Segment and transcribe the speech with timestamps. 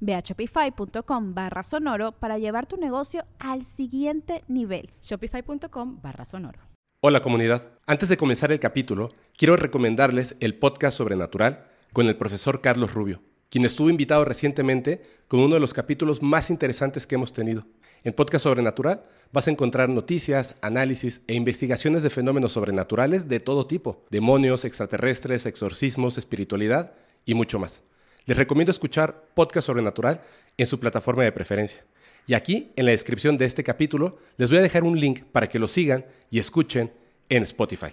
[0.00, 4.90] Ve a shopify.com barra sonoro para llevar tu negocio al siguiente nivel.
[5.02, 6.60] Shopify.com barra sonoro.
[7.00, 7.64] Hola comunidad.
[7.86, 13.22] Antes de comenzar el capítulo, quiero recomendarles el podcast Sobrenatural con el profesor Carlos Rubio,
[13.50, 17.66] quien estuvo invitado recientemente con uno de los capítulos más interesantes que hemos tenido.
[18.04, 23.66] En Podcast Sobrenatural vas a encontrar noticias, análisis e investigaciones de fenómenos sobrenaturales de todo
[23.66, 26.92] tipo, demonios, extraterrestres, exorcismos, espiritualidad
[27.24, 27.82] y mucho más.
[28.28, 30.20] Les recomiendo escuchar Podcast Sobrenatural
[30.58, 31.82] en su plataforma de preferencia.
[32.26, 35.48] Y aquí, en la descripción de este capítulo, les voy a dejar un link para
[35.48, 36.92] que lo sigan y escuchen
[37.30, 37.86] en Spotify.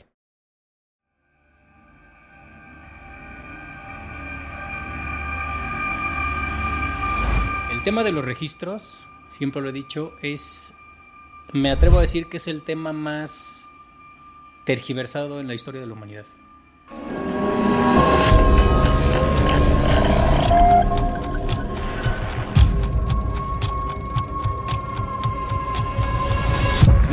[7.72, 8.98] El tema de los registros,
[9.38, 10.74] siempre lo he dicho, es,
[11.54, 13.70] me atrevo a decir que es el tema más
[14.66, 16.26] tergiversado en la historia de la humanidad.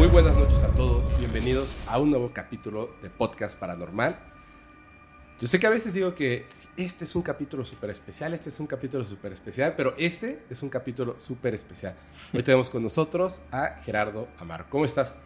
[0.03, 4.19] Muy buenas noches a todos, bienvenidos a un nuevo capítulo de Podcast Paranormal.
[5.41, 6.45] Yo sé que a veces digo que
[6.77, 10.61] este es un capítulo súper especial, este es un capítulo súper especial, pero este es
[10.65, 11.95] un capítulo súper especial.
[12.33, 14.67] Hoy tenemos con nosotros a Gerardo Amaro.
[14.71, 15.17] ¿Cómo estás?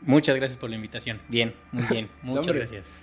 [0.00, 1.20] Muchas gracias por la invitación.
[1.28, 2.08] Bien, muy bien.
[2.22, 2.98] Muchas hombre, gracias.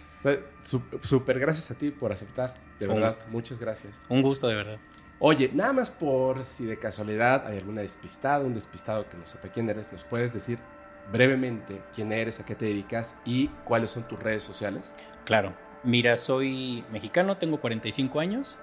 [1.03, 3.09] Súper gracias a ti por aceptar, de Un verdad.
[3.09, 3.25] gusto.
[3.29, 4.01] Muchas gracias.
[4.09, 4.79] Un gusto, de verdad.
[5.19, 9.49] Oye, nada más por si de casualidad hay alguna despistada, un despistado que no sepa
[9.49, 10.57] quién eres, ¿nos puedes decir
[11.11, 14.95] brevemente quién eres, a qué te dedicas y cuáles son tus redes sociales?
[15.25, 15.53] Claro.
[15.83, 18.59] Mira, soy mexicano, tengo 45 años.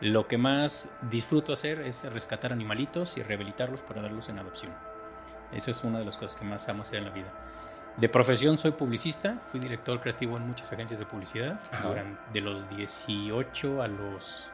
[0.00, 4.72] Lo que más disfruto hacer es rescatar animalitos y rehabilitarlos para darlos en adopción.
[5.52, 7.32] Eso es una de las cosas que más amo hacer en la vida.
[7.96, 11.88] De profesión soy publicista, fui director creativo en muchas agencias de publicidad Ajá.
[11.88, 14.50] durante de los 18 a los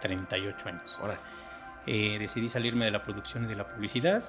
[0.00, 0.96] 38 años.
[1.00, 1.18] Ahora,
[1.84, 4.22] Eh, decidí salirme de la producción y de la publicidad.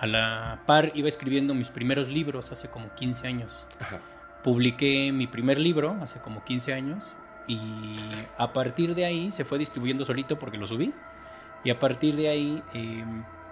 [0.00, 3.66] A la par iba escribiendo mis primeros libros hace como 15 años.
[3.78, 4.00] ajá.
[4.42, 7.14] Publiqué mi primer libro hace como 15 años
[7.46, 8.00] y
[8.38, 10.94] a partir de ahí se fue distribuyendo solito porque lo subí.
[11.62, 13.04] Y a partir de ahí eh,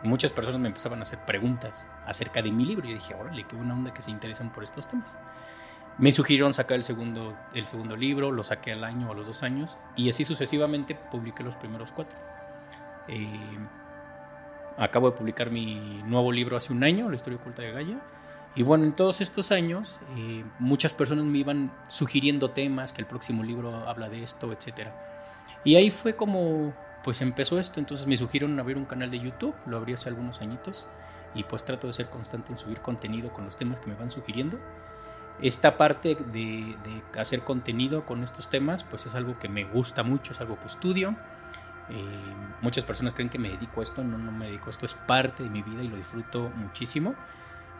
[0.03, 3.45] muchas personas me empezaban a hacer preguntas acerca de mi libro y yo dije, órale,
[3.45, 5.15] qué buena onda que se interesan por estos temas.
[5.99, 9.27] Me sugirieron sacar el segundo, el segundo libro, lo saqué al año o a los
[9.27, 12.19] dos años y así sucesivamente publiqué los primeros cuatro.
[13.09, 13.59] Eh,
[14.79, 18.01] acabo de publicar mi nuevo libro hace un año, La historia oculta de Gaia.
[18.55, 23.07] Y bueno, en todos estos años, eh, muchas personas me iban sugiriendo temas, que el
[23.07, 24.89] próximo libro habla de esto, etc.
[25.65, 26.73] Y ahí fue como,
[27.05, 27.79] pues empezó esto.
[27.81, 30.87] Entonces me sugirieron abrir un canal de YouTube, lo abrí hace algunos añitos.
[31.35, 34.11] Y pues trato de ser constante en subir contenido con los temas que me van
[34.11, 34.59] sugiriendo.
[35.41, 40.03] Esta parte de, de hacer contenido con estos temas, pues es algo que me gusta
[40.03, 41.15] mucho, es algo que estudio.
[41.91, 44.87] Eh, muchas personas creen que me dedico a esto, no, no me dedico a esto,
[44.87, 47.15] es parte de mi vida y lo disfruto muchísimo.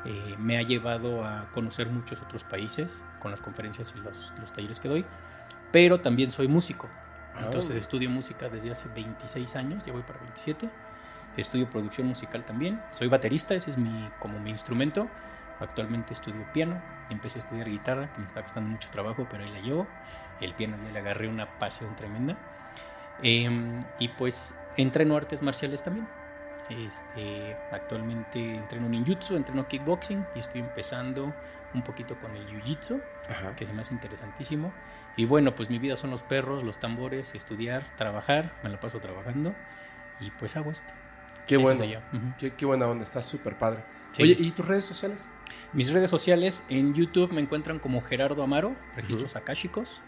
[0.05, 4.53] Eh, me ha llevado a conocer muchos otros países con las conferencias y los, los
[4.53, 5.05] talleres que doy,
[5.73, 6.89] pero también soy músico.
[7.35, 7.81] Ah, Entonces bueno.
[7.81, 10.71] estudio música desde hace 26 años, ya voy para 27.
[11.37, 12.81] Estudio producción musical también.
[12.93, 15.09] Soy baterista, ese es mi, como mi instrumento.
[15.61, 16.81] Actualmente estudio piano.
[17.11, 19.87] Empecé a estudiar guitarra, que me está costando mucho trabajo, pero ahí la llevo.
[20.41, 22.37] El piano ya le agarré una pasión tremenda.
[23.23, 26.09] Em, y pues entreno artes marciales también.
[26.71, 31.35] Este, actualmente entreno ninjutsu, entreno kickboxing y estoy empezando
[31.75, 33.01] un poquito con el jiu-jitsu,
[33.57, 34.73] que se me hace interesantísimo.
[35.17, 39.01] Y bueno, pues mi vida son los perros, los tambores, estudiar, trabajar, me la paso
[39.01, 39.55] trabajando
[40.21, 40.93] y pues hago esto.
[41.47, 41.85] Qué bueno.
[42.39, 43.83] Qué, qué buena onda, está súper padre.
[44.13, 44.23] Sí.
[44.23, 45.29] Oye, ¿y tus redes sociales?
[45.73, 50.03] Mis redes sociales en YouTube me encuentran como Gerardo Amaro, registros akáshicos.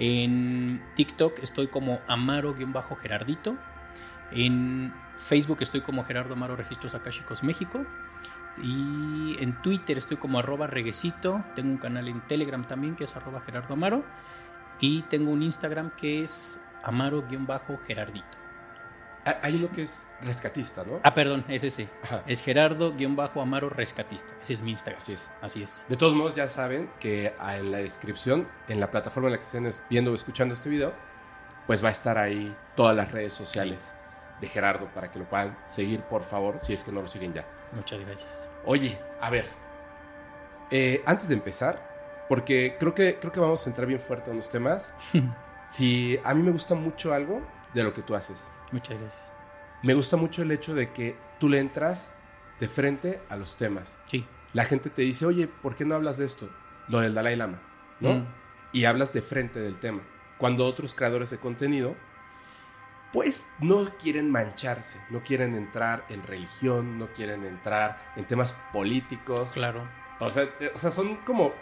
[0.00, 3.56] En TikTok estoy como Amaro-Gerardito.
[4.32, 7.84] En Facebook estoy como Gerardo Amaro, registros akáshicos México.
[8.62, 11.44] Y en Twitter estoy como arroba reguecito.
[11.54, 14.02] Tengo un canal en Telegram también que es arroba Gerardo Amaro.
[14.80, 18.39] Y tengo un Instagram que es amaro-gerardito.
[19.30, 21.00] Ah, Hay uno que es rescatista, ¿no?
[21.02, 21.88] Ah, perdón, es ese.
[22.02, 22.22] Ajá.
[22.26, 24.28] Es Gerardo-amaro rescatista.
[24.42, 24.98] Ese es mi Instagram.
[25.00, 25.30] Así es.
[25.42, 25.82] Así es.
[25.88, 29.44] De todos modos, ya saben que en la descripción, en la plataforma en la que
[29.44, 30.92] estén es- viendo o escuchando este video,
[31.66, 33.94] pues va a estar ahí todas las redes sociales
[34.40, 37.32] de Gerardo para que lo puedan seguir, por favor, si es que no lo siguen
[37.34, 37.44] ya.
[37.72, 38.48] Muchas gracias.
[38.64, 39.44] Oye, a ver,
[40.70, 44.36] eh, antes de empezar, porque creo que, creo que vamos a entrar bien fuerte en
[44.38, 44.94] los temas,
[45.70, 47.42] si a mí me gusta mucho algo
[47.74, 48.50] de lo que tú haces.
[48.72, 49.32] Muchas gracias.
[49.82, 52.14] Me gusta mucho el hecho de que tú le entras
[52.60, 53.98] de frente a los temas.
[54.06, 54.26] Sí.
[54.52, 56.50] La gente te dice, oye, ¿por qué no hablas de esto?
[56.88, 57.60] Lo del Dalai Lama,
[58.00, 58.14] ¿no?
[58.14, 58.26] Mm.
[58.72, 60.02] Y hablas de frente del tema.
[60.38, 61.96] Cuando otros creadores de contenido,
[63.12, 69.52] pues no quieren mancharse, no quieren entrar en religión, no quieren entrar en temas políticos.
[69.52, 69.88] Claro.
[70.20, 71.52] O sea, eh, o sea, son como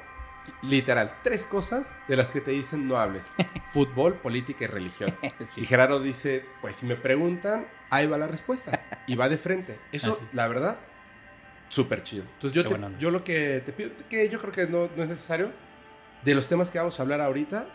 [0.63, 3.31] literal tres cosas de las que te dicen no hables.
[3.73, 5.15] Fútbol, política y religión.
[5.45, 5.63] Sí.
[5.63, 8.83] Y Gerardo dice, pues si me preguntan, ahí va la respuesta.
[9.07, 9.79] Y va de frente.
[9.93, 10.23] Eso, Así.
[10.33, 10.79] la verdad,
[11.69, 12.25] súper chido.
[12.35, 15.09] Entonces yo, te- yo lo que te pido, que yo creo que no, no es
[15.09, 15.53] necesario,
[16.25, 17.67] de los temas que vamos a hablar ahorita,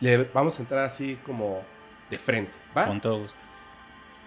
[0.00, 1.62] le vamos a entrar así como
[2.10, 2.52] de frente.
[2.76, 2.86] ¿va?
[2.86, 3.44] Con todo gusto.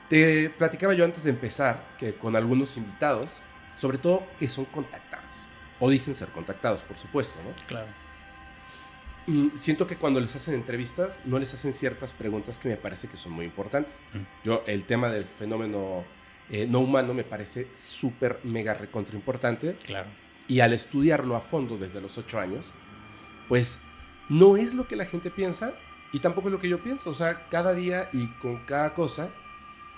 [0.09, 3.39] Te platicaba yo antes de empezar que con algunos invitados,
[3.73, 5.08] sobre todo que son contactados,
[5.79, 7.53] o dicen ser contactados, por supuesto, ¿no?
[7.67, 7.87] Claro.
[9.27, 13.07] Mm, siento que cuando les hacen entrevistas no les hacen ciertas preguntas que me parece
[13.07, 14.01] que son muy importantes.
[14.13, 14.43] Mm.
[14.43, 16.03] Yo, el tema del fenómeno
[16.49, 19.75] eh, no humano me parece súper, mega recontra importante.
[19.83, 20.09] Claro.
[20.47, 22.71] Y al estudiarlo a fondo desde los ocho años,
[23.47, 23.81] pues
[24.29, 25.73] no es lo que la gente piensa
[26.11, 27.11] y tampoco es lo que yo pienso.
[27.11, 29.29] O sea, cada día y con cada cosa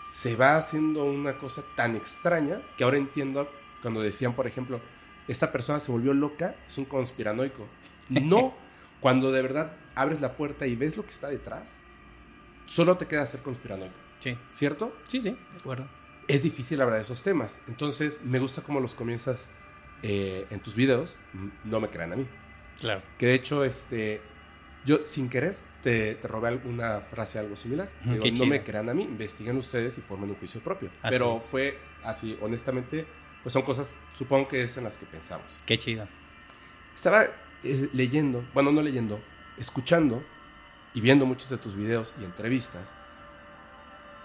[0.05, 3.49] se va haciendo una cosa tan extraña que ahora entiendo
[3.81, 4.81] cuando decían, por ejemplo,
[5.31, 7.67] esta persona se volvió loca, es un conspiranoico.
[8.09, 8.53] No,
[8.99, 11.79] cuando de verdad abres la puerta y ves lo que está detrás,
[12.65, 14.37] solo te queda ser conspiranoico, Sí.
[14.51, 14.95] ¿cierto?
[15.07, 15.87] Sí, sí, de acuerdo.
[16.27, 17.59] es difícil hablar de esos temas.
[17.67, 19.49] Entonces, me gusta cómo los comienzas
[20.03, 21.15] eh, en tus videos.
[21.63, 22.27] No me crean a mí.
[22.79, 23.01] Claro.
[23.17, 24.21] Que de hecho, este,
[24.85, 27.89] yo sin querer te, te robé una frase algo similar.
[28.05, 30.89] Digo, no me crean a mí, investiguen ustedes y formen un juicio propio.
[31.01, 31.43] Así Pero es.
[31.43, 33.05] fue así, honestamente,
[33.43, 35.59] pues son cosas, supongo que es en las que pensamos.
[35.65, 36.07] Qué chido.
[36.93, 37.25] Estaba
[37.63, 39.21] eh, leyendo, bueno, no leyendo,
[39.57, 40.23] escuchando
[40.93, 42.95] y viendo muchos de tus videos y entrevistas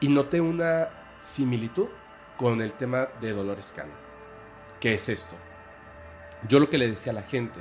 [0.00, 1.88] y noté una similitud
[2.36, 3.92] con el tema de Dolores Cano.
[4.80, 5.34] ¿Qué es esto?
[6.48, 7.60] Yo lo que le decía a la gente,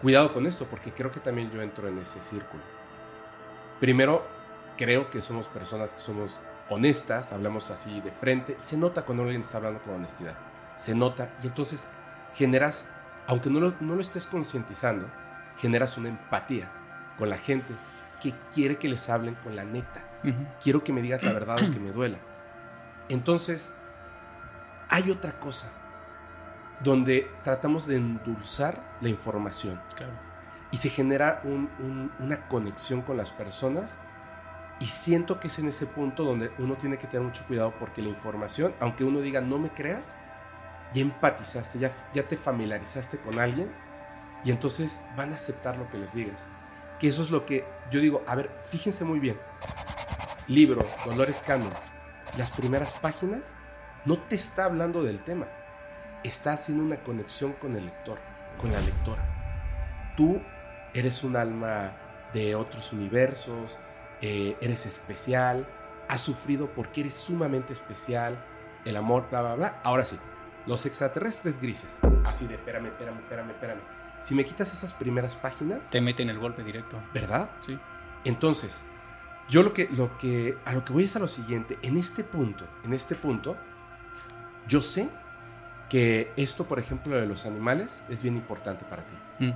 [0.00, 2.62] cuidado con esto porque creo que también yo entro en ese círculo.
[3.80, 4.26] Primero,
[4.76, 6.38] creo que somos personas que somos
[6.70, 10.34] honestas, hablamos así de frente, se nota cuando alguien está hablando con honestidad.
[10.76, 11.88] Se nota y entonces
[12.34, 12.86] generas,
[13.26, 15.06] aunque no lo, no lo estés concientizando,
[15.58, 16.68] generas una empatía
[17.16, 17.74] con la gente
[18.20, 20.04] que quiere que les hablen con la neta.
[20.62, 22.18] Quiero que me digas la verdad aunque me duela.
[23.08, 23.74] Entonces,
[24.90, 25.70] hay otra cosa
[26.80, 30.12] donde tratamos de endulzar la información Claro.
[30.70, 33.98] y se genera un- un- una conexión con las personas
[34.80, 38.02] y siento que es en ese punto donde uno tiene que tener mucho cuidado porque
[38.02, 40.16] la información, aunque uno diga no me creas,
[40.92, 43.70] ya empatizaste, ya, ya te familiarizaste con alguien
[44.44, 46.46] y entonces van a aceptar lo que les digas.
[47.00, 49.38] Que eso es lo que yo digo, a ver, fíjense muy bien.
[50.46, 51.68] Libro, Dolores Cano,
[52.36, 53.54] las primeras páginas
[54.04, 55.46] no te está hablando del tema,
[56.24, 58.18] está haciendo una conexión con el lector,
[58.60, 59.38] con la lectora
[60.18, 60.42] tú
[60.94, 61.92] eres un alma
[62.34, 63.78] de otros universos,
[64.20, 65.66] eh, eres especial,
[66.08, 68.38] has sufrido porque eres sumamente especial,
[68.84, 69.80] el amor, bla, bla, bla.
[69.84, 70.18] Ahora sí,
[70.66, 73.80] los extraterrestres grises, así de espérame, espérame, espérame, espérame.
[74.22, 77.00] Si me quitas esas primeras páginas, Te meten el golpe directo.
[77.14, 77.50] ¿verdad?
[77.64, 77.78] Sí.
[78.24, 78.82] Entonces,
[79.48, 81.78] yo lo que, lo que, a lo que voy es a lo siguiente.
[81.82, 83.56] En este punto, en este punto,
[84.66, 85.08] yo sé
[85.88, 89.14] que esto, por ejemplo, de los animales, es bien importante para ti.
[89.38, 89.52] Mm.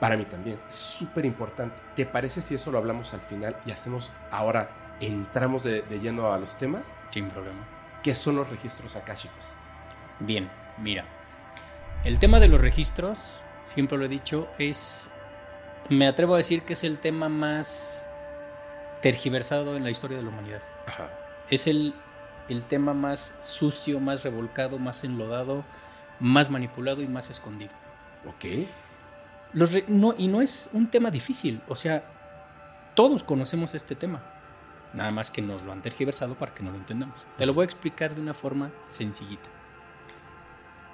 [0.00, 1.76] Para mí también, es súper importante.
[1.96, 4.70] ¿Te parece si eso lo hablamos al final y hacemos ahora,
[5.00, 6.94] entramos de, de lleno a los temas?
[7.10, 7.64] Sin problema.
[8.02, 9.46] ¿Qué son los registros akáshicos?
[10.20, 11.06] Bien, mira.
[12.04, 15.10] El tema de los registros, siempre lo he dicho, es.
[15.88, 18.04] Me atrevo a decir que es el tema más
[19.00, 20.62] tergiversado en la historia de la humanidad.
[20.86, 21.08] Ajá.
[21.50, 21.94] Es el,
[22.48, 25.64] el tema más sucio, más revolcado, más enlodado,
[26.20, 27.72] más manipulado y más escondido.
[28.26, 28.68] Ok.
[29.54, 32.04] Los re- no, y no es un tema difícil, o sea,
[32.94, 34.20] todos conocemos este tema.
[34.92, 37.26] Nada más que nos lo han tergiversado para que no lo entendamos.
[37.36, 39.48] Te lo voy a explicar de una forma sencillita.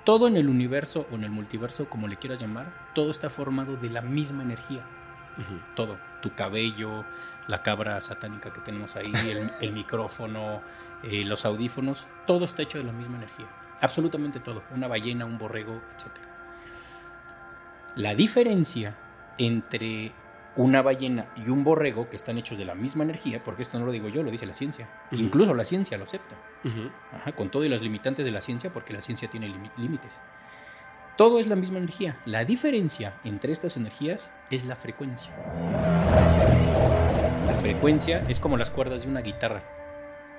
[0.04, 3.76] todo en el universo o en el multiverso, como le quieras llamar, todo está formado
[3.76, 4.82] de la misma energía.
[5.76, 5.98] Todo.
[6.22, 7.04] Tu cabello,
[7.46, 10.62] la cabra satánica que tenemos ahí, el, el micrófono,
[11.02, 13.46] eh, los audífonos, todo está hecho de la misma energía.
[13.80, 14.62] Absolutamente todo.
[14.74, 16.10] Una ballena, un borrego, etc.
[17.96, 18.96] La diferencia
[19.38, 20.12] entre
[20.56, 23.86] una ballena y un borrego que están hechos de la misma energía, porque esto no
[23.86, 24.88] lo digo yo, lo dice la ciencia.
[25.12, 26.36] Incluso la ciencia lo acepta.
[27.12, 30.20] Ajá, con todo y las limitantes de la ciencia, porque la ciencia tiene límites.
[31.16, 32.16] Todo es la misma energía.
[32.24, 35.32] La diferencia entre estas energías es la frecuencia.
[37.46, 39.62] La frecuencia es como las cuerdas de una guitarra.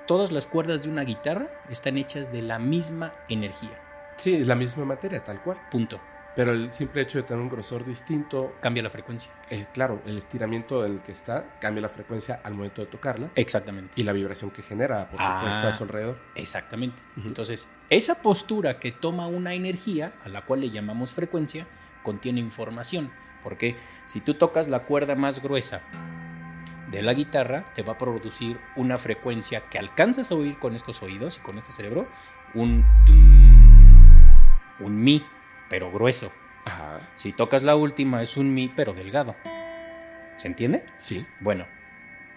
[0.06, 3.78] Todas las cuerdas de una guitarra están hechas de la misma energía.
[4.16, 5.58] Sí, la misma materia, tal cual.
[5.70, 6.00] Punto.
[6.34, 9.30] Pero el simple hecho de tener un grosor distinto, Cambia la frecuencia.
[9.50, 13.28] eh, claro, el estiramiento en el que está cambia la frecuencia al momento de tocarla
[13.34, 13.92] Exactamente.
[13.96, 15.40] y la vibración que genera, por Ah.
[15.40, 16.18] supuesto, a su alrededor.
[16.34, 16.96] Exactamente.
[17.22, 21.66] Entonces, esa postura que toma una energía, a la cual le llamamos frecuencia,
[22.02, 23.10] contiene información.
[23.44, 25.82] Porque si tú tocas la cuerda más gruesa
[26.90, 31.02] de la guitarra, te va a producir una frecuencia que alcanzas a oír con estos
[31.02, 32.06] oídos y con este cerebro,
[32.54, 32.84] un
[34.80, 35.24] un mi,
[35.72, 36.30] pero grueso.
[36.66, 37.00] Ajá.
[37.16, 39.34] Si tocas la última es un mi, pero delgado.
[40.36, 40.84] ¿Se entiende?
[40.98, 41.24] Sí.
[41.40, 41.66] Bueno,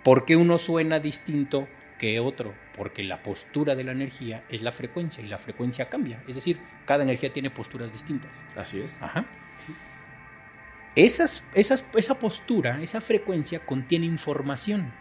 [0.06, 1.68] ¿por qué uno suena distinto
[2.00, 2.54] que otro?
[2.77, 6.24] Porque la postura de la energía es la frecuencia y la frecuencia cambia.
[6.30, 8.32] Es decir, cada energía tiene posturas distintas.
[8.56, 9.01] Así es.
[9.01, 9.25] Ajá.
[10.96, 14.94] Esas, esas, esa postura, esa frecuencia contiene información.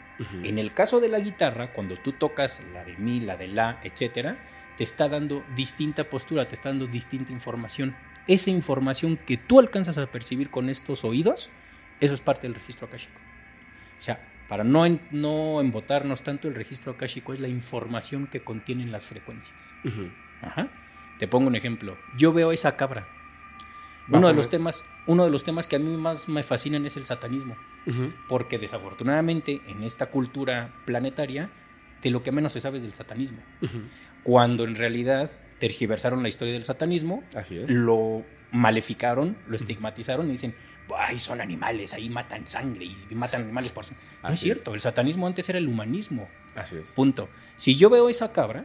[0.43, 3.79] En el caso de la guitarra, cuando tú tocas la de mi, la de la,
[3.85, 4.38] etcétera,
[4.76, 7.95] te está dando distinta postura, te está dando distinta información.
[8.26, 11.50] Esa información que tú alcanzas a percibir con estos oídos,
[12.00, 13.19] eso es parte del registro akáshico.
[13.99, 18.93] O sea, para no, no embotarnos tanto, el registro akáshico es la información que contienen
[18.93, 19.61] las frecuencias.
[20.43, 20.69] Ajá.
[21.19, 21.97] Te pongo un ejemplo.
[22.16, 23.07] Yo veo esa cabra.
[24.09, 26.99] Uno de, los temas, uno de los temas que a mí más me fascinan es
[26.99, 27.57] el satanismo
[28.28, 31.50] porque desafortunadamente en esta cultura planetaria
[32.02, 33.38] de lo que menos se sabe es del satanismo,
[34.23, 37.70] cuando en realidad tergiversaron la historia del satanismo, Así es.
[37.70, 40.54] lo maleficaron, lo estigmatizaron y dicen,
[40.96, 43.84] ay, son animales, ahí matan sangre y matan animales por...
[44.23, 46.90] No es cierto, el satanismo antes era el humanismo, Así es.
[46.92, 47.28] punto.
[47.56, 48.64] Si yo veo esa cabra,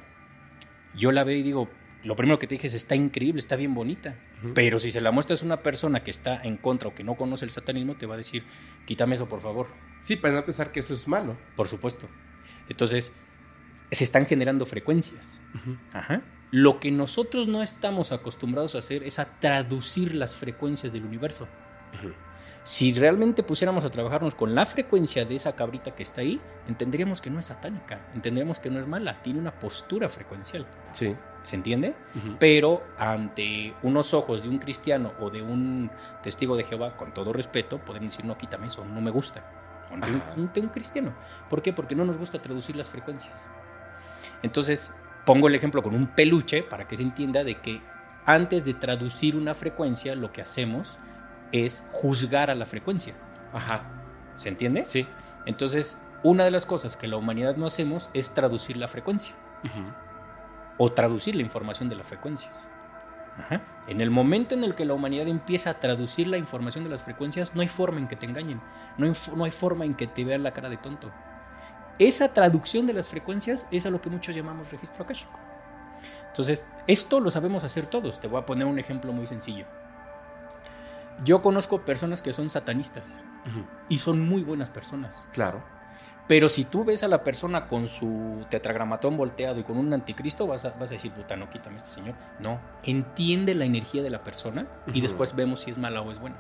[0.95, 1.69] yo la veo y digo,
[2.03, 4.15] lo primero que te dije es, está increíble, está bien bonita.
[4.55, 7.15] Pero si se la muestras a una persona que está en contra o que no
[7.15, 8.43] conoce el satanismo, te va a decir,
[8.85, 9.67] quítame eso, por favor.
[10.01, 11.37] Sí, para no pensar que eso es malo.
[11.57, 12.07] Por supuesto.
[12.69, 13.11] Entonces,
[13.91, 15.41] se están generando frecuencias.
[15.91, 16.21] Ajá.
[16.51, 21.47] Lo que nosotros no estamos acostumbrados a hacer es a traducir las frecuencias del universo.
[22.63, 27.21] Si realmente pusiéramos a trabajarnos con la frecuencia de esa cabrita que está ahí, entenderíamos
[27.21, 30.67] que no es satánica, entenderíamos que no es mala, tiene una postura frecuencial.
[30.91, 31.15] Sí.
[31.43, 31.95] ¿Se entiende?
[32.37, 35.89] Pero ante unos ojos de un cristiano o de un
[36.21, 39.43] testigo de Jehová, con todo respeto, podemos decir, no, quítame eso, no me gusta.
[39.89, 41.15] Ante un, ante un cristiano.
[41.49, 41.73] ¿Por qué?
[41.73, 43.43] Porque no nos gusta traducir las frecuencias.
[44.43, 44.93] Entonces,
[45.25, 47.81] pongo el ejemplo con un peluche para que se entienda de que
[48.25, 50.99] antes de traducir una frecuencia, lo que hacemos
[51.51, 53.15] es juzgar a la frecuencia.
[53.53, 53.83] Ajá.
[54.35, 54.83] ¿Se entiende?
[54.83, 55.07] Sí.
[55.45, 59.35] Entonces, una de las cosas que la humanidad no hacemos es traducir la frecuencia
[60.77, 62.67] o traducir la información de las frecuencias.
[63.37, 63.61] Ajá.
[63.87, 67.03] En el momento en el que la humanidad empieza a traducir la información de las
[67.03, 68.61] frecuencias, no hay forma en que te engañen,
[68.97, 71.11] no hay, no hay forma en que te vean la cara de tonto.
[71.99, 75.37] Esa traducción de las frecuencias es a lo que muchos llamamos registro akáshico.
[76.27, 78.21] Entonces, esto lo sabemos hacer todos.
[78.21, 79.65] Te voy a poner un ejemplo muy sencillo.
[81.25, 83.23] Yo conozco personas que son satanistas
[83.89, 85.27] y son muy buenas personas.
[85.33, 85.61] Claro.
[86.29, 90.45] Pero si tú ves a la persona con su tetragramatón volteado y con un anticristo,
[90.47, 92.15] vas a, vas a decir, puta, no, quítame este señor.
[92.43, 96.19] No, entiende la energía de la persona y después vemos si es mala o es
[96.19, 96.37] buena.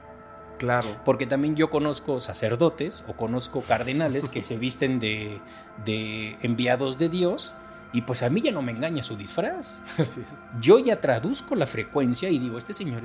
[0.59, 0.97] Claro.
[1.03, 5.41] Porque también yo conozco sacerdotes o conozco cardenales que se visten de,
[5.83, 7.55] de enviados de Dios
[7.91, 9.81] y pues a mí ya no me engaña su disfraz.
[9.97, 10.27] Así es.
[10.59, 13.01] Yo ya traduzco la frecuencia y digo, este señor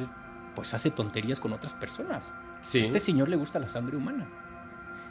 [0.54, 2.34] pues hace tonterías con otras personas.
[2.61, 2.80] Sí.
[2.80, 4.28] Este señor le gusta la sangre humana.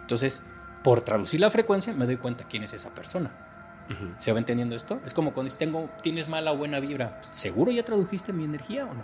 [0.01, 0.43] Entonces,
[0.83, 3.31] por traducir la frecuencia, me doy cuenta quién es esa persona.
[4.17, 5.01] ¿Se va entendiendo esto?
[5.05, 7.21] Es como cuando tengo, tienes mala o buena vibra.
[7.31, 9.03] ¿Seguro ya tradujiste mi energía o no?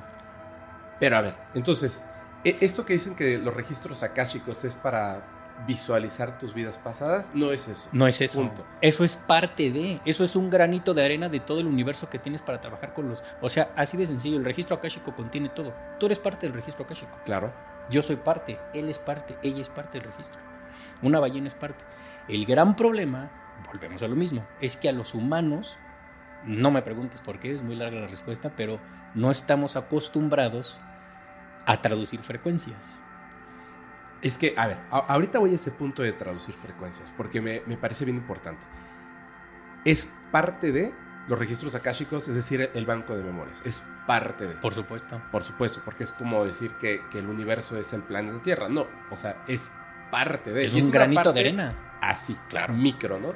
[1.00, 2.05] Pero a ver, entonces,
[2.43, 5.24] esto que dicen que los registros akáshicos es para
[5.67, 7.89] visualizar tus vidas pasadas, no es eso.
[7.91, 8.41] No es eso.
[8.41, 8.65] Punto.
[8.81, 10.00] Eso es parte de.
[10.05, 13.10] Eso es un granito de arena de todo el universo que tienes para trabajar con
[13.10, 13.24] los.
[13.41, 14.38] O sea, así de sencillo.
[14.38, 15.74] El registro akáshico contiene todo.
[16.00, 17.12] Tú eres parte del registro akáshico.
[17.25, 17.51] Claro.
[17.89, 18.58] Yo soy parte.
[18.74, 19.38] Él es parte.
[19.43, 20.39] Ella es parte del registro.
[21.01, 21.84] Una ballena es parte.
[22.27, 23.31] El gran problema,
[23.72, 25.77] volvemos a lo mismo, es que a los humanos,
[26.46, 28.79] no me preguntes por qué, es muy larga la respuesta, pero
[29.15, 30.79] no estamos acostumbrados
[31.72, 32.98] a traducir frecuencias.
[34.22, 37.62] Es que, a ver, a- ahorita voy a ese punto de traducir frecuencias, porque me,
[37.68, 38.66] me parece bien importante.
[39.86, 40.92] Es parte de
[41.28, 43.62] los registros akáshicos, es decir, el banco de memorias.
[43.66, 44.56] Es parte de.
[44.56, 45.22] Por supuesto.
[45.32, 48.68] Por supuesto, porque es como decir que, que el universo es el planeta Tierra.
[48.68, 49.72] No, o sea, es
[50.12, 50.66] parte de.
[50.66, 51.76] Es un granito parte de arena.
[52.02, 52.74] Así, Claro.
[52.74, 53.34] micro, ¿no?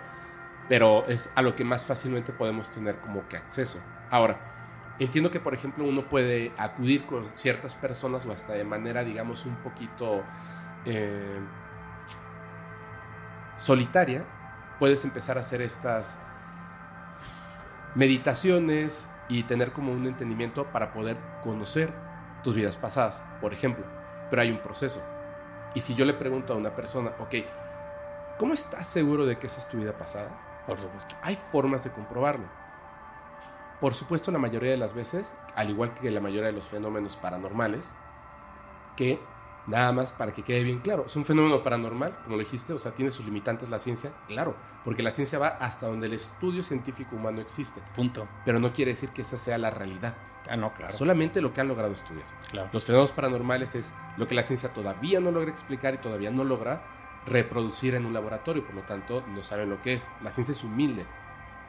[0.67, 3.79] Pero es a lo que más fácilmente podemos tener como que acceso.
[4.09, 4.52] Ahora,
[4.99, 9.45] entiendo que, por ejemplo, uno puede acudir con ciertas personas o hasta de manera, digamos,
[9.45, 10.23] un poquito
[10.85, 11.39] eh,
[13.57, 14.25] solitaria.
[14.79, 16.19] Puedes empezar a hacer estas
[17.95, 21.93] meditaciones y tener como un entendimiento para poder conocer
[22.43, 23.85] tus vidas pasadas, por ejemplo.
[24.29, 25.03] Pero hay un proceso.
[25.73, 27.35] Y si yo le pregunto a una persona, ok,
[28.37, 30.63] ¿cómo estás seguro de que esa es tu vida pasada?
[30.67, 31.15] Por supuesto.
[31.21, 32.45] Hay formas de comprobarlo.
[33.83, 37.17] Por supuesto, la mayoría de las veces, al igual que la mayoría de los fenómenos
[37.17, 37.93] paranormales,
[38.95, 39.19] que
[39.67, 42.79] nada más para que quede bien claro, es un fenómeno paranormal, como lo dijiste, o
[42.79, 46.63] sea, tiene sus limitantes la ciencia, claro, porque la ciencia va hasta donde el estudio
[46.63, 48.25] científico humano existe, Punto.
[48.45, 50.15] pero no quiere decir que esa sea la realidad,
[50.49, 50.93] Ah, no, claro.
[50.93, 52.25] solamente lo que han logrado estudiar.
[52.51, 52.69] claro.
[52.71, 56.45] Los fenómenos paranormales es lo que la ciencia todavía no logra explicar y todavía no
[56.45, 56.83] logra
[57.25, 60.07] reproducir en un laboratorio, por lo tanto no saben lo que es.
[60.21, 61.05] La ciencia es humilde,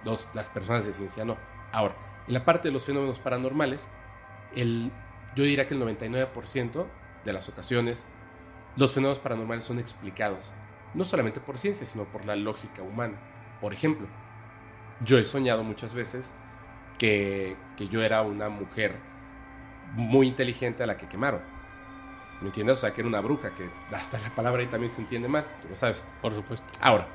[0.04, 1.36] Los- las personas de ciencia no.
[1.74, 1.96] Ahora,
[2.28, 3.88] en la parte de los fenómenos paranormales,
[4.54, 4.92] el,
[5.34, 6.86] yo diría que el 99%
[7.24, 8.06] de las ocasiones
[8.76, 10.54] los fenómenos paranormales son explicados,
[10.94, 13.18] no solamente por ciencia, sino por la lógica humana.
[13.60, 14.06] Por ejemplo,
[15.04, 16.32] yo he soñado muchas veces
[16.96, 18.94] que, que yo era una mujer
[19.94, 21.40] muy inteligente a la que quemaron.
[22.40, 22.78] ¿Me entiendes?
[22.78, 25.44] O sea, que era una bruja, que hasta la palabra ahí también se entiende mal,
[25.60, 26.04] tú lo sabes.
[26.22, 26.66] Por supuesto.
[26.80, 27.08] Ahora,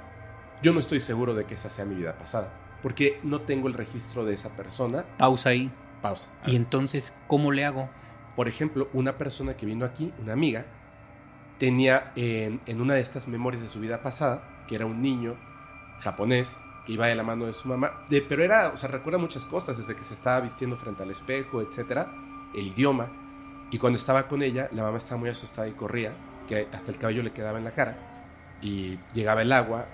[0.62, 2.52] yo no estoy seguro de que esa sea mi vida pasada,
[2.82, 5.06] porque no tengo el registro de esa persona.
[5.18, 5.72] Pausa ahí.
[6.02, 6.30] Pausa.
[6.46, 7.90] Y entonces, ¿cómo le hago?
[8.36, 10.66] Por ejemplo, una persona que vino aquí, una amiga,
[11.58, 15.36] tenía en, en una de estas memorias de su vida pasada, que era un niño
[16.00, 19.20] japonés que iba de la mano de su mamá, de, pero era, o sea, recuerda
[19.20, 22.12] muchas cosas, desde que se estaba vistiendo frente al espejo, etcétera,
[22.56, 23.10] el idioma,
[23.72, 26.14] y cuando estaba con ella, la mamá estaba muy asustada y corría,
[26.48, 27.98] que hasta el cabello le quedaba en la cara,
[28.62, 29.86] y llegaba el agua,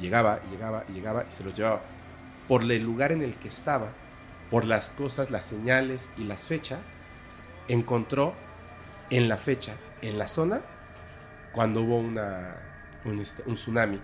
[0.00, 1.82] llegaba, y llegaba, llegaba, y se lo llevaba.
[2.52, 3.92] Por el lugar en el que estaba,
[4.50, 6.96] por las cosas, las señales y las fechas,
[7.66, 8.34] encontró
[9.08, 10.60] en la fecha, en la zona,
[11.52, 12.56] cuando hubo una,
[13.06, 13.98] un, este, un tsunami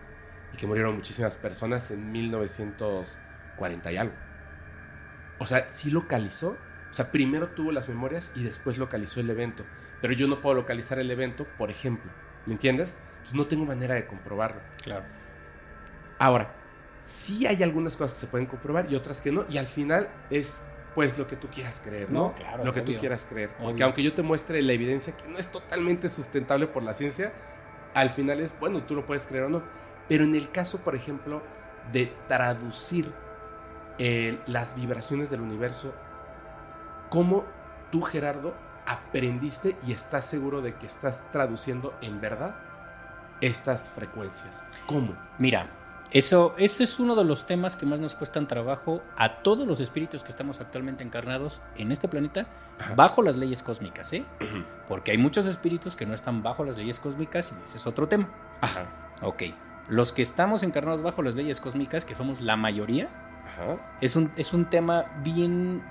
[0.55, 4.15] y que murieron muchísimas personas en 1940 y algo.
[5.37, 6.57] O sea, sí localizó,
[6.91, 9.67] o sea, primero tuvo las memorias y después localizó el evento,
[10.01, 12.11] pero yo no puedo localizar el evento, por ejemplo,
[12.47, 12.97] ¿me entiendes?
[13.11, 14.63] Entonces no tengo manera de comprobarlo.
[14.83, 15.05] Claro.
[16.19, 16.58] Ahora,
[17.09, 20.11] sí hay algunas cosas que se pueden comprobar y otras que no, y al final
[20.29, 20.62] es
[20.94, 22.29] pues lo que tú quieras creer, ¿no?
[22.29, 23.51] No, claro, lo que tú quieras creer.
[23.59, 27.33] Porque aunque yo te muestre la evidencia que no es totalmente sustentable por la ciencia,
[27.94, 29.62] al final es, bueno, tú lo puedes creer o no.
[30.09, 31.42] Pero en el caso, por ejemplo,
[31.92, 33.12] de traducir
[33.99, 35.94] eh, las vibraciones del universo,
[37.11, 37.44] ¿cómo
[37.90, 38.55] tú, Gerardo,
[38.87, 42.57] aprendiste y estás seguro de que estás traduciendo en verdad
[43.40, 44.66] estas frecuencias?
[44.87, 45.16] ¿Cómo?
[45.38, 45.71] Mira,
[46.11, 49.81] eso, ese es uno de los temas que más nos cuestan trabajo a todos los
[49.81, 52.47] espíritus que estamos actualmente encarnados en este planeta
[52.79, 52.94] Ajá.
[52.94, 54.25] bajo las leyes cósmicas, ¿eh?
[54.88, 58.09] Porque hay muchos espíritus que no están bajo las leyes cósmicas y ese es otro
[58.09, 58.29] tema.
[58.61, 58.87] Ajá.
[59.23, 59.42] Ok.
[59.88, 63.09] Los que estamos encarnados bajo las leyes cósmicas, que somos la mayoría,
[63.47, 63.77] Ajá.
[64.01, 65.83] es un, es un tema bien...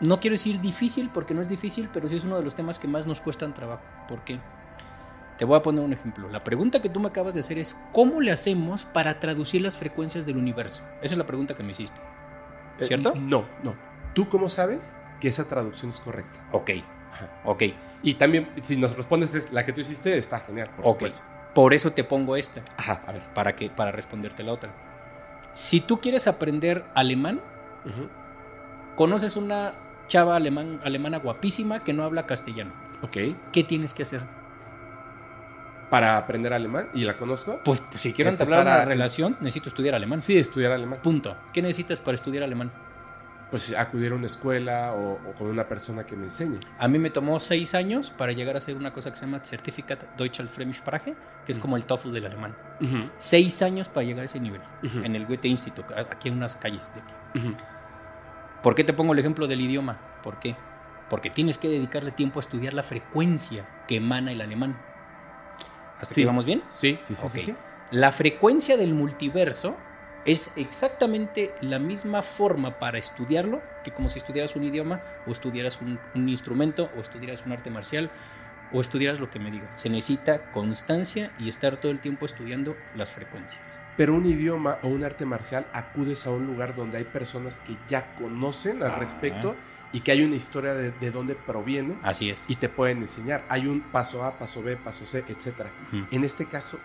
[0.00, 2.78] No quiero decir difícil porque no es difícil, pero sí es uno de los temas
[2.78, 3.82] que más nos cuestan trabajo.
[4.08, 4.40] ¿Por qué?
[5.44, 6.26] Te voy a poner un ejemplo.
[6.30, 9.76] La pregunta que tú me acabas de hacer es, ¿cómo le hacemos para traducir las
[9.76, 10.82] frecuencias del universo?
[11.02, 12.00] Esa es la pregunta que me hiciste.
[12.78, 13.12] Eh, ¿Cierto?
[13.14, 13.74] no, no.
[14.14, 16.40] ¿Tú cómo sabes que esa traducción es correcta?
[16.52, 16.70] Ok,
[17.12, 17.28] Ajá.
[17.44, 17.62] ok.
[18.02, 21.20] Y también, si nos respondes es la que tú hiciste, está genial, por supuesto.
[21.54, 23.22] Por eso te pongo esta, Ajá, a ver.
[23.34, 24.70] para, que, para responderte la otra.
[25.52, 27.42] Si tú quieres aprender alemán,
[28.96, 29.74] conoces una
[30.06, 32.72] chava alemán, alemana guapísima que no habla castellano.
[33.02, 33.18] Ok.
[33.52, 34.22] ¿Qué tienes que hacer?
[35.90, 37.60] Para aprender alemán, y la conozco.
[37.64, 40.20] Pues, pues, si quiero entablar una a- relación, necesito estudiar alemán.
[40.20, 40.98] Sí, estudiar alemán.
[41.02, 41.36] Punto.
[41.52, 42.72] ¿Qué necesitas para estudiar alemán?
[43.50, 46.58] Pues acudir a una escuela o, o con una persona que me enseñe.
[46.78, 49.40] A mí me tomó seis años para llegar a hacer una cosa que se llama
[49.44, 51.14] Certificat Deutsche Fremdsprache,
[51.46, 52.56] que es como el TOEFL del alemán.
[53.18, 56.92] Seis años para llegar a ese nivel, en el Goethe Institut, aquí en unas calles
[56.94, 57.54] de aquí.
[58.62, 59.98] ¿Por qué te pongo el ejemplo del idioma?
[60.22, 60.56] ¿Por qué?
[61.10, 64.76] Porque tienes que dedicarle tiempo a estudiar la frecuencia que emana el alemán.
[66.04, 66.20] ¿Hasta Sí.
[66.22, 66.62] aquí vamos bien?
[66.68, 67.54] Sí, sí, sí, sí, sí.
[67.90, 69.76] La frecuencia del multiverso
[70.26, 75.82] Es exactamente la misma forma para estudiarlo que como si estudiaras un idioma o estudiaras
[75.82, 78.10] un, un instrumento o estudiaras un arte marcial
[78.72, 79.78] o estudiaras lo que me digas.
[79.78, 83.78] Se necesita constancia y estar todo el tiempo estudiando las frecuencias.
[83.98, 87.76] Pero un idioma o un arte marcial acudes a un lugar donde hay personas que
[87.86, 89.00] ya conocen al Ajá.
[89.00, 89.56] respecto
[89.94, 92.44] y que hay una historia de, de dónde proviene Así es.
[92.48, 93.44] y te pueden enseñar.
[93.48, 95.66] Hay un paso A, paso B, paso C, etc.
[96.10, 96.78] En este caso,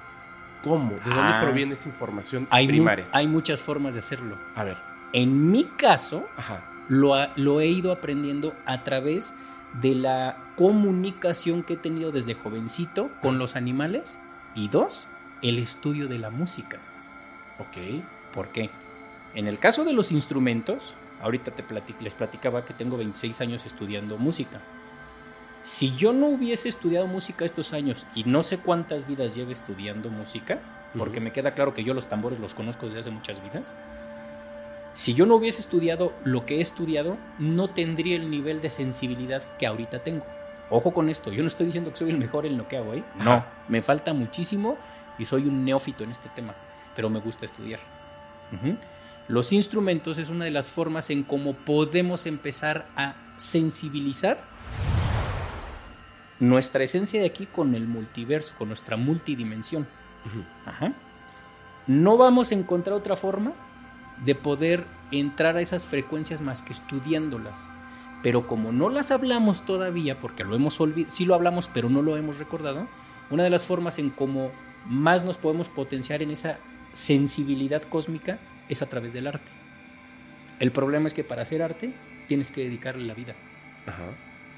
[0.63, 0.91] ¿cómo?
[0.91, 1.41] ¿De dónde Ah.
[1.43, 3.08] proviene esa información Hay, mu- primaria?
[3.12, 4.38] hay muchas formas de hacerlo.
[4.56, 4.78] A ver,
[5.12, 6.63] En mi caso, ajá.
[6.88, 9.34] lo, ha- lo he ido aprendiendo a través
[9.82, 14.19] de la comunicación que he tenido desde jovencito con los animales
[14.56, 15.08] y dos,
[15.41, 16.78] el estudio de la música.
[17.60, 18.04] Ok.
[18.34, 18.69] ¿Por qué?
[19.36, 21.63] En el caso de los instrumentos, ahorita te
[21.99, 24.62] les platicaba que tengo 26 años estudiando música.
[25.63, 30.10] Si yo no hubiese estudiado música estos años y no sé cuántas vidas llevo estudiando
[30.10, 30.60] música,
[30.97, 33.75] porque me queda claro que yo los tambores los conozco desde hace muchas vidas,
[34.93, 39.43] si yo no hubiese estudiado lo que he estudiado, no tendría el nivel de sensibilidad
[39.58, 40.25] que ahorita tengo.
[40.69, 42.93] Ojo con esto, yo no estoy diciendo que soy el mejor en lo que hago,
[42.93, 43.03] ¿eh?
[43.15, 43.47] No, Ajá.
[43.67, 44.77] me falta muchísimo
[45.17, 46.55] y soy un neófito en este tema,
[46.95, 47.79] pero me gusta estudiar.
[48.51, 48.75] Ujú.
[49.30, 54.44] Los instrumentos es una de las formas en cómo podemos empezar a sensibilizar
[56.39, 59.88] nuestra esencia de aquí con el multiverso, con nuestra multidimensión.
[60.65, 60.94] Ajá.
[61.86, 63.54] No vamos a encontrar otra forma
[64.26, 67.63] de poder entrar a esas frecuencias más que estudiándolas.
[68.24, 72.02] Pero como no las hablamos todavía, porque lo hemos olvidado, sí lo hablamos, pero no
[72.02, 72.88] lo hemos recordado,
[73.30, 74.50] una de las formas en cómo
[74.88, 76.58] más nos podemos potenciar en esa
[76.94, 79.51] sensibilidad cósmica es a través del arte.
[80.60, 81.91] El problema es que para hacer arte
[82.27, 83.36] tienes que dedicarle la vida.
[83.86, 84.05] Ajá.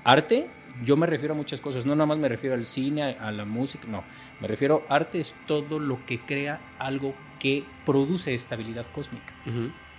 [0.04, 0.48] Arte,
[0.84, 3.46] yo me refiero a muchas cosas, no nada más me refiero al cine, a la
[3.46, 4.04] música, no.
[4.40, 9.34] Me refiero, arte es todo lo que crea algo que produce estabilidad cósmica.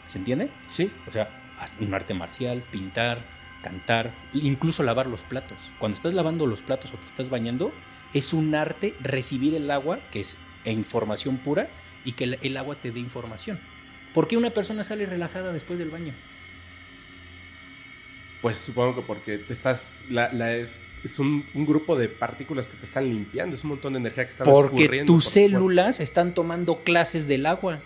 [0.07, 0.51] ¿Se entiende?
[0.67, 0.91] Sí.
[1.07, 1.31] O sea,
[1.81, 3.25] un arte marcial, pintar,
[3.63, 5.71] cantar, incluso lavar los platos.
[5.79, 7.73] Cuando estás lavando los platos o te estás bañando,
[8.13, 11.69] es un arte recibir el agua, que es información pura,
[12.05, 13.61] y que el- el agua te dé información.
[14.15, 16.15] ¿Por qué una persona sale relajada después del baño?
[18.41, 19.95] Pues supongo que porque te estás.
[20.09, 23.57] La, la es es un, un grupo de partículas que te están limpiando.
[23.57, 25.71] Es un montón de energía que está Porque tus por tu cuerpo.
[25.71, 27.81] células están tomando clases del agua.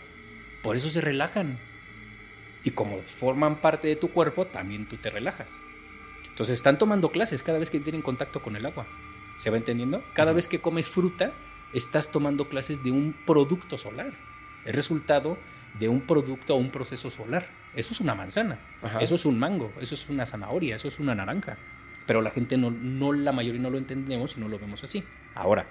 [0.62, 1.58] Por eso se relajan.
[2.62, 5.62] Y como forman parte de tu cuerpo, también tú te relajas.
[6.28, 8.86] Entonces están tomando clases cada vez que tienen contacto con el agua.
[9.36, 10.02] ¿Se va entendiendo?
[10.12, 11.32] Cada vez que comes fruta,
[11.72, 14.12] estás tomando clases de un producto solar.
[14.64, 15.38] Es resultado
[15.78, 17.48] de un producto o un proceso solar.
[17.74, 18.58] Eso es una manzana.
[18.82, 19.00] Ajá.
[19.00, 21.58] Eso es un mango, eso es una zanahoria, eso es una naranja.
[22.06, 25.04] Pero la gente no, no, la mayoría no lo entendemos y no lo vemos así.
[25.34, 25.66] Ahora,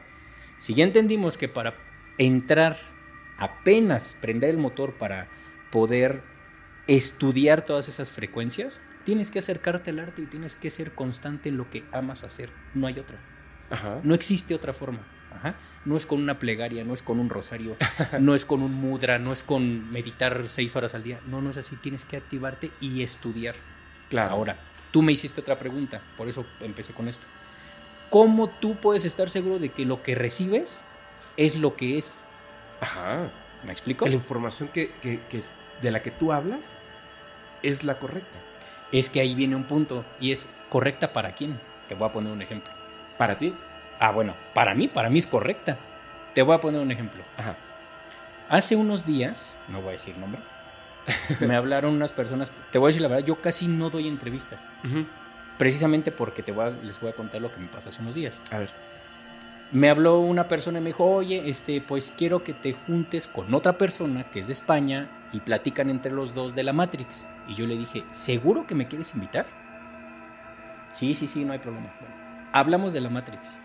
[0.58, 1.76] si ya entendimos que para
[2.18, 2.78] entrar,
[3.38, 5.28] apenas prender el motor para
[5.72, 6.22] poder
[6.88, 11.58] estudiar todas esas frecuencias, tienes que acercarte al arte y tienes que ser constante en
[11.58, 12.50] lo que amas hacer.
[12.74, 13.20] No hay otra.
[13.70, 14.02] Ajá.
[14.04, 15.00] No existe otra forma.
[15.36, 15.56] Ajá.
[15.86, 17.76] No es con una plegaria, no es con un rosario,
[18.20, 21.20] no es con un mudra, no es con meditar seis horas al día.
[21.28, 21.76] No, no es así.
[21.76, 23.56] Tienes que activarte y estudiar.
[24.10, 24.32] Claro.
[24.32, 24.58] Ahora,
[24.92, 27.28] tú me hiciste otra pregunta, por eso empecé con esto.
[28.10, 30.82] ¿Cómo tú puedes estar seguro de que lo que recibes
[31.38, 32.18] es lo que es?
[32.82, 33.30] Ajá.
[33.64, 34.06] ¿Me explico?
[34.06, 35.44] La información que, que- que-
[35.82, 36.76] de la que tú hablas
[37.64, 38.38] es la correcta.
[38.92, 41.60] Es que ahí viene un punto y es correcta para quién.
[41.88, 42.72] Te voy a poner un ejemplo.
[43.18, 43.54] Para ti.
[44.00, 45.78] Ah, bueno, para mí, para mí es correcta.
[46.34, 47.24] Te voy a poner un ejemplo.
[47.38, 47.56] Ajá.
[48.50, 50.44] Hace unos días, no voy a decir nombres,
[51.40, 54.64] me hablaron unas personas, te voy a decir la verdad, yo casi no doy entrevistas,
[55.58, 58.14] precisamente porque te voy a- les voy a contar lo que me pasó hace unos
[58.16, 58.44] días.
[58.52, 58.70] A ver.
[59.72, 63.52] Me habló una persona y me dijo, oye, este, pues quiero que te juntes con
[63.56, 67.28] otra persona que es de España y platican entre los dos de la Matrix.
[67.48, 69.48] Y yo le dije, ¿seguro que me quieres invitar?
[70.94, 71.92] Sí, sí, sí, no hay problema.
[72.00, 72.16] Bueno,
[72.54, 73.58] hablamos de la Matrix.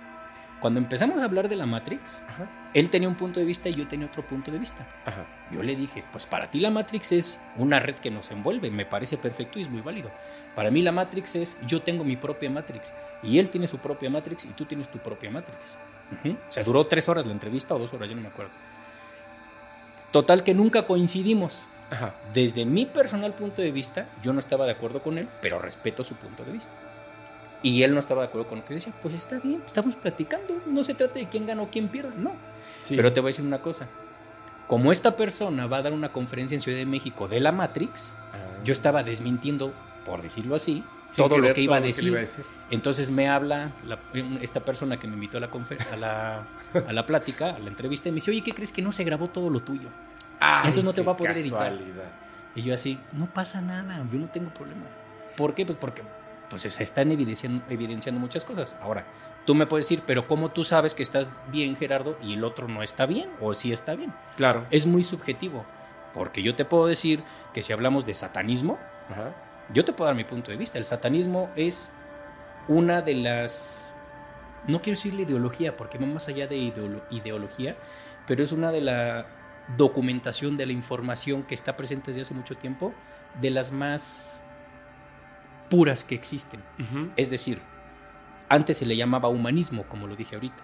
[0.61, 2.47] Cuando empezamos a hablar de la Matrix, Ajá.
[2.75, 4.87] él tenía un punto de vista y yo tenía otro punto de vista.
[5.07, 5.25] Ajá.
[5.51, 8.85] Yo le dije, pues para ti la Matrix es una red que nos envuelve, me
[8.85, 10.11] parece perfecto y es muy válido.
[10.55, 12.93] Para mí la Matrix es, yo tengo mi propia Matrix
[13.23, 15.77] y él tiene su propia Matrix y tú tienes tu propia Matrix.
[16.21, 16.35] Ujú.
[16.49, 18.53] O sea, duró tres horas la entrevista o dos horas, ya no me acuerdo.
[20.11, 21.65] Total que nunca coincidimos.
[21.91, 22.15] Ajá.
[22.35, 26.05] Desde mi personal punto de vista, yo no estaba de acuerdo con él, pero respeto
[26.05, 26.73] su punto de vista.
[27.63, 30.55] Y él no estaba de acuerdo con lo que decía, pues está bien, estamos platicando,
[30.67, 32.33] no se trata de quién gana o quién pierde, no.
[32.81, 32.97] Sí.
[32.97, 33.87] Pero te voy a decir una cosa.
[34.67, 38.15] Como esta persona va a dar una conferencia en Ciudad de México de la Matrix,
[38.33, 38.37] Ah.
[38.65, 39.75] yo estaba desmintiendo,
[40.07, 42.05] por decirlo así, Sin todo lo que iba a todo decir.
[42.09, 42.45] iba a decir.
[42.71, 43.99] Entonces me habla la-
[44.41, 45.51] esta persona que me invitó a la,
[45.93, 46.47] a, la,
[46.89, 49.03] a la plática, a la entrevista, y me dice, oye, ¿qué crees que no se
[49.05, 49.89] grabó todo lo tuyo?
[50.39, 51.73] Ay, Entonces no te va a poder editar.
[51.73, 52.11] casualidad.
[52.55, 54.85] Y yo así, no pasa nada, yo no tengo problema.
[55.37, 55.67] ¿Por qué?
[55.67, 56.03] Pues porque
[56.51, 58.77] pues se están evidenciando, evidenciando muchas cosas.
[58.83, 59.07] Ahora,
[59.47, 62.69] tú me puedes decir, pero ¿cómo tú sabes que estás bien, Gerardo, y el otro
[62.69, 63.31] no está bien?
[63.41, 64.13] ¿O sí está bien?
[64.37, 64.67] Claro.
[64.71, 65.65] Es muy subjetivo.
[66.13, 67.23] Porque yo te puedo decir
[67.55, 69.33] que si hablamos de satanismo, Ajá.
[69.73, 70.77] yo te puedo dar mi punto de vista.
[70.77, 71.89] El satanismo es
[72.67, 73.93] una de las...
[74.67, 77.77] No quiero decirle ideología, porque va más allá de ideolo- ideología,
[78.27, 79.27] pero es una de la
[79.77, 82.93] documentación de la información que está presente desde hace mucho tiempo,
[83.41, 84.40] de las más
[85.71, 86.63] puras que existen.
[87.17, 87.63] Es decir,
[88.51, 90.63] antes se le llamaba humanismo, como lo dije ahorita.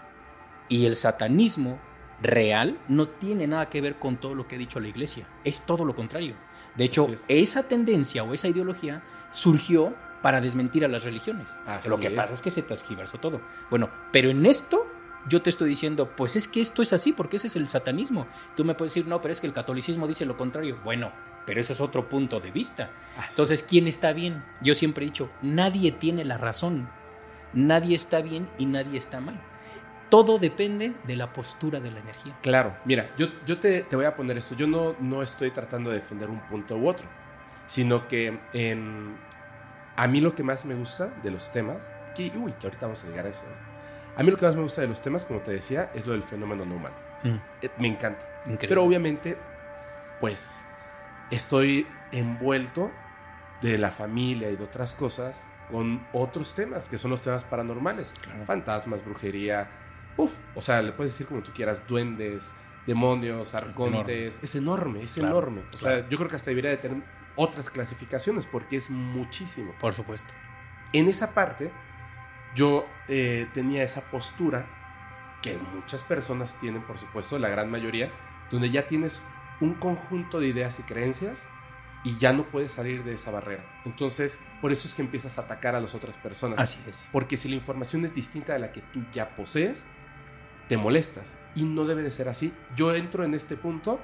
[0.68, 1.78] Y el satanismo
[2.20, 5.26] real no tiene nada que ver con todo lo que ha dicho la iglesia.
[5.44, 6.34] Es todo lo contrario.
[6.74, 7.24] De hecho, es.
[7.28, 11.46] esa tendencia o esa ideología surgió para desmentir a las religiones.
[11.66, 12.12] Así lo que es.
[12.12, 13.40] pasa es que se transgiversó todo.
[13.70, 14.86] Bueno, pero en esto
[15.28, 18.26] yo te estoy diciendo, pues es que esto es así, porque ese es el satanismo.
[18.56, 20.78] Tú me puedes decir, no, pero es que el catolicismo dice lo contrario.
[20.84, 21.12] Bueno,
[21.46, 22.90] pero eso es otro punto de vista.
[23.16, 23.28] Así.
[23.30, 24.44] Entonces, ¿quién está bien?
[24.60, 26.88] Yo siempre he dicho, nadie tiene la razón.
[27.52, 29.40] Nadie está bien y nadie está mal.
[30.10, 32.36] Todo depende de la postura de la energía.
[32.42, 34.54] Claro, mira, yo, yo te, te voy a poner esto.
[34.54, 37.06] Yo no, no estoy tratando de defender un punto u otro,
[37.66, 39.16] sino que em,
[39.96, 43.02] a mí lo que más me gusta de los temas, que, uy, que ahorita vamos
[43.04, 43.42] a llegar a eso.
[43.42, 43.76] ¿eh?
[44.16, 46.12] A mí lo que más me gusta de los temas, como te decía, es lo
[46.12, 46.96] del fenómeno no humano.
[47.62, 48.24] Eh, me encanta.
[48.44, 48.68] Increíble.
[48.68, 49.36] Pero obviamente,
[50.20, 50.64] pues
[51.30, 52.90] estoy envuelto
[53.62, 58.14] de la familia y de otras cosas con otros temas, que son los temas paranormales.
[58.20, 58.44] Claro.
[58.44, 59.68] Fantasmas, brujería,
[60.16, 62.54] uf, o sea, le puedes decir como tú quieras, duendes,
[62.86, 64.42] demonios, arcontes.
[64.42, 65.62] Es enorme, es Claro, enorme.
[65.72, 67.02] O sea, yo creo que hasta debería de tener
[67.34, 69.74] otras clasificaciones porque es muchísimo.
[69.80, 70.32] Por supuesto.
[70.92, 71.70] En esa parte,
[72.54, 74.66] yo eh, tenía esa postura
[75.42, 78.10] que muchas personas tienen, por supuesto, la gran mayoría,
[78.50, 79.22] donde ya tienes
[79.60, 81.48] un conjunto de ideas y creencias
[82.04, 83.64] y ya no puedes salir de esa barrera.
[83.84, 86.58] Entonces, por eso es que empiezas a atacar a las otras personas.
[86.58, 87.08] Así es.
[87.10, 89.84] Porque si la información es distinta de la que tú ya posees,
[90.68, 91.36] te molestas.
[91.54, 92.52] Y no debe de ser así.
[92.76, 94.00] Yo entro en este punto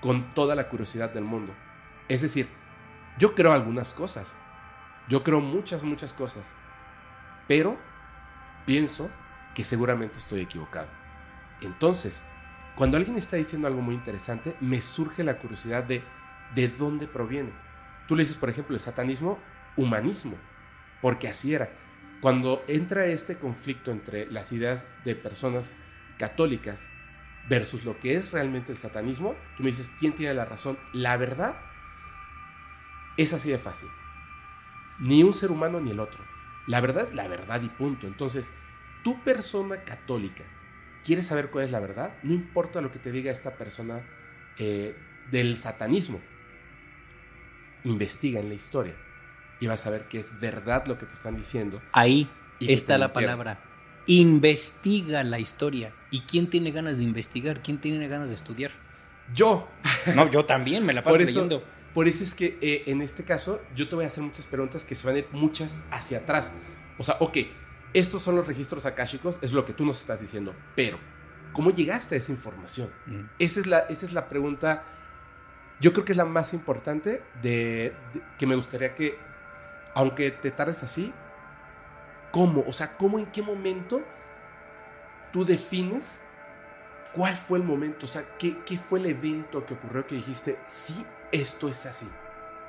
[0.00, 1.52] con toda la curiosidad del mundo.
[2.08, 2.48] Es decir,
[3.18, 4.38] yo creo algunas cosas.
[5.08, 6.54] Yo creo muchas, muchas cosas.
[7.48, 7.76] Pero
[8.64, 9.10] pienso
[9.54, 10.88] que seguramente estoy equivocado.
[11.60, 12.22] Entonces,
[12.82, 16.02] cuando alguien está diciendo algo muy interesante, me surge la curiosidad de
[16.52, 17.52] de dónde proviene.
[18.08, 19.38] Tú le dices, por ejemplo, el satanismo,
[19.76, 20.36] humanismo,
[21.00, 21.70] porque así era.
[22.20, 25.76] Cuando entra este conflicto entre las ideas de personas
[26.18, 26.88] católicas
[27.48, 30.76] versus lo que es realmente el satanismo, tú me dices, ¿quién tiene la razón?
[30.92, 31.54] La verdad
[33.16, 33.90] es así de fácil.
[34.98, 36.24] Ni un ser humano ni el otro.
[36.66, 38.08] La verdad es la verdad y punto.
[38.08, 38.52] Entonces,
[39.04, 40.42] tu persona católica,
[41.04, 42.14] ¿quieres saber cuál es la verdad?
[42.22, 44.02] No importa lo que te diga esta persona
[44.58, 44.96] eh,
[45.30, 46.20] del satanismo.
[47.84, 48.94] Investiga en la historia
[49.60, 51.80] y vas a ver que es verdad lo que te están diciendo.
[51.92, 52.28] Ahí
[52.60, 53.12] está la mintieron.
[53.38, 53.60] palabra.
[54.06, 55.92] Investiga la historia.
[56.10, 57.62] ¿Y quién tiene ganas de investigar?
[57.62, 58.72] ¿Quién tiene ganas de estudiar?
[59.34, 59.68] Yo.
[60.16, 61.64] No, yo también me la paso Por eso, leyendo.
[61.94, 64.84] por eso es que eh, en este caso yo te voy a hacer muchas preguntas
[64.84, 66.52] que se van a ir muchas hacia atrás.
[66.98, 67.38] O sea, ok,
[67.94, 70.98] estos son los registros akáshicos, es lo que tú nos estás diciendo, pero
[71.52, 72.90] ¿cómo llegaste a esa información?
[73.06, 73.20] Mm.
[73.38, 74.84] Esa es la, esa es la pregunta,
[75.80, 79.18] yo creo que es la más importante de, de- que me gustaría que,
[79.94, 81.12] aunque te tardes así,
[82.30, 82.64] ¿cómo?
[82.66, 84.02] O sea, ¿cómo en qué momento
[85.32, 86.20] tú defines
[87.12, 88.06] cuál fue el momento?
[88.06, 92.08] O sea, ¿qué, qué fue el evento que ocurrió que dijiste, sí, esto es así?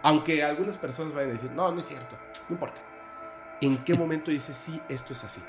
[0.02, 2.18] Aunque algunas personas vayan a decir, no, no es cierto,
[2.50, 2.82] no importa.
[3.66, 5.42] ¿En qué momento dices, sí, esto es así?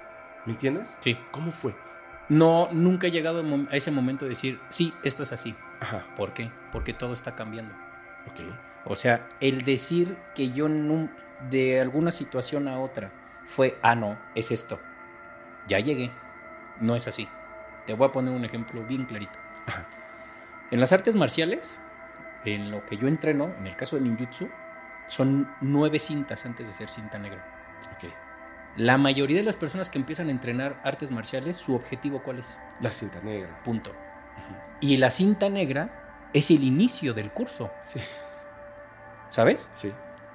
[0.47, 0.97] ¿Me entiendes?
[1.01, 1.19] Sí.
[1.31, 1.75] ¿Cómo fue?
[2.29, 5.55] No, nunca he llegado a ese momento de decir, sí, esto es así.
[5.81, 6.51] Ajá, ¿Por qué?
[6.73, 7.75] Porque todo está cambiando.
[8.27, 8.41] ok.
[8.87, 11.11] O sea, el decir que yo nun-
[11.51, 13.11] de alguna situación a otra
[13.47, 14.79] fue, ah, no, es esto.
[15.67, 16.11] Ya llegué.
[16.81, 17.29] No es así.
[17.87, 19.39] Te voy a poner un ejemplo bien clarito.
[19.67, 19.87] Ajá.
[20.71, 21.79] En las artes marciales,
[22.45, 24.49] en lo que yo entreno, en el caso del ninjutsu,
[25.07, 27.54] son nueve cintas antes de ser cinta negra.
[27.97, 28.11] Ok.
[28.77, 32.59] La mayoría de las personas que empiezan a entrenar artes marciales, su objetivo cuál es?
[32.81, 33.63] La cinta negra.
[33.63, 33.93] Punto.
[34.81, 38.01] Y la cinta negra es el inicio del curso, Sí,
[39.29, 39.69] ¿sabes?
[39.73, 39.93] sí.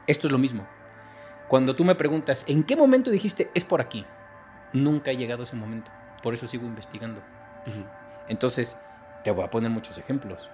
[0.07, 0.65] Esto es lo mismo.
[1.47, 4.05] Cuando tú me preguntas, ¿en qué momento dijiste es por aquí?
[4.73, 5.91] Nunca he llegado a ese momento.
[6.23, 7.21] Por eso sigo investigando.
[8.27, 8.77] Entonces,
[9.23, 10.49] te voy a poner muchos ejemplos.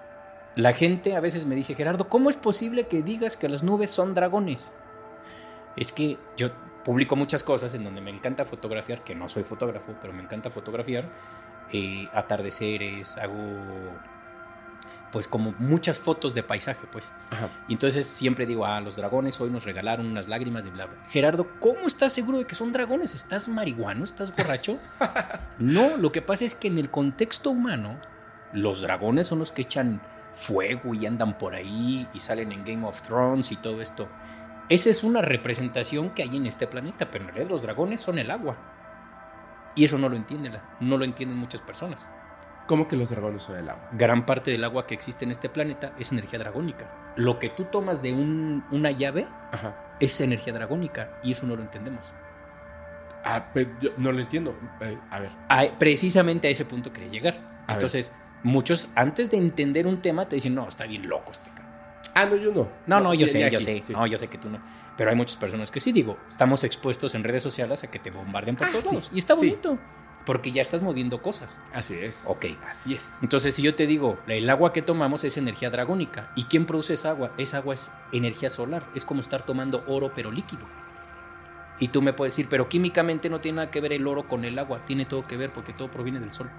[0.56, 3.90] La gente a veces me dice, Gerardo, ¿cómo es posible que digas que las nubes
[3.90, 4.72] son dragones?
[5.76, 6.50] Es que yo
[6.86, 10.50] publico muchas cosas en donde me encanta fotografiar, que no soy fotógrafo, pero me encanta
[10.50, 11.08] fotografiar
[11.72, 13.34] eh, atardeceres, hago
[15.10, 17.10] pues como muchas fotos de paisaje, pues.
[17.30, 17.50] Ajá.
[17.66, 20.96] Y entonces siempre digo, ah, los dragones hoy nos regalaron unas lágrimas de bla, bla.
[21.08, 23.16] Gerardo, ¿cómo estás seguro de que son dragones?
[23.16, 24.04] ¿Estás marihuano?
[24.04, 24.78] ¿Estás borracho?
[25.58, 27.98] no, lo que pasa es que en el contexto humano,
[28.52, 30.00] los dragones son los que echan
[30.34, 34.08] fuego y andan por ahí y salen en Game of Thrones y todo esto.
[34.68, 38.18] Esa es una representación que hay en este planeta, pero en realidad los dragones son
[38.18, 38.56] el agua.
[39.76, 42.08] Y eso no lo entienden, no lo entienden muchas personas.
[42.66, 43.88] ¿Cómo que los dragones son el agua?
[43.92, 47.12] Gran parte del agua que existe en este planeta es energía dragónica.
[47.14, 49.76] Lo que tú tomas de un- una llave Ajá.
[50.00, 52.12] es energía dragónica y eso no lo entendemos.
[53.24, 54.56] Ah, pero yo no lo entiendo.
[54.80, 55.30] Eh, a ver.
[55.78, 57.38] Precisamente a ese punto quería llegar.
[57.68, 58.10] A Entonces,
[58.42, 61.50] muchos antes de entender un tema te dicen, no, está bien loco este.
[62.14, 62.68] Ah, no, yo no.
[62.86, 63.82] No, no, yo ni- sé, ni yo aquí, sé.
[63.82, 63.92] sí.
[63.92, 64.58] No, yo sé que tú no.
[64.96, 68.10] Pero hay muchas personas que sí, digo, estamos expuestos en redes sociales a que te
[68.10, 69.10] bombarden por Ah, todos sí, lados.
[69.12, 69.46] Y está sí.
[69.50, 69.78] bonito,
[70.24, 71.60] porque ya estás moviendo cosas.
[71.74, 72.24] Así es.
[72.26, 72.46] Ok.
[72.70, 73.12] Así es.
[73.22, 76.32] Entonces, si yo te digo, el agua que tomamos es energía dragónica.
[76.34, 77.32] ¿Y quién produce esa agua?
[77.36, 78.84] Esa agua es energía solar.
[78.94, 80.66] Es como estar tomando oro, pero líquido.
[81.78, 84.46] Y tú me puedes decir, pero químicamente no tiene nada que ver el oro con
[84.46, 84.86] el agua.
[84.86, 86.50] Tiene todo que ver porque todo proviene del sol.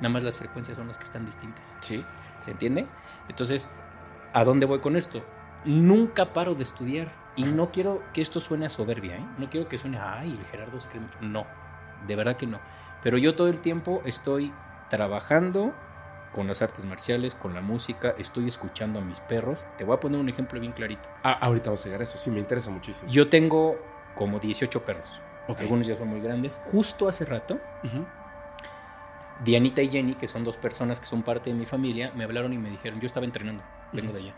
[0.00, 1.76] Nada más las frecuencias son las que están distintas.
[1.80, 2.04] Sí.
[2.42, 2.86] ¿Se entiende?
[3.28, 3.68] Entonces,
[4.32, 5.22] ¿a dónde voy con esto?
[5.64, 7.12] Nunca paro de estudiar.
[7.36, 9.26] Y no quiero que esto suene a soberbia, ¿eh?
[9.38, 11.18] No quiero que suene, ay, el Gerardo se cree mucho.
[11.22, 11.46] No,
[12.06, 12.58] de verdad que no.
[13.02, 14.52] Pero yo todo el tiempo estoy
[14.90, 15.72] trabajando
[16.34, 19.66] con las artes marciales, con la música, estoy escuchando a mis perros.
[19.78, 21.08] Te voy a poner un ejemplo bien clarito.
[21.22, 22.18] Ah, ahorita vamos a llegar a eso.
[22.18, 23.10] Sí, me interesa muchísimo.
[23.10, 23.78] Yo tengo
[24.14, 25.08] como 18 perros.
[25.48, 25.60] Ok.
[25.60, 26.60] Algunos ya son muy grandes.
[26.64, 28.04] Justo hace rato, Ujú.
[29.44, 32.52] Dianita y Jenny, que son dos personas que son parte de mi familia, me hablaron
[32.52, 34.34] y me dijeron, yo estaba entrenando, vengo de allá,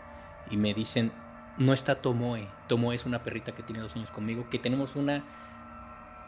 [0.49, 1.11] y me dicen,
[1.57, 5.23] no está Tomoe, Tomoe es una perrita que tiene dos años conmigo, que tenemos una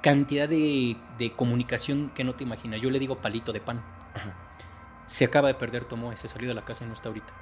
[0.02, 2.80] cantidad de, de comunicación que no te imaginas.
[2.80, 3.82] Yo le digo palito de pan.
[5.08, 7.34] Se acaba de perder Tomoe, se salió de la casa y no está ahorita.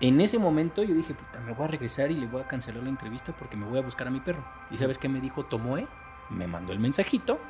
[0.00, 2.82] En ese momento yo dije, puta, me voy a regresar y le voy a cancelar
[2.82, 4.44] la entrevista porque me voy a buscar a mi perro.
[4.70, 5.86] ¿Y sabes qué me dijo Tomoe?
[6.30, 7.40] Me mandó el mensajito,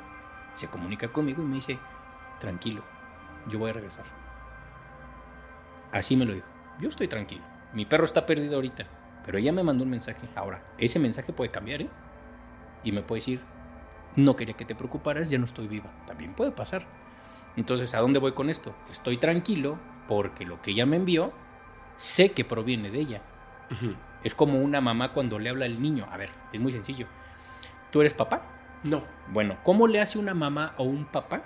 [0.53, 1.79] se comunica conmigo y me dice,
[2.39, 2.83] tranquilo,
[3.47, 4.05] yo voy a regresar.
[5.91, 6.47] Así me lo dijo.
[6.79, 7.43] Yo estoy tranquilo.
[7.73, 8.85] Mi perro está perdido ahorita,
[9.25, 10.27] pero ella me mandó un mensaje.
[10.35, 11.89] Ahora, ese mensaje puede cambiar, ¿eh?
[12.83, 13.41] Y me puede decir,
[14.15, 15.91] no quería que te preocuparas, ya no estoy viva.
[16.07, 16.85] También puede pasar.
[17.55, 18.73] Entonces, ¿a dónde voy con esto?
[18.89, 21.33] Estoy tranquilo porque lo que ella me envió,
[21.97, 23.21] sé que proviene de ella.
[24.23, 26.07] Es como una mamá cuando le habla al niño.
[26.11, 27.07] A ver, es muy sencillo.
[27.91, 28.43] ¿Tú eres papá?
[28.83, 29.03] No.
[29.27, 31.43] Bueno, ¿cómo le hace una mamá o un papá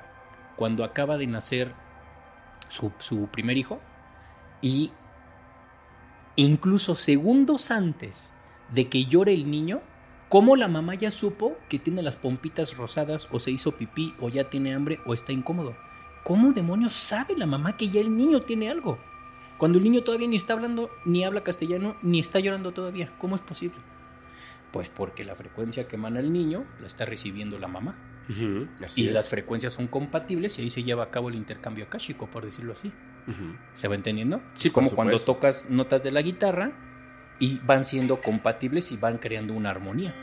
[0.64, 1.74] cuando acaba de nacer
[2.70, 3.82] su, su primer hijo?
[4.62, 4.92] Y
[6.38, 8.32] incluso segundos antes
[8.74, 9.82] de que llore el niño,
[10.30, 14.30] ¿cómo la mamá ya supo que tiene las pompitas rosadas o se hizo pipí o
[14.30, 15.76] ya tiene hambre o está incómodo?
[16.24, 19.00] ¿Cómo demonios sabe la mamá que ya el niño tiene algo?
[19.58, 23.12] Cuando el niño todavía ni está hablando, ni habla castellano, ni está llorando todavía.
[23.18, 23.80] ¿Cómo es posible?
[24.72, 28.13] Pues porque la frecuencia que emana el niño la está recibiendo la mamá.
[28.30, 29.12] Y es.
[29.12, 32.74] las frecuencias son compatibles y ahí se lleva a cabo el intercambio akáshico, por decirlo
[32.74, 32.92] así.
[33.74, 34.42] ¿Se va entendiendo?
[34.54, 36.72] Sí, es como cuando tocas notas de la guitarra
[37.40, 40.14] y van siendo compatibles y van creando una armonía.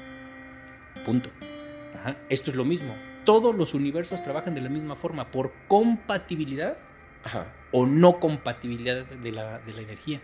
[1.04, 1.30] Punto.
[1.98, 2.16] Ajá.
[2.28, 2.94] Esto es lo mismo.
[3.24, 6.78] Todos los universos trabajan de la misma forma por compatibilidad
[7.24, 7.46] Ajá.
[7.72, 10.20] o no compatibilidad de la, de la energía.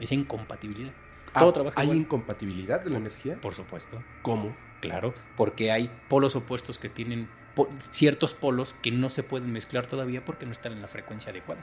[0.00, 0.92] Es incompatibilidad.
[1.34, 1.98] Ah, Todo trabaja ¿Hay igual.
[1.98, 3.38] incompatibilidad de la energía?
[3.40, 4.02] Por supuesto.
[4.22, 4.56] ¿Cómo?
[4.80, 9.86] Claro, porque hay polos opuestos que tienen po- ciertos polos que no se pueden mezclar
[9.86, 11.62] todavía porque no están en la frecuencia adecuada.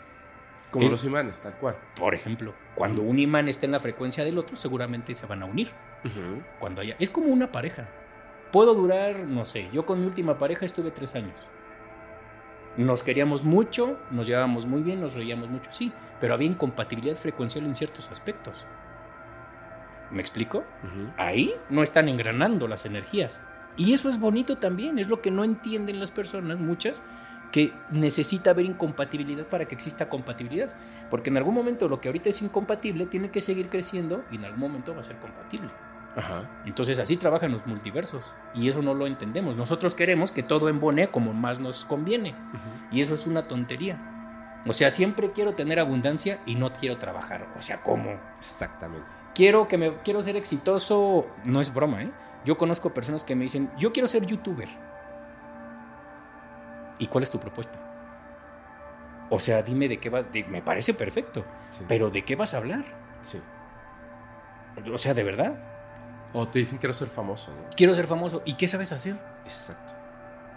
[0.71, 1.76] Como Es- los imanes, tal cual.
[1.95, 5.45] Por ejemplo, cuando un imán está en la frecuencia del otro, seguramente se van a
[5.45, 5.69] unir.
[6.60, 7.88] Cuando haya, es como una pareja.
[8.52, 11.36] Puedo durar, no sé, yo con mi última pareja estuve tres años.
[12.76, 17.65] Nos queríamos mucho, nos llevábamos muy bien, nos reíamos mucho, sí, pero había incompatibilidad frecuencial
[17.65, 18.65] en ciertos aspectos.
[20.12, 20.63] ¿Me explico?
[21.18, 23.42] Ahí no están engranando las energías.
[23.76, 27.02] Y eso es bonito también, es lo que no entienden las personas, muchas,
[27.52, 30.74] que necesita haber incompatibilidad para que exista compatibilidad.
[31.10, 34.46] Porque en algún momento lo que ahorita es incompatible tiene que seguir creciendo y en
[34.46, 35.70] algún momento va a ser compatible.
[36.16, 36.50] Ajá.
[36.66, 39.56] Entonces así trabajan los multiversos y eso no lo entendemos.
[39.56, 42.36] Nosotros queremos que todo embone como más nos conviene
[42.91, 44.62] y eso es una tontería.
[44.66, 47.47] O sea, siempre quiero tener abundancia y no quiero trabajar.
[47.58, 48.20] O sea, ¿cómo?
[48.38, 49.22] Exactamente.
[49.36, 52.12] Quiero que me quiero ser exitoso, no es broma, ¿eh?
[52.46, 54.68] Yo conozco personas que me dicen, "Yo quiero ser youtuber."
[57.00, 57.80] ¿Y cuál es tu propuesta?
[59.30, 61.84] O sea, dime de qué vas, de- me parece perfecto, Sí.
[61.88, 62.84] pero ¿de qué vas a hablar?
[63.22, 63.42] Sí.
[64.92, 65.70] O sea, de verdad,
[66.36, 67.70] O te dicen quiero ser famoso, ¿no?
[67.76, 69.16] quiero ser famoso, ¿y qué sabes hacer?
[69.44, 69.94] Exacto.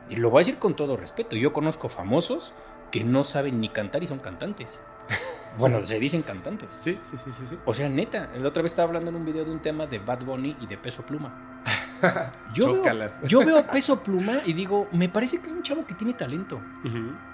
[0.08, 2.54] Y lo voy a decir con todo respeto, yo conozco famosos
[2.90, 4.80] que no saben ni cantar y son cantantes.
[5.58, 6.70] Bueno, se dicen cantantes.
[6.76, 7.46] Sí, sí, sí, sí.
[7.46, 7.58] sí.
[7.64, 9.98] O sea, neta, la otra vez estaba hablando en un video de un tema de
[9.98, 11.62] Bad Bunny y de Peso Pluma.
[12.54, 13.22] Yo veo, Chócalas.
[13.22, 16.12] yo veo a Peso Pluma y digo, me parece que es un chavo que tiene
[16.12, 16.60] talento.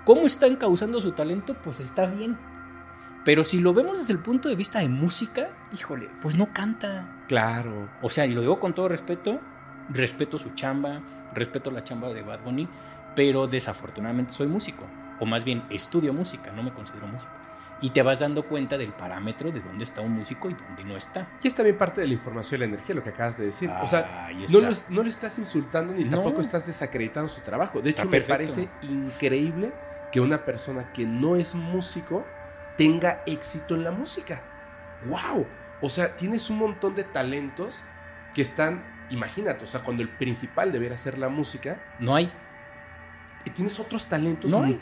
[0.05, 1.55] ¿Cómo está encauzando su talento?
[1.55, 2.39] Pues está bien.
[3.25, 7.25] Pero si lo vemos desde el punto de vista de música, híjole, pues no canta.
[7.29, 7.89] Claro.
[8.03, 9.41] O sea, y lo digo con todo respeto,
[9.89, 11.01] respeto su chamba,
[11.35, 12.69] respeto la chamba de Bad Bunny,
[13.15, 14.87] pero desafortunadamente soy músico,
[15.21, 17.31] o más bien estudio música, no me considero músico.
[17.83, 20.97] Y te vas dando cuenta del parámetro de dónde está un músico y dónde no
[20.97, 21.27] está.
[21.43, 23.69] Y es también parte de la información y la energía, lo que acabas de decir.
[23.83, 24.29] o sea,
[24.89, 26.13] no, le estás insultando ni No.
[26.13, 27.81] tampoco estás desacreditando su trabajo.
[27.83, 29.73] De hecho, me parece increíble
[30.13, 32.25] que una persona que no es músico
[32.79, 34.41] tenga éxito en la música.
[35.07, 35.47] ¡Wow!
[35.81, 37.83] O sea, tienes un montón de talentos
[38.35, 42.31] que están, imagínate, o sea, cuando el principal debería ser la música, No hay.
[43.45, 44.79] y tienes otros talentos No hay.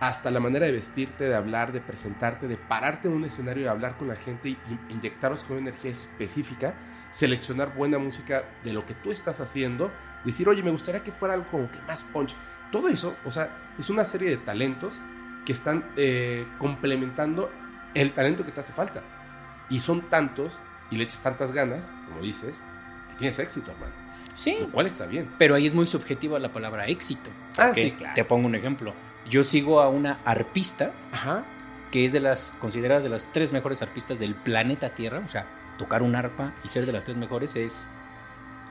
[0.00, 3.66] Hasta la manera de vestirte, de hablar, de presentarte, de pararte en un escenario y
[3.66, 6.74] hablar con la gente y y inyectaros con una energía específica,
[7.10, 9.92] seleccionar buena música de lo que tú estás haciendo,
[10.24, 12.34] decir, oye, me gustaría que fuera algo como que más punch.
[12.72, 15.02] Todo eso, o sea, es una serie de talentos
[15.44, 17.50] que están eh, complementando
[17.94, 19.02] el talento que te hace falta.
[19.68, 22.62] Y son tantos, y le echas tantas ganas, como dices,
[23.10, 23.92] que tienes éxito, hermano.
[24.34, 24.56] Sí.
[24.60, 25.30] Lo cual está bien.
[25.38, 27.30] Pero ahí es muy subjetiva la palabra éxito.
[27.58, 28.14] Ah, sí, claro.
[28.14, 28.94] Te pongo un ejemplo.
[29.30, 31.44] Yo sigo a una arpista Ajá.
[31.90, 35.22] que es de las consideradas de las tres mejores arpistas del planeta Tierra.
[35.24, 35.46] O sea,
[35.78, 37.88] tocar un arpa y ser de las tres mejores es.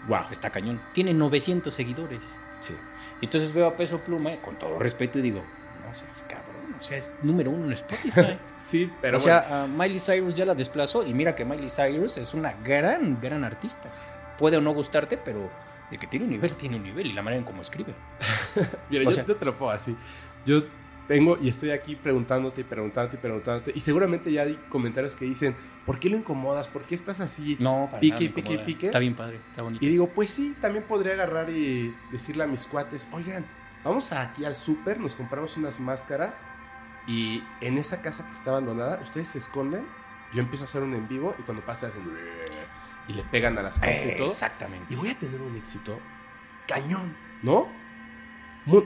[0.08, 0.26] Wow.
[0.32, 0.82] Está cañón.
[0.94, 2.22] Tiene 900 seguidores.
[2.60, 2.76] Sí.
[3.22, 5.44] Entonces veo a Peso Pluma, con todo respeto, y digo,
[5.86, 6.76] no seas cabrón.
[6.80, 8.38] O sea, es número uno en Spotify.
[8.58, 9.42] Sí, pero o bueno.
[9.42, 11.06] sea, Miley Cyrus ya la desplazó.
[11.06, 13.90] Y mira que Miley Cyrus es una gran, gran artista.
[14.38, 15.50] Puede o no gustarte, pero
[15.92, 17.08] de que tiene un nivel, tiene un nivel.
[17.08, 17.94] Y la manera en cómo escribe.
[18.90, 19.98] Mira, O yo, sea- te lo así.
[20.46, 20.64] Yo
[21.08, 23.72] vengo y estoy aquí preguntándote y preguntándote y preguntándote.
[23.76, 26.68] Y seguramente ya hay comentarios que dicen, ¿por qué lo incomodas?
[26.68, 27.58] ¿Por qué estás así?
[27.60, 28.86] No, para Pique nada pique pique.
[28.88, 29.84] Está bien padre, está bonito.
[29.84, 33.46] Y digo, pues sí, también podría agarrar y decirle a mis cuates, oigan,
[33.84, 36.44] vamos aquí al súper, nos compramos unas máscaras
[37.08, 39.84] y en esa casa que está abandonada, ustedes se esconden,
[40.32, 42.04] yo empiezo a hacer un en vivo y cuando pasa hacen
[43.08, 44.28] y le pegan a las cosas y todo.
[44.28, 44.94] Exactamente.
[44.94, 46.00] y voy a tener un éxito
[46.68, 47.68] cañón, ¿no?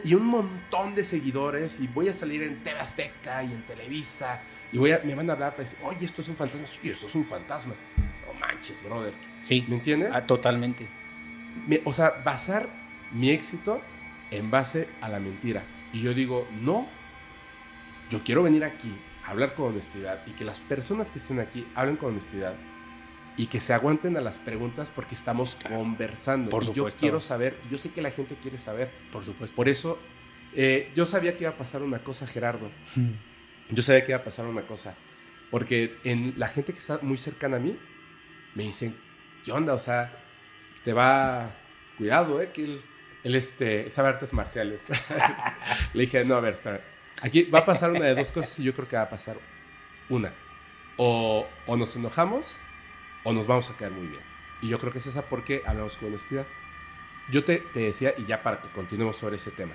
[0.04, 4.42] Y un montón de seguidores y voy a salir en TV Azteca y en Televisa
[4.72, 6.90] y voy a, me van a hablar para decir, oye, esto es un fantasma, sí,
[6.90, 7.74] eso es un fantasma.
[8.26, 9.14] No manches, brother.
[9.42, 10.10] Sí, ¿Me entiendes?
[10.14, 10.88] ah, totalmente.
[11.68, 12.70] Me- o sea, basar
[13.12, 13.82] mi éxito
[14.32, 15.64] en base a la mentira.
[15.92, 16.88] Y yo digo, no,
[18.10, 18.96] yo quiero venir aquí
[19.26, 22.56] a hablar con honestidad y que las personas que estén aquí hablen con honestidad
[23.36, 26.50] y que se aguanten a las preguntas porque estamos conversando.
[26.52, 27.00] Por y yo supuesto.
[27.00, 28.92] quiero saber, yo sé que la gente quiere saber.
[29.12, 29.56] Por supuesto.
[29.56, 30.00] Por eso,
[30.56, 32.70] eh, yo sabía que iba a pasar una cosa, Gerardo.
[33.70, 34.96] Yo sabía que iba a pasar una cosa.
[35.50, 37.78] Porque en la gente que está muy cercana a mí
[38.56, 38.96] me dicen,
[39.44, 39.74] ¿qué onda?
[39.74, 40.12] O sea,
[40.84, 41.56] te va.
[41.98, 42.52] Cuidado, ¿eh?
[42.52, 42.82] Que él,
[43.24, 44.88] él, este, sabe artes marciales.
[45.94, 46.82] Le dije, no, a ver, espera.
[47.22, 49.38] Aquí va a pasar una de dos cosas y yo creo que va a pasar
[50.10, 50.34] una.
[50.98, 52.58] O, o nos enojamos
[53.24, 54.22] o nos vamos a quedar muy bien.
[54.62, 56.46] Y yo creo que es esa porque hablamos con honestidad.
[57.30, 59.74] Yo te, te decía, y ya para que continuemos sobre ese tema.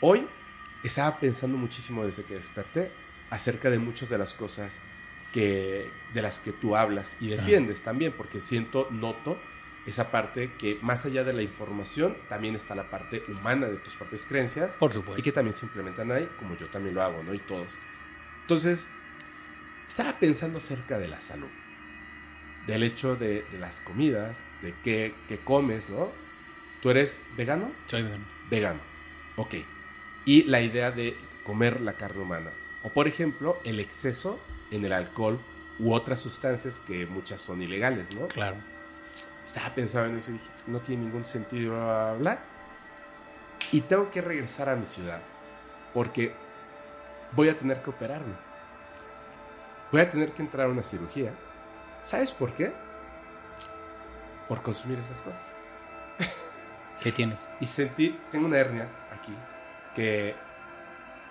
[0.00, 0.26] Hoy
[0.82, 2.92] estaba pensando muchísimo desde que desperté
[3.30, 4.82] acerca de muchas de las cosas
[5.32, 9.38] que, de las que tú hablas y defiendes también, porque siento, noto
[9.86, 13.96] esa parte que más allá de la información, también está la parte humana de tus
[13.96, 15.22] propias creencias Por y supuesto.
[15.22, 17.34] que también se implementan ahí, como yo también lo hago, ¿no?
[17.34, 17.78] Y todos.
[18.42, 18.88] Entonces,
[19.88, 21.50] estaba pensando acerca de la salud,
[22.66, 26.08] del hecho de, de las comidas, de qué, qué comes, ¿no?
[26.80, 27.72] ¿Tú eres vegano?
[27.86, 28.24] Soy vegano.
[28.50, 28.80] Vegano.
[29.36, 29.54] Ok.
[30.24, 32.50] Y la idea de comer la carne humana.
[32.82, 34.38] O por ejemplo, el exceso
[34.70, 35.40] en el alcohol
[35.78, 38.28] u otras sustancias que muchas son ilegales, ¿no?
[38.28, 38.56] Claro.
[39.44, 42.42] Estaba pensando en eso y dije, "Es que no tiene ningún sentido hablar.
[43.72, 45.20] Y tengo que regresar a mi ciudad.
[45.92, 46.32] Porque
[47.32, 48.34] voy a tener que operarme.
[49.90, 51.34] Voy a tener que entrar a una cirugía.
[52.04, 52.72] ¿Sabes por qué?
[54.48, 55.58] Por consumir esas cosas.
[57.00, 57.48] ¿Qué tienes?
[57.60, 59.34] Y sentí, tengo una hernia aquí,
[59.94, 60.34] que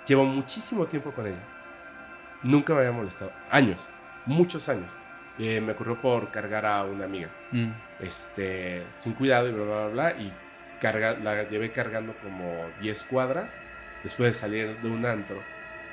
[0.06, 1.42] llevo muchísimo tiempo con ella.
[2.44, 3.32] Nunca me había molestado.
[3.50, 3.88] Años,
[4.26, 4.92] muchos años.
[5.40, 7.72] Eh, me ocurrió por cargar a una amiga, Mm.
[8.02, 10.22] este, sin cuidado y bla, bla, bla, bla.
[10.22, 10.32] Y
[10.80, 13.60] carga, la llevé cargando como 10 cuadras
[14.04, 15.42] después de salir de un antro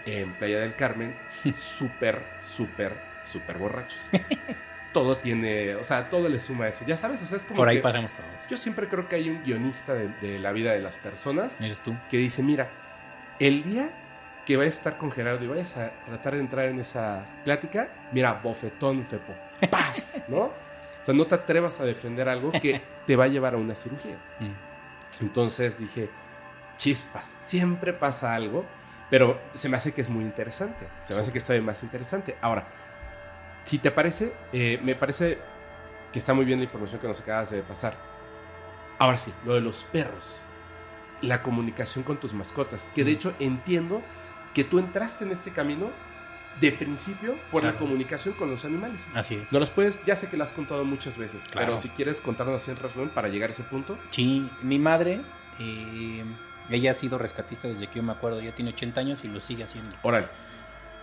[0.05, 1.17] en Playa del Carmen,
[1.53, 4.11] súper, súper, súper borrachos.
[4.93, 6.85] todo tiene, o sea, todo le suma eso.
[6.87, 8.27] Ya sabes, o sea, es como Por ahí que- pasamos todos.
[8.49, 11.81] yo siempre creo que hay un guionista de, de la vida de las personas Eres
[11.81, 11.97] tú.
[12.11, 12.69] que dice, mira,
[13.39, 13.91] el día
[14.47, 17.89] que vayas a estar con Gerardo y vayas a tratar de entrar en esa plática,
[18.13, 19.33] mira, bofetón, Fepo.
[19.71, 20.39] Paz, ¿no?
[20.41, 20.53] O
[21.03, 24.17] sea, no te atrevas a defender algo que te va a llevar a una cirugía.
[24.41, 25.23] Mm.
[25.25, 26.11] Entonces dije,
[26.77, 28.65] chispas, siempre pasa algo,
[29.09, 30.87] pero se me hace que es muy interesante.
[31.05, 32.37] Se me hace que esto es más interesante.
[32.41, 32.67] Ahora,
[33.65, 35.39] si te parece, eh, me parece
[36.13, 37.97] que está muy bien la información que nos acabas de pasar.
[38.99, 40.43] Ahora sí, lo de los perros.
[41.23, 42.89] La comunicación con tus mascotas.
[42.95, 44.03] Que de hecho entiendo
[44.55, 45.91] que tú entraste en este camino
[46.61, 47.85] de principio por la Claro.
[47.87, 49.07] comunicación con los animales.
[49.15, 49.53] Así es.
[49.53, 51.69] No los puedes, ya sé que lo has contado muchas veces, Claro.
[51.69, 53.99] pero si quieres contarnos así en resumen para llegar a ese punto.
[54.11, 55.23] Sí, mi madre,
[55.61, 56.25] eh,
[56.69, 59.41] ella ha sido rescatista desde que yo me acuerdo, ya tiene 80 años y lo
[59.41, 59.97] sigue haciendo.
[60.03, 60.27] Órale.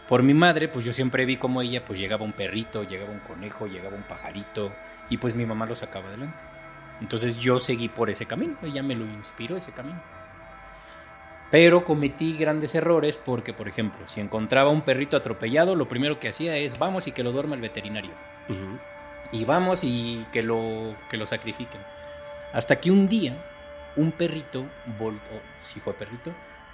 [0.08, 3.20] Por mi madre, pues yo siempre vi como ella, pues llegaba un perrito, llegaba un
[3.20, 4.72] conejo, llegaba un pajarito,
[5.10, 6.44] y pues mi mamá lo sacaba adelante.
[7.02, 10.02] Entonces yo seguí por ese camino, ella me lo inspiró ese camino.
[11.52, 16.30] Pero cometí grandes errores porque, por ejemplo, si encontraba un perrito atropellado, lo primero que
[16.30, 18.12] hacía es vamos y que lo duerma el veterinario.
[19.32, 21.82] Y vamos y que lo, que lo sacrifiquen.
[22.54, 23.38] Hasta que un día,
[23.96, 24.66] un perrito,
[24.98, 26.34] volteó, si fue perrito,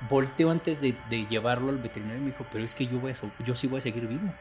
[0.09, 3.11] volteó antes de, de llevarlo al veterinario y me dijo, pero es que yo, voy
[3.11, 4.33] a, yo sí voy a seguir vivo.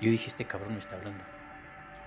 [0.00, 1.24] Yo dije, este cabrón me está hablando.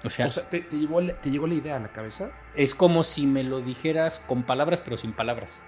[0.04, 2.30] O sea, O sea, ¿te, te llegó, la- ¿te llegó la idea a la cabeza?
[2.56, 5.64] es como si me lo dijeras con palabras, pero sin palabras.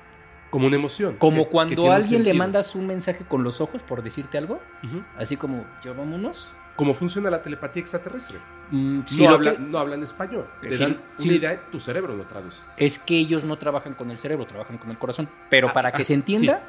[0.49, 1.15] Como una emoción.
[1.17, 2.35] Como que- que cuando tiene a alguien le sentido.
[2.43, 5.03] mandas un mensaje con los ojos por decirte algo, Ujú.
[5.17, 6.53] así como, ya vámonos.
[6.75, 8.39] ¿Cómo funciona la telepatía extraterrestre?
[8.71, 10.47] Mm, sí, no, habla, que- no hablan español.
[10.61, 11.27] Te Sí, dan sí.
[11.27, 12.61] una idea, tu cerebro lo traduce.
[12.77, 15.27] es que ellos no trabajan con el cerebro, trabajan con el corazón.
[15.49, 16.61] Pero Ah, para ah, que se entienda,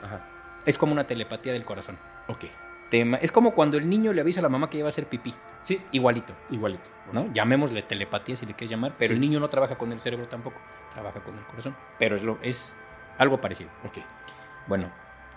[0.64, 1.98] es como una telepatía del corazón.
[2.28, 2.44] Ok.
[2.90, 5.06] Tema- es como cuando el niño le avisa a la mamá que va a hacer
[5.06, 5.32] pipí.
[5.60, 6.90] Sí, Igualito, igualito.
[7.12, 7.32] ¿no?
[7.32, 10.60] Llamémosle telepatía si le quieres llamar, pero el niño no trabaja con el cerebro tampoco,
[10.92, 11.76] trabaja con el corazón.
[12.00, 12.74] Pero es, lo, es
[13.18, 13.70] algo parecido.
[13.84, 13.98] Ok.
[14.66, 14.90] Bueno,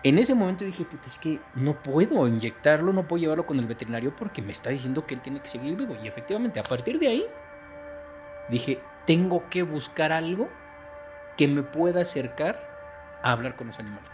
[0.03, 3.65] en ese momento dije, puta, es que no puedo inyectarlo, no puedo llevarlo con el
[3.65, 5.95] veterinario porque me está diciendo que él tiene que seguir vivo.
[6.03, 7.25] Y efectivamente, a partir de ahí,
[8.49, 10.49] dije, tengo que buscar algo
[11.37, 14.09] que me pueda acercar a hablar con los animales.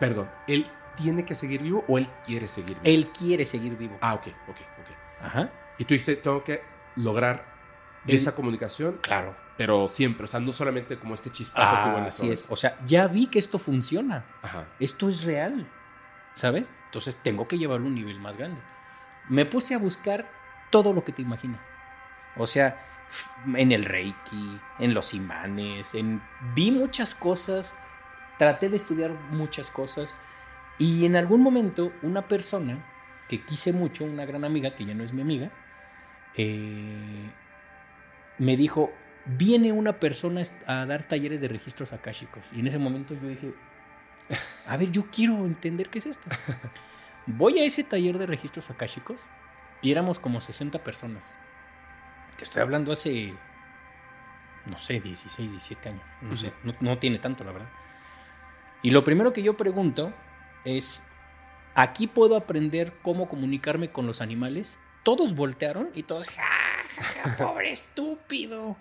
[0.00, 2.82] Perdón, ¿él tiene que seguir vivo o él quiere seguir vivo?
[2.84, 3.98] Él quiere seguir vivo.
[4.00, 5.24] Ah, ok, ok, ok.
[5.24, 6.62] Ajá, Y tú dijiste, tengo que
[6.96, 7.51] lograr
[8.06, 9.36] El- esa comunicación, claro.
[9.56, 12.44] pero siempre, o sea, no solamente como este chispazo que hubo en este Así es.
[12.48, 14.24] O sea, ya vi que esto funciona.
[14.42, 14.66] Ajá.
[14.80, 15.68] Esto es real.
[16.32, 16.68] ¿Sabes?
[16.86, 18.60] Entonces tengo que llevarlo a un nivel más grande.
[19.28, 20.28] Me puse a buscar
[20.70, 21.60] todo lo que te imaginas.
[22.36, 22.82] O sea,
[23.54, 26.22] en el Reiki, en los imanes, en
[26.54, 27.74] vi muchas cosas,
[28.38, 30.16] traté de estudiar muchas cosas
[30.78, 32.84] y en algún momento una persona
[33.28, 35.50] que quise mucho, una gran amiga que ya no es mi amiga,
[36.36, 37.30] eh,
[38.42, 38.92] me dijo,
[39.24, 42.42] viene una persona a dar talleres de registros akáshicos.
[42.52, 43.54] Y en ese momento yo dije,
[44.66, 46.28] a ver, yo quiero entender qué es esto.
[47.26, 49.20] Voy a ese taller de registros akáshicos
[49.80, 51.32] y éramos como 60 personas.
[52.36, 53.32] Te estoy hablando hace,
[54.66, 56.02] no sé, 16, 17 años.
[56.20, 57.68] No sé, no, no tiene tanto, la verdad.
[58.82, 60.12] Y lo primero que yo pregunto
[60.64, 61.00] es,
[61.76, 64.80] ¿aquí puedo aprender cómo comunicarme con los animales?
[65.04, 66.51] Todos voltearon y todos, ja,
[67.38, 68.76] pobre estúpido.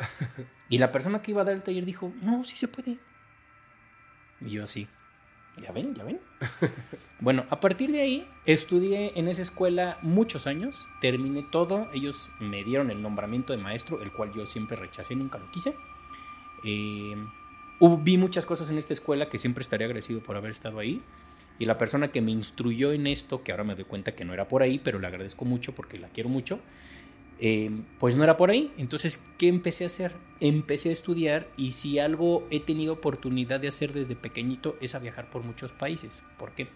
[0.69, 2.97] Y la persona que iba a dar el taller dijo, no, sí se puede.
[4.41, 4.87] Y yo sí.
[5.61, 6.19] Ya ven, ya ven.
[7.19, 12.63] bueno, a partir de ahí estudié en esa escuela muchos años, terminé todo, ellos me
[12.63, 15.75] dieron el nombramiento de maestro, el cual yo siempre rechacé, nunca lo quise.
[16.63, 17.15] Eh,
[17.99, 21.01] vi muchas cosas en esta escuela que siempre estaré agradecido por haber estado ahí.
[21.59, 24.33] Y la persona que me instruyó en esto, que ahora me doy cuenta que no
[24.33, 26.59] era por ahí, pero le agradezco mucho porque la quiero mucho,
[27.43, 28.71] eh, pues no era por ahí.
[28.77, 30.13] Entonces, ¿qué empecé a hacer?
[30.39, 34.99] Empecé a estudiar y si algo he tenido oportunidad de hacer desde pequeñito es a
[34.99, 36.21] viajar por muchos países.
[36.37, 36.67] ¿Por qué?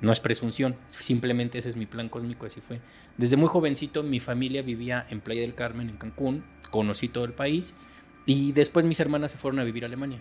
[0.00, 2.80] No es presunción, simplemente ese es mi plan cósmico, así fue.
[3.18, 7.32] Desde muy jovencito mi familia vivía en Playa del Carmen, en Cancún, conocí todo el
[7.32, 7.74] país
[8.24, 10.20] y después mis hermanas se fueron a vivir a Alemania.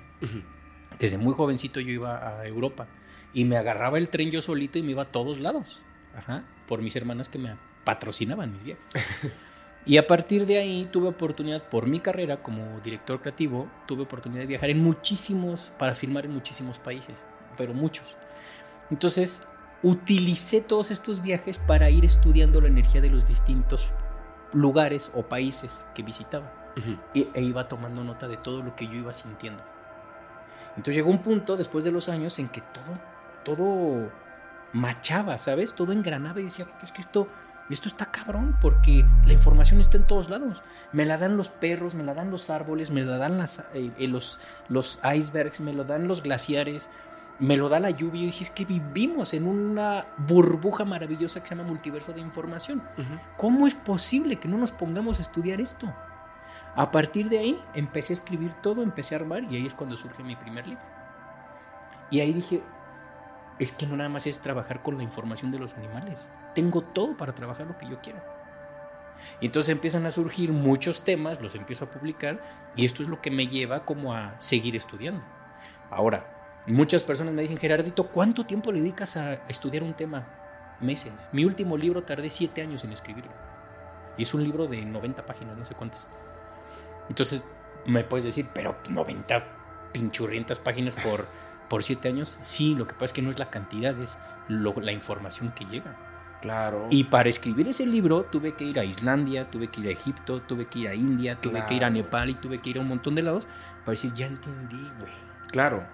[1.00, 2.88] Desde muy jovencito yo iba a Europa
[3.34, 5.82] y me agarraba el tren yo solito y me iba a todos lados.
[6.16, 8.86] Ajá, por mis hermanas que me patrocinaban mis viajes.
[9.86, 14.42] Y a partir de ahí tuve oportunidad, por mi carrera como director creativo, tuve oportunidad
[14.42, 17.24] de viajar en muchísimos, para filmar en muchísimos países,
[17.56, 18.18] pero muchos.
[18.90, 19.44] Entonces,
[19.84, 23.88] utilicé todos estos viajes para ir estudiando la energía de los distintos
[24.54, 26.98] lugares o países que visitaba Ujú.
[27.14, 29.64] y- e iba tomando nota de todo lo que yo iba sintiendo.
[30.70, 33.00] Entonces llegó un punto después de los años en que todo,
[33.44, 34.12] todo
[34.74, 35.74] machaba, ¿sabes?
[35.74, 37.28] Todo engranaba y decía, es que esto,
[37.74, 40.62] esto está cabrón porque la información está en todos lados.
[40.92, 43.92] Me la dan los perros, me la dan los árboles, me la dan las, eh,
[43.98, 44.40] eh, los,
[44.70, 46.90] los icebergs, me lo dan los glaciares.
[47.38, 51.50] me lo da la lluvia y dije, es que vivimos en una burbuja maravillosa que
[51.50, 52.82] se llama multiverso de información.
[53.36, 55.94] ¿Cómo es posible que no nos pongamos a estudiar esto?
[56.76, 59.98] A partir de ahí empecé a escribir todo, empecé a armar y ahí es cuando
[59.98, 60.84] surge mi primer libro.
[62.10, 62.64] Y ahí dije,
[63.60, 66.30] es que no nada más es trabajar con la información de los animales.
[66.56, 68.20] Tengo todo para trabajar lo que yo quiero.
[69.40, 72.40] Y entonces empiezan a surgir muchos temas, los empiezo a publicar
[72.76, 75.22] y esto es lo que me lleva como a seguir estudiando.
[75.90, 80.28] Ahora, muchas personas me dicen, Gerardito, ¿cuánto tiempo le dedicas a estudiar un tema?
[80.80, 81.30] Meses.
[81.32, 83.32] Mi último libro tardé siete años en escribirlo.
[84.18, 86.10] Y es un libro de 90 páginas, no sé cuántas.
[87.10, 87.44] Entonces
[87.86, 89.44] me puedes decir, pero 90
[89.94, 91.28] pinchurrientas páginas por,
[91.70, 92.38] por siete años.
[92.42, 94.18] Sí, lo que pasa es que no es la cantidad, es
[94.50, 95.96] la información que llega.
[96.42, 96.88] Claro.
[96.90, 100.42] Y para escribir ese libro tuve que ir a Islandia, tuve que ir a Egipto,
[100.42, 102.82] tuve que ir a India, tuve que ir a Nepal y tuve que ir a
[102.82, 103.48] un montón de lados
[103.84, 105.14] para decir, ya entendí, güey.
[105.48, 105.86] Claro.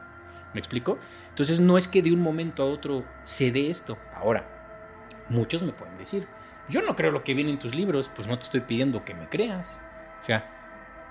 [0.53, 0.97] ¿Me explico?
[1.29, 3.97] Entonces no es que de un momento a otro se dé esto.
[4.13, 4.45] Ahora,
[5.29, 6.27] muchos me pueden decir,
[6.67, 9.13] yo no creo lo que viene en tus libros, pues no te estoy pidiendo que
[9.13, 9.79] me creas.
[10.21, 10.49] O sea,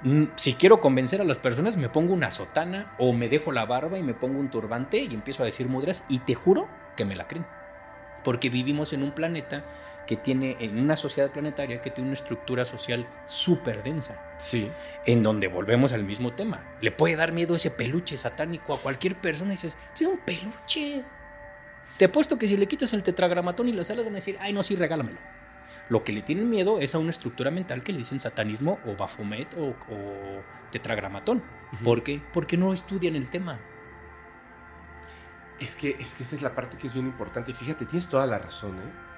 [0.02, 3.64] mm, si quiero convencer a las personas, me pongo una sotana o me dejo la
[3.64, 7.06] barba y me pongo un turbante y empiezo a decir mudras y te juro que
[7.06, 7.46] me la creen
[8.24, 9.64] porque vivimos en un planeta
[10.06, 14.20] que tiene, en una sociedad planetaria que tiene una estructura social súper densa.
[14.38, 14.70] Sí.
[15.06, 16.64] En donde volvemos al mismo tema.
[16.80, 21.04] Le puede dar miedo ese peluche satánico a cualquier persona y dices, es un peluche.
[21.96, 24.52] Te apuesto que si le quitas el tetragramatón y las alas van a decir, ay
[24.52, 25.18] no, sí, regálamelo.
[25.90, 28.96] Lo que le tienen miedo es a una estructura mental que le dicen satanismo o
[28.96, 29.74] bafomet o,
[30.70, 31.42] tetragramatón.
[31.84, 32.20] ¿Por qué?
[32.32, 33.60] Porque no estudian el tema.
[35.60, 37.52] Es que, es que esta es la parte que es bien importante.
[37.52, 39.10] Fíjate, tienes toda la razón, ¿eh?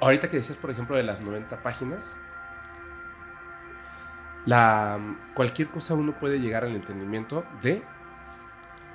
[0.00, 2.16] Ahorita que decías, por ejemplo, de las 90 páginas,
[4.46, 4.98] la,
[5.34, 7.82] cualquier cosa uno puede llegar al entendimiento de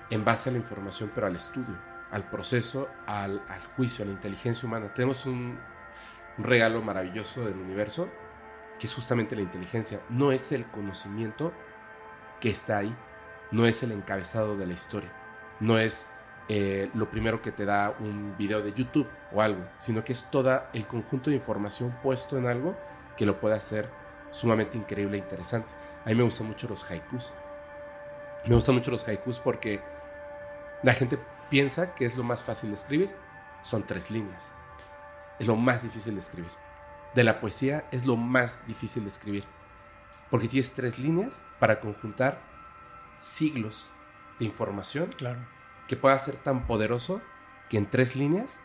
[0.10, 1.76] en base a la información, pero al estudio,
[2.12, 3.42] al proceso, al,
[3.76, 4.94] juicio, a la inteligencia humana.
[4.94, 5.58] Tenemos un,
[6.38, 8.10] un, regalo maravilloso del universo,
[8.80, 10.00] que es justamente la inteligencia.
[10.10, 11.54] No es el conocimiento
[12.40, 12.96] que está ahí,
[13.52, 15.12] no es el encabezado de la historia,
[15.60, 16.10] no es
[16.48, 20.30] eh, lo primero que te da un video de YouTube o algo, sino que es
[20.30, 22.78] todo el conjunto de información puesto en algo
[23.18, 23.90] que lo puede hacer
[24.30, 25.74] sumamente increíble e interesante.
[26.06, 27.34] A mí me gustan mucho los haikus.
[28.46, 29.82] Me gustan mucho los haikus porque
[30.84, 31.18] la gente
[31.50, 33.10] piensa que es lo más fácil de escribir.
[33.64, 34.52] Son tres líneas.
[35.40, 36.52] Es lo más difícil de escribir.
[37.16, 39.46] De la poesía es lo más difícil de escribir.
[40.30, 42.40] Porque tienes tres líneas para conjuntar
[43.22, 43.90] siglos
[44.38, 45.55] de información claro
[45.88, 47.22] que pueda ser tan poderoso
[47.70, 48.60] que en tres líneas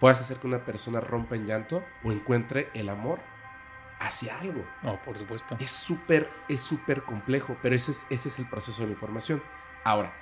[0.00, 3.20] puedas hacer que una persona rompa en llanto o encuentre el amor
[3.98, 4.64] hacia algo.
[4.82, 5.56] No, por supuesto.
[5.58, 9.42] Es súper, es súper complejo, pero ese es, ese es el proceso de la información.
[9.84, 10.12] Ahora,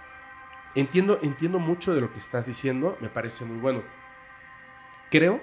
[0.74, 3.82] entiendo, entiendo mucho de lo que estás diciendo, me parece muy bueno.
[5.10, 5.40] Creo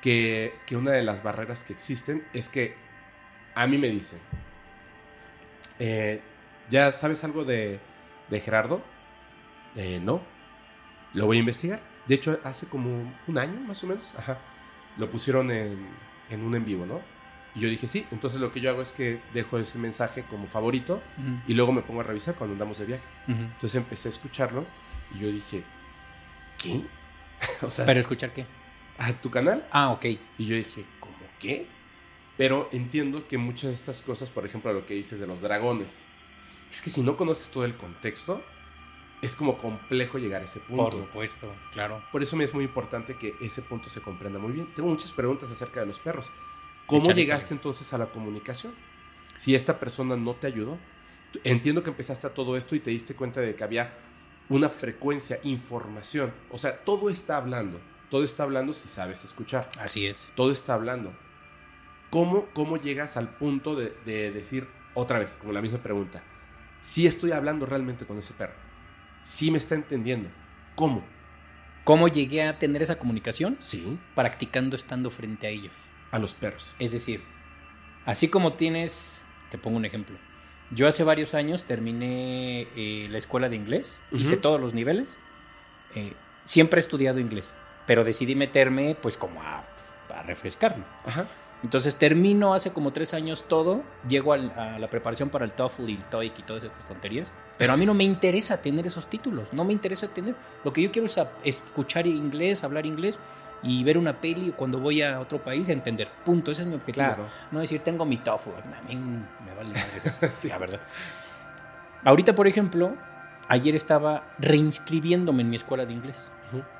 [0.00, 2.74] que, una de las barreras que existen es que
[3.54, 4.20] a mí me dicen,
[5.78, 6.20] eh,
[6.70, 7.80] ¿ya sabes algo de,
[8.28, 8.82] de Gerardo?
[9.76, 10.20] Eh, no,
[11.14, 11.80] lo voy a investigar.
[12.06, 14.38] De hecho, hace como un año más o menos, ajá,
[14.96, 15.88] lo pusieron en,
[16.30, 17.00] un en vivo, ¿no?
[17.54, 20.46] Y yo dije, sí, entonces lo que yo hago es que dejo ese mensaje como
[20.46, 21.02] favorito
[21.46, 23.06] y luego me pongo a revisar cuando andamos de viaje.
[23.26, 24.66] Entonces empecé a escucharlo
[25.14, 25.64] y yo dije,
[26.56, 26.82] ¿qué?
[27.62, 28.46] o sea, ¿Pero escuchar qué?
[28.98, 29.66] ¿A tu canal?
[29.70, 30.04] Ah, ok.
[30.38, 31.66] Y yo dije, ¿cómo qué?
[32.36, 36.04] Pero entiendo que muchas de estas cosas, por ejemplo, lo que dices de los dragones,
[36.70, 38.44] es que si no conoces todo el contexto,
[39.20, 40.84] es como complejo llegar a ese punto.
[40.84, 42.02] Por supuesto, claro.
[42.12, 44.72] Por eso me es muy importante que ese punto se comprenda muy bien.
[44.74, 46.30] Tengo muchas preguntas acerca de los perros.
[46.86, 48.74] ¿Cómo llegaste entonces a la comunicación?
[49.34, 50.78] Si esta persona no te ayudó,
[51.44, 53.98] entiendo que empezaste a todo esto y te diste cuenta de que había
[54.48, 56.32] una frecuencia, información.
[56.50, 57.80] O sea, todo está hablando.
[58.10, 59.70] Todo está hablando si sabes escuchar.
[59.78, 60.30] Así es.
[60.34, 61.12] Todo está hablando.
[62.10, 66.22] ¿Cómo, cómo llegas al punto de, de decir, otra vez, como la misma pregunta,
[66.80, 68.67] si estoy hablando realmente con ese perro?
[69.22, 70.28] Sí me está entendiendo.
[70.74, 71.04] ¿Cómo?
[71.84, 73.56] ¿Cómo llegué a tener esa comunicación?
[73.60, 73.98] Sí.
[74.14, 75.72] Practicando estando frente a ellos.
[76.10, 76.74] A los perros.
[76.78, 77.22] Es decir,
[78.04, 80.16] así como tienes, te pongo un ejemplo.
[80.70, 85.18] Yo hace varios años terminé eh, la escuela de inglés, hice todos los niveles.
[85.94, 86.12] Eh,
[86.44, 87.54] siempre he estudiado inglés,
[87.86, 89.64] pero decidí meterme pues como a,
[90.14, 90.84] a refrescarme.
[91.06, 91.26] Ajá.
[91.62, 95.94] Entonces termino hace como tres años todo, llego a la preparación para el TOEFL y
[95.94, 99.52] el TOEIC y todas estas tonterías, pero a mí no me interesa tener esos títulos,
[99.52, 103.18] no me interesa tener, lo que yo quiero es escuchar inglés, hablar inglés
[103.60, 107.06] y ver una peli cuando voy a otro país entender, punto, ese es mi objetivo.
[107.06, 107.24] Claro.
[107.50, 110.48] No decir tengo mi TOEFL, a mí me vale madre eso, sí.
[110.48, 110.80] la verdad.
[112.04, 112.94] Ahorita, por ejemplo,
[113.48, 116.30] ayer estaba reinscribiéndome en mi escuela de inglés.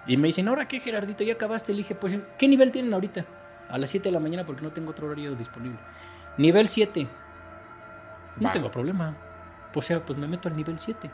[0.06, 1.24] Y me dicen, ¿ahora qué, Gerardito?
[1.24, 1.72] ¿Ya acabaste?
[1.72, 3.26] Le dije, pues, ¿qué nivel tienen ahorita?
[3.68, 5.78] A las 7 de la mañana porque no tengo otro horario disponible.
[6.36, 7.06] Nivel 7.
[8.36, 8.52] No Va.
[8.52, 9.14] tengo problema.
[9.74, 11.10] O sea, pues me meto al nivel 7.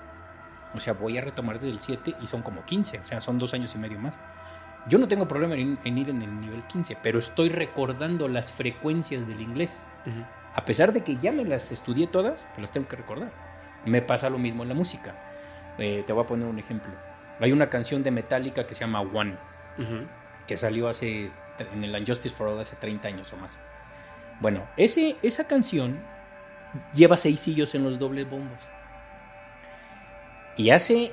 [0.74, 3.00] O sea, voy a retomar desde el 7 y son como 15.
[3.00, 4.18] O sea, son dos años y medio más.
[4.86, 8.52] Yo no tengo problema en, en ir en el nivel 15, pero estoy recordando las
[8.52, 9.82] frecuencias del inglés.
[10.54, 13.30] A pesar de que ya me las estudié todas, me las tengo que recordar.
[13.86, 15.14] Me pasa lo mismo en la música.
[15.78, 16.92] Eh, te voy a poner un ejemplo.
[17.40, 19.36] Hay una canción de Metallica que se llama One,
[20.46, 23.60] que salió hace en el Unjustice for All hace 30 años o más.
[24.40, 26.00] Bueno, ese, esa canción
[26.94, 28.58] lleva seis sillos en los dobles bombos.
[30.56, 31.12] Y hace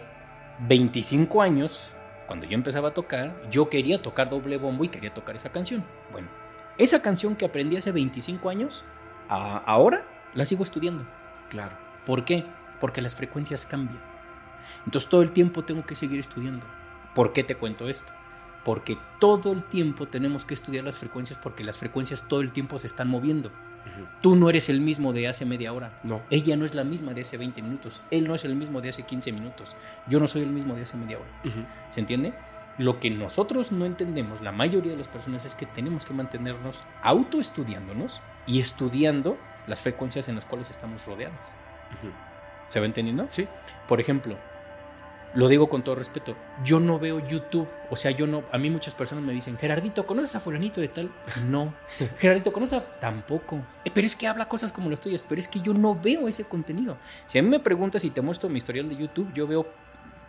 [0.59, 1.93] 25 años,
[2.27, 5.83] cuando yo empezaba a tocar, yo quería tocar doble bombo y quería tocar esa canción.
[6.11, 6.27] Bueno,
[6.77, 8.83] esa canción que aprendí hace 25 años,
[9.29, 11.05] a- ahora la sigo estudiando.
[11.49, 11.75] Claro.
[12.05, 12.45] ¿Por qué?
[12.79, 14.01] Porque las frecuencias cambian.
[14.85, 16.65] Entonces todo el tiempo tengo que seguir estudiando.
[17.13, 18.11] ¿Por qué te cuento esto?
[18.63, 22.77] Porque todo el tiempo tenemos que estudiar las frecuencias porque las frecuencias todo el tiempo
[22.77, 23.51] se están moviendo.
[24.21, 25.99] Tú no eres el mismo de hace media hora.
[26.03, 26.21] No.
[26.29, 28.03] Ella no es la misma de hace 20 minutos.
[28.11, 29.75] Él no es el mismo de hace 15 minutos.
[30.07, 31.29] Yo no soy el mismo de hace media hora.
[31.91, 32.33] ¿Se entiende?
[32.77, 36.83] Lo que nosotros no entendemos, la mayoría de las personas, es que tenemos que mantenernos
[37.01, 39.37] autoestudiándonos y estudiando
[39.67, 41.53] las frecuencias en las cuales estamos rodeadas.
[41.99, 42.11] Ujú.
[42.69, 43.25] ¿Se va entendiendo?
[43.29, 43.47] Sí.
[43.87, 44.37] Por ejemplo,
[45.33, 48.69] lo digo con todo respeto, yo no veo YouTube, o sea, yo no, a mí
[48.69, 51.09] muchas personas me dicen, Gerardito, ¿conoces a fulanito de tal?
[51.47, 51.73] No.
[52.19, 52.99] Gerardito, ¿conoces a...?
[52.99, 53.61] Tampoco.
[53.85, 56.27] "Eh, pero es que habla cosas como las tuyas, pero es que yo no veo
[56.27, 56.97] ese contenido.
[57.27, 59.65] Si a mí me preguntas y te muestro mi historial de YouTube, yo veo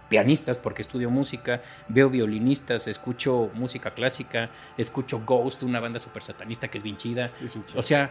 [0.09, 6.69] pianistas porque estudio música, veo violinistas, escucho música clásica, escucho Ghost, una banda super satanista
[6.69, 7.31] que es bien chida.
[7.43, 7.81] Es un chido.
[7.81, 8.11] O sea,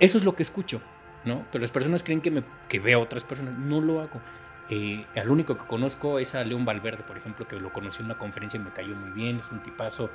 [0.00, 0.80] eso es lo que escucho,
[1.24, 1.44] ¿no?
[1.52, 3.56] Pero las personas creen que, me, que veo a otras personas.
[3.58, 4.20] No lo hago.
[4.68, 8.06] Eh, al único que conozco es a León Valverde, por ejemplo, que lo conocí en
[8.06, 10.10] una conferencia y me cayó muy bien, es un tipazo.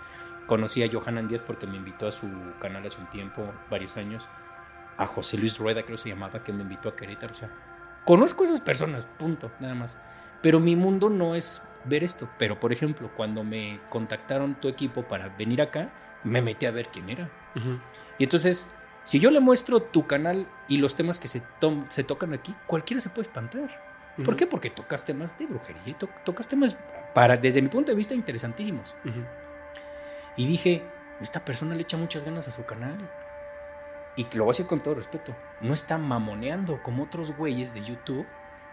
[0.47, 2.27] Conocí a Johanan Díaz porque me invitó a su
[2.59, 4.27] canal hace un tiempo, varios años.
[4.97, 7.31] A José Luis Rueda, creo que se llamaba, que me invitó a Querétaro.
[7.33, 7.49] O sea,
[8.03, 9.97] conozco a esas personas, punto, nada más.
[10.41, 12.27] Pero mi mundo no es ver esto.
[12.37, 15.89] Pero, por ejemplo, cuando me contactaron tu equipo para venir acá,
[16.23, 17.29] me metí a ver quién era.
[17.55, 17.79] Ujú.
[18.17, 18.69] Y entonces,
[19.05, 22.53] si yo le muestro tu canal y los temas que se, tom- se tocan aquí,
[22.67, 23.90] cualquiera se puede espantar.
[24.23, 24.47] ¿Por qué?
[24.47, 26.75] Porque tocas temas de brujería y to- tocas temas,
[27.13, 28.95] para, desde mi punto de vista, interesantísimos.
[29.05, 29.23] Ujú.
[30.37, 30.81] Y dije,
[31.19, 32.97] esta persona le echa muchas ganas a su canal.
[34.15, 35.35] Y lo voy a decir con todo respeto.
[35.61, 38.25] No está mamoneando como otros güeyes de YouTube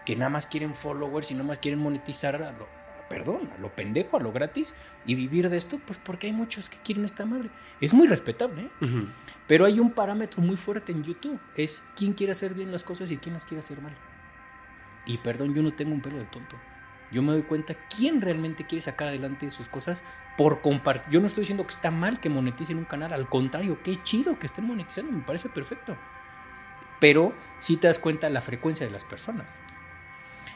[0.05, 2.67] que nada más quieren followers y nada más quieren monetizar a lo,
[3.09, 4.73] perdón, a lo pendejo, a lo gratis
[5.05, 7.49] y vivir de esto, pues porque hay muchos que quieren esta madre.
[7.79, 8.69] Es muy respetable, ¿eh?
[8.81, 9.07] Ujú.
[9.47, 11.39] Pero hay un parámetro muy fuerte en YouTube.
[11.55, 13.95] Es quién quiere hacer bien las cosas y quién las quiere hacer mal.
[15.09, 16.55] Y perdón, yo no tengo un pelo de tonto.
[17.11, 20.03] Yo me doy cuenta quién realmente quiere sacar adelante sus cosas
[20.37, 21.11] por compartir.
[21.11, 23.11] Yo no estoy diciendo que está mal que moneticen un canal.
[23.13, 25.11] Al contrario, qué chido que estén monetizando.
[25.11, 25.97] Me parece perfecto.
[26.99, 29.49] Pero sí te das cuenta la frecuencia de las personas.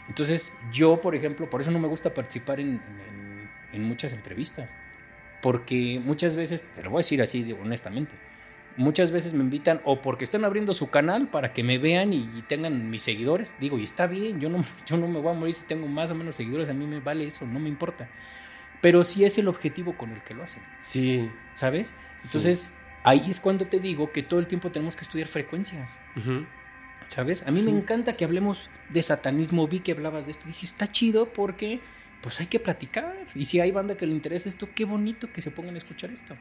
[0.08, 4.70] Entonces, yo, por ejemplo, por eso no me gusta participar en, en- en muchas entrevistas.
[5.41, 8.14] Porque muchas veces, te lo voy a decir así honestamente,
[8.78, 12.17] muchas veces me invitan o porque están abriendo su canal para que me vean y,
[12.36, 13.55] y tengan mis seguidores.
[13.59, 16.11] Digo, y está bien, yo no, yo no me voy a morir si tengo más
[16.11, 18.09] o menos seguidores, a mí me vale eso, no me importa.
[18.82, 21.30] Pero sí es el objetivo con el que lo hacen, Sí.
[21.53, 21.93] ¿sabes?
[22.17, 22.28] Sí.
[22.28, 22.69] Entonces,
[23.03, 25.89] ahí es cuando te digo que todo el tiempo tenemos que estudiar frecuencias.
[27.07, 27.43] ¿Sabes?
[27.45, 29.67] A mí me encanta que hablemos de satanismo.
[29.67, 30.47] Vi que hablabas de esto.
[30.47, 31.80] Dije, está chido porque
[32.21, 33.15] pues hay que platicar.
[33.36, 36.11] Y si hay banda que le interesa esto, qué bonito que se pongan a escuchar
[36.11, 36.36] esto.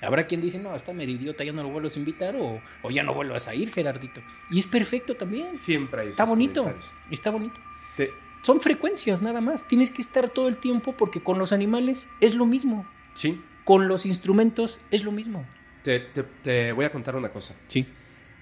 [0.00, 2.90] Habrá quien dice, no, está medio idiota, ya no lo vuelvas a invitar o, o
[2.90, 4.20] ya no vuelvas a ir, Gerardito.
[4.50, 5.54] Y es perfecto también.
[5.54, 6.72] Siempre hay está bonito.
[7.10, 7.60] Está bonito.
[7.96, 9.66] Te- Son frecuencias nada más.
[9.66, 12.86] Tienes que estar todo el tiempo porque con los animales es lo mismo.
[13.14, 13.42] sí.
[13.64, 15.44] Con los instrumentos es lo mismo.
[15.82, 17.54] Te, te- te voy a contar una cosa.
[17.66, 17.86] Sí.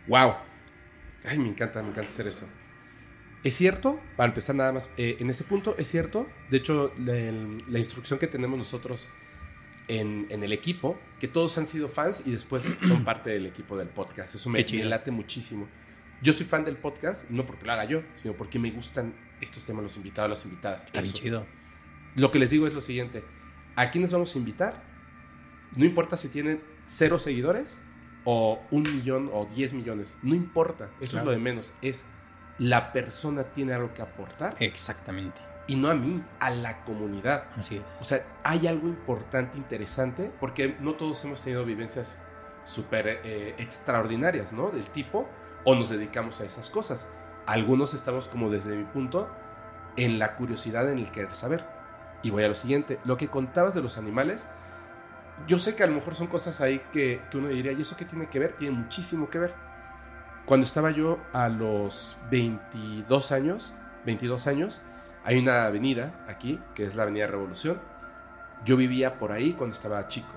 [0.07, 0.34] Wow.
[1.24, 2.46] Ay, me encanta, me encanta hacer eso.
[3.42, 6.28] Es cierto, para empezar nada más, eh, en ese punto es cierto.
[6.48, 9.11] De hecho, la instrucción que tenemos nosotros
[9.89, 13.76] en, en el equipo, que todos han sido fans y después son parte del equipo
[13.76, 14.34] del podcast.
[14.34, 15.68] Eso me, me late muchísimo.
[16.22, 19.64] Yo soy fan del podcast, no porque lo haga yo, sino porque me gustan estos
[19.64, 20.87] temas, los invitados, las invitadas.
[20.87, 21.47] Está bien chido.
[22.14, 23.22] Lo que les digo es lo siguiente.
[23.76, 24.82] ¿A quiénes vamos a invitar?
[25.76, 27.82] No importa si tienen cero seguidores
[28.24, 30.16] o un millón o diez millones.
[30.22, 30.89] No importa.
[31.01, 31.18] Eso Claro.
[31.18, 31.72] es lo de menos.
[31.82, 32.07] Es
[32.59, 34.57] la persona tiene algo que aportar.
[34.61, 35.39] Exactamente.
[35.66, 37.44] Y no a mí, a la comunidad.
[37.56, 37.98] Así es.
[38.00, 42.20] O sea, hay algo importante, interesante, porque no todos hemos tenido vivencias
[42.64, 44.70] súper eh, extraordinarias, ¿no?
[44.70, 45.28] Del tipo,
[45.64, 47.08] o nos dedicamos a esas cosas.
[47.46, 49.28] Algunos estamos como desde mi punto,
[49.96, 51.64] en la curiosidad, en el querer saber.
[52.22, 54.48] Y voy a lo siguiente, lo que contabas de los animales,
[55.46, 57.96] yo sé que a lo mejor son cosas ahí que, que uno diría, ¿y eso
[57.96, 58.56] qué tiene que ver?
[58.56, 59.54] Tiene muchísimo que ver.
[60.46, 63.72] Cuando estaba yo a los 22 años,
[64.06, 64.80] 22 años,
[65.27, 67.81] hay una avenida aquí, que es la Avenida Revolución.
[68.64, 70.33] Yo vivía por ahí cuando estaba chico.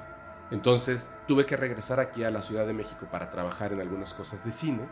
[0.50, 4.44] Entonces tuve que regresar aquí a la Ciudad de México para trabajar en algunas cosas
[4.44, 4.90] de cine.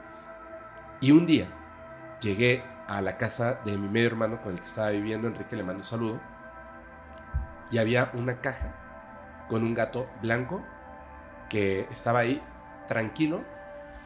[1.02, 1.48] Y un día
[2.22, 5.64] llegué a la casa de mi medio hermano con el que estaba viviendo, Enrique, le
[5.64, 6.22] mando un saludo.
[7.72, 8.76] Y había una caja
[9.50, 10.64] con un gato blanco
[11.50, 12.40] que estaba ahí
[12.88, 13.42] tranquilo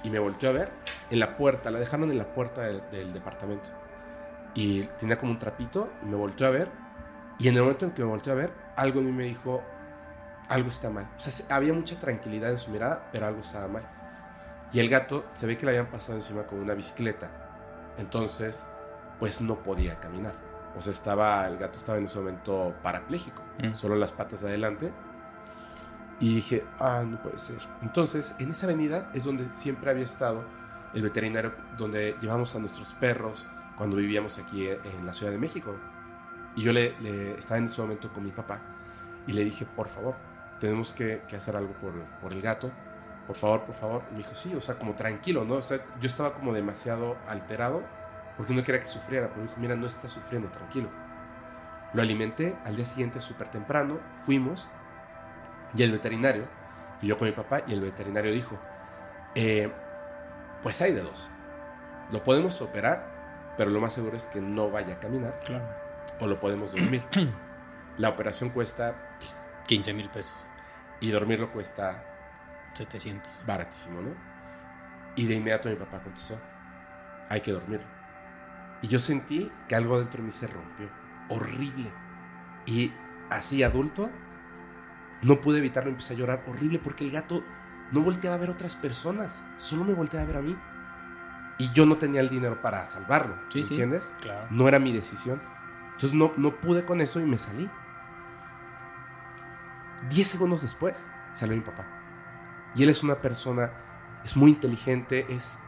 [0.03, 0.71] y me volteó a ver
[1.09, 3.80] en la puerta, la dejaron en la puerta del, del departamento.
[4.53, 6.69] Y tenía como un trapito y me volteó a ver.
[7.39, 9.63] Y en el momento en que me volteó a ver, algo en mí me dijo,
[10.49, 11.07] algo está mal.
[11.15, 13.83] O sea, se- había mucha tranquilidad en su mirada, pero algo estaba mal.
[14.73, 17.29] Y el gato se ve que le habían pasado encima con una bicicleta.
[17.97, 18.67] Entonces,
[19.19, 20.33] pues no podía caminar.
[20.77, 23.73] O sea, estaba, el gato estaba en ese momento parapléjico, Mm.
[23.73, 24.91] solo las patas de adelante.
[26.19, 27.57] Y dije, ah, no puede ser.
[27.81, 30.45] Entonces, en esa avenida es donde siempre había estado
[30.93, 33.47] el veterinario, donde llevamos a nuestros perros
[33.77, 35.75] cuando vivíamos aquí en la Ciudad de México.
[36.55, 38.61] Y yo le, le- estaba en ese momento con mi papá
[39.27, 40.15] y le dije, por favor,
[40.59, 42.71] tenemos que, que hacer algo por, por el gato.
[43.27, 44.03] Por favor, por favor.
[44.09, 45.55] Y me dijo, sí, o sea, como tranquilo, ¿no?
[45.55, 47.83] O sea, yo estaba como demasiado alterado
[48.37, 49.27] porque no quería que sufriera.
[49.29, 50.89] Pero me dijo, mira, no está sufriendo, tranquilo.
[51.93, 54.69] Lo alimenté al día siguiente súper temprano, fuimos
[55.73, 56.45] y el veterinario,
[56.99, 58.57] fui yo con mi papá y el veterinario dijo,
[59.35, 59.71] eh,
[60.63, 61.29] pues hay de dos.
[62.11, 63.10] Lo podemos operar,
[63.57, 65.65] pero lo más seguro es que no vaya a caminar Claro.
[66.19, 67.03] o lo podemos dormir.
[67.97, 68.95] La operación cuesta
[69.67, 70.33] 15 mil pesos.
[70.99, 72.03] y dormirlo cuesta
[72.73, 73.43] 700.
[73.45, 74.11] baratísimo, ¿no?
[75.15, 76.39] Y de inmediato mi papá contestó,
[77.29, 77.85] hay que dormirlo.
[78.81, 80.87] Y yo sentí que algo dentro de mí se rompió,
[81.29, 81.91] horrible.
[82.65, 82.93] Y
[83.29, 84.09] así adulto,
[85.21, 87.43] no pude evitarlo, empecé a llorar horrible porque el gato
[87.91, 90.57] no volteaba a ver otras personas, solo me volteaba a ver a mí.
[91.61, 93.73] Y yo no tenía el dinero para salvarlo, Sí, ¿me sí.
[93.75, 94.15] ¿entiendes?
[94.19, 94.47] Claro.
[94.49, 95.39] No era mi decisión.
[95.91, 97.69] Entonces no, no pude con eso y me salí.
[100.09, 101.85] Diez segundos después salió mi papá.
[102.73, 103.69] Y él es una persona,
[104.23, 105.59] es muy inteligente, es,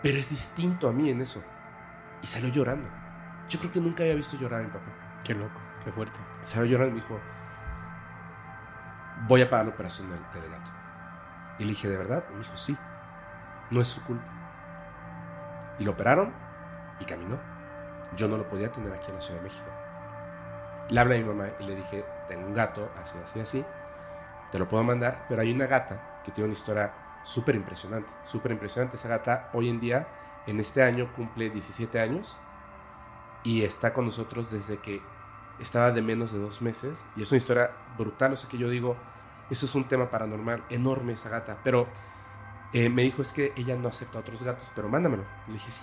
[0.00, 1.42] pero es distinto a mí en eso.
[2.22, 2.88] Y salió llorando.
[3.48, 4.92] Yo creo que nunca había visto llorar a mi papá.
[5.24, 6.20] Qué loco, qué fuerte.
[6.44, 7.20] Salió llorando y me dijo,
[9.26, 10.70] voy a pagar la operación del, gato.
[11.58, 12.22] Y le dije, ¿de verdad?
[12.30, 12.76] Y me dijo, sí,
[13.72, 14.41] no es su culpa.
[15.78, 16.32] Y lo operaron
[17.00, 17.38] y caminó.
[18.16, 19.70] Yo no lo podía tener aquí en la Ciudad de México.
[20.90, 23.64] Le hablé a mi mamá y le dije, tengo un gato, así, así, así.
[24.50, 26.92] Te lo puedo mandar, pero hay una gata que tiene una historia
[27.24, 28.10] súper impresionante.
[28.24, 28.96] Súper impresionante.
[28.96, 30.06] Esa gata hoy en día,
[30.46, 32.36] en este año, cumple 17 años
[33.44, 35.02] y está con nosotros desde que
[35.58, 37.04] estaba de menos de dos meses.
[37.16, 38.32] Y es una historia brutal.
[38.32, 38.96] O sea que yo digo,
[39.50, 41.58] eso es un tema paranormal enorme esa gata.
[41.64, 41.86] Pero
[42.72, 45.24] eh, me dijo, es que ella no acepta a otros gatos, pero mándamelo.
[45.46, 45.82] Le dije, sí.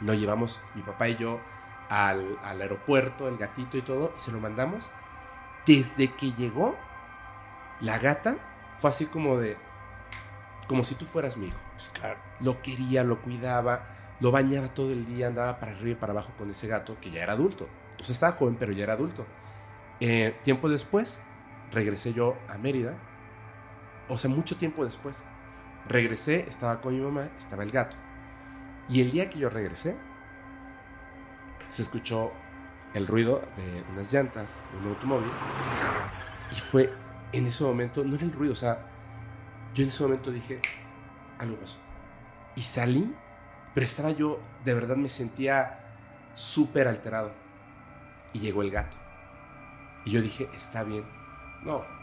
[0.00, 1.40] Nos llevamos, mi papá y yo,
[1.88, 4.90] al, al aeropuerto, el gatito y todo, se lo mandamos.
[5.66, 6.76] Desde que llegó,
[7.80, 8.36] la gata
[8.76, 9.56] fue así como de,
[10.66, 11.58] como si tú fueras mi hijo.
[11.74, 12.18] Pues claro.
[12.40, 13.86] Lo quería, lo cuidaba,
[14.20, 17.10] lo bañaba todo el día, andaba para arriba y para abajo con ese gato que
[17.10, 17.68] ya era adulto.
[18.00, 19.26] O sea, estaba joven, pero ya era adulto.
[20.00, 21.22] Eh, tiempo después,
[21.72, 22.94] regresé yo a Mérida.
[24.08, 25.24] O sea, mucho tiempo después.
[25.88, 27.96] Regresé, estaba con mi mamá, estaba el gato.
[28.88, 29.96] Y el día que yo regresé,
[31.68, 32.32] se escuchó
[32.94, 35.30] el ruido de unas llantas de un automóvil.
[36.52, 36.92] Y fue
[37.32, 38.86] en ese momento, no era el ruido, o sea,
[39.74, 40.60] yo en ese momento dije,
[41.38, 41.78] algo pasó.
[42.54, 43.14] Y salí,
[43.74, 45.80] pero estaba yo, de verdad me sentía
[46.34, 47.32] súper alterado.
[48.32, 48.96] Y llegó el gato.
[50.04, 51.04] Y yo dije, está bien.
[51.62, 51.95] No.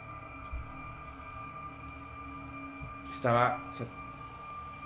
[3.14, 3.88] Estaba o sea,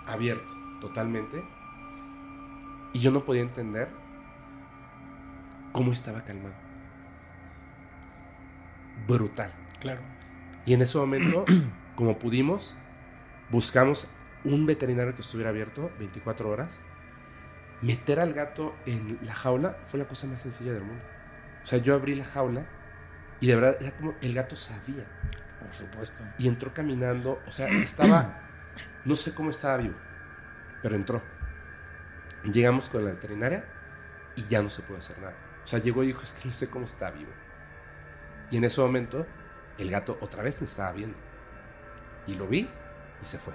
[0.06, 1.44] abierto totalmente.
[2.94, 3.88] Y yo no podía entender
[5.72, 6.56] cómo estaba calmado.
[9.08, 9.52] Brutal.
[9.80, 10.02] Claro.
[10.66, 11.46] Y en ese momento,
[11.96, 12.76] como pudimos,
[13.50, 14.10] buscamos
[14.44, 16.82] un veterinario que estuviera abierto 24 horas.
[17.82, 21.04] Meter al gato en la jaula fue la cosa más sencilla del mundo.
[21.64, 22.66] O sea, yo abrí la jaula
[23.40, 25.06] y de verdad era como el gato sabía.
[25.68, 26.24] Por supuesto.
[26.38, 28.42] Y entró caminando, o sea, estaba,
[29.06, 29.96] no sé cómo estaba vivo,
[30.82, 31.22] pero entró.
[32.44, 33.66] Llegamos con la veterinaria
[34.36, 35.36] y ya no se pudo hacer nada.
[35.64, 37.32] O sea, llegó y dijo, es que no sé cómo está vivo.
[38.50, 39.28] Y en ese momento,
[39.78, 41.18] el gato otra vez me estaba viendo.
[42.26, 42.70] Y lo vi
[43.22, 43.54] y se fue.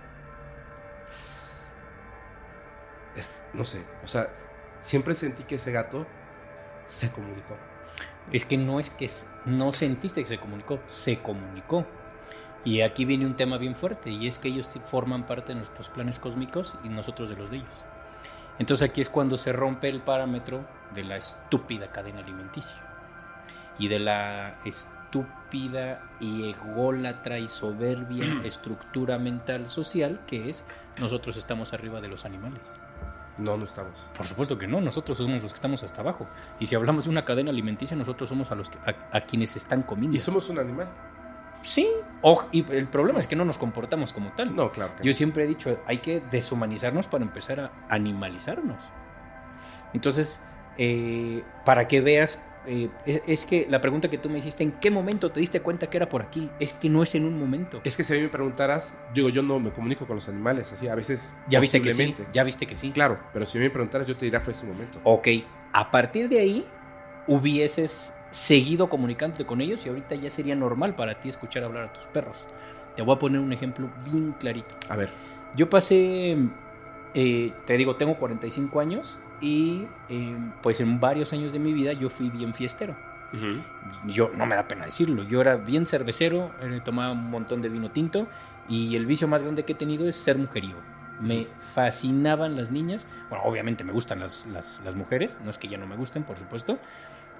[3.16, 4.28] Es, no sé, o sea,
[4.80, 6.06] siempre sentí que ese gato
[6.86, 7.56] se comunicó.
[8.30, 9.10] Es que no es que
[9.46, 11.86] no sentiste que se comunicó, se comunicó.
[12.64, 15.88] Y aquí viene un tema bien fuerte, y es que ellos forman parte de nuestros
[15.88, 17.84] planes cósmicos y nosotros de los de ellos.
[18.58, 22.76] Entonces aquí es cuando se rompe el parámetro de la estúpida cadena alimenticia
[23.78, 30.64] y de la estúpida y ególatra y soberbia estructura mental social que es
[31.00, 32.74] nosotros estamos arriba de los animales.
[33.38, 34.10] No, no estamos.
[34.14, 36.28] Por supuesto que no, nosotros somos los que estamos hasta abajo.
[36.60, 39.82] Y si hablamos de una cadena alimenticia, nosotros somos a los que, a, quienes están
[39.82, 40.14] comiendo.
[40.14, 40.88] Y somos un animal.
[41.62, 41.88] Sí,
[42.22, 44.54] oh, y el problema es que no nos comportamos como tal.
[44.54, 44.92] No, claro.
[45.02, 48.82] Yo siempre he dicho, hay que deshumanizarnos para empezar a animalizarnos.
[49.94, 50.40] Entonces,
[50.78, 52.90] eh, para que veas eh,
[53.26, 55.96] es que la pregunta que tú me hiciste, ¿en qué momento te diste cuenta que
[55.96, 56.48] era por aquí?
[56.60, 57.80] Es que no es en un momento.
[57.84, 60.72] Es que si a mí me preguntaras, digo, yo no me comunico con los animales,
[60.72, 61.34] así a veces.
[61.48, 62.14] Ya viste que sí.
[62.32, 62.90] Ya viste que sí.
[62.92, 65.00] Claro, pero si a mí me preguntaras, yo te diría fue ese momento.
[65.04, 65.28] Ok,
[65.72, 66.66] a partir de ahí,
[67.26, 71.92] hubieses seguido comunicándote con ellos y ahorita ya sería normal para ti escuchar hablar a
[71.92, 72.46] tus perros.
[72.96, 74.74] Te voy a poner un ejemplo bien clarito.
[74.88, 75.10] A ver.
[75.54, 76.36] Yo pasé,
[77.14, 81.92] eh, te digo, tengo 45 años y eh, pues en varios años de mi vida
[81.92, 82.96] yo fui bien fiestero.
[84.06, 87.70] Yo no me da pena decirlo, yo era bien cervecero, eh, tomaba un montón de
[87.70, 88.26] vino tinto
[88.68, 90.78] y el vicio más grande que he tenido es ser mujeriego.
[91.18, 95.68] Me fascinaban las niñas, bueno, obviamente me gustan las, las, las mujeres, no es que
[95.68, 96.78] ya no me gusten, por supuesto,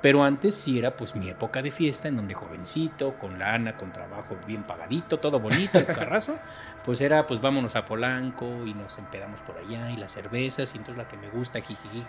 [0.03, 3.93] pero antes sí era pues mi época de fiesta en donde jovencito, con lana, con
[3.93, 6.37] trabajo bien pagadito, todo bonito, el carrazo,
[6.85, 10.79] pues era pues vámonos a Polanco y nos empedamos por allá y las cervezas y
[10.79, 12.05] entonces la que me gusta, jiji,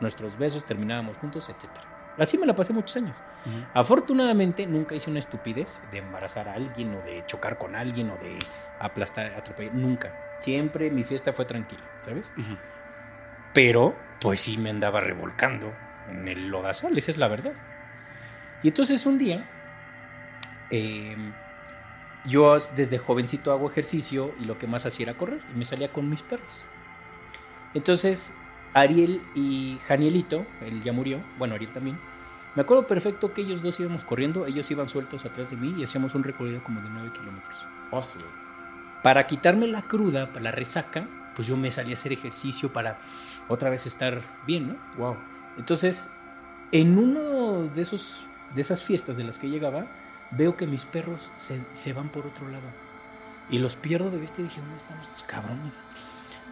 [0.00, 2.14] nuestros besos, terminábamos juntos, etcétera.
[2.16, 3.16] Así me la pasé muchos años.
[3.74, 8.16] Afortunadamente nunca hice una estupidez de embarazar a alguien o de chocar con alguien o
[8.16, 8.38] de
[8.80, 10.38] aplastar, atropellar, nunca.
[10.40, 12.30] Siempre mi fiesta fue tranquila, ¿sabes?
[13.54, 15.72] Pero pues sí me andaba revolcando
[16.10, 17.54] en el lodazal, esa es la verdad.
[18.62, 19.48] Y entonces un día,
[20.70, 21.32] em,
[22.24, 25.92] yo desde jovencito hago ejercicio y lo que más hacía era correr y me salía
[25.92, 26.66] con mis perros.
[27.74, 28.34] Entonces,
[28.74, 31.98] Ariel y Janielito, él ya murió, bueno, Ariel también,
[32.54, 35.84] me acuerdo perfecto que ellos dos íbamos corriendo, ellos iban sueltos atrás de mí y
[35.84, 37.66] hacíamos un recorrido como de 9 kilómetros.
[39.02, 41.06] Para quitarme la cruda, para la resaca,
[41.36, 42.98] pues yo me salí a hacer ejercicio para
[43.46, 44.76] otra vez estar bien, ¿no?
[44.96, 45.16] Wow.
[45.56, 46.08] Entonces,
[46.72, 48.22] en uno de esos
[48.54, 49.86] de esas fiestas de las que llegaba,
[50.30, 52.66] veo que mis perros se, van por otro lado.
[53.50, 55.72] Y los pierdo de vista y dije, ¿dónde están estos cabrones?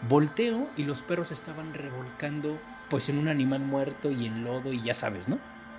[0.09, 4.83] Volteo y los perros estaban revolcando pues en un animal muerto y en lodo y
[4.83, 5.39] ya sabes, ¿no?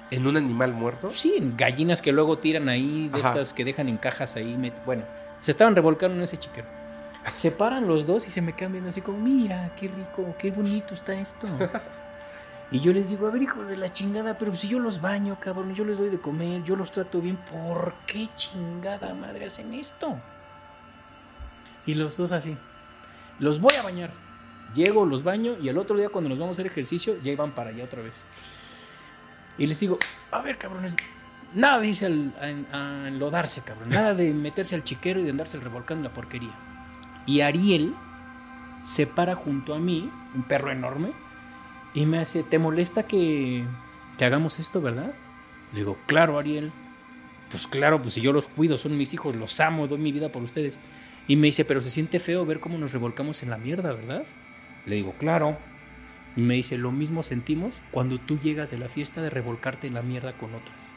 [0.09, 1.11] ¿En un animal muerto?
[1.11, 4.57] Sí, en gallinas que luego tiran ahí, de estas que dejan en cajas ahí.
[4.85, 5.03] Bueno,
[5.41, 6.67] se estaban revolcando en ese chiquero.
[7.35, 10.93] Se paran los dos y se me viendo así como, mira, qué rico, qué bonito
[10.93, 11.47] está esto.
[12.69, 15.37] Y yo les digo, a ver, hijos de la chingada, pero si yo los baño,
[15.39, 19.73] cabrón, yo les doy de comer, yo los trato bien, ¿por qué chingada madre hacen
[19.73, 20.19] esto?
[21.85, 22.57] Y los dos así,
[23.39, 24.11] los voy a bañar.
[24.73, 27.55] Llego, los baño y el otro día cuando nos vamos a hacer ejercicio, ya iban
[27.55, 28.25] para allá otra vez.
[29.57, 29.97] Y les digo,
[30.29, 30.93] a ver, cabrones,
[31.53, 36.09] nada de irse a, enlodarse, cabrón, nada de meterse al chiquero y de andarse revolcando
[36.09, 36.53] la porquería.
[37.25, 37.95] Y Ariel
[38.83, 41.13] se para junto a mí, un perro enorme,
[41.93, 43.65] y me hace, ¿te molesta que,
[44.17, 45.13] que hagamos esto, verdad?
[45.73, 46.71] Le digo, claro, Ariel.
[47.49, 50.31] Pues claro, pues si yo los cuido, son mis hijos, los amo, doy mi vida
[50.31, 50.79] por ustedes.
[51.27, 54.25] Y me dice, pero se siente feo ver cómo nos revolcamos en la mierda, ¿verdad?
[54.85, 55.57] Le digo, claro.
[56.35, 59.93] Y me dice, lo mismo sentimos cuando tú llegas de la fiesta de revolcarte en
[59.93, 60.93] la mierda con otras.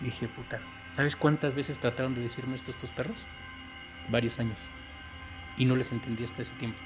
[0.00, 0.60] dije, puta,
[0.94, 3.24] ¿sabes cuántas veces trataron de decirme esto estos perros?
[4.10, 4.58] Varios años
[5.56, 6.78] y no les entendí hasta ese tiempo.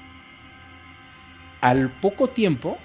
[1.61, 2.77] Al poco tiempo,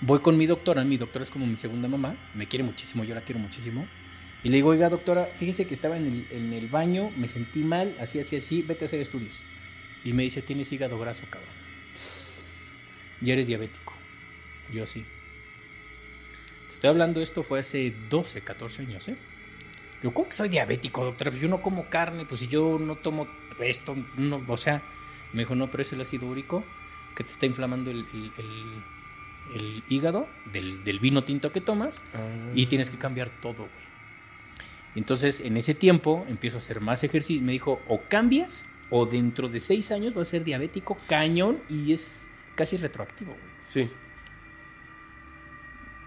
[0.00, 3.14] voy con mi doctora, mi doctora es como mi segunda mamá, me quiere muchísimo, yo
[3.14, 3.86] la quiero muchísimo.
[4.44, 8.20] Y le digo, oiga doctora, fíjese que estaba en el, baño, me sentí mal, así,
[8.20, 9.34] así, así, vete a hacer estudios.
[10.04, 11.50] Y me dice, tienes hígado graso, cabrón.
[13.20, 13.92] Y eres diabético.
[14.72, 15.04] Yo sí.
[16.68, 19.16] estoy hablando, esto fue hace 12, 14 años, ¿eh?
[20.02, 21.32] Yo, ¿cómo que soy diabético, doctora?
[21.32, 23.26] Pues yo no como carne, pues si yo no tomo
[23.60, 24.82] esto, no, o sea,
[25.32, 26.64] me dijo, no, pero es el ácido úrico
[27.14, 28.04] que te está inflamando el,
[29.88, 32.02] hígado del, vino tinto que tomas
[32.54, 32.68] y ah.
[32.68, 33.88] tienes que cambiar todo, güey.
[34.94, 37.44] Entonces, en ese tiempo empiezo a hacer más ejercicio.
[37.44, 41.92] Me dijo, o cambias o dentro de seis años vas a ser diabético cañón y
[41.92, 43.52] es casi retroactivo, güey.
[43.64, 43.90] Sí.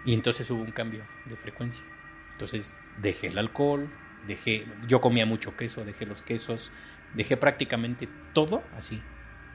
[0.04, 1.84] Y entonces hubo un cambio de frecuencia.
[2.32, 3.88] Entonces dejé el alcohol,
[4.26, 6.72] dejé, yo comía mucho queso, dejé los quesos,
[7.14, 9.02] Dejé prácticamente todo así.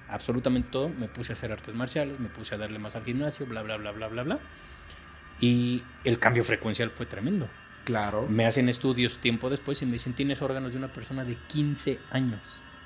[0.10, 0.90] absolutamente todo.
[0.90, 3.78] Me puse a hacer artes marciales, me puse a darle más al gimnasio, bla, bla,
[3.78, 4.40] bla, bla, bla, bla.
[5.40, 7.48] Y el cambio frecuencial fue tremendo.
[7.84, 8.28] Claro.
[8.28, 12.00] Me hacen estudios tiempo después y me dicen, tienes órganos de una persona de 15
[12.12, 12.42] años.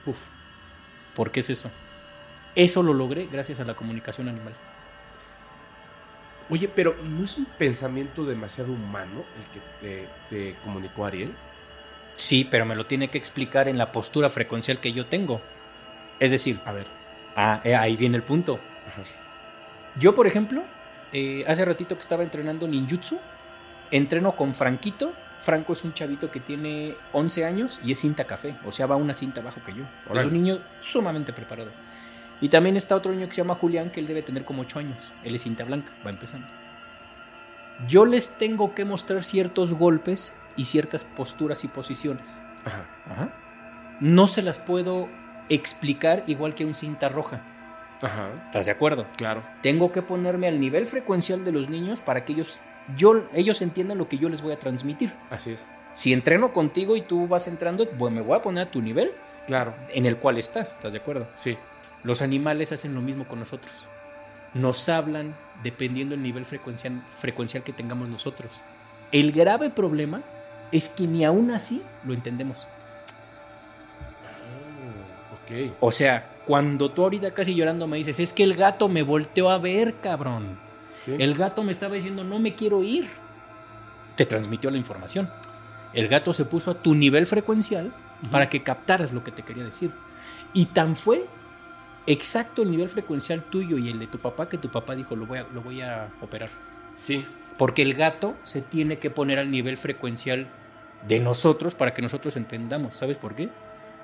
[0.06, 0.18] Uf.
[1.16, 1.72] ¿Por qué es eso?
[2.56, 4.54] Eso lo logré gracias a la comunicación animal.
[6.50, 11.34] Oye, pero ¿no es un pensamiento demasiado humano el que te, te comunicó Ariel?
[12.22, 15.42] Sí, pero me lo tiene que explicar en la postura frecuencial que yo tengo.
[16.20, 16.86] Es decir, A ver.
[17.36, 18.60] ah, eh, ahí viene el punto.
[18.88, 19.02] Ajá.
[20.00, 20.62] Yo, por ejemplo,
[21.14, 23.20] eh, hace ratito que estaba entrenando ninjutsu,
[23.90, 25.14] entreno con Franquito.
[25.40, 28.98] Franco es un chavito que tiene 11 años y es cinta café, o sea, va
[28.98, 29.86] una cinta abajo que yo.
[30.14, 31.72] Es un niño sumamente preparado.
[32.40, 34.78] Y también está otro niño que se llama Julián, que él debe tener como 8
[34.78, 35.12] años.
[35.24, 36.46] Él es cinta blanca, va empezando.
[37.88, 42.26] Yo les tengo que mostrar ciertos golpes y ciertas posturas y posiciones.
[42.66, 42.86] Ajá.
[43.10, 43.30] Ajá.
[44.00, 45.10] No se las puedo
[45.50, 47.42] explicar igual que un cinta roja.
[48.02, 48.30] Ajá.
[48.46, 49.06] ¿Estás de acuerdo?
[49.18, 49.44] Claro.
[49.62, 52.60] Tengo que ponerme al nivel frecuencial de los niños para que ellos,
[52.96, 55.14] yo, ellos entiendan lo que yo les voy a transmitir.
[55.30, 55.70] Así es.
[55.94, 59.12] Si entreno contigo y tú vas entrando, pues me voy a poner a tu nivel
[59.46, 59.76] Claro.
[59.90, 60.72] en el cual estás.
[60.72, 61.28] ¿Estás de acuerdo?
[61.34, 61.58] Sí.
[62.04, 63.86] Los animales hacen lo mismo con nosotros.
[64.54, 68.60] Nos hablan dependiendo del nivel frecuencial, frecuencial que tengamos nosotros.
[69.12, 70.22] El grave problema
[70.72, 72.68] es que ni aún así lo entendemos.
[74.24, 75.74] Ah, ok.
[75.80, 79.50] O sea, cuando tú ahorita casi llorando me dices, es que el gato me volteó
[79.50, 80.60] a ver, cabrón.
[81.00, 81.16] Sí.
[81.18, 83.10] El gato me estaba diciendo, no me quiero ir.
[84.16, 85.30] Te transmitió la información.
[85.94, 87.94] El gato se puso a tu nivel frecuencial
[88.30, 89.92] para que captaras lo que te quería decir.
[90.54, 91.26] Y tan fue
[92.08, 95.26] exacto el nivel frecuencial tuyo y el de tu papá que tu papá dijo, lo
[95.26, 96.50] voy a, lo voy a operar.
[96.94, 97.26] Sí.
[97.58, 100.48] Porque el gato se tiene que poner al nivel frecuencial
[101.08, 102.96] de nosotros para que nosotros entendamos.
[102.96, 103.50] ¿Sabes por qué?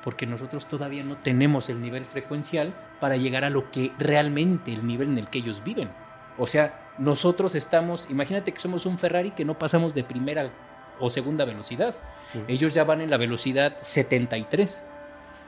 [0.04, 4.86] Porque nosotros todavía no tenemos el nivel frecuencial para llegar a lo que realmente el
[4.86, 5.90] nivel en el que ellos viven.
[6.38, 10.52] O sea, nosotros estamos, imagínate que somos un Ferrari que no pasamos de primera
[11.00, 11.96] o segunda velocidad.
[12.20, 12.44] Sí.
[12.48, 14.84] Ellos ya van en la velocidad 73.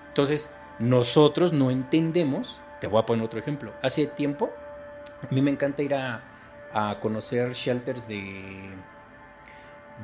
[0.09, 2.61] Entonces, nosotros no entendemos.
[2.81, 3.73] Te voy a poner otro ejemplo.
[3.81, 4.51] Hace tiempo,
[5.27, 6.21] a mí me encanta ir a,
[6.73, 8.69] a conocer shelters de,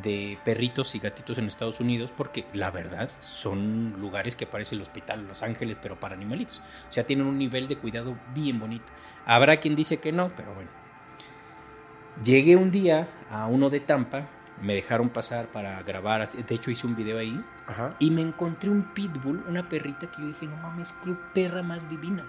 [0.01, 4.81] de perritos y gatitos en Estados Unidos porque la verdad son lugares que parece el
[4.81, 6.61] hospital Los Ángeles, pero para animalitos.
[6.89, 8.85] O sea, tienen un nivel de cuidado bien bonito.
[9.25, 10.69] Habrá quien dice que no, pero bueno.
[12.23, 14.27] Llegué un día a uno de Tampa,
[14.61, 17.95] me dejaron pasar para grabar, así- de hecho hice un video ahí, Ajá.
[17.99, 21.89] y me encontré un pitbull, una perrita que yo dije, no mames, qué perra más
[21.89, 22.25] divina.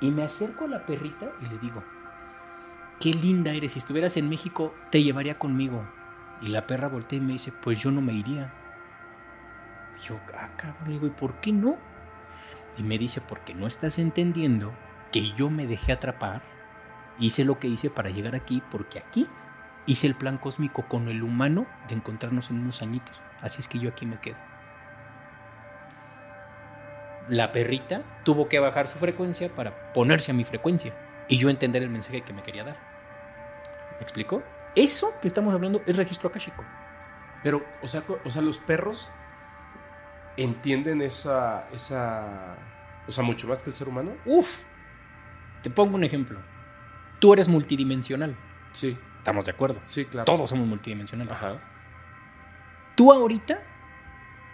[0.00, 1.82] Y me acerco a la perrita y le digo,
[3.00, 5.86] qué linda eres, si estuvieras en México te llevaría conmigo.
[6.40, 8.52] Y la perra voltea y me dice, pues yo no me iría.
[10.04, 11.76] Yo, ah, cabrón, le digo, ¿y por qué no?
[12.76, 14.72] Y me dice, porque no estás entendiendo
[15.12, 16.42] que yo me dejé atrapar,
[17.18, 19.26] hice lo que hice para llegar aquí, porque aquí
[19.86, 23.20] hice el plan cósmico con el humano de encontrarnos en unos añitos.
[23.40, 24.36] Así es que yo aquí me quedo.
[27.28, 30.94] La perrita tuvo que bajar su frecuencia para ponerse a mi frecuencia
[31.28, 32.76] y yo entender el mensaje que me quería dar.
[33.98, 34.42] ¿Me explicó?
[34.76, 36.62] Eso que estamos hablando es registro akáshico.
[37.42, 39.10] Pero, o sea, o sea, los perros
[40.36, 42.56] entienden esa, esa,
[43.08, 44.12] o sea, mucho más que el ser humano.
[44.24, 44.62] Uf.
[45.62, 46.38] Te pongo un ejemplo.
[47.18, 48.36] Tú eres multidimensional.
[48.72, 49.80] Sí, Estamos de acuerdo.
[49.86, 50.24] sí, claro.
[50.24, 51.32] Todos somos multidimensionales.
[51.32, 51.58] Ajá.
[52.94, 53.58] Tú ahorita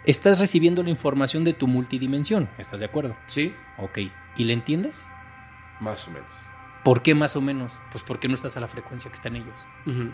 [0.05, 2.49] estás recibiendo la información de tu multidimensión.
[2.57, 3.15] ¿Estás de acuerdo?
[3.27, 3.99] Sí, Ok.
[4.35, 5.05] ¿Y le entiendes?
[5.79, 6.31] más o menos.
[6.83, 7.71] ¿Por qué más o menos?
[7.91, 9.55] Pues porque no estás a la frecuencia que están ellos.
[9.85, 10.11] Ujú.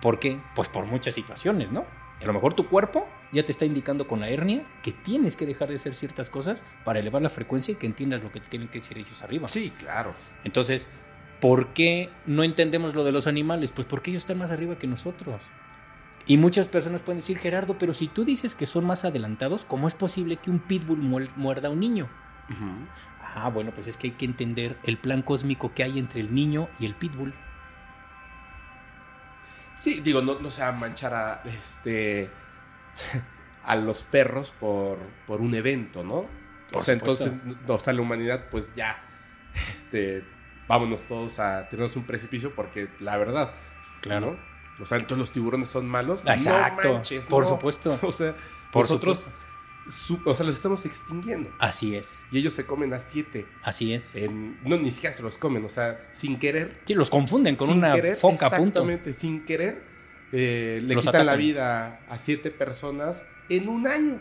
[0.00, 0.40] ¿Por qué?
[0.54, 1.84] Pues por muchas situaciones, ¿no?
[2.20, 5.46] A lo mejor tu cuerpo ya te está indicando con la hernia que tienes que
[5.46, 8.48] dejar de hacer ciertas cosas para elevar la frecuencia y que entiendas lo que te
[8.48, 9.48] tienen que decir ellos arriba.
[9.48, 10.14] Sí, claro.
[10.44, 10.88] Entonces,
[11.40, 13.70] ¿por qué no entendemos lo de los animales?
[13.72, 15.40] Pues porque ellos están más arriba que nosotros.
[16.26, 19.88] Y muchas personas pueden decir, Gerardo, pero si tú dices que son más adelantados, ¿cómo
[19.88, 22.08] es posible que un pitbull muer- muerda a un niño?
[22.50, 22.66] Ujú.
[23.34, 26.34] Ah, bueno, pues es que hay que entender el plan cósmico que hay entre el
[26.34, 27.34] niño y el pitbull.
[29.76, 32.30] Sí, digo, no, no se va a manchar a, este,
[33.64, 36.26] a los perros por, por un evento, ¿no?
[36.72, 37.26] Por o sea, supuesto.
[37.26, 38.98] entonces, no, o sea, la humanidad, pues ya,
[39.54, 40.24] este,
[40.66, 43.52] vámonos todos a tirarnos un precipicio porque la verdad,
[44.00, 44.32] Claro.
[44.32, 44.82] ¿no?
[44.82, 46.24] O sea, entonces los tiburones son malos.
[46.26, 46.86] Exacto.
[46.88, 47.50] No manches, por no.
[47.50, 47.98] supuesto.
[48.02, 48.34] O sea,
[48.72, 49.47] Por nosotros, supuesto.
[49.90, 51.50] Su- o sea, los estamos extinguiendo.
[51.58, 52.08] Así es.
[52.30, 53.46] Y ellos se comen a siete.
[53.62, 54.14] Así es.
[54.14, 56.80] En, no, ni siquiera se los comen, o sea, sin querer.
[56.84, 58.80] Sí, los confunden con una querer, foca a punto.
[58.80, 59.82] Exactamente, sin querer.
[60.32, 64.20] eh, le Los quitan la vida a siete personas en un año.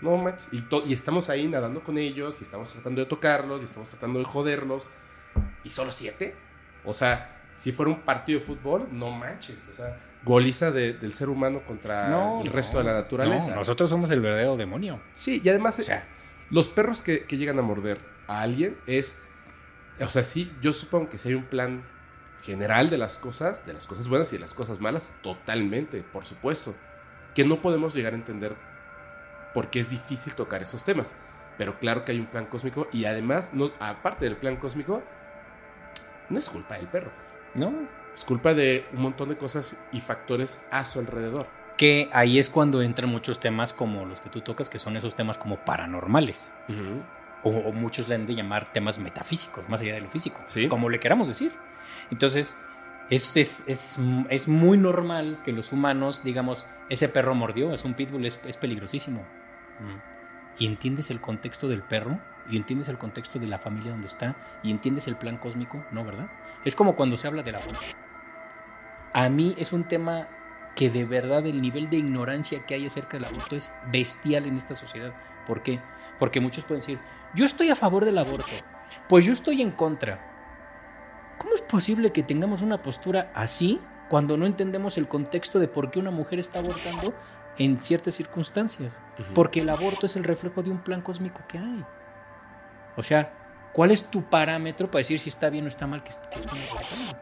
[0.00, 0.48] No manches.
[0.52, 4.18] Y, y estamos ahí nadando con ellos, y estamos tratando de tocarlos, y estamos tratando
[4.20, 4.90] de joderlos.
[5.64, 6.34] ¿Y solo siete?
[6.84, 9.68] O sea, si fuera un partido de fútbol, no manches.
[9.72, 13.50] O sea, goliza de- del ser humano contra el resto de la naturaleza.
[13.50, 15.00] No, nosotros somos el verdadero demonio.
[15.12, 16.06] Sí, y además, O sea,
[16.50, 19.18] los perros que, que llegan a morder a alguien es.
[20.00, 21.82] O sea, sí, yo supongo que si hay un plan
[22.42, 26.24] general de las cosas, de las cosas buenas y de las cosas malas, totalmente, por
[26.24, 26.74] supuesto.
[27.34, 28.56] Que no podemos llegar a entender
[29.54, 31.16] por qué es difícil tocar esos temas.
[31.58, 35.02] Pero claro que hay un plan cósmico y además, no, aparte del plan cósmico,
[36.30, 37.10] no es culpa del perro.
[37.54, 37.99] no.
[38.14, 41.46] Es culpa de un montón de cosas y factores a su alrededor.
[41.76, 45.14] Que ahí es cuando entran muchos temas como los que tú tocas, que son esos
[45.14, 46.52] temas como paranormales.
[47.42, 50.40] O, o muchos le han de llamar temas metafísicos, más allá de lo físico.
[50.48, 50.68] Sí.
[50.68, 51.52] Como le queramos decir.
[52.10, 52.56] Entonces,
[53.10, 57.94] es, es, es, es muy normal que los humanos, digamos, ese perro mordió, es un
[57.94, 59.22] pitbull, es, es peligrosísimo.
[59.80, 59.96] Mm.
[60.58, 64.36] Y entiendes el contexto del perro, y entiendes el contexto de la familia donde está,
[64.62, 66.28] y entiendes el plan cósmico, ¿no, verdad?
[66.64, 67.78] Es como cuando se habla del aborto.
[69.12, 70.28] A mí es un tema
[70.74, 74.56] que de verdad el nivel de ignorancia que hay acerca del aborto es bestial en
[74.56, 75.12] esta sociedad.
[75.46, 75.80] ¿Por qué?
[76.18, 76.98] Porque muchos pueden decir,
[77.34, 78.52] yo estoy a favor del aborto,
[79.08, 80.26] pues yo estoy en contra.
[81.38, 85.90] ¿Cómo es posible que tengamos una postura así cuando no entendemos el contexto de por
[85.90, 87.14] qué una mujer está abortando
[87.56, 88.98] en ciertas circunstancias?
[89.34, 91.84] Porque el aborto es el reflejo de un plan cósmico que hay.
[92.96, 93.32] O sea,
[93.72, 96.58] ¿cuál es tu parámetro para decir si está bien o está mal que, que estén
[96.62, 97.16] abortando?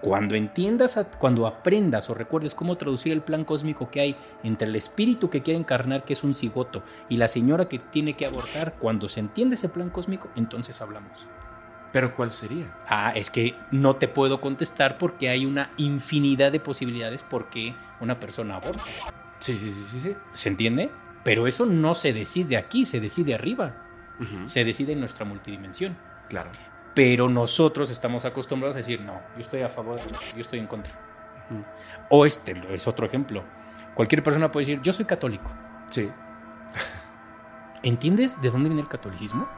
[0.00, 4.68] Cuando entiendas, a- cuando aprendas o recuerdes cómo traducir el plan cósmico que hay entre
[4.68, 8.24] el espíritu que quiere encarnar, que es un cigoto, y la señora que tiene que
[8.24, 11.26] abortar, cuando se entiende ese plan cósmico, entonces hablamos.
[11.92, 12.72] Pero ¿cuál sería?
[12.88, 17.74] Ah, es que no te puedo contestar porque hay una infinidad de posibilidades por qué
[18.00, 18.90] una persona aborta.
[19.40, 20.16] Sí, sí, sí, sí, sí.
[20.32, 20.90] ¿Se entiende?
[21.24, 23.74] Pero eso no se decide aquí, se decide arriba,
[24.44, 25.96] Se decide en nuestra multidimensión.
[26.28, 26.50] Claro.
[26.94, 30.00] Pero nosotros estamos acostumbrados a decir, no, yo estoy a favor,
[30.34, 30.92] yo estoy en contra.
[32.08, 33.44] O este es otro ejemplo.
[33.94, 35.50] Cualquier persona puede decir, yo soy católico.
[35.88, 36.10] Sí.
[37.82, 39.48] ¿Entiendes de dónde viene el catolicismo?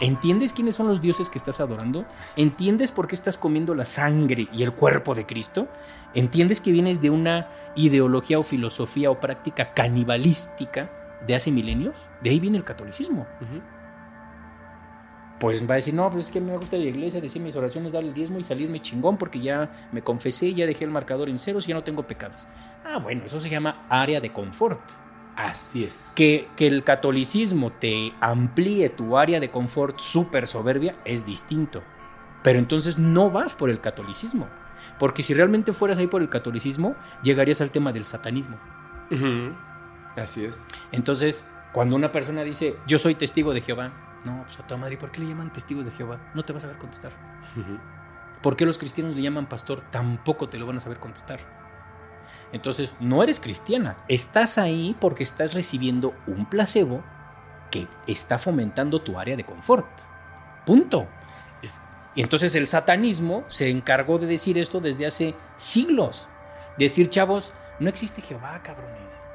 [0.00, 2.06] ¿Entiendes quiénes son los dioses que estás adorando?
[2.36, 5.68] ¿Entiendes por qué estás comiendo la sangre y el cuerpo de Cristo?
[6.14, 10.90] ¿Entiendes que vienes de una ideología o filosofía o práctica canibalística
[11.26, 11.96] de hace milenios?
[12.22, 13.26] De ahí viene el catolicismo.
[15.40, 17.92] Pues va a decir, no, pues es que me gusta la iglesia, decir mis oraciones,
[17.92, 21.38] dar el diezmo y salirme chingón porque ya me confesé, ya dejé el marcador en
[21.38, 22.46] ceros y ya no tengo pecados.
[22.84, 24.80] Ah, bueno, eso se llama área de confort.
[25.36, 26.12] Así es.
[26.16, 31.82] Que, que el catolicismo te amplíe tu área de confort súper soberbia es distinto.
[32.42, 34.48] Pero entonces no vas por el catolicismo.
[34.98, 38.56] Porque si realmente fueras ahí por el catolicismo, llegarías al tema del satanismo.
[39.12, 39.54] Ujú.
[40.16, 40.64] Así es.
[40.90, 43.92] Entonces, cuando una persona dice, yo soy testigo de Jehová,
[44.24, 46.20] no, pues a tu madre, ¿por qué le llaman testigos de Jehová?
[46.34, 47.12] No te vas a saber contestar.
[48.42, 49.84] ¿Por qué los cristianos le llaman pastor?
[49.90, 51.40] Tampoco te lo van a saber contestar.
[52.52, 53.98] Entonces, no eres cristiana.
[54.08, 57.02] Estás ahí porque estás recibiendo un placebo
[57.70, 59.88] que está fomentando tu área de confort.
[60.64, 61.08] Punto.
[62.14, 66.28] Y entonces el satanismo se encargó de decir esto desde hace siglos.
[66.76, 69.27] Decir, chavos, no existe Jehová, cabrones.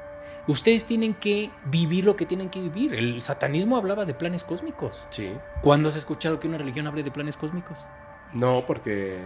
[0.46, 2.94] Ustedes tienen que vivir lo que tienen que vivir.
[2.94, 5.06] El satanismo hablaba de planes cósmicos.
[5.08, 5.32] Sí.
[5.62, 7.86] ¿Cuándo has escuchado que una religión hable de planes cósmicos?
[8.34, 9.22] No, porque.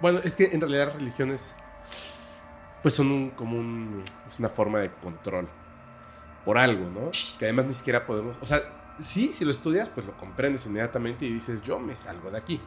[0.00, 1.56] Bueno, es que en realidad las religiones.
[2.82, 4.02] Pues son un, como un.
[4.26, 5.48] Es una forma de control.
[6.44, 7.10] Por algo, ¿no?
[7.38, 8.38] Que además ni siquiera podemos.
[8.40, 8.60] O sea,
[9.00, 12.60] sí, si lo estudias, pues lo comprendes inmediatamente y dices, yo me salgo de aquí.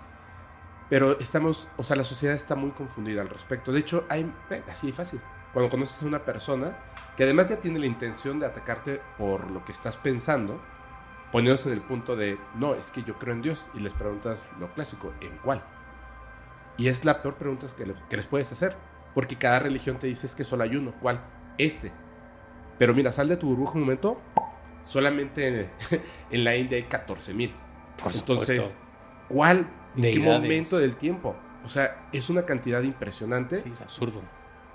[0.90, 1.70] Pero estamos.
[1.78, 3.72] O sea, la sociedad está muy confundida al respecto.
[3.72, 4.32] De hecho, hay.
[4.68, 5.22] Así de fácil.
[5.54, 6.78] Cuando conoces a una persona
[7.18, 10.62] que además ya tiene la intención de atacarte por lo que estás pensando,
[11.32, 14.50] poniéndose en el punto de, no, es que yo creo en Dios, y les preguntas
[14.60, 15.64] lo clásico, ¿en cuál?
[16.78, 18.76] Y es la peor pregunta que, le- que les puedes hacer,
[19.14, 21.20] porque cada religión te dice es que solo hay uno, ¿cuál?
[21.58, 21.92] Este.
[22.78, 24.22] Pero mira, sal de tu burbuja un momento,
[24.84, 25.70] solamente en,
[26.32, 27.54] en la India hay 14 mil.
[28.20, 28.80] Entonces, supuesto.
[29.28, 29.68] ¿cuál?
[29.96, 31.36] ¿En qué momento del tiempo?
[31.66, 33.62] O sea, es una cantidad impresionante.
[33.64, 34.22] Sí, es absurdo.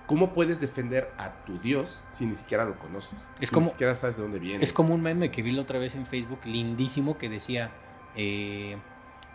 [0.06, 3.30] ¿Cómo puedes defender a tu Dios si ni siquiera lo conoces?
[3.40, 4.62] Es si como- ni siquiera sabes de dónde viene.
[4.62, 7.70] Es como un meme que vi la otra vez en Facebook, lindísimo, que decía,
[8.16, 8.76] eh,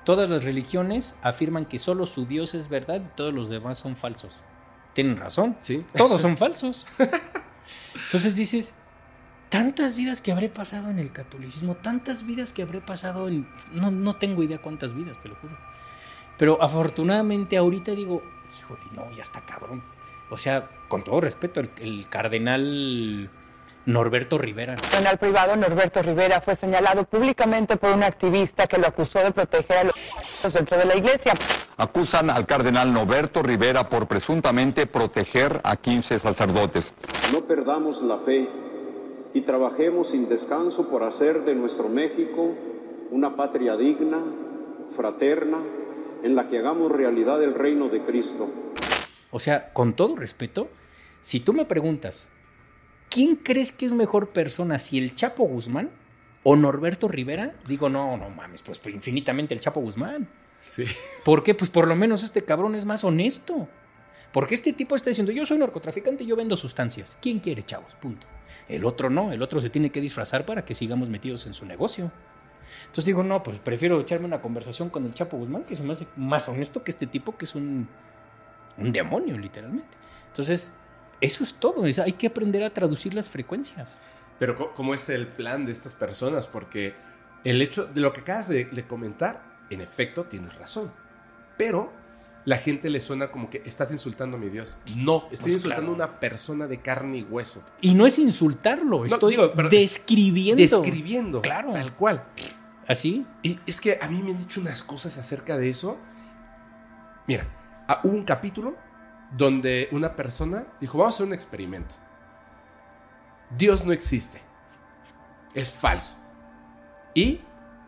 [0.03, 3.95] todas las religiones afirman que solo su Dios es verdad y todos los demás son
[3.95, 4.37] falsos.
[4.93, 5.85] Tienen razón, Sí.
[5.95, 6.85] todos son falsos.
[8.05, 8.73] Entonces dices,
[9.49, 13.47] tantas vidas que habré pasado en el catolicismo, tantas vidas que habré pasado en...
[13.71, 15.57] No, no tengo idea cuántas vidas, te lo juro.
[16.37, 18.21] Pero afortunadamente ahorita digo,
[18.59, 19.83] híjole, no, ya está cabrón.
[20.29, 23.29] O sea, con todo respeto, el, el cardenal
[23.85, 24.75] Norberto Rivera.
[24.75, 29.77] El privado, Norberto Rivera fue señalado públicamente por un activista que lo acusó de proteger
[29.77, 31.33] a los dentro de la iglesia.
[31.77, 36.93] Acusan al cardenal Norberto Rivera por presuntamente proteger a 15 sacerdotes.
[37.31, 38.47] No perdamos la fe
[39.33, 42.53] y trabajemos sin descanso por hacer de nuestro México
[43.11, 44.19] una patria digna,
[44.95, 45.59] fraterna,
[46.21, 48.49] en la que hagamos realidad el reino de Cristo.
[49.31, 50.69] O sea, con todo respeto,
[51.21, 52.29] si tú me preguntas,
[53.09, 55.91] ¿quién crees que es mejor persona, si el Chapo Guzmán
[56.43, 57.55] o Norberto Rivera?
[57.67, 60.27] Digo, no, no mames, pues, pues infinitamente el Chapo Guzmán.
[60.61, 60.85] Sí.
[61.23, 61.53] ¿Por qué?
[61.53, 63.67] Pues por lo menos este cabrón es más honesto.
[64.31, 67.17] Porque este tipo está diciendo, yo soy narcotraficante, yo vendo sustancias.
[67.21, 67.95] ¿Quién quiere, chavos?
[67.95, 68.27] Punto.
[68.67, 71.65] El otro no, el otro se tiene que disfrazar para que sigamos metidos en su
[71.65, 72.11] negocio.
[72.81, 75.93] Entonces digo, no, pues prefiero echarme una conversación con el Chapo Guzmán, que se me
[75.93, 77.87] hace más honesto que este tipo, que es un,
[78.79, 79.97] un demonio, literalmente.
[80.27, 80.71] Entonces,
[81.21, 81.85] eso es todo.
[81.85, 83.99] es- hay que aprender a traducir las frecuencias.
[84.39, 86.47] Pero ¿cómo es el plan de estas personas?
[86.47, 86.93] Porque
[87.43, 90.91] el hecho de lo que acabas de, de comentar, en efecto, tienes razón.
[91.57, 91.91] Pero
[92.45, 94.77] la gente le suena como que estás insultando a mi Dios.
[94.95, 96.03] No, estoy Pues, insultando claro.
[96.03, 97.63] a una persona de carne y hueso.
[97.81, 100.61] Y no es insultarlo, estoy digo, describiendo.
[100.81, 101.41] Describiendo.
[101.41, 101.73] Claro.
[101.73, 102.23] Tal cual.
[102.87, 103.25] Así.
[103.43, 105.97] Y es que a mí me han dicho unas cosas acerca de eso.
[107.27, 107.45] Mira,
[107.89, 108.75] ah, hubo un capítulo
[109.35, 111.95] donde una persona dijo, vamos a hacer un experimento.
[113.57, 114.39] Dios no existe.
[115.53, 116.15] Es falso.
[117.13, 117.41] Y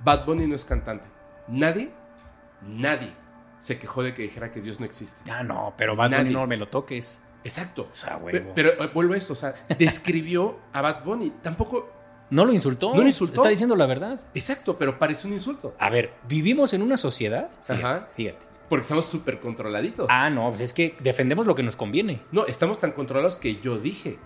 [0.04, 1.08] Bad Bunny no es cantante.
[1.48, 1.92] Nadie,
[2.62, 3.14] nadie
[3.60, 5.30] se quejó de que dijera que Dios no existe.
[5.32, 7.20] Ah, no, pero Bad Bunny no me lo toques.
[7.44, 7.90] Exacto.
[7.94, 8.52] O sea, huevo.
[8.56, 11.32] Pero, eh, vuelvo a esto, o sea, describió a Bad Bunny.
[11.42, 11.92] Tampoco,
[12.32, 12.94] no lo insultó.
[12.96, 13.42] No lo insultó.
[13.42, 14.20] Está diciendo la verdad.
[14.34, 15.76] exacto, pero parece un insulto.
[15.78, 17.50] A ver, vivimos en una sociedad.
[17.64, 18.08] Fíjate, Ajá.
[18.16, 18.51] fíjate.
[18.72, 20.08] Porque estamos súper controladitos.
[20.10, 22.22] Ah, no, pues es que defendemos lo que nos conviene.
[22.32, 24.18] No, estamos tan controlados que yo dije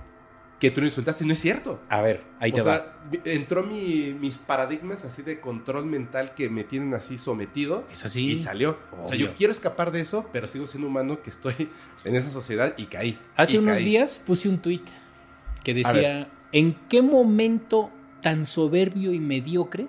[0.60, 1.26] que tú lo insultaste.
[1.26, 1.82] No es cierto.
[1.90, 2.76] A ver, ahí o te va.
[2.78, 2.94] sea,
[3.26, 8.24] entró mi- mis paradigmas así de control mental que me tienen así sometido Es así.
[8.24, 8.78] y salió.
[9.02, 11.56] O sea, yo quiero escapar de eso, pero sigo siendo humano que estoy
[12.06, 13.20] en esa sociedad y caí.
[13.36, 13.86] Hace Y unos caí.
[13.86, 14.84] días puse un tweet
[15.64, 17.90] que decía: ¿En qué momento
[18.22, 19.88] tan soberbio y mediocre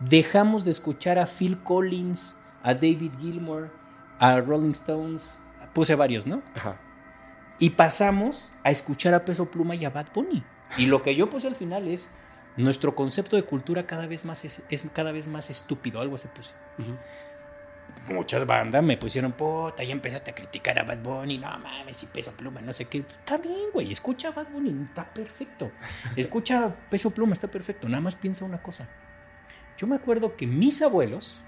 [0.00, 2.36] dejamos de escuchar a Phil Collins,
[2.66, 3.70] a David Gilmour,
[4.18, 5.38] a Rolling Stones?
[5.72, 6.42] Puse varios, ¿no?
[6.54, 6.76] Ajá.
[7.58, 10.44] Y pasamos a escuchar a Peso Pluma y a Bad Bunny.
[10.76, 12.10] Y lo que yo puse al final es:
[12.56, 16.00] nuestro concepto de cultura cada vez más es, es cada vez más estúpido.
[16.00, 16.54] Algo se puse.
[18.08, 22.06] Muchas bandas me pusieron, puta, ya empezaste a criticar a Bad Bunny, no mames, y
[22.06, 22.98] Peso Pluma, no sé qué.
[22.98, 25.70] Está bien, güey, escucha a Bad Bunny, está perfecto.
[26.14, 27.88] Escucha a Peso Pluma, está perfecto.
[27.88, 28.88] Nada más piensa una cosa.
[29.76, 31.40] Yo me acuerdo que mis abuelos,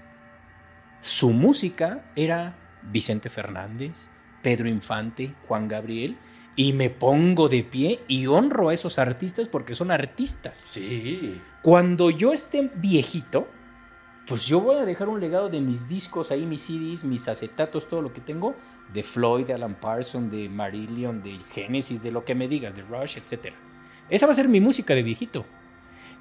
[1.01, 4.09] su música era Vicente Fernández,
[4.41, 6.17] Pedro Infante, Juan Gabriel,
[6.55, 10.57] y me pongo de pie y honro a esos artistas porque son artistas.
[10.57, 11.39] Sí.
[11.61, 13.47] Cuando yo esté viejito,
[14.27, 17.87] pues yo voy a dejar un legado de mis discos ahí, mis CDs, mis acetatos,
[17.87, 18.55] todo lo que tengo,
[18.93, 22.81] de Floyd, de Alan Parsons, de Marillion, de Genesis, de lo que me digas, de
[22.81, 23.53] Rush, etc.
[24.09, 25.45] Esa va a ser mi música de viejito.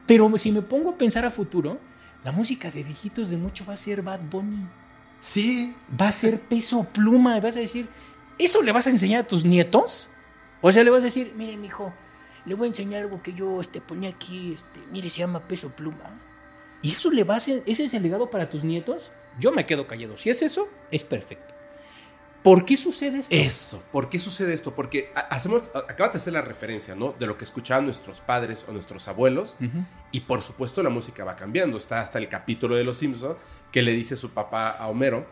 [0.07, 1.81] Pero si me pongo a pensar a futuro,
[2.25, 4.67] la música de viejitos de mucho va a ser Bad Bunny,
[5.21, 5.75] Sí.
[6.01, 7.89] va a ser peso pluma, y vas a decir,
[8.39, 10.09] ¿eso le vas a enseñar a tus nietos?
[10.61, 11.93] O sea, le vas a decir, mire, mijo,
[12.45, 15.71] le voy a enseñar algo que yo este, ponía aquí, este, mire, se llama peso
[15.71, 16.21] pluma.
[16.83, 19.11] ¿Y eso le va a hacer, ese es el legado para tus nietos?
[19.39, 20.17] Yo me quedo callado.
[20.17, 21.55] Si es eso, es perfecto.
[22.49, 23.35] ¿Por qué sucede esto?
[23.35, 23.83] Eso.
[23.93, 24.75] ¿Por qué sucede esto?
[24.75, 27.15] Porque ha- hacemos, acabas de hacer la referencia, ¿no?
[27.19, 29.59] De lo que escuchaban nuestros padres o nuestros abuelos.
[30.13, 31.77] Y por supuesto la música va cambiando.
[31.77, 33.37] Está hasta el capítulo de Los Simpsons
[33.71, 35.27] que le dice su papá a Homero,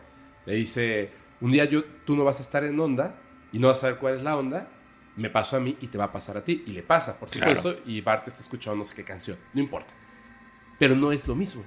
[0.45, 1.11] le dice,
[1.41, 3.19] un día yo, tú no vas a estar en onda
[3.51, 4.67] y no vas a saber cuál es la onda,
[5.15, 6.63] me pasó a mí y te va a pasar a ti.
[6.67, 7.55] Y le pasa, por Claro.
[7.55, 9.91] supuesto, y Bart está escuchando no sé qué canción, no importa.
[10.77, 11.63] Pero no es lo mismo.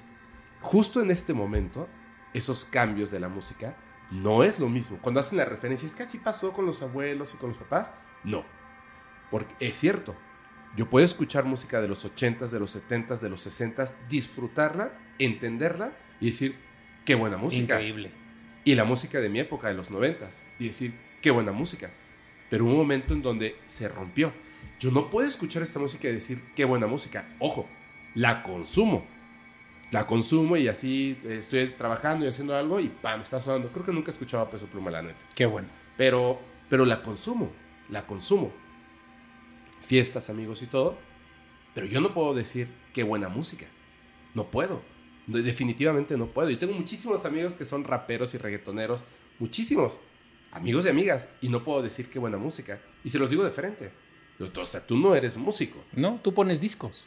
[0.60, 1.88] Justo en este momento,
[2.32, 3.74] esos cambios de la música
[4.10, 4.98] no es lo mismo.
[5.00, 7.92] Cuando hacen la referencia, es que así pasó con los abuelos y con los papás.
[8.24, 8.44] No.
[9.30, 10.16] Porque es cierto,
[10.76, 15.92] yo puedo escuchar música de los 80s, de los 70s, de los 60s, disfrutarla, entenderla
[16.20, 16.56] y decir,
[17.04, 17.74] qué buena música.
[17.74, 18.10] Increíble.
[18.64, 21.90] Y la música de mi época, de los 90s, y decir, qué buena música.
[22.50, 24.32] Pero hubo un momento en donde se rompió.
[24.78, 27.28] Yo no puedo escuchar esta música y decir, qué buena música.
[27.38, 27.68] Ojo,
[28.14, 29.06] la consumo.
[29.90, 33.20] La consumo y así eh, estoy trabajando y haciendo algo y ¡pam!
[33.20, 33.70] está sonando.
[33.72, 35.26] Creo que nunca he escuchado a Peso Pluma, la neta.
[35.34, 35.68] Qué bueno.
[35.96, 37.52] Pero, pero la consumo,
[37.88, 38.52] la consumo.
[39.82, 40.96] Fiestas, amigos y todo.
[41.74, 43.66] Pero yo no puedo decir qué buena música.
[44.34, 44.82] No puedo.
[45.26, 46.50] Definitivamente no puedo.
[46.50, 49.02] Y tengo muchísimos amigos que son raperos y reggaetoneros.
[49.38, 49.98] Muchísimos.
[50.52, 51.28] Amigos y amigas.
[51.40, 52.80] Y no puedo decir qué buena música.
[53.04, 53.90] Y se los digo de frente.
[54.40, 55.84] O sea, tú no eres músico.
[55.92, 57.06] No, tú pones discos.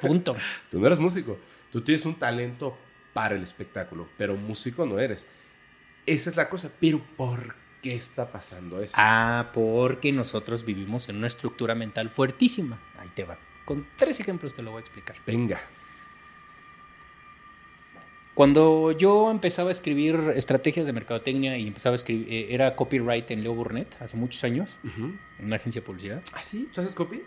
[0.00, 0.36] Punto.
[0.70, 1.38] Tú no eres músico.
[1.76, 2.74] Tú tienes un talento
[3.12, 5.28] para el espectáculo, pero músico no eres.
[6.06, 6.70] Esa es la cosa.
[6.80, 8.94] Pero ¿por qué está pasando eso?
[8.96, 12.80] Ah, porque nosotros vivimos en una estructura mental fuertísima.
[12.98, 13.36] Ahí te va.
[13.66, 15.16] Con tres ejemplos te lo voy a explicar.
[15.26, 15.60] Venga.
[18.32, 23.30] Cuando yo empezaba a escribir estrategias de mercadotecnia y empezaba a escribir, eh, era copyright
[23.32, 26.22] en Leo Burnett hace muchos años, en una agencia de publicidad.
[26.32, 26.70] ¿Ah, sí?
[26.72, 27.22] ¿Tú haces copy?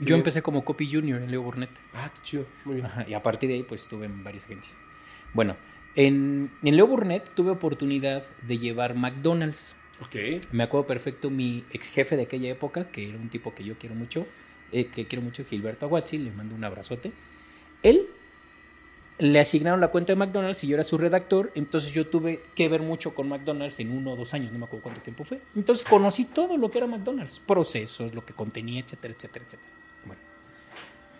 [0.00, 0.16] Yo bien.
[0.18, 1.70] empecé como copy junior en Leo Burnett.
[1.94, 2.46] Ah, qué chido.
[2.64, 2.86] Muy bien.
[2.86, 4.76] Ajá, y a partir de ahí, pues estuve en varias agencias.
[5.34, 5.56] Bueno,
[5.94, 9.76] en, en Leo Burnett tuve oportunidad de llevar McDonald's.
[10.00, 10.16] Ok.
[10.52, 13.76] Me acuerdo perfecto mi ex jefe de aquella época, que era un tipo que yo
[13.78, 14.26] quiero mucho,
[14.72, 17.12] eh, que quiero mucho, Gilberto Aguazzi, le mando un abrazote.
[17.82, 18.06] Él
[19.18, 22.70] le asignaron la cuenta de McDonald's y yo era su redactor, entonces yo tuve que
[22.70, 25.42] ver mucho con McDonald's en uno o dos años, no me acuerdo cuánto tiempo fue.
[25.54, 29.70] Entonces conocí todo lo que era McDonald's, procesos, lo que contenía, etcétera, etcétera, etcétera.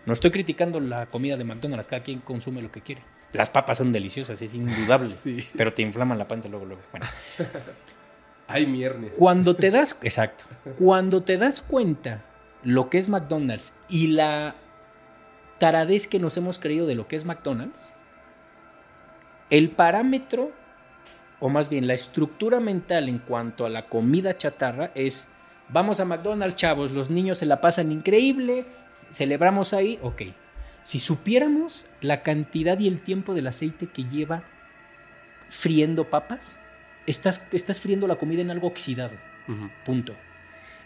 [0.06, 3.02] No estoy criticando la comida de McDonald's, cada quien consume lo que quiere.
[3.32, 5.47] Las papas son deliciosas, es indudable, Sí.
[5.56, 6.82] pero te inflaman la panza luego, luego.
[6.90, 7.06] Bueno,
[8.48, 9.10] Ay, mi hernia.
[9.16, 10.44] cuando te das, exacto,
[10.78, 12.24] cuando te das cuenta
[12.64, 14.56] lo que es McDonald's y la
[15.59, 17.93] taradez que nos hemos creído de lo que es McDonald's,
[19.51, 20.52] el parámetro,
[21.40, 25.28] o más bien la estructura mental en cuanto a la comida chatarra es,
[25.68, 28.66] vamos a McDonald's, chavos, los niños se la pasan increíble,
[29.11, 30.23] celebramos ahí, ok.
[30.82, 34.45] Si supiéramos la cantidad y el tiempo del aceite que lleva
[35.49, 36.61] friendo papas,
[37.07, 39.15] estás, estás friendo la comida en algo oxidado.
[39.85, 40.15] Punto.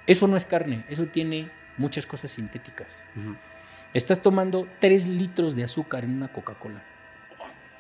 [0.06, 2.88] Eso no es carne, eso tiene muchas cosas sintéticas.
[3.92, 6.82] Estás tomando 3 litros de azúcar en una Coca-Cola.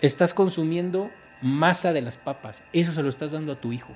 [0.00, 1.10] Estás consumiendo
[1.40, 2.62] masa de las papas.
[2.72, 3.92] Eso se lo estás dando a tu hijo.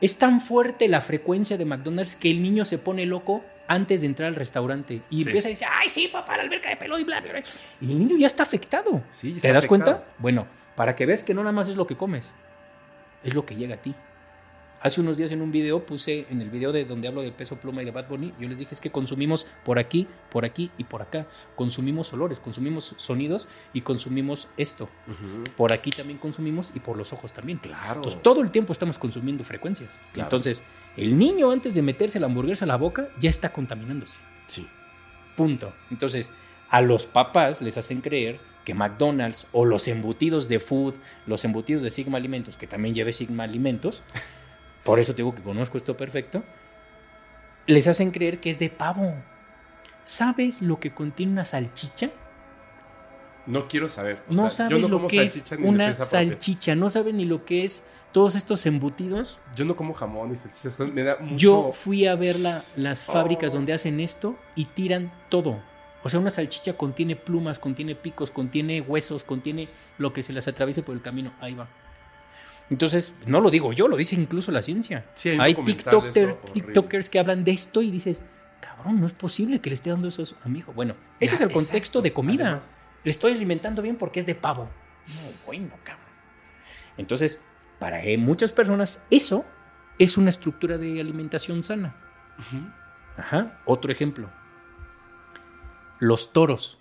[0.00, 4.08] Es tan fuerte la frecuencia de McDonald's que el niño se pone loco antes de
[4.08, 5.28] entrar al restaurante y Sí.
[5.28, 7.42] empieza a decir, ay, sí, papá, la alberca de pelo y bla, bla, bla.
[7.80, 9.02] Y el niño ya está afectado.
[9.10, 9.68] Sí, ¿Te está das afectado.
[9.98, 10.04] cuenta?
[10.18, 12.32] Bueno, para que veas que no nada más es lo que comes,
[13.22, 13.94] es lo que llega a ti.
[14.82, 17.56] Hace unos días en un video puse, en el video de donde hablo de peso
[17.56, 20.70] pluma y de Bad Bunny, yo les dije es que consumimos por aquí, por aquí
[20.78, 21.26] y por acá.
[21.54, 24.88] Consumimos olores, consumimos sonidos y consumimos esto.
[25.58, 27.58] Por aquí también consumimos y por los ojos también.
[27.58, 27.96] Claro.
[27.96, 29.90] Entonces todo el tiempo estamos consumiendo frecuencias.
[30.14, 30.28] Claro.
[30.28, 30.62] Entonces,
[30.96, 34.18] el niño antes de meterse la hamburguesa a la boca ya está contaminándose.
[34.46, 34.66] Sí.
[35.36, 35.74] Punto.
[35.90, 36.32] Entonces,
[36.70, 40.94] a los papás les hacen creer que McDonald's o los embutidos de food,
[41.26, 44.02] los embutidos de Sigma Alimentos, que también lleve Sigma Alimentos,
[44.84, 46.42] por eso te digo que conozco esto perfecto,
[47.66, 49.14] les hacen creer que es de pavo.
[50.04, 52.10] ¿Sabes lo que contiene una salchicha?
[53.46, 54.22] No quiero saber.
[54.28, 57.24] O no sea, sabes yo no lo como que es una salchicha, no sabes ni
[57.24, 57.82] lo que es
[58.12, 59.38] todos estos embutidos.
[59.54, 60.78] Yo no como jamón ni salchichas.
[60.80, 61.36] Me da mucho...
[61.36, 63.56] Yo fui a ver la- las fábricas Oh.
[63.56, 65.62] donde hacen esto y tiran todo.
[66.02, 70.48] O sea, una salchicha contiene plumas, contiene picos, contiene huesos, contiene lo que se les
[70.48, 71.32] atraviese por el camino.
[71.40, 71.68] Ahí va.
[72.70, 75.06] Entonces, no lo digo yo, lo dice incluso la ciencia.
[75.14, 76.38] Sí, hay TikToker-.
[76.52, 78.22] TikTokers que hablan de esto y dices,
[78.60, 80.72] cabrón, no es posible que le esté dando eso a mi hijo.
[80.72, 82.46] Bueno, ese Ya, es el contexto de comida.
[82.46, 84.64] Además, Le estoy alimentando bien porque es de pavo.
[85.08, 86.06] No, bueno, cabrón.
[86.96, 87.42] Entonces,
[87.78, 89.44] para eh, muchas personas, eso
[89.98, 91.96] es una estructura de alimentación sana.
[93.16, 93.60] Ajá.
[93.64, 94.30] Otro ejemplo.
[95.98, 96.79] Los toros.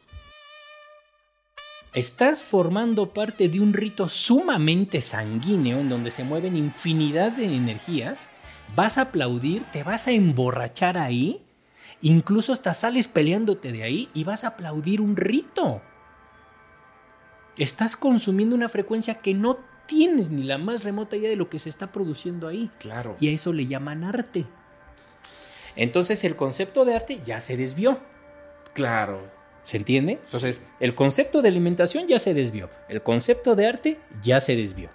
[1.93, 8.29] Estás formando parte de un rito sumamente sanguíneo en donde se mueven infinidad de energías.
[8.75, 11.41] Vas a aplaudir, te vas a emborrachar ahí,
[12.01, 15.81] incluso hasta sales peleándote de ahí y vas a aplaudir un rito.
[17.57, 19.57] Estás consumiendo una frecuencia que no
[19.87, 22.69] tienes ni la más remota idea de lo que se está produciendo ahí.
[22.77, 23.15] Claro.
[23.19, 24.45] Y a eso le llaman arte.
[25.75, 27.99] Entonces el concepto de arte ya se desvió.
[28.75, 29.38] Claro.
[29.63, 30.13] ¿Se entiende?
[30.23, 32.69] Entonces el concepto de alimentación ya se desvió.
[32.87, 34.89] El concepto de arte ya se desvió.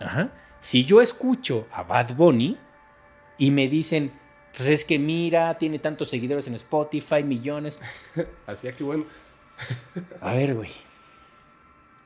[0.00, 0.30] Ajá.
[0.60, 2.58] Si yo escucho a Bad Bunny
[3.38, 4.12] y me dicen,
[4.56, 7.78] pues es que mira, tiene tantos seguidores en Spotify, millones.
[8.46, 9.04] Así que bueno.
[10.20, 10.70] A ver, güey.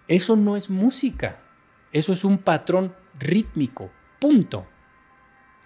[0.09, 1.39] Eso no es música.
[1.93, 3.91] Eso es un patrón rítmico.
[4.19, 4.67] Punto.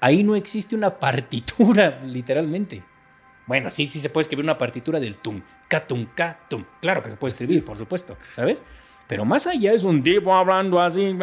[0.01, 2.85] Ahí no existe una partitura, literalmente.
[3.47, 6.65] Bueno, sí, sí se puede escribir una partitura del tum, ca, tum, ca, tum.
[6.81, 8.59] Claro que se puede escribir, por supuesto, ¿sabes?
[9.07, 11.15] Pero más allá es un tipo hablando así.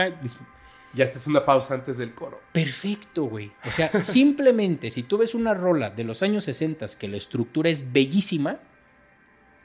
[0.94, 2.42] Ya esta es una pausa antes del coro.
[2.52, 3.52] Perfecto, güey.
[3.66, 7.70] O sea, simplemente si tú ves una rola de los años 60 que la estructura
[7.70, 8.60] es bellísima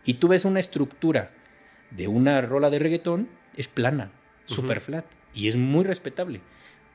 [0.04, 1.32] y tú ves una estructura
[1.90, 4.12] de una rola de reggaetón, es plana,
[4.44, 5.04] super flat
[5.34, 6.40] y es muy respetable.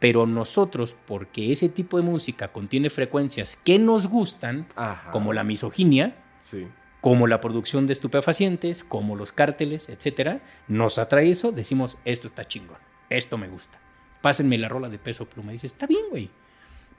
[0.02, 5.12] Pero nosotros, porque ese tipo de música contiene frecuencias que nos gustan, Ajá.
[5.12, 6.68] como la misoginia, Sí.
[7.00, 12.46] como la producción de estupefacientes, como los cárteles, etcétera, nos atrae eso, decimos, esto está
[12.46, 12.78] chingón,
[13.10, 13.80] esto me gusta.
[14.22, 15.52] Pásenme la rola de peso pluma.
[15.52, 16.30] Dices, está bien, güey.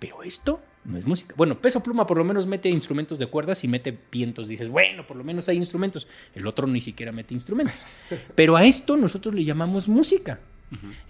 [0.01, 1.35] Pero esto no es música.
[1.37, 4.49] Bueno, peso pluma por lo menos mete instrumentos de cuerdas y mete vientos.
[4.49, 6.09] Dices, bueno, por lo menos hay instrumentos.
[6.35, 7.77] El otro ni siquiera mete instrumentos.
[8.35, 10.41] Pero a esto nosotros le llamamos música.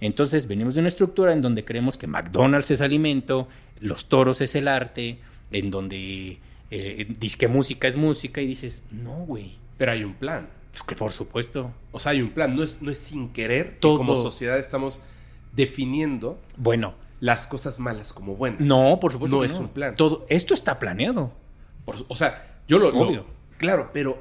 [0.01, 3.47] Entonces venimos de una estructura en donde creemos que McDonald's es alimento,
[3.79, 5.19] los toros es el arte,
[5.51, 6.39] en donde
[6.71, 9.55] eh, disque música es música y dices, no, güey.
[9.77, 10.49] Pero hay un plan.
[10.71, 11.71] Pues que por supuesto.
[11.91, 12.55] O sea, hay un plan.
[12.55, 13.97] No es, no es sin querer que Todo.
[13.97, 15.01] como sociedad estamos
[15.55, 18.61] definiendo Bueno, las cosas malas como buenas.
[18.61, 19.35] no, por supuesto.
[19.37, 19.95] No que es un plan.
[19.95, 21.31] Todo, esto está planeado.
[21.85, 23.25] Por o sea, yo lo, lo- Obvio.
[23.57, 24.17] Claro, pero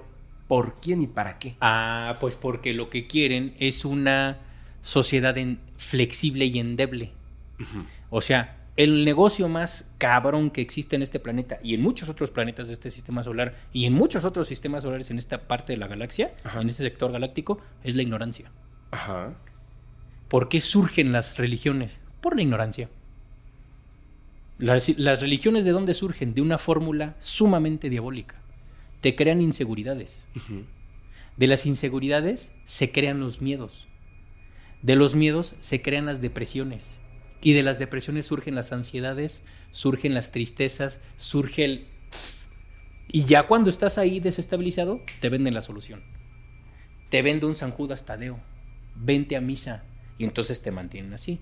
[0.46, 1.56] ¿por quién y para qué?
[1.60, 4.38] Ah, pues porque lo que quieren es una
[4.82, 7.12] sociedad en- flexible y endeble.
[8.10, 12.30] O sea, el negocio más cabrón que existe en este planeta y en muchos otros
[12.30, 15.76] planetas de este sistema solar y en muchos otros sistemas solares en esta parte de
[15.78, 16.60] la galaxia, Ajá.
[16.60, 18.50] en este sector galáctico, es la ignorancia.
[18.90, 19.34] Ajá.
[20.28, 21.98] ¿Por qué surgen las religiones?
[22.20, 22.88] Por la ignorancia.
[24.58, 26.34] Las, las religiones de dónde surgen?
[26.34, 28.36] De una fórmula sumamente diabólica.
[29.00, 30.24] Te crean inseguridades.
[31.36, 33.88] De las inseguridades se crean los miedos.
[34.82, 36.98] De los miedos se crean las depresiones.
[37.40, 41.86] Y de las depresiones surgen las ansiedades, surgen las tristezas, surge el...
[43.08, 46.02] Y ya cuando estás ahí desestabilizado, te venden la solución.
[47.10, 48.40] Te vende un San Judas Tadeo.
[48.94, 49.84] Vente a misa.
[50.18, 51.40] Y entonces te mantienen así.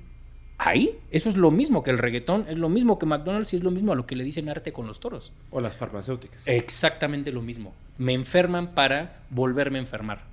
[0.62, 3.62] Ahí, eso es lo mismo que el reggaetón, es lo mismo que McDonald's y es
[3.62, 5.32] lo mismo a lo que le dicen arte con los toros.
[5.50, 6.46] O las farmacéuticas.
[6.46, 7.74] Exactamente lo mismo.
[7.96, 10.24] Me enferman para volverme a enfermar.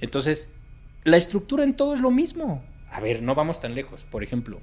[0.00, 0.52] Entonces,
[1.06, 2.62] la estructura en todo es lo mismo.
[2.90, 4.04] A ver, no vamos tan lejos.
[4.04, 4.60] Por ejemplo,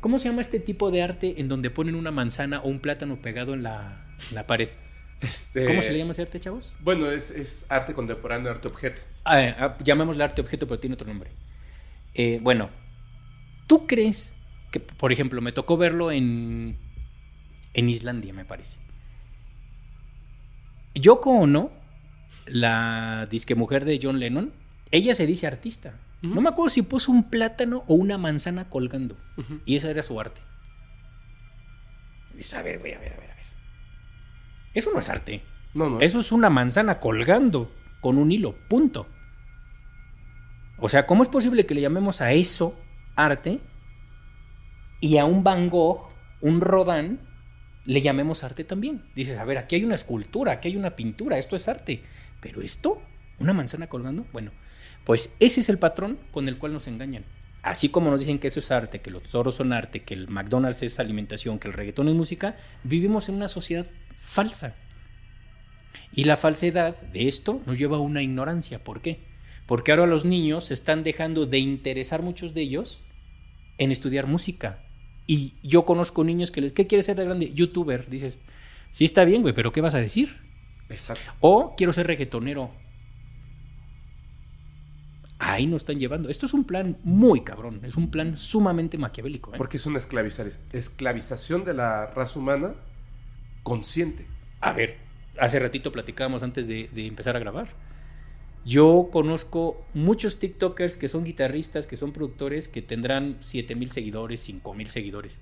[0.00, 3.16] ¿cómo se llama este tipo de arte en donde ponen una manzana o un plátano
[3.16, 4.68] pegado en la, en la pared?
[5.22, 6.74] Este, ¿Cómo se le llama ese arte, chavos?
[6.80, 9.00] Bueno, es, es arte contemporáneo, arte objeto.
[9.24, 11.30] Ah, ah, llamémosle arte objeto, pero tiene otro nombre.
[12.12, 12.68] Eh, bueno,
[13.66, 14.34] ¿tú crees
[14.70, 16.76] que, por ejemplo, me tocó verlo en,
[17.72, 18.78] en Islandia, me parece?
[20.94, 21.70] Yoko Ono,
[22.46, 24.52] la disque mujer de John Lennon,
[24.92, 25.94] ella se dice artista.
[26.20, 29.16] No me acuerdo si puso un plátano o una manzana colgando.
[29.64, 30.40] Y esa era su arte.
[32.34, 33.44] Dice, a ver, güey, a ver, a ver, a ver.
[34.74, 35.42] Eso no es arte.
[35.74, 36.00] No, no.
[36.00, 39.08] Eso es una manzana colgando con un hilo, punto.
[40.78, 42.78] O sea, ¿cómo es posible que le llamemos a eso
[43.16, 43.60] arte
[45.00, 46.10] y a un Van Gogh,
[46.40, 47.18] un Rodin,
[47.84, 49.04] le llamemos arte también?
[49.14, 52.02] Dices, a ver, aquí hay una escultura, aquí hay una pintura, esto es arte.
[52.40, 53.00] Pero esto,
[53.38, 54.52] una manzana colgando, bueno,
[55.04, 57.24] pues ese es el patrón con el cual nos engañan.
[57.62, 60.28] Así como nos dicen que eso es arte, que los toros son arte, que el
[60.28, 63.86] McDonald's es alimentación, que el reggaetón es música, vivimos en una sociedad
[64.18, 64.74] falsa.
[66.12, 68.82] Y la falsedad de esto nos lleva a una ignorancia.
[68.82, 69.20] ¿Por qué?
[69.66, 73.02] Porque ahora los niños se están dejando de interesar muchos de ellos
[73.78, 74.80] en estudiar música.
[75.26, 77.52] Y yo conozco niños que les, ¿qué quieres ser de grande?
[77.54, 78.10] Youtuber.
[78.10, 78.38] Dices,
[78.90, 80.36] sí está bien, güey, pero ¿qué vas a decir?
[80.88, 81.32] Exacto.
[81.40, 82.70] O quiero ser reggaetonero.
[85.44, 86.28] Ahí nos están llevando.
[86.28, 87.80] Esto es un plan muy cabrón.
[87.82, 89.52] Es un plan sumamente maquiavélico.
[89.52, 89.58] ¿eh?
[89.58, 92.74] Porque es una esclavizar- esclavización de la raza humana
[93.64, 94.24] consciente.
[94.60, 94.98] A ver,
[95.40, 97.70] hace ratito platicábamos antes de, de empezar a grabar.
[98.64, 104.40] Yo conozco muchos TikTokers que son guitarristas, que son productores, que tendrán 7 mil seguidores,
[104.42, 105.38] 5 mil seguidores.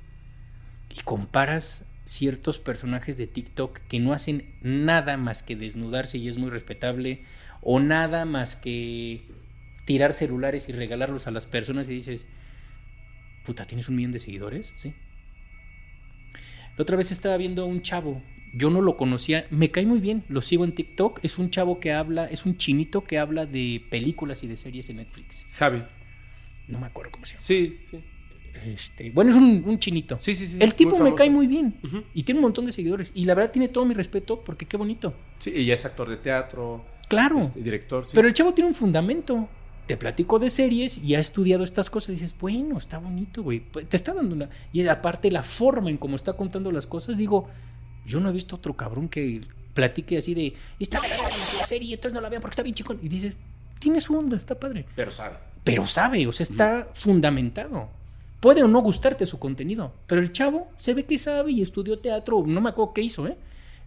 [0.89, 6.39] Y comparas ciertos personajes de TikTok que no hacen nada más que desnudarse y es
[6.39, 7.25] muy respetable,
[7.61, 9.29] o nada más que
[9.91, 12.25] tirar celulares y regalarlos a las personas y dices,
[13.45, 14.73] puta, ¿tienes un millón de seguidores?
[14.77, 14.93] Sí.
[16.77, 18.23] La otra vez estaba viendo a un chavo,
[18.53, 21.81] yo no lo conocía, me cae muy bien, lo sigo en TikTok, es un chavo
[21.81, 25.45] que habla, es un chinito que habla de películas y de series en Netflix.
[25.55, 25.83] Javi.
[26.69, 27.43] No me acuerdo cómo se llama.
[27.43, 27.99] Sí, sí.
[28.67, 30.19] Este, bueno, es un, un chinito.
[30.19, 30.57] Sí, sí, sí.
[30.61, 31.75] El tipo me cae muy bien
[32.15, 34.77] y tiene un montón de seguidores y la verdad tiene todo mi respeto porque qué
[34.77, 35.15] bonito.
[35.41, 37.41] Sí, y ya es actor de teatro, Claro.
[37.41, 38.05] este, director.
[38.05, 38.13] sí.
[38.15, 39.49] Pero el chavo tiene un fundamento.
[39.91, 43.59] Te platico de series y ha estudiado estas cosas y dices, bueno, está bonito, güey.
[43.59, 44.49] Pues, Te está dando una...
[44.73, 47.49] Y aparte la forma en cómo está contando las cosas, digo,
[48.07, 49.41] yo no he visto otro cabrón que
[49.75, 51.01] platique así de, está
[51.59, 52.95] la serie, entonces no la vean porque está bien chico.
[53.03, 53.35] Y dices,
[53.81, 54.87] tiene su onda, está padre.
[54.95, 55.39] Pero sabe.
[55.65, 57.89] Pero sabe, o sea, está fundamentado.
[58.39, 61.99] Puede o no gustarte su contenido, pero el chavo se ve que sabe y estudió
[61.99, 63.37] teatro, no me acuerdo qué hizo, ¿eh?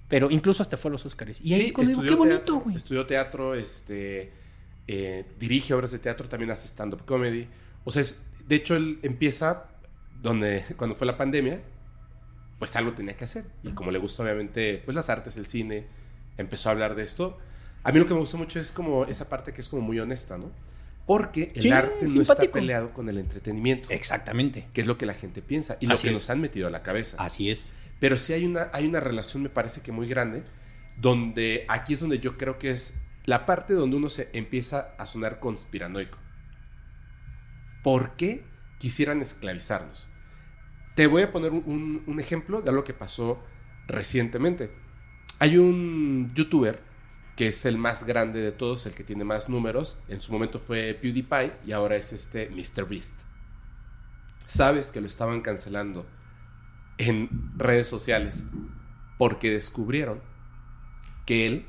[0.10, 1.40] Pero incluso hasta fue a los Oscars.
[1.40, 2.76] Y ahí Sí, es cuando digo, qué bonito, güey.
[2.76, 4.43] Estudió teatro, este,
[4.88, 7.48] eh, dirige obras de teatro, también hace stand-up comedy.
[7.86, 9.70] O sea, es- De hecho, él empieza
[10.22, 11.62] donde, cuando fue la pandemia,
[12.60, 13.46] pues algo tenía que hacer.
[13.64, 15.86] Y como le gusta obviamente pues las artes, el cine,
[16.38, 17.38] empezó a hablar de esto.
[17.84, 20.00] A mí lo que me gusta mucho es como esa parte que es como muy
[20.00, 20.52] honesta, ¿no?
[21.06, 24.68] Porque el Sí, arte no está peleado con el entretenimiento, Exactamente.
[24.74, 26.14] que es lo que la gente piensa y lo que es.
[26.14, 27.18] nos han metido a la cabeza.
[27.20, 27.74] Así es.
[28.00, 30.44] Pero sí hay una, hay una relación, me parece que muy grande,
[30.98, 35.06] donde aquí es donde yo creo que es la parte donde uno se empieza a
[35.06, 36.20] sonar conspiranoico.
[37.84, 38.46] ¿Por qué
[38.80, 40.08] quisieran esclavizarnos?
[40.96, 43.44] Te voy a poner un, un- ejemplo de algo que pasó
[43.88, 44.72] recientemente.
[45.40, 46.82] Hay un youtuber
[47.36, 50.00] que es el más grande de todos, el que tiene más números.
[50.08, 53.20] En su momento fue PewDiePie y ahora es este MrBeast.
[54.46, 56.06] Sabes que lo estaban cancelando
[56.98, 58.46] en redes sociales
[59.18, 60.22] porque descubrieron
[61.26, 61.68] que él,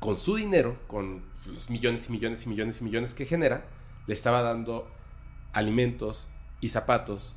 [0.00, 3.64] con su dinero, con los millones y millones y millones y millones que genera,
[4.06, 4.88] le estaba dando
[5.52, 6.28] alimentos
[6.60, 7.34] y zapatos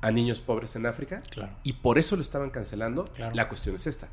[0.00, 1.52] a niños pobres en África Claro.
[1.64, 3.06] y por eso lo estaban cancelando.
[3.06, 3.34] Claro.
[3.34, 4.08] La cuestión es esta.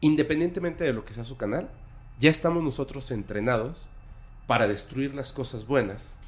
[0.00, 1.70] Independientemente de lo que sea su canal,
[2.18, 3.88] ya estamos nosotros entrenados
[4.46, 6.18] para destruir las cosas buenas,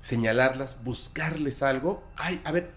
[0.00, 2.02] señalarlas, buscarles algo.
[2.16, 2.72] Ay, a ver,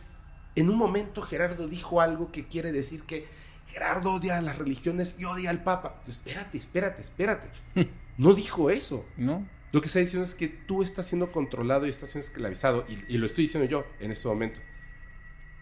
[0.55, 3.27] en un momento Gerardo dijo algo que quiere decir que
[3.75, 6.01] Gerardo odia a las religiones y odia al Papa.
[6.07, 7.49] Espérate, espérate, espérate.
[8.17, 9.05] No dijo eso.
[9.17, 9.45] ¿No?
[9.73, 13.13] Lo que está diciendo es que tú estás siendo controlado y estás siendo esclavizado, y,
[13.13, 14.61] y lo estoy diciendo yo en este momento,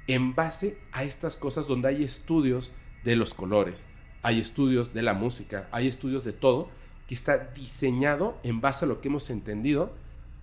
[0.05, 2.71] en base a estas cosas donde hay estudios
[3.03, 3.87] de los colores,
[4.21, 6.69] hay estudios de la música, hay estudios de todo,
[7.07, 9.91] que está diseñado en base a lo que hemos entendido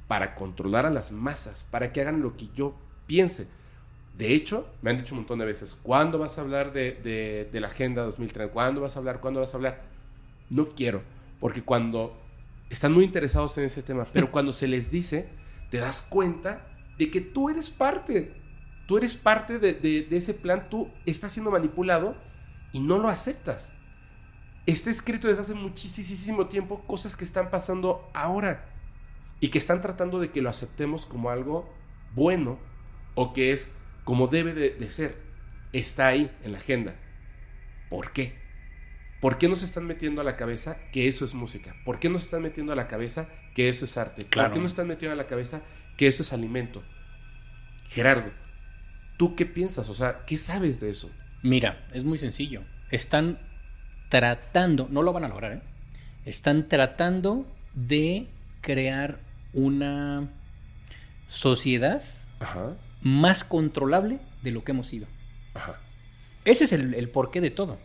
[0.09, 2.75] para controlar a las masas, para que hagan lo que yo
[3.07, 3.47] piense.
[4.17, 7.49] De hecho, me han dicho un montón de veces, ¿cuándo vas a hablar de, de-
[7.51, 8.53] de la Agenda 2030?
[8.53, 9.21] ¿Cuándo vas a hablar?
[9.21, 9.83] ¿Cuándo vas a hablar?
[10.51, 11.01] No quiero,
[11.41, 12.19] porque cuando
[12.69, 15.29] están muy interesados en ese tema, pero cuando se les dice,
[15.71, 16.67] te das cuenta
[16.99, 18.35] de que tú eres parte,
[18.87, 22.15] tú eres parte de, de- de ese plan, tú estás siendo manipulado
[22.73, 23.73] y no lo aceptas.
[24.67, 28.67] Está escrito desde hace muchísimo tiempo cosas que están pasando ahora
[29.41, 31.73] y que están tratando de que lo aceptemos como algo
[32.15, 32.59] bueno
[33.15, 33.73] o que es
[34.11, 35.15] como debe de, de ser.
[35.73, 36.97] Está ahí en la agenda.
[37.89, 38.33] ¿Por qué?
[39.21, 41.77] ¿Por qué nos están metiendo a la cabeza que eso es música?
[41.85, 44.25] ¿Por qué nos están metiendo a la cabeza que eso es arte?
[44.25, 44.49] Claro.
[44.49, 45.63] ¿Por qué nos están metiendo a la cabeza
[45.97, 46.83] que eso es alimento?
[47.87, 48.33] Gerardo,
[49.17, 49.89] ¿tú qué piensas?
[49.89, 51.09] O sea, ¿qué sabes de eso?
[51.45, 52.65] Mira, es muy sencillo.
[52.91, 53.39] Están
[54.09, 55.63] tratando, no lo van a lograr, ¿eh?
[56.25, 58.27] Están tratando de
[58.61, 59.21] crear
[59.53, 60.29] una
[61.29, 62.03] sociedad
[62.41, 65.07] Ajá, más controlable de lo que hemos sido.
[65.55, 65.79] ajá.
[66.45, 67.79] Ese es el, el porqué de todo.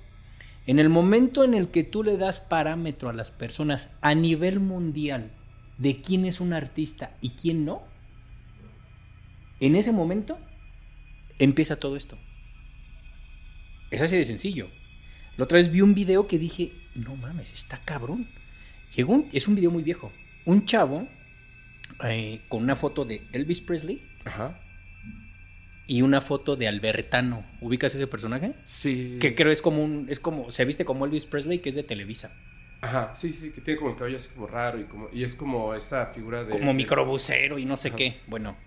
[0.65, 4.59] En el momento en el que tú le das parámetro a las personas a nivel
[4.61, 5.29] mundial
[5.77, 7.83] de quién es un artista y quién no,
[9.59, 10.39] en ese momento
[11.37, 12.17] empieza todo esto.
[13.91, 14.69] Es así de sencillo.
[15.37, 18.27] La otra vez vi un video que dije, no mames, está cabrón.
[18.95, 20.11] Llegó un- es un video muy viejo.
[20.45, 21.07] Un chavo
[22.05, 24.59] eh, con una foto de Elvis Presley Ajá.
[25.87, 27.45] Y una foto de Albertano.
[27.61, 28.53] ¿Ubicas ese personaje?
[28.63, 29.17] Sí.
[29.21, 31.83] Que creo es como un, es como, se viste como Elvis Presley, que es de
[31.83, 32.33] Televisa.
[32.81, 35.33] Ajá, sí, sí, que tiene como el cabello así como raro y como y es
[35.35, 37.97] como esta figura de Como de- microbusero y no sé Ajá.
[37.97, 38.19] qué.
[38.27, 38.57] Bueno,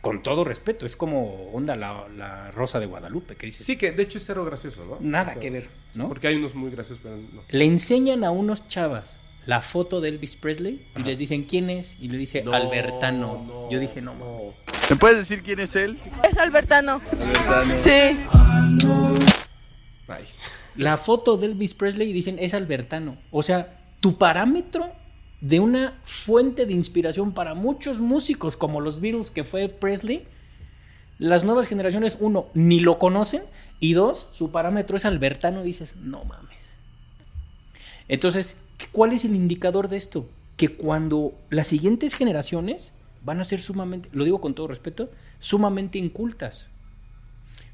[0.00, 3.62] con todo respeto, es como onda la, la Rosa de Guadalupe, que dice.
[3.64, 4.98] Sí, que de hecho es cero gracioso, ¿no?
[5.00, 6.08] Nada O sea, que ver, ¿no?
[6.08, 7.42] Porque hay unos muy graciosos, pero no.
[7.48, 11.06] Le enseñan a unos chavas la foto de Elvis Presley y Ajá.
[11.08, 13.44] les dicen quién es y le dice No, Albertano.
[13.46, 14.54] no, Yo dije, no, mames.
[14.90, 15.98] ¿Me puedes decir quién es él?
[16.28, 17.02] Es Albertano.
[17.12, 17.80] Albertano.
[17.80, 18.18] Sí.
[20.08, 20.24] Ay.
[20.76, 23.18] La foto de Elvis Presley y dicen es Albertano.
[23.30, 24.92] O sea, tu parámetro
[25.40, 30.26] de una fuente de inspiración para muchos músicos como los Beatles que fue Presley,
[31.18, 33.42] las nuevas generaciones, uno, ni lo conocen
[33.80, 36.74] y dos, su parámetro es Albertano, dices, no mames.
[38.08, 38.56] Entonces,
[38.92, 40.28] ¿cuál es el indicador de esto?
[40.56, 42.92] Que cuando las siguientes generaciones
[43.28, 46.70] van a ser sumamente, lo digo con todo respeto, sumamente incultas.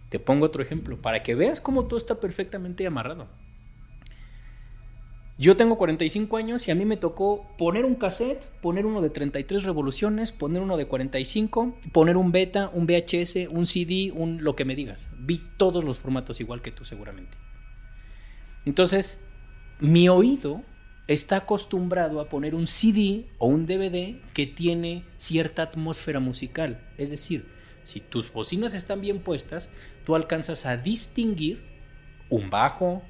[0.08, 3.28] Te pongo otro ejemplo, para que veas cómo todo está perfectamente amarrado.
[5.38, 9.10] Yo tengo 45 años y a mí me tocó poner un cassette, poner uno de
[9.10, 14.56] 33 revoluciones, poner uno de 45, poner un beta, un VHS, un CD, un lo
[14.56, 15.08] que me digas.
[15.20, 17.38] Vi todos los formatos igual que tú seguramente.
[18.64, 19.20] Entonces,
[19.78, 20.62] mi oído
[21.06, 26.80] está acostumbrado a poner un CD o un DVD que tiene cierta atmósfera musical.
[26.96, 27.46] Es decir,
[27.84, 29.68] si tus bocinas están bien puestas,
[30.04, 31.62] tú alcanzas a distinguir
[32.30, 33.02] un bajo,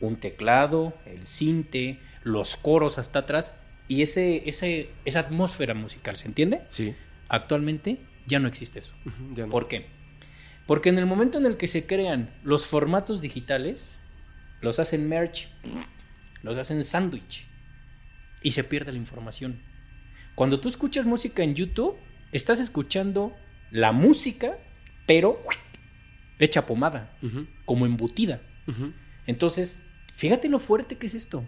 [0.00, 3.56] un teclado, el cinte, los coros hasta atrás
[3.88, 6.62] y ese, ese, esa atmósfera musical, ¿se entiende?
[6.68, 6.94] Sí.
[7.28, 8.94] actualmente ya no existe eso.
[9.04, 9.50] Ujú, ya no.
[9.50, 9.86] ¿Por qué?
[10.66, 13.98] Porque en el momento en el que se crean los formatos digitales,
[14.60, 15.48] los hacen merch,
[16.42, 17.46] los hacen sándwich
[18.42, 19.60] y se pierde la información.
[20.34, 21.96] Cuando tú escuchas música en YouTube,
[22.32, 23.36] estás escuchando
[23.70, 24.58] la música,
[25.06, 25.40] pero
[26.38, 27.16] hecha pomada,
[27.64, 28.40] como embutida.
[29.26, 29.78] Entonces,
[30.14, 31.44] fíjate lo fuerte que es esto.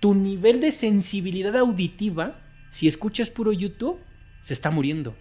[0.00, 3.98] Tu nivel de sensibilidad auditiva, si escuchas puro YouTube,
[4.42, 5.16] se está muriendo.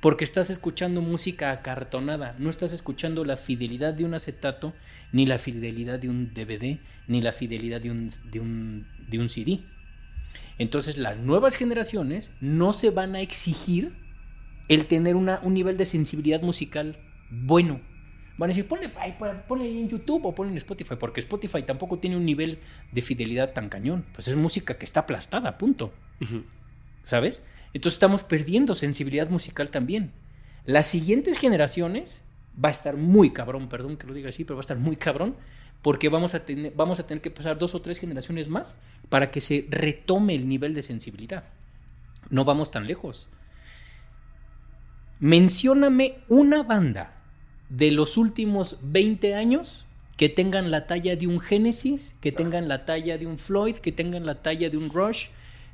[0.00, 4.72] Porque estás escuchando música acartonada, no estás escuchando la fidelidad de un acetato,
[5.12, 9.28] ni la fidelidad de un DVD, ni la fidelidad de un, de un, de un
[9.28, 9.60] CD.
[10.58, 13.92] Entonces las nuevas generaciones no se van a exigir
[14.68, 16.98] el tener una- un nivel de sensibilidad musical
[17.30, 17.80] bueno.
[18.36, 18.92] Van a decir, ponle,
[19.48, 22.60] ponle en YouTube o ponle en Spotify, porque Spotify tampoco tiene un nivel
[22.92, 24.04] de fidelidad tan cañón.
[24.14, 25.92] Pues es música que está aplastada, punto.
[26.20, 26.44] Ujú.
[27.02, 27.42] ¿Sabes?
[27.72, 30.12] Entonces estamos perdiendo sensibilidad musical también.
[30.64, 32.22] Las siguientes generaciones
[32.62, 34.96] va a estar muy cabrón, perdón que lo diga así, pero va a estar muy
[34.96, 35.36] cabrón,
[35.82, 38.78] porque vamos a tener, vamos a tener que pasar dos o tres generaciones más
[39.08, 41.44] para que se retome el nivel de sensibilidad.
[42.30, 43.28] No vamos tan lejos.
[45.20, 47.22] Mencióname una banda
[47.68, 49.84] de los últimos 20 años
[50.16, 53.92] que tengan la talla de un Genesis, que tengan la talla de un Floyd, que
[53.92, 55.28] tengan la talla de un Rush,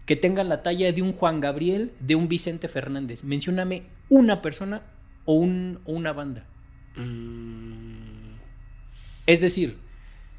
[0.06, 3.24] que tengan la talla de un Juan Gabriel, de un Vicente Fernández.
[3.24, 4.82] Mencióname una persona
[5.24, 6.44] o, un- o una banda.
[6.96, 8.34] Mm,
[9.26, 9.78] Es decir,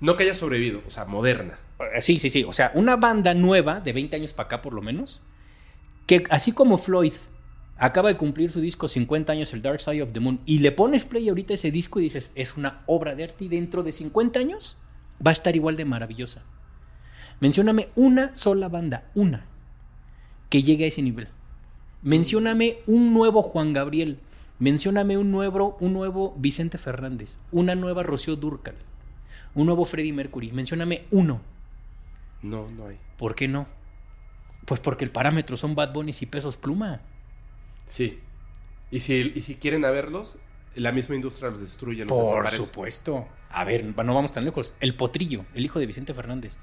[0.02, 1.58] No que haya sobrevivido, o sea, moderna.
[1.96, 2.44] Eh, Sí, sí, sí.
[2.44, 5.22] O sea, una banda nueva, de 20 años para acá por lo menos,
[6.06, 7.14] que así como Floyd
[7.78, 10.72] acaba de cumplir su disco 50 años, el Dark Side of the Moon, y le
[10.72, 13.92] pones play ahorita ese disco y dices, es una obra de arte y dentro de
[13.94, 14.78] 50 años
[15.26, 16.44] va a estar igual de maravillosa.
[17.40, 19.46] Mencióname una sola banda, una,
[20.49, 21.27] que llegue a ese nivel.
[22.01, 24.19] Mencióname un nuevo Juan Gabriel.
[24.59, 27.35] Mencióname un nuevo, un nuevo Vicente Fernández.
[27.51, 28.76] Una nueva Rocío Durcal.
[29.53, 30.51] Un nuevo Freddie Mercury.
[30.51, 31.41] Mencióname uno.
[32.41, 32.97] No, no hay.
[33.17, 33.67] ¿Por qué no?
[34.65, 37.01] Pues porque el parámetro son Bad Bunny y pesos pluma.
[37.85, 38.19] Sí.
[38.91, 40.38] Y si, y si quieren a verlos,
[40.76, 42.65] la misma industria los destruye, los Por desaparece.
[42.65, 43.27] supuesto.
[43.49, 44.76] A ver, no vamos tan lejos.
[44.80, 46.57] El Potrillo, el hijo de Vicente Fernández.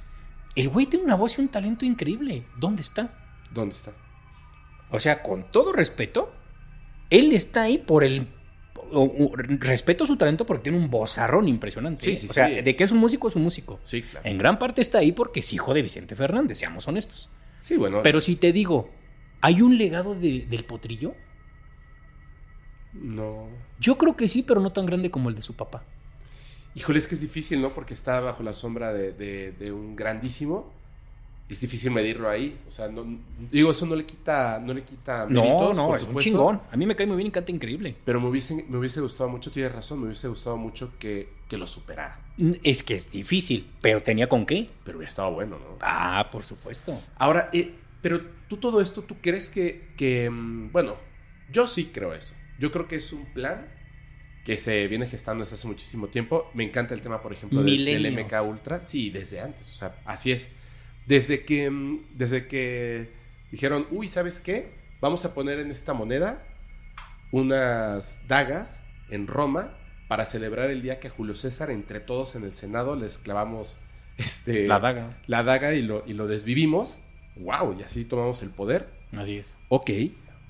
[0.54, 2.44] El güey tiene una voz y un talento increíble.
[2.58, 3.14] ¿Dónde está?
[3.52, 3.92] ¿Dónde está?
[4.90, 6.32] O sea, con todo respeto,
[7.10, 8.28] él está ahí por el.
[8.94, 12.02] o- o- respeto su talento porque tiene un vozarrón impresionante.
[12.02, 12.16] Sí, ¿eh?
[12.16, 12.60] sí, o sea, sí.
[12.60, 13.80] de que es un músico, es un músico.
[13.84, 14.28] Sí, claro.
[14.28, 17.30] En gran parte está ahí porque es hijo de Vicente Fernández, seamos honestos.
[17.62, 18.00] Sí, bueno.
[18.02, 18.90] Pero si te digo,
[19.40, 21.14] ¿hay un legado de- del potrillo?
[22.92, 23.48] No.
[23.80, 25.84] Yo creo que sí, pero no tan grande como el de su papá.
[26.74, 27.70] Híjole, es que es difícil, ¿no?
[27.70, 30.70] Porque está bajo la sombra de, de- de un grandísimo.
[31.52, 32.58] Es difícil medirlo ahí.
[32.66, 33.04] O sea, no,
[33.50, 36.30] digo, eso no le quita, no le quita No, méritos, no, por es un supuesto,
[36.30, 36.62] chingón.
[36.70, 37.94] A mí me cae muy bien y canta increíble.
[38.06, 41.58] Pero me hubiese, me hubiese gustado mucho, tienes razón, me hubiese gustado mucho que, que
[41.58, 42.18] lo superara.
[42.62, 44.70] Es que es difícil, pero tenía con qué.
[44.84, 45.76] Pero hubiera estado bueno, ¿no?
[45.82, 46.98] Ah, por supuesto.
[47.16, 50.96] Ahora, eh, pero tú todo esto, ¿tú crees que, que, mm, bueno,
[51.50, 52.34] yo sí creo eso.
[52.58, 53.66] Yo creo que es un plan
[54.44, 56.50] que se viene gestando desde hace muchísimo tiempo.
[56.54, 58.16] Me encanta el tema, por ejemplo, del.
[58.16, 58.84] MK Ultra.
[58.84, 60.50] Sí, desde antes, o sea, así es.
[61.06, 63.10] Desde que, mm, desde que
[63.50, 64.70] dijeron, uy, ¿sabes qué?
[65.00, 66.44] Vamos a poner en esta moneda
[67.32, 69.76] unas dagas en Roma
[70.08, 73.78] para celebrar el día que a Julio César, entre todos en el Senado, les clavamos
[74.18, 75.18] este, La daga.
[75.26, 77.00] la daga y lo, y lo desvivimos.
[77.36, 77.76] ¡Wow!
[77.78, 78.88] Y así tomamos el poder.
[79.16, 79.56] Así es.
[79.68, 79.90] Ok.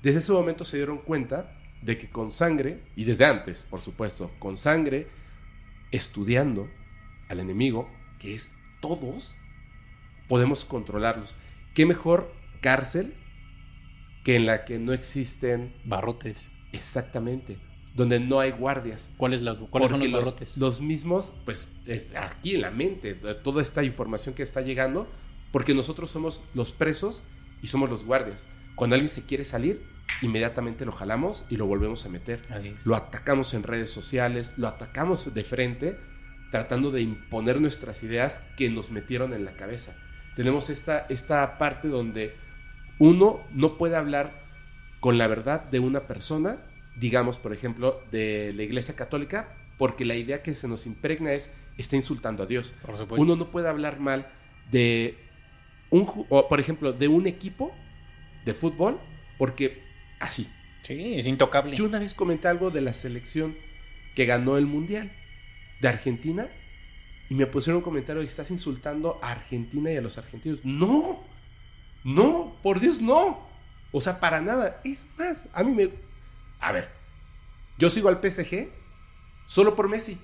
[0.01, 1.49] Desde ese momento se dieron cuenta
[1.81, 5.07] de que con sangre, y desde antes, por supuesto, con sangre,
[5.91, 6.69] estudiando
[7.29, 7.89] al enemigo,
[8.19, 9.37] que es todos,
[10.27, 11.35] podemos controlarlos.
[11.73, 13.13] ¿Qué mejor cárcel
[14.23, 16.49] que en la que no existen Barrotes.
[16.71, 17.57] exactamente,
[17.93, 19.11] donde no hay guardias?
[19.17, 20.57] ¿Cuáles, las, ¿cuáles son los barrotes?
[20.57, 25.07] los mismos, pues es aquí en la mente, toda esta información que está llegando,
[25.51, 27.23] porque nosotros somos los presos
[27.61, 28.47] y somos los guardias.
[28.75, 29.85] Cuando alguien se quiere salir,
[30.21, 32.41] inmediatamente lo jalamos y lo volvemos a meter.
[32.85, 35.99] Lo atacamos en redes sociales, lo atacamos de frente,
[36.49, 39.95] tratando de imponer nuestras ideas que nos metieron en la cabeza.
[40.35, 42.35] Tenemos esta, esta parte donde
[42.99, 44.43] uno no puede hablar
[44.99, 46.57] con la verdad de una persona,
[46.95, 51.53] digamos, por ejemplo, de la Iglesia Católica, porque la idea que se nos impregna es,
[51.77, 52.73] está insultando a Dios.
[52.85, 53.21] Por supuesto.
[53.21, 54.27] Uno no puede hablar mal
[54.71, 55.17] de
[55.89, 57.75] un, o, por ejemplo, de un equipo
[58.45, 58.99] de fútbol,
[59.37, 59.83] porque
[60.19, 60.49] así.
[60.83, 61.75] Sí, es intocable.
[61.75, 63.55] Yo una vez comenté algo de la selección
[64.15, 65.11] que ganó el Mundial
[65.81, 66.49] de Argentina
[67.33, 70.59] y me pusieron un comentario estás insultando a Argentina y a los argentinos.
[70.63, 71.23] No,
[72.03, 73.47] no, por Dios, no.
[73.91, 74.79] O sea, para nada.
[74.83, 75.89] Es más, a mí me...
[76.59, 76.91] A ver,
[77.79, 78.69] yo sigo al PSG
[79.47, 80.19] solo por Messi.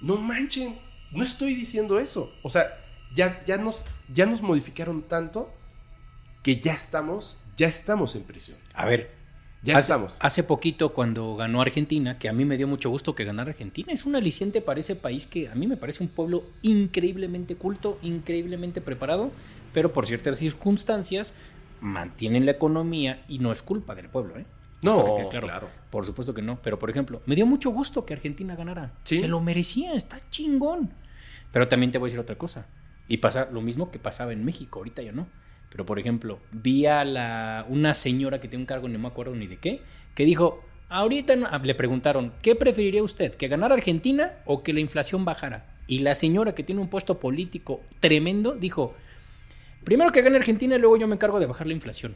[0.00, 0.78] No manchen,
[1.10, 2.32] no estoy diciendo eso.
[2.44, 2.68] O sea,
[3.12, 5.52] ya, ya, nos, ya nos modificaron tanto
[6.44, 8.58] que ya estamos, ya estamos en prisión.
[8.74, 9.10] A ver,
[9.62, 10.16] Ya hace, estamos.
[10.20, 13.92] Hace poquito cuando ganó Argentina, que a mí me dio mucho gusto que ganara Argentina,
[13.92, 17.98] es un aliciente para ese país que a mí me parece un pueblo increíblemente culto,
[18.02, 19.30] increíblemente preparado,
[19.72, 21.32] pero por ciertas circunstancias
[21.80, 24.46] mantienen la economía y no es culpa del pueblo, ¿eh?
[24.82, 25.68] No, que claro.
[25.90, 28.92] Por supuesto que no, pero por ejemplo, me dio mucho gusto que Argentina ganara.
[29.04, 29.20] Sí.
[29.20, 30.90] Se lo merecía, está chingón.
[31.52, 32.66] Pero también te voy a decir otra cosa.
[33.06, 35.28] Y pasa lo mismo que pasaba en México, ahorita ya no.
[35.72, 39.34] Pero por ejemplo, vi a la, una señora que tiene un cargo, no me acuerdo
[39.34, 39.80] ni de qué,
[40.14, 43.34] que dijo, ahorita no- le preguntaron, ¿qué preferiría usted?
[43.34, 45.64] ¿Que ganara Argentina o que la inflación bajara?
[45.86, 48.94] Y la señora que tiene un puesto político tremendo dijo,
[49.84, 52.14] primero que gane Argentina y luego yo me encargo de bajar la inflación.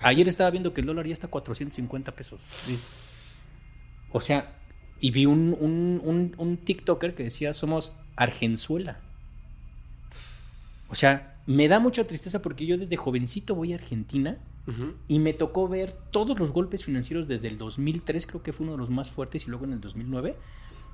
[0.00, 2.40] Ayer estaba viendo que el dólar ya está a 450 pesos.
[4.10, 4.52] O sea,
[5.00, 8.98] y vi un, un, un, un TikToker que decía, somos Argenzuela.
[10.88, 14.38] O sea, me da mucha tristeza porque yo desde jovencito voy a Argentina
[15.08, 18.72] y me tocó ver todos los golpes financieros desde el 2003, creo que fue uno
[18.72, 20.36] de los más fuertes, y luego en el 2009.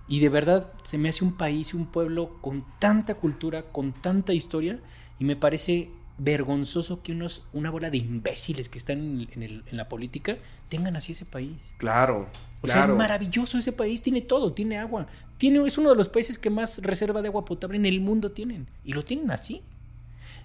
[0.08, 4.32] Y de verdad se me hace un país un pueblo con tanta cultura, con tanta
[4.34, 4.80] historia,
[5.20, 9.62] y me parece vergonzoso que unos, una bola de imbéciles que están en, en el-
[9.70, 10.36] en la política
[10.68, 11.56] tengan así ese país.
[11.78, 12.28] Claro,
[12.62, 12.92] O sea, claro.
[12.94, 15.06] es maravilloso ese país, tiene todo, tiene agua.
[15.38, 18.32] Tiene, es uno de los países que más reserva de agua potable en el mundo
[18.32, 18.66] tienen.
[18.84, 19.62] Y lo tienen así.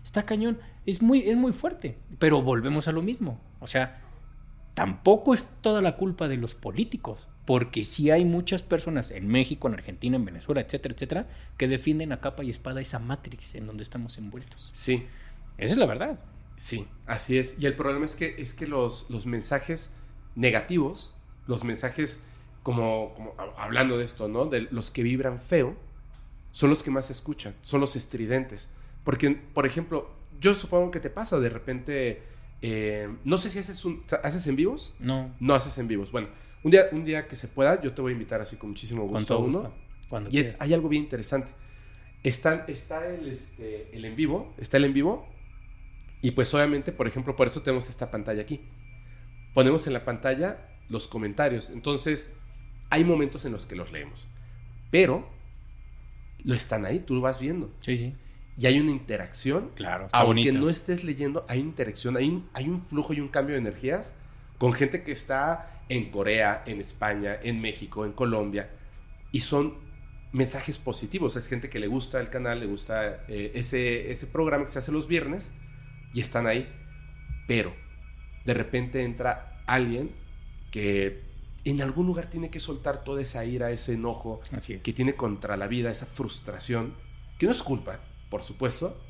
[0.05, 0.59] Está cañón.
[0.85, 1.97] Es muy, es muy fuerte.
[2.19, 3.41] Pero volvemos a lo mismo.
[3.59, 4.01] O sea,
[4.75, 7.27] tampoco es toda la culpa de los políticos.
[7.45, 11.27] Porque sí hay muchas personas en México, en Argentina, en Venezuela, etcétera, etcétera,
[11.57, 14.69] que defienden a capa y espada esa Matrix en donde estamos envueltos.
[14.73, 15.03] Sí,
[15.57, 16.19] Esa es la verdad.
[16.57, 17.55] sí, así es.
[17.59, 19.93] Y el problema es que, es que los, los mensajes
[20.35, 21.15] negativos,
[21.47, 22.23] los mensajes
[22.63, 24.45] como, como hablando de esto, ¿no?
[24.45, 25.75] De los que vibran feo,
[26.51, 28.71] son los que más se escuchan, son los estridentes.
[29.05, 30.11] Porque, por ejemplo,
[30.41, 32.23] yo supongo que te pasa de repente,
[32.61, 34.93] eh, no sé si haces, un, ¿haces en vivos?
[34.99, 35.33] No.
[35.39, 36.11] No haces en vivos.
[36.11, 36.27] Bueno,
[36.63, 39.03] un día, un día que se pueda, yo te voy a invitar así con muchísimo
[39.03, 39.59] Con gusto a todo uno.
[39.59, 39.73] gusto.
[40.09, 41.51] Cuando Y es, hay algo bien interesante.
[42.23, 45.27] Está, está el, este, el en vivo, está el en vivo.
[46.21, 48.61] Y pues obviamente, por ejemplo, por eso tenemos esta pantalla aquí.
[49.53, 50.57] Ponemos en la pantalla
[50.89, 51.69] los comentarios.
[51.69, 52.33] Entonces,
[52.89, 54.27] hay momentos en los que los leemos.
[54.89, 55.29] Pero,
[56.43, 57.71] lo están ahí, tú lo vas viendo.
[57.81, 58.15] Sí, sí.
[58.57, 59.71] Y hay una interacción.
[59.75, 60.05] Claro.
[60.05, 60.59] Está Aunque bonito.
[60.59, 64.13] no estés leyendo, hay interacción, hay un, hay un flujo y un cambio de energías
[64.57, 68.69] con gente que está en Corea, en España, en México, en Colombia.
[69.31, 69.75] Y son
[70.31, 71.35] mensajes positivos.
[71.35, 74.79] Es gente que le gusta el canal, le gusta eh, ese, ese programa que se
[74.79, 75.53] hace los viernes
[76.13, 76.67] y están ahí.
[77.47, 77.73] Pero
[78.45, 80.11] de repente entra alguien
[80.71, 81.23] que
[81.65, 84.81] en algún lugar tiene que soltar toda esa ira, ese enojo Así es.
[84.81, 86.93] que tiene contra la vida, esa frustración,
[87.39, 87.99] que no es culpa,
[88.35, 89.01] por supuesto,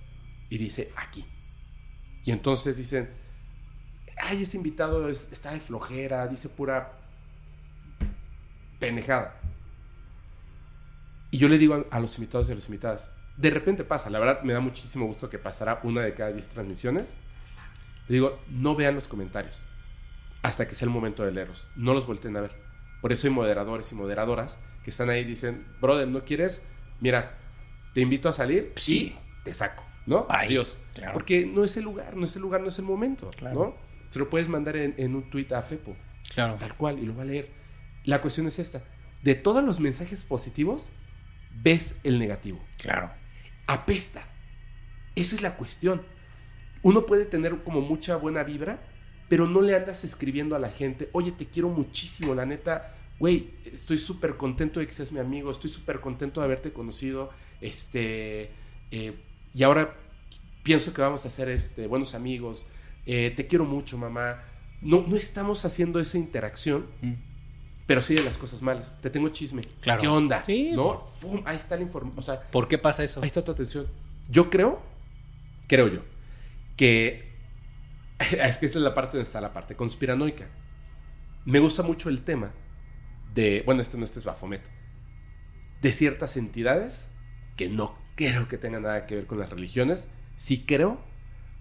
[0.52, 1.26] y dice aquí.
[2.26, 3.10] Y entonces dicen,
[4.18, 6.94] ay, ese invitado es- está de flojera, dice pura
[8.80, 9.40] pendejada.
[11.32, 14.12] Y yo le digo a, a los invitados y a las invitadas, de repente pasa,
[14.12, 17.16] la verdad me da muchísimo gusto que pasará una de cada 10 transmisiones.
[18.08, 19.66] Le digo, no vean los comentarios
[20.44, 21.68] hasta que sea el momento de leerlos.
[21.76, 22.52] No los volteen a ver.
[23.02, 26.64] Por eso hay moderadores y moderadoras que están ahí y dicen, brother, ¿no quieres?
[27.02, 27.36] Mira,
[27.96, 29.16] te invito a salir Sí.
[29.18, 30.28] y te saco, ¿no?
[30.30, 30.84] Adiós.
[30.94, 31.14] claro.
[31.14, 33.56] Porque no es el lugar, no es el lugar, no es el momento, Claro.
[33.56, 33.76] ¿no?
[34.12, 35.96] Se lo puedes mandar en, en un tweet a Fepo,
[36.34, 36.56] Claro.
[36.60, 37.50] tal cual, y lo va a leer.
[38.04, 38.84] La cuestión es esta.
[39.24, 40.92] De todos los mensajes positivos,
[41.64, 43.10] ves el negativo Claro.
[43.66, 44.22] apesta.
[45.16, 46.04] Esa es la cuestión.
[46.84, 48.80] Uno puede tener como mucha buena vibra,
[49.30, 53.52] pero no le andas escribiendo a la gente, oye, te quiero muchísimo, la neta, güey,
[53.66, 57.32] estoy súper contento de que seas mi amigo, estoy súper contento de haberte conocido,
[57.62, 58.52] este,
[58.92, 59.14] eh,
[59.54, 59.96] y ahora
[60.64, 62.66] pienso que vamos a ser este, buenos amigos,
[63.06, 64.42] eh, te quiero mucho, mamá.
[64.82, 67.14] No, no estamos haciendo esa interacción, Mm.
[67.88, 69.00] pero sí de las cosas malas.
[69.02, 69.64] Te tengo chisme.
[69.82, 70.02] Claro.
[70.02, 70.44] ¿Qué onda?
[70.44, 70.72] Sí.
[70.72, 71.08] ¿No?
[71.18, 72.20] Fum, ahí está la información.
[72.20, 73.22] O sea, ¿Por qué pasa eso?
[73.22, 73.88] Ahí está tu atención.
[74.30, 74.82] Yo creo,
[75.68, 76.02] creo yo,
[76.76, 77.32] que
[78.20, 80.48] es que esta es la parte donde está la parte conspiranoica.
[81.46, 82.52] Me gusta mucho el tema
[83.36, 84.62] de, bueno, este no este es Bafomet,
[85.82, 87.10] de ciertas entidades
[87.56, 91.00] que no creo que tengan nada que ver con las religiones, sí creo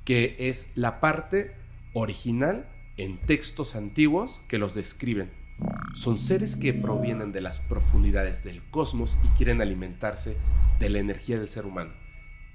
[0.04, 1.54] que es la parte
[1.94, 5.30] original en textos antiguos que los describen.
[5.96, 10.36] Son seres que provienen de las profundidades del cosmos y quieren alimentarse
[10.78, 11.92] de la energía del ser humano.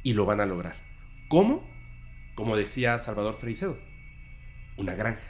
[0.03, 0.75] Y lo van a lograr.
[1.27, 1.63] ¿Cómo?
[2.35, 3.77] Como decía Salvador Freicedo.
[4.77, 5.23] una granja.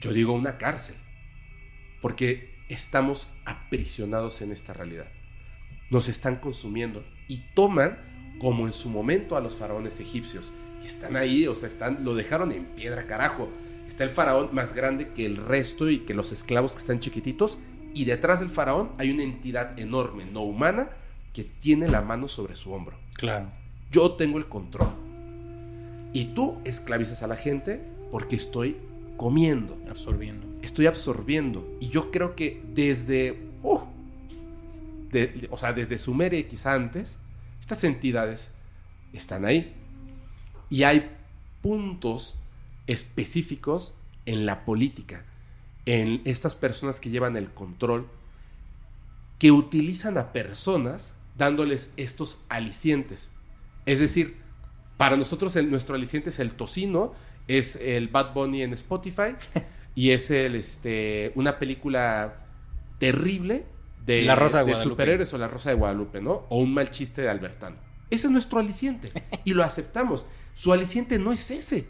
[0.00, 0.96] Yo digo una cárcel.
[2.00, 5.08] Porque estamos aprisionados en esta realidad.
[5.90, 7.98] Nos están consumiendo y toman
[8.38, 10.52] como en su momento a los faraones egipcios.
[10.82, 13.48] Y están ahí, o sea, están, lo dejaron en piedra, carajo.
[13.88, 17.58] Está el faraón más grande que el resto y que los esclavos que están chiquititos.
[17.94, 20.90] Y detrás del faraón hay una entidad enorme, no humana,
[21.32, 22.96] que tiene la mano sobre su hombro.
[23.14, 23.46] Claro.
[23.90, 24.90] Yo tengo el control.
[26.12, 27.80] Y tú esclavizas a la gente
[28.12, 28.76] porque estoy
[29.16, 29.78] comiendo.
[29.90, 30.46] Absorbiendo.
[30.62, 31.66] Estoy absorbiendo.
[31.80, 33.38] Y yo creo que desde...
[33.62, 33.80] uh,
[35.12, 37.18] de- o sea, desde Sumeria y quizá antes,
[37.60, 38.52] estas entidades
[39.12, 39.74] están ahí.
[40.70, 41.10] Y hay
[41.62, 42.38] puntos
[42.86, 43.94] específicos
[44.26, 45.24] en la política,
[45.86, 48.06] en estas personas que llevan el control,
[49.38, 53.32] que utilizan a personas dándoles estos alicientes.
[53.86, 54.36] Es decir,
[54.96, 57.14] para nosotros el- nuestro aliciente es el tocino,
[57.46, 59.36] es el Bad Bunny en Spotify
[59.94, 62.34] y es el, este, una película
[62.98, 63.64] terrible
[64.08, 66.46] de, La Rosa de superhéroes o La Rosa de Guadalupe, ¿no?
[66.48, 67.76] O un mal chiste de Albertano.
[68.10, 69.12] Ese es nuestro aliciente
[69.44, 70.24] y lo aceptamos.
[70.54, 71.86] Su aliciente no es ese.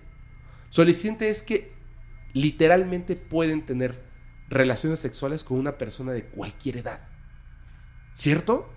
[0.68, 1.72] Su aliciente es que
[2.32, 4.02] literalmente pueden tener
[4.48, 7.08] relaciones sexuales con una persona de cualquier edad.
[8.12, 8.68] ¿Cierto?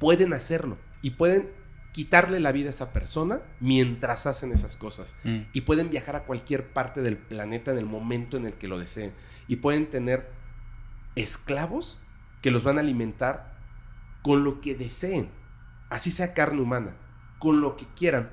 [0.00, 1.48] Pueden hacerlo y pueden
[1.92, 5.14] quitarle la vida a esa persona mientras hacen esas cosas.
[5.22, 5.42] Mm.
[5.52, 8.80] Y pueden viajar a cualquier parte del planeta en el momento en el que lo
[8.80, 9.12] deseen.
[9.46, 10.28] Y pueden tener
[11.14, 12.02] esclavos
[12.42, 13.56] que los van a alimentar
[14.22, 15.30] con lo que deseen.
[15.90, 16.96] Así sea carne humana,
[17.38, 18.30] con lo que quieran.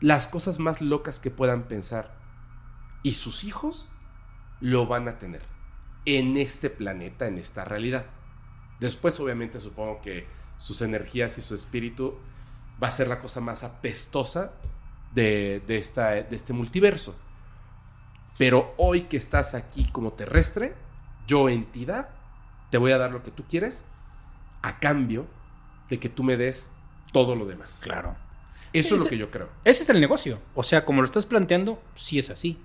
[0.00, 2.16] Las cosas más locas que puedan pensar.
[3.02, 3.88] Y sus hijos
[4.60, 5.42] lo van a tener
[6.04, 8.06] en este planeta, en esta realidad.
[8.80, 10.26] Después, obviamente, supongo que
[10.58, 12.18] sus energías y su espíritu
[12.82, 14.52] va a ser la cosa más apestosa
[15.14, 17.16] de, de esta, de este multiverso.
[18.38, 20.74] Pero hoy que estás aquí como terrestre,
[21.26, 22.08] yo entidad,
[22.72, 23.84] te voy a dar lo que tú quieres
[24.62, 25.26] a cambio
[25.90, 26.70] de que tú me des
[27.12, 27.80] todo lo demás.
[27.82, 28.16] Claro.
[28.72, 29.50] Eso es lo que yo creo.
[29.62, 30.40] Ese es el negocio.
[30.54, 32.58] O sea, como lo estás planteando, sí es así.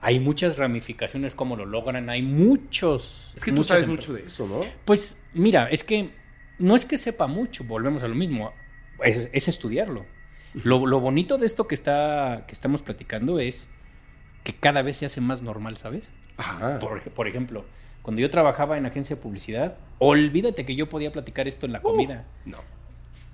[0.00, 2.08] Hay muchas ramificaciones como lo logran.
[2.08, 3.34] Hay muchos.
[3.36, 4.62] Es que tú sabes mucho de eso, ¿no?
[4.86, 6.10] Pues mira, es que
[6.58, 8.54] no es que sepa mucho, volvemos a lo mismo.
[9.04, 10.06] Es, es estudiarlo.
[10.54, 13.68] Lo, lo bonito de esto que, está, que estamos platicando es
[14.42, 16.10] que cada vez se hace más normal, ¿sabes?
[16.38, 16.78] Ajá.
[16.78, 17.66] Por ejemplo,
[18.02, 21.80] cuando yo trabajaba en agencia de publicidad, olvídate que yo podía platicar esto en la
[21.82, 22.26] comida.
[22.46, 22.58] No.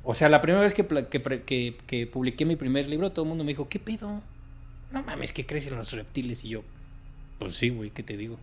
[0.04, 3.28] O sea, la primera vez que, que, que- que publiqué mi primer libro, todo el
[3.28, 4.20] mundo me dijo, ¿qué pedo?
[4.92, 6.44] No mames, que crecen los reptiles.
[6.44, 6.62] Y yo,
[7.38, 8.38] pues sí, güey, ¿qué te digo?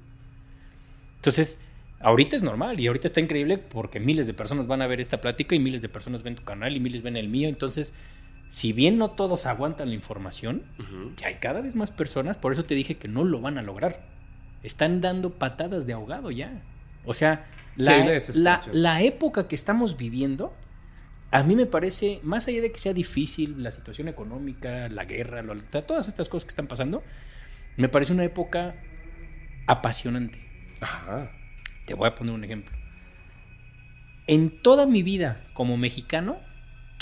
[1.17, 1.57] Entonces,
[2.01, 5.21] ahorita es normal y ahorita está increíble porque miles de personas van a ver esta
[5.21, 7.47] plática y miles de personas ven tu canal y miles ven el mío.
[7.47, 7.93] Entonces,
[8.49, 10.63] si bien no todos aguantan la información,
[11.17, 13.61] ya hay cada vez más personas, por eso te dije que no lo van a
[13.61, 14.01] lograr.
[14.63, 16.61] Están dando patadas de ahogado ya.
[17.05, 17.45] O sea,
[17.75, 17.97] la,
[18.35, 20.53] la, la época que estamos viviendo,
[21.31, 25.41] a mí me parece, más allá de que sea difícil la situación económica, la guerra,
[25.41, 27.03] lo- todas estas cosas que están pasando,
[27.75, 28.75] me parece una época
[29.67, 30.39] apasionante.
[30.81, 31.31] Ajá.
[31.85, 32.71] Te voy a poner un ejemplo.
[34.27, 36.37] En toda mi vida como mexicano,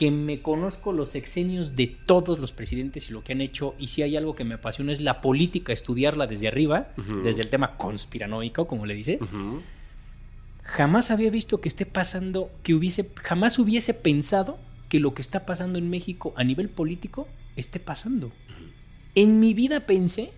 [0.02, 3.90] que me conozco los sexenios de todos los presidentes y lo que han hecho, y
[3.90, 7.22] si hay algo que me apasiona es la política, estudiarla desde arriba, Ujú.
[7.22, 9.62] desde el tema conspiranoico, como le dices, Ujú.
[10.64, 14.58] jamás había visto que esté pasando, que hubiese, jamás hubiese pensado
[14.90, 18.32] que lo que está pasando en México a nivel político esté pasando.
[19.14, 20.32] En mi vida pensé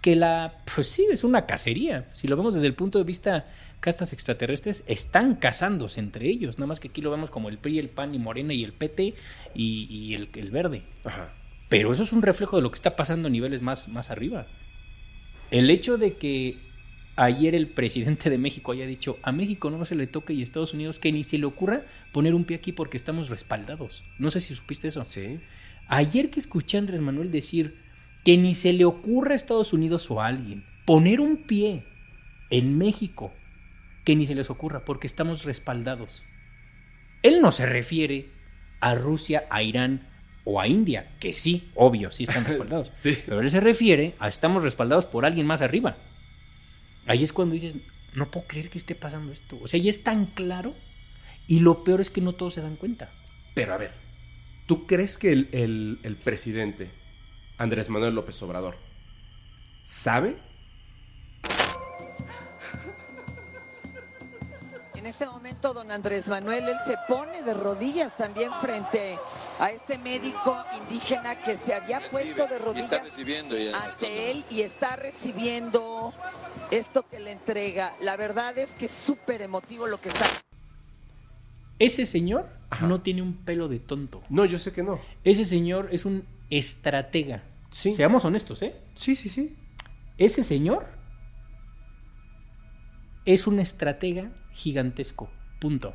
[0.00, 2.08] que la, pues sí, es una cacería.
[2.14, 3.44] Si lo vemos desde el punto de vista
[3.82, 6.58] castas extraterrestres, están casándose entre ellos.
[6.58, 8.72] Nada más que aquí lo vemos como el PRI, el PAN y Morena y el
[8.72, 9.14] PT
[9.54, 10.82] y, y el, el verde.
[11.04, 11.34] Ajá.
[11.68, 14.46] Pero eso es un reflejo de lo que está pasando a niveles más, más arriba.
[15.50, 16.58] El hecho de que
[17.16, 20.44] ayer el presidente de México haya dicho a México no se le toque y a
[20.44, 24.04] Estados Unidos que ni se le ocurra poner un pie aquí porque estamos respaldados.
[24.18, 25.02] No sé si supiste eso.
[25.02, 25.40] Sí.
[25.88, 27.76] Ayer que escuché a Andrés Manuel decir
[28.24, 31.84] que ni se le ocurra a Estados Unidos o a alguien poner un pie
[32.50, 33.32] en México,
[34.04, 36.24] que ni se les ocurra porque estamos respaldados.
[37.22, 38.30] Él no se refiere
[38.80, 40.08] a Rusia, a Irán
[40.44, 42.88] o a India, que sí, obvio, sí están respaldados.
[42.92, 43.16] Sí.
[43.24, 45.96] Pero él se refiere a estamos respaldados por alguien más arriba.
[47.06, 47.78] Ahí es cuando dices,
[48.14, 49.58] no puedo creer que esté pasando esto.
[49.62, 50.74] O sea, ya es tan claro
[51.46, 53.10] y lo peor es que no todos se dan cuenta.
[53.54, 53.92] Pero a ver,
[54.66, 56.90] ¿tú crees que el, el- el presidente
[57.58, 58.76] Andrés Manuel López Obrador
[59.86, 60.36] sabe?
[65.12, 69.18] Este momento don Andrés Manuel, él se pone de rodillas también frente
[69.58, 73.02] a este médico indígena que se había puesto de rodillas
[73.74, 76.14] ante él y está recibiendo
[76.70, 77.92] esto que le entrega.
[78.00, 80.24] La verdad es que es súper emotivo lo que está.
[81.78, 82.48] Ese señor
[82.80, 84.22] no tiene un pelo de tonto.
[84.30, 84.98] No, yo sé que no.
[85.24, 87.42] Ese señor es un estratega.
[87.70, 87.92] Sí.
[87.92, 88.76] Seamos honestos, ¿eh?
[88.94, 89.54] Sí, sí, sí.
[90.16, 90.86] Ese señor
[93.26, 95.30] es un estratega gigantesco.
[95.58, 95.94] Punto.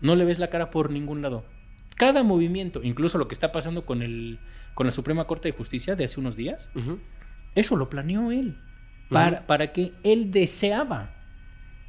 [0.00, 1.44] No le ves la cara por ningún lado.
[1.96, 4.38] Cada movimiento, incluso lo que está pasando con el
[4.74, 6.70] con la Suprema Corte de Justicia de hace unos días,
[7.54, 8.56] eso lo planeó él.
[9.10, 11.10] Para, para que él deseaba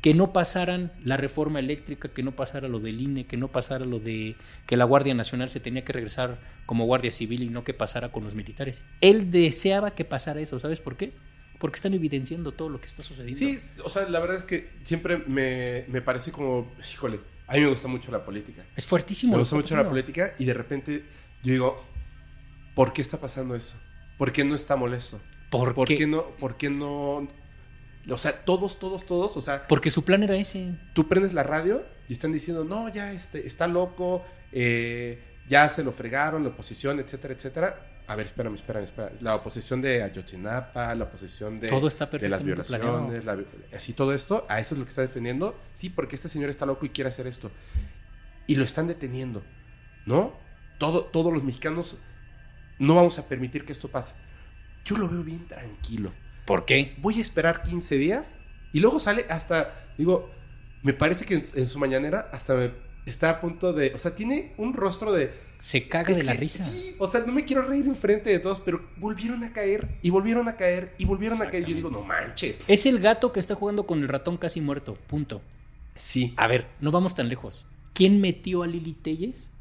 [0.01, 3.85] que no pasaran la reforma eléctrica, que no pasara lo del INE, que no pasara
[3.85, 4.35] lo de
[4.65, 8.11] que la Guardia Nacional se tenía que regresar como Guardia Civil y no que pasara
[8.11, 8.83] con los militares.
[8.99, 11.13] Él deseaba que pasara eso, ¿sabes por qué?
[11.61, 13.37] Porque están evidenciando todo lo que está sucediendo.
[13.37, 17.59] Sí, o sea, la verdad es que siempre me, me parece como, híjole, a mí
[17.59, 18.65] me gusta mucho la política.
[18.75, 19.33] Es fuertísimo.
[19.33, 21.05] Me gusta mucho la política y de repente
[21.43, 21.85] yo digo,
[22.73, 23.79] ¿por qué está pasando eso?
[24.17, 25.21] ¿Por qué no está molesto?
[25.51, 25.97] ¿Por ¿Por qué?
[25.97, 26.23] qué no?
[26.39, 27.27] ¿Por qué no?
[28.09, 30.73] O sea, todos, todos, todos, o sea, Porque su plan era ese.
[30.93, 35.83] tú prendes la radio y están diciendo, no, ya este, está loco, eh, ya se
[35.83, 38.00] lo fregaron, la oposición, etcétera, etcétera.
[38.11, 39.21] A ver, espérame, espérame, espérame.
[39.21, 43.39] La oposición de Ayotzinapa, la oposición de, Todo está de las violaciones, la
[43.73, 45.57] así todo esto, a eso es lo que está defendiendo.
[45.73, 47.51] Sí, porque este señor está loco y quiere hacer esto.
[48.47, 49.43] Y lo están deteniendo,
[50.05, 50.33] ¿no?
[50.77, 51.99] Todo, todos los mexicanos
[52.79, 54.13] no vamos a permitir que esto pase.
[54.83, 56.11] Yo lo veo bien tranquilo
[56.45, 56.95] ¿Por qué?
[56.97, 58.35] voy a esperar 15 días
[58.73, 60.29] y luego sale hasta, digo,
[60.83, 62.71] me parece que en, en su mañanera hasta me
[63.05, 65.50] está a punto de, o sea, tiene un rostro de...
[65.61, 66.65] Se caga es de la que risa.
[66.65, 70.09] Sí, o sea, no me quiero reír enfrente de todos, pero volvieron a caer y
[70.09, 71.65] volvieron a caer y volvieron a caer.
[71.67, 72.63] Yo digo, no manches.
[72.67, 74.97] Es el gato que está jugando con el ratón casi muerto.
[75.05, 75.39] Punto.
[75.93, 76.33] Sí.
[76.35, 77.63] A ver, no vamos tan lejos.
[77.93, 79.51] ¿Quién metió a Lili Telles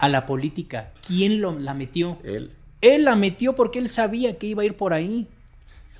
[0.00, 0.92] a la política?
[1.06, 2.18] ¿Quién lo, la metió?
[2.24, 2.50] Él.
[2.80, 5.28] Él la metió porque él sabía que iba a ir por ahí.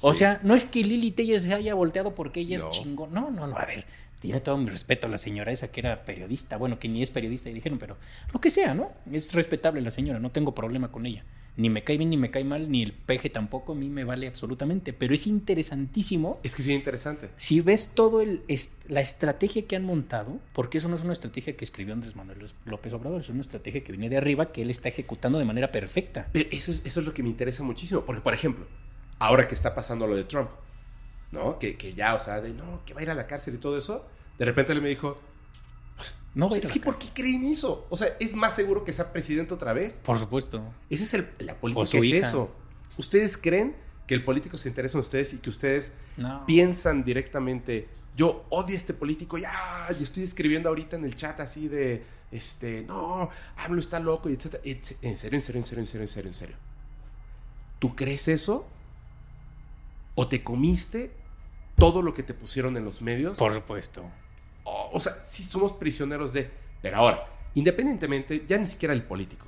[0.01, 2.65] O sea, no es que Lili Telles se haya volteado porque ella No.
[2.65, 3.13] es chingón.
[3.15, 3.57] No, no, no.
[3.57, 3.85] A ver,
[4.21, 6.57] tiene todo mi respeto a la señora esa que era periodista.
[6.57, 7.97] Bueno, que ni es periodista y dijeron, pero
[8.33, 8.91] lo que sea, ¿no?
[9.13, 11.25] Es respetable la señora, no tengo problema con ella.
[11.57, 14.05] Ni me cae bien, ni me cae mal, ni el peje tampoco, a mí me
[14.05, 14.93] vale absolutamente.
[14.93, 17.31] Pero es interesantísimo Es que es bien interesante.
[17.37, 21.13] si ves todo el est- la estrategia que han montado, porque eso no es una
[21.13, 24.63] estrategia que escribió Andrés Manuel López Obrador, es una estrategia que viene de arriba que
[24.63, 26.29] él está ejecutando de manera perfecta.
[26.33, 28.03] Pero eso es, eso es lo que me interesa muchísimo.
[28.03, 28.67] Porque, por ejemplo,
[29.19, 30.51] ahora que está pasando lo de Trump,
[31.33, 31.59] ¿no?
[31.59, 33.59] Que, que ya, o sea, de no, que va a ir a la cárcel y
[33.59, 34.07] todo eso,
[34.39, 35.19] de repente él me dijo,
[36.35, 37.87] No o sea, a es que ¿por qué creen eso?
[37.91, 40.01] O sea, es más seguro que sea presidente otra vez.
[40.05, 40.63] Por supuesto.
[40.89, 42.29] Esa es el- la política, es hija.
[42.29, 42.51] eso.
[42.97, 43.75] ¿Ustedes creen
[44.07, 46.45] que el político se interesa en ustedes y que ustedes No.
[46.47, 51.39] piensan directamente, yo odio a este político, ya, y estoy escribiendo ahorita en el chat
[51.41, 54.63] así de, este, no, AMLO está loco, y etcétera.
[54.65, 56.57] Etc- En serio, en serio, en serio, en serio, en serio, en serio.
[57.79, 58.67] ¿Tú crees eso?
[60.15, 61.13] ¿O te comiste
[61.79, 63.39] todo lo que te pusieron en los medios?
[63.39, 64.05] Por supuesto.
[64.65, 66.51] O, o sea, sí somos prisioneros de...
[66.83, 69.47] Pero ahora, independientemente, ya ni siquiera el político.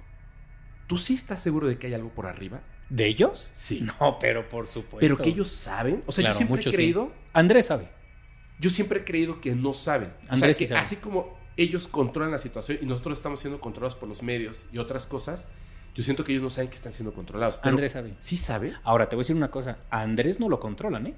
[0.86, 2.60] ¿Tú sí estás seguro de que hay algo por arriba?
[2.88, 3.48] ¿De ellos?
[3.52, 3.86] Sí.
[4.00, 4.98] No, pero por supuesto.
[5.00, 6.02] Pero que ellos saben.
[6.06, 6.70] O sea, Claro, yo siempre he sí.
[6.70, 7.12] creído...
[7.32, 7.88] Andrés sabe.
[8.58, 10.10] Yo siempre he creído que no saben.
[10.28, 10.80] O Andrés sea, sí que sabe.
[10.80, 14.78] así como ellos controlan la situación y nosotros estamos siendo controlados por los medios y
[14.78, 15.50] otras cosas,
[15.94, 17.56] yo siento que ellos no saben que están siendo controlados.
[17.58, 18.14] Pero Andrés sabe.
[18.20, 18.74] ¿Sí sabe?
[18.84, 19.78] Ahora te voy a decir una cosa.
[19.90, 21.14] A Andrés no lo controlan, ¿eh?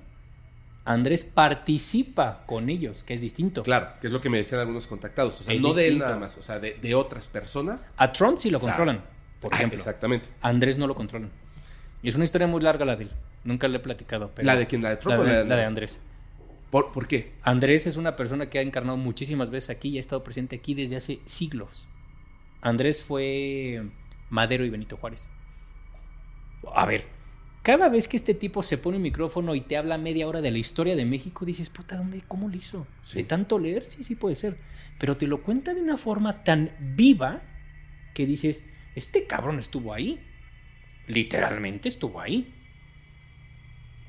[0.85, 3.63] Andrés participa con ellos, que es distinto.
[3.63, 5.41] Claro, que es lo que me decían algunos contactados.
[5.41, 7.89] O sea, Es no de él nada más, o sea, de, de otras personas.
[7.97, 8.71] A Trump sí lo Sabe.
[8.73, 9.05] controlan,
[9.41, 9.79] por Ah, ejemplo.
[9.79, 10.27] Exactamente.
[10.41, 11.31] A Andrés no lo controlan.
[12.03, 13.11] Y es una historia muy larga la de él.
[13.45, 14.33] Nunca le he platicado.
[14.35, 14.83] pero- ¿La de quién?
[14.83, 15.99] ¿La de Trump La o la de de, la de Andrés?
[15.99, 16.01] Andrés.
[16.71, 17.33] ¿Por, por qué?
[17.43, 20.75] Andrés es una persona que ha encarnado muchísimas veces aquí y ha estado presente aquí
[20.75, 21.87] desde hace siglos.
[22.61, 23.83] Andrés fue
[24.31, 25.29] Madero y Benito Juárez.
[26.75, 27.05] A ver,
[27.63, 30.51] cada vez que este tipo se pone un micrófono y te habla media hora de
[30.51, 32.87] la historia de México, dices, puta, ¿dónde, ¿cómo lo hizo?
[33.03, 33.19] Sí.
[33.19, 33.85] ¿De tanto leer?
[33.85, 34.59] Sí, sí puede ser.
[34.99, 37.43] Pero te lo cuenta de una forma tan viva
[38.15, 38.65] que dices,
[38.95, 40.21] este cabrón estuvo ahí.
[41.07, 42.53] Literalmente estuvo ahí.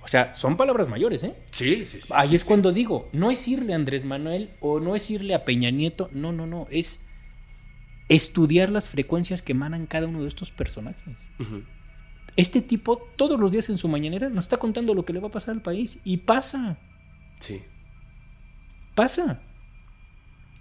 [0.04, 1.36] O sea, son palabras mayores, ¿eh?
[1.52, 2.14] Sí, sí, sí.
[2.14, 2.48] Ahí sí, es sí.
[2.48, 6.10] cuando digo, no es irle a Andrés Manuel o no es irle a Peña Nieto,
[6.12, 7.02] no, no, no, es
[8.10, 11.16] estudiar las frecuencias que emanan cada uno de estos personajes.
[12.36, 15.28] Este tipo todos los días en su mañanera nos está contando lo que le va
[15.28, 16.78] a pasar al país y pasa,
[17.40, 17.62] Sí,
[18.96, 19.42] pasa.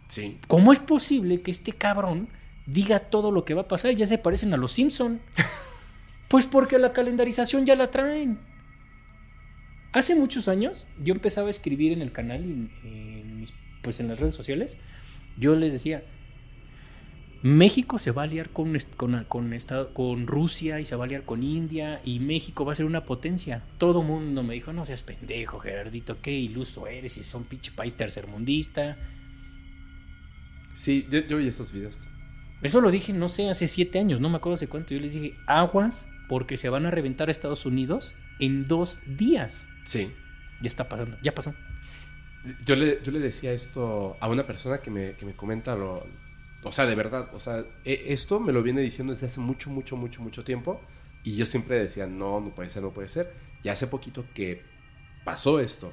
[0.09, 0.39] sí.
[0.49, 2.29] ¿Cómo es posible que este cabrón
[2.67, 3.93] diga todo lo que va a pasar?
[3.95, 5.21] Ya se parecen a los Simpson.
[6.29, 8.39] Pues porque la calendarización ya la traen.
[9.93, 14.09] Hace muchos años yo empezaba a escribir en el canal y en mis pues en
[14.09, 14.79] las redes sociales,
[15.37, 16.03] yo les decía,
[17.43, 19.59] México se va a aliar con, con, con,
[19.93, 23.05] con, Rusia y se va a aliar con India y México va a ser una
[23.05, 23.65] potencia.
[23.79, 27.97] Todo mundo me dijo, no seas pendejo, Gerardito, qué iluso eres y son pinche país
[27.97, 28.97] tercermundista.
[30.75, 31.99] Sí, yo, vi esos videos.
[32.63, 34.95] Eso lo dije, no sé, hace siete años, no me acuerdo hace cuánto.
[34.95, 39.67] Yo les dije, aguas, porque se van a reventar a Estados Unidos en dos días.
[39.85, 40.13] Sí.
[40.63, 41.57] Ya está pasando, ya pasó.
[42.65, 46.07] Yo le, yo le decía esto a una persona que me, que me comenta lo,
[46.63, 49.71] o sea, de verdad, o sea, e, esto me lo viene diciendo desde hace mucho,
[49.71, 50.81] mucho, mucho, mucho tiempo.
[51.25, 53.33] Y yo siempre decía, no, no puede ser, no puede ser.
[53.63, 54.63] Y hace poquito que
[55.25, 55.93] pasó esto.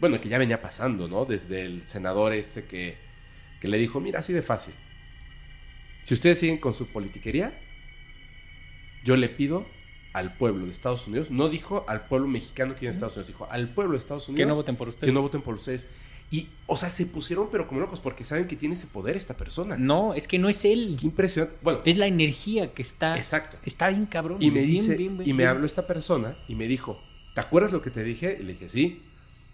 [0.00, 1.24] Bueno, que ya venía pasando, ¿no?
[1.24, 2.96] Desde el senador este que,
[3.60, 4.74] que le dijo, mira, así de fácil.
[6.02, 7.58] Si ustedes siguen con su politiquería,
[9.04, 9.66] yo le pido
[10.12, 13.46] al pueblo de Estados Unidos, no dijo al pueblo mexicano que en Estados Unidos, dijo
[13.50, 14.44] al pueblo de Estados Unidos.
[14.44, 15.06] Que no voten por ustedes.
[15.06, 15.88] Que no voten por ustedes.
[16.30, 19.36] Y, o sea, se pusieron pero como locos porque saben que tiene ese poder esta
[19.36, 19.76] persona.
[19.76, 20.96] No, es que no es él.
[21.00, 21.56] Qué impresionante.
[21.62, 21.80] Bueno.
[21.84, 23.16] Es la energía que está.
[23.16, 23.58] Exacto.
[23.64, 24.38] Está bien cabrón.
[24.40, 27.02] Y me dice, y me habló esta persona y me dijo,
[27.34, 28.38] ¿te acuerdas lo que te dije?
[28.40, 29.02] Y le dije, sí.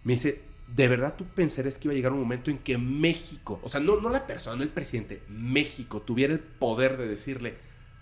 [0.05, 0.43] Me dice,
[0.75, 3.81] ¿de verdad tú pensarías que iba a llegar un momento en que México, o sea,
[3.81, 7.55] no, no la persona, no el presidente, México tuviera el poder de decirle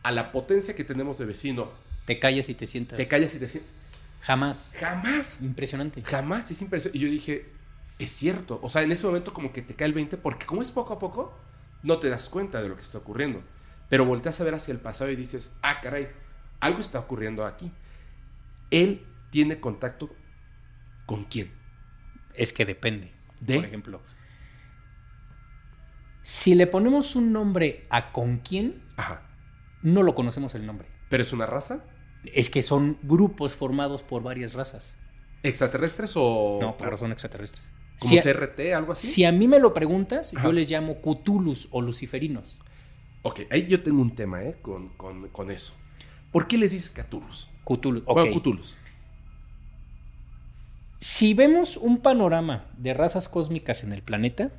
[0.03, 1.71] a la potencia que tenemos de vecino,
[2.05, 2.99] te callas y te sientas.
[2.99, 3.73] Te callas y te sientas.
[4.21, 4.75] Jamás.
[4.79, 5.41] Jamás.
[5.43, 6.03] Impresionante.
[6.03, 6.99] Jamás, es impresionante.
[6.99, 7.47] Y yo dije,
[7.99, 8.59] es cierto.
[8.63, 10.95] O sea, en ese momento como que te cae el 20, porque como es poco
[10.95, 11.35] a poco,
[11.83, 13.43] no te das cuenta de lo que está ocurriendo.
[13.89, 16.09] Pero volteas a ver hacia el pasado y dices, ah, caray,
[16.61, 17.71] algo está ocurriendo aquí.
[18.71, 20.09] Él tiene contacto
[21.07, 21.53] con quién.
[22.35, 23.13] Es que depende.
[23.41, 23.57] ¿De?
[23.57, 24.01] Por ejemplo,
[26.23, 29.23] si le ponemos un nombre a con quién, Ajá.
[29.83, 30.89] no lo conocemos el nombre.
[31.11, 31.85] ¿Pero es una raza?
[32.25, 34.97] Es que son grupos formados por varias razas.
[35.43, 36.59] ¿Extraterrestres o...?
[36.61, 37.69] No, claro, son extraterrestres.
[37.99, 39.07] ¿Como CRT, algo así?
[39.07, 42.61] Si a mí me lo preguntas, yo les llamo Cthulhus o luciferinos.
[43.23, 44.57] Ok, ahí yo tengo un tema, ¿eh?
[44.61, 45.75] Con, con, eso.
[46.33, 47.49] ¿Por qué les dices Cthulhus?
[47.65, 48.15] Cthulhus, ok.
[48.15, 48.77] Bueno, Cthulhus.
[51.01, 54.51] Si vemos un panorama de razas cósmicas en el planeta,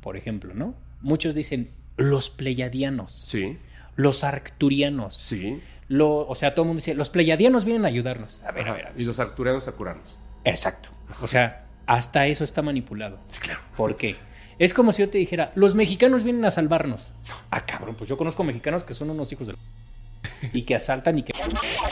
[0.00, 0.74] por ejemplo, ¿no?
[1.00, 3.22] Muchos dicen los pleiadianos.
[3.24, 3.58] Sí.
[3.96, 5.14] Los arcturianos.
[5.16, 5.60] Sí
[5.98, 8.42] o sea, todo el mundo dice, los pleiadianos vienen a ayudarnos.
[8.44, 10.20] A ver, a ver, Y los arcturianos a curarnos.
[10.44, 10.90] Exacto.
[11.20, 13.18] O sea, hasta eso está manipulado.
[13.26, 13.58] Sí, claro.
[13.76, 14.16] ¿Por qué?
[14.60, 17.12] Es como si yo te dijera, los mexicanos vienen a salvarnos.
[17.50, 19.56] Ah, cabrón, pues yo conozco mexicanos que son unos hijos de...
[20.52, 21.32] y que asaltan y que...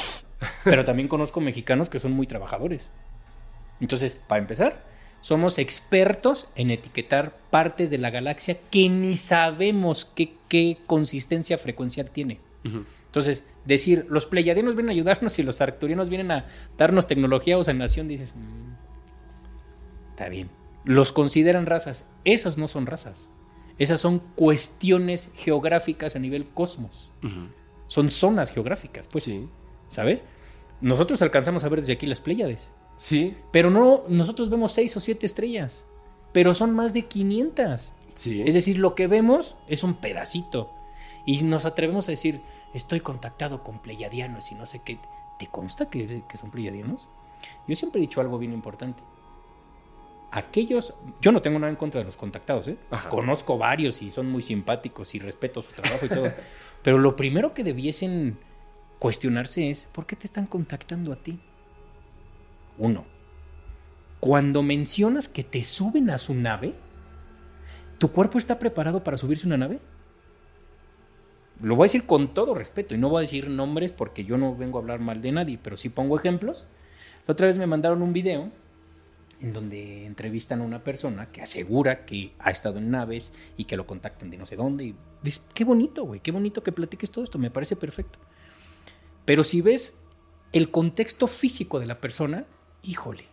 [0.65, 2.91] Pero también conozco mexicanos que son muy trabajadores.
[3.81, 4.85] Entonces, para empezar,
[5.19, 12.09] somos expertos en etiquetar partes de la galaxia que ni sabemos qué, qué consistencia frecuencial
[12.11, 12.39] tiene.
[12.63, 16.47] Entonces, decir, los pleiadianos vienen a ayudarnos y los arcturianos vienen a
[16.77, 18.78] darnos tecnología o sanación, dices, mm,
[20.19, 20.51] está bien.
[20.85, 22.05] Los consideran razas.
[22.25, 23.29] Esas no son razas.
[23.79, 27.13] Esas son cuestiones geográficas a nivel cosmos.
[27.87, 29.25] Son zonas geográficas, pues.
[29.25, 29.49] Sí.
[29.87, 30.25] ¿Sabes?
[30.81, 32.73] Nosotros alcanzamos a ver desde aquí las Pléyades.
[32.97, 33.37] Sí.
[33.53, 35.87] Pero no, nosotros vemos seis o siete estrellas.
[36.33, 37.93] Pero son más de 500.
[38.15, 38.43] Sí.
[38.45, 40.73] Es decir, lo que vemos es un pedacito.
[41.27, 42.41] Y nos atrevemos a decir,
[42.75, 44.99] estoy contactado con pleyadianos y no sé qué.
[45.39, 47.09] ¿Te consta que, son pleyadianos?
[47.69, 49.01] Yo siempre he dicho algo bien importante.
[50.31, 52.77] Aquellos, yo no tengo nada en contra de los contactados, ¿eh?
[53.09, 56.33] Conozco varios y son muy simpáticos y respeto su trabajo y todo.
[56.83, 58.39] Pero lo primero que debiesen
[58.99, 61.41] cuestionarse es, ¿por qué te están contactando a ti?
[62.77, 63.07] Uno,
[64.21, 66.75] cuando mencionas que te suben a su nave,
[67.97, 69.81] ¿tu cuerpo está preparado para subirse a una nave?
[71.61, 74.39] lo voy a decir con todo respeto y no voy a decir nombres porque yo
[74.39, 76.69] no vengo a hablar mal de nadie, pero sí pongo ejemplos.
[77.27, 78.51] La otra vez me mandaron un video
[79.41, 83.77] en donde entrevistan a una persona que asegura que ha estado en naves y que
[83.77, 84.85] lo contactan de no sé dónde.
[84.85, 84.95] Y
[85.55, 88.19] qué bonito, güey, qué bonito que platiques todo esto, me parece perfecto.
[89.25, 89.99] Pero si ves
[90.53, 92.47] el contexto físico de la persona,
[92.83, 93.25] híjole,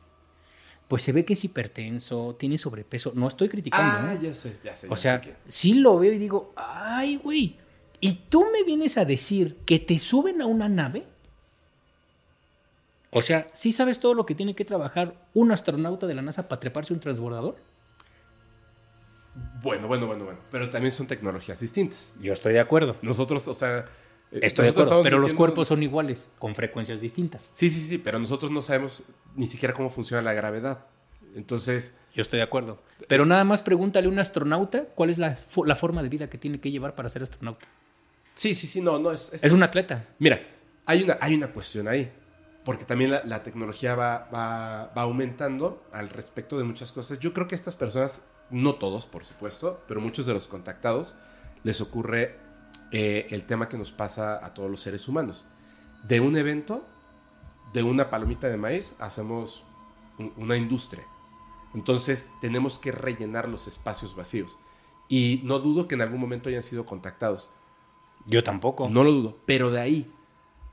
[0.88, 3.14] pues se ve que es hipertenso, tiene sobrepeso.
[3.15, 4.10] No estoy criticando.
[4.10, 4.88] Ah, ya sé, ya sé.
[4.90, 7.57] O sea, sí lo veo y digo, ay, güey,
[7.99, 11.07] ¿Y tú me vienes a decir que te suben a una nave?
[13.17, 16.49] O sea, ¿sí sabes todo lo que tiene que trabajar un astronauta de la NASA
[16.49, 17.55] para treparse un transbordador?
[19.63, 20.39] Bueno, bueno, bueno, bueno.
[20.51, 22.11] Pero también son tecnologías distintas.
[22.19, 22.97] Yo estoy de acuerdo.
[23.01, 23.85] Nosotros, o sea.
[24.33, 27.49] Eh, estoy de acuerdo, pero los cuerpos son iguales, con frecuencias distintas.
[27.53, 30.85] Sí, sí, sí, pero nosotros no sabemos ni siquiera cómo funciona la gravedad.
[31.35, 31.97] Entonces.
[32.13, 32.83] Yo estoy de acuerdo.
[33.07, 36.37] Pero nada más pregúntale a un astronauta cuál es la, la forma de vida que
[36.37, 37.65] tiene que llevar para ser astronauta.
[38.33, 39.31] Sí, sí, sí, no, no es.
[39.41, 40.05] Es, un atleta.
[40.19, 40.41] Mira,
[40.85, 42.11] hay una, hay una cuestión ahí.
[42.65, 47.19] Porque también la, tecnología va, va, va, aumentando al respecto de muchas cosas.
[47.19, 51.15] Yo creo que estas personas no todos, por supuesto, pero muchos de los contactados
[51.63, 52.39] les ocurre
[52.91, 55.45] eh, el tema que nos pasa a todos los seres humanos.
[56.03, 56.85] De un evento,
[57.73, 59.63] de una palomita de maíz, hacemos
[60.37, 61.05] una industria.
[61.73, 64.57] Entonces tenemos que rellenar los espacios vacíos.
[65.09, 67.49] Y no dudo que en algún momento hayan sido contactados.
[68.25, 68.87] Yo tampoco.
[68.89, 69.37] No lo dudo.
[69.45, 70.11] Pero de ahí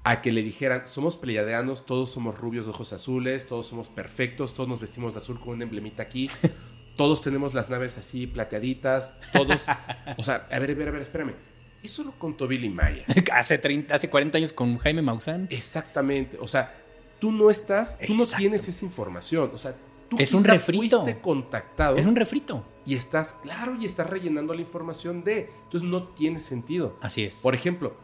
[0.04, 4.54] a que le dijeran, somos pleiadianos, todos somos rubios de ojos azules, todos somos perfectos,
[4.54, 6.28] todos nos vestimos de azul con un emblemita aquí,
[6.96, 9.66] todos tenemos las naves así plateaditas, todos...
[10.18, 11.34] o sea, a ver, a ver, a ver, espérame.
[11.82, 13.04] Eso lo contó Billy Mayer.
[13.32, 15.48] hace, 30, hace 40 años con Jaime Maussan.
[15.50, 16.38] Exactamente.
[16.40, 16.74] O sea,
[17.18, 19.50] tú no estás, tú no tienes esa información.
[19.52, 19.74] O sea,
[20.08, 21.00] tú es un refrito.
[21.00, 21.96] fuiste contactado.
[21.96, 22.64] Es un refrito.
[22.86, 25.50] Y estás, claro, y estás rellenando la información de.
[25.64, 26.96] Entonces no tiene sentido.
[27.00, 27.40] Así es.
[27.40, 27.96] Por ejemplo,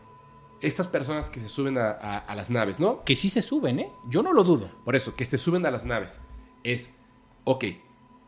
[0.60, 3.04] estas personas que se suben a, a, las naves, ¿no?
[3.04, 3.92] Que sí se suben, ¿eh?
[4.08, 4.70] Yo no lo dudo.
[4.84, 6.20] Por eso, que se suben a las naves.
[6.64, 6.94] Es,
[7.44, 7.64] ok,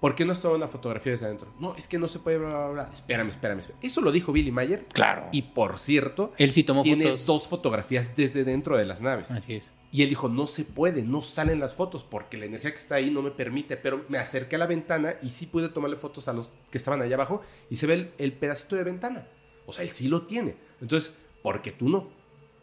[0.00, 1.52] ¿por qué no está una fotografía desde adentro?
[1.58, 2.90] No, es que no se puede, bla, bla, bla.
[2.92, 4.86] Espérame, espérame, Eso lo dijo Billy Mayer.
[4.92, 5.28] Claro.
[5.32, 9.30] Y por cierto, él sí tomó tiene dos fotografías desde dentro de las naves.
[9.30, 9.72] Así es.
[9.92, 12.94] Y él dijo, no se puede, no salen las fotos porque la energía que está
[12.94, 16.28] ahí no me permite, pero me acerqué a la ventana y sí pude tomarle fotos
[16.28, 19.26] a los que estaban allá abajo y se ve el, el pedacito de ventana.
[19.66, 20.56] O sea, él sí lo tiene.
[20.80, 22.19] Entonces, ¿por qué tú no?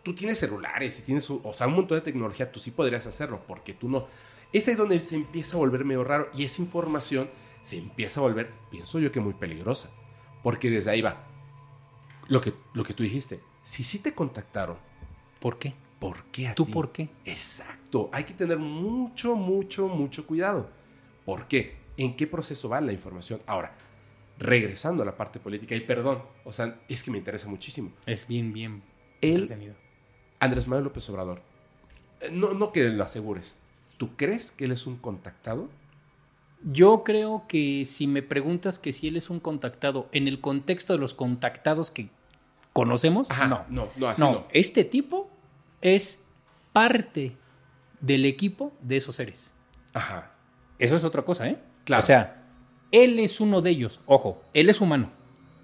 [0.07, 3.41] Tú tienes celulares y tienes, o sea, un montón de tecnología, tú sí podrías hacerlo,
[3.45, 4.07] porque tú no.
[4.53, 7.29] Es ahí donde se empieza a volver medio raro y esa información
[7.61, 9.91] se empieza a volver, pienso yo que muy peligrosa,
[10.43, 11.27] porque desde ahí va.
[12.29, 14.77] Lo que, lo que tú dijiste, si sí te contactaron.
[15.41, 15.73] ¿Por qué?
[15.99, 16.71] ¿Por qué a ¿Tú ti?
[16.71, 17.09] por qué?
[17.25, 20.69] Exacto, hay que tener mucho, mucho, mucho cuidado.
[21.25, 21.75] ¿Por qué?
[21.97, 23.41] ¿En qué proceso va la información?
[23.45, 23.75] Ahora,
[24.39, 27.91] regresando a la parte política, y perdón, o sea, es que me interesa muchísimo.
[28.05, 28.81] Es bien, bien
[29.19, 29.75] entretenido.
[30.39, 31.41] Andrés Manuel López Obrador,
[32.22, 33.57] eh, no, no que lo asegures,
[33.97, 35.69] ¿tú crees que él es un contactado?
[36.64, 40.93] Yo creo que si me preguntas que si él es un contactado en el contexto
[40.93, 42.09] de los contactados que
[42.73, 43.65] conocemos, no.
[43.69, 44.47] No, no, así no.
[44.51, 45.30] Este tipo
[45.81, 46.23] es
[46.73, 47.38] parte
[48.01, 49.53] del equipo de esos seres.
[49.93, 50.31] Ajá.
[50.80, 51.59] Eso es otra cosa, ¿eh?
[51.85, 52.03] Claro.
[52.03, 52.43] O sea,
[52.91, 54.01] él es uno de ellos.
[54.05, 55.11] Ojo, él es humano.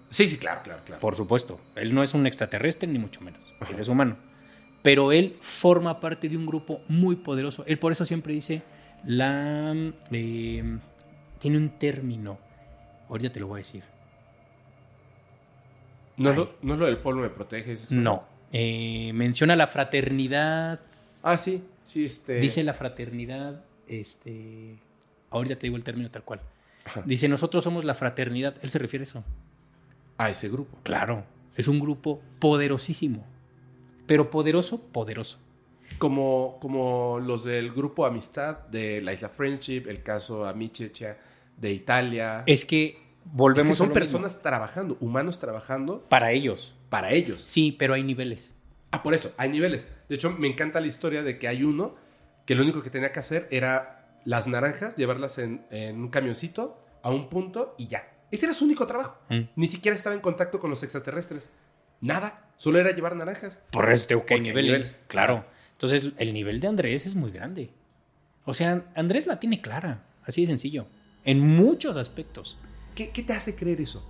[0.10, 1.02] Sí, sí, claro, claro, claro.
[1.02, 1.60] Por supuesto.
[1.76, 3.42] Él no es un extraterrestre, ni mucho menos.
[3.68, 4.16] Él es humano
[4.84, 7.64] pero él forma parte de un grupo muy poderoso.
[7.66, 8.62] Él por eso siempre dice,
[9.06, 9.74] la...
[10.12, 10.78] Eh,
[11.40, 12.38] tiene un término,
[13.10, 13.84] ahorita te lo voy a decir.
[16.18, 17.76] ¿No, es lo, ¿no es lo del pueblo me protege?
[17.92, 20.82] No, eh, menciona la fraternidad.
[21.24, 22.36] Ah, sí, sí, este...
[22.36, 24.78] Dice la fraternidad, este...
[25.32, 26.42] Ahorita te digo el término tal cual.
[27.06, 28.56] Dice, nosotros somos la fraternidad.
[28.62, 29.24] Él se refiere a eso.
[30.18, 30.78] A ese grupo.
[30.84, 31.24] Claro,
[31.56, 33.26] es un grupo poderosísimo
[34.06, 35.40] pero poderoso, poderoso.
[35.98, 41.18] Como, como los del grupo Amistad de la Isla Friendship, el caso Amichecha
[41.58, 42.44] de Italia.
[42.46, 46.04] Es que volvemos es que son personas trabajando, humanos trabajando.
[46.10, 46.76] Para ellos.
[46.90, 47.42] Para ellos.
[47.42, 48.54] Sí, pero hay niveles.
[48.92, 49.90] Ah, por eso, hay niveles.
[50.08, 51.96] De hecho, me encanta la historia de que hay uno
[52.46, 57.10] que lo único que tenía que hacer era las naranjas, llevarlas en, un camioncito a
[57.10, 58.08] un punto y ya.
[58.32, 59.18] Ese era su único trabajo.
[59.30, 59.42] Mm.
[59.56, 61.50] Ni siquiera estaba en contacto con los extraterrestres.
[62.04, 63.64] Nada, solo era llevar naranjas.
[63.72, 65.00] Por eso tengo que hay niveles.
[65.08, 65.46] Claro.
[65.72, 67.70] Entonces, el nivel de Andrés es muy grande.
[68.44, 70.86] O sea, Andrés la tiene clara, así de sencillo,
[71.24, 72.58] en muchos aspectos.
[72.94, 74.06] ¿Qué, te hace creer eso?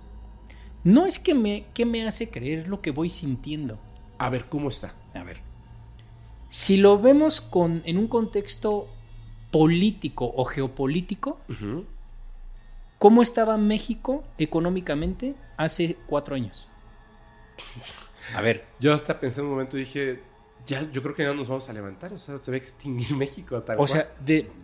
[0.82, 3.78] No es que me, que me hace creer lo que voy sintiendo.
[4.18, 4.96] A ver, ¿cómo está?
[5.14, 5.38] A ver.
[6.50, 8.88] Si lo vemos con, en un contexto
[9.52, 11.38] político o geopolítico,
[12.98, 16.68] ¿cómo estaba México económicamente hace cuatro años?
[18.34, 18.64] A ver.
[18.80, 20.20] Yo hasta pensé en un momento y dije,
[20.66, 23.14] ya, yo creo que ya nos vamos a levantar, o sea, se va a extinguir
[23.16, 23.62] México.
[23.76, 24.14] o sea,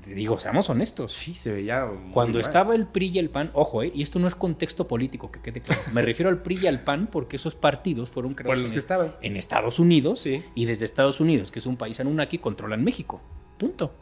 [0.07, 1.13] digo, seamos honestos.
[1.13, 1.87] Sí, se veía.
[2.13, 5.31] Cuando estaba el PRI y el PAN, ojo, eh, y esto no es contexto político,
[5.31, 5.83] que quede claro.
[5.93, 9.15] Me refiero al PRI y al PAN porque esos partidos fueron creados los que estaban.
[9.21, 13.21] en Estados Unidos y desde Estados Unidos, que es un país Anunnaki, controlan México.
[13.59, 13.93] Punto.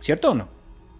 [0.00, 0.48] ¿Cierto o no?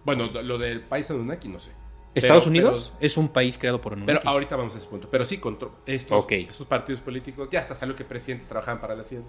[0.03, 1.71] Bueno, lo del país Anunnaki no sé.
[2.15, 5.07] Estados Unidos es un país creado por un Pero ahorita vamos a ese punto.
[5.09, 9.03] Pero sí, contra estos, estos partidos políticos, ya hasta salió que presidentes trabajaban para la
[9.03, 9.21] CIA.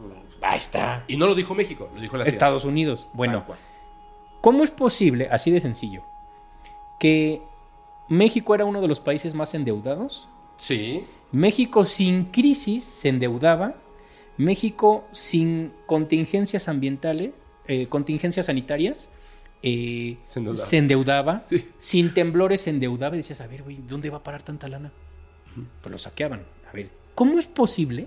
[0.42, 1.04] Ahí está.
[1.08, 2.32] Y no lo dijo México, lo dijo la CIA.
[2.32, 3.08] Estados Unidos.
[3.14, 3.44] Bueno,
[4.40, 6.04] ¿cómo es posible, así de sencillo,
[7.00, 7.42] que
[8.08, 10.28] México era uno de los países más endeudados?
[10.56, 11.04] Sí.
[11.32, 13.74] México sin crisis se endeudaba.
[14.36, 17.32] México sin contingencias ambientales,
[17.66, 19.10] eh, contingencias sanitarias,
[19.66, 21.40] eh, se endeudaba,
[21.78, 24.92] sin temblores se endeudaba y decías, a ver, güey, ¿dónde va a parar tanta lana?
[25.80, 26.42] Pues lo saqueaban.
[26.68, 28.06] A ver, ¿cómo es posible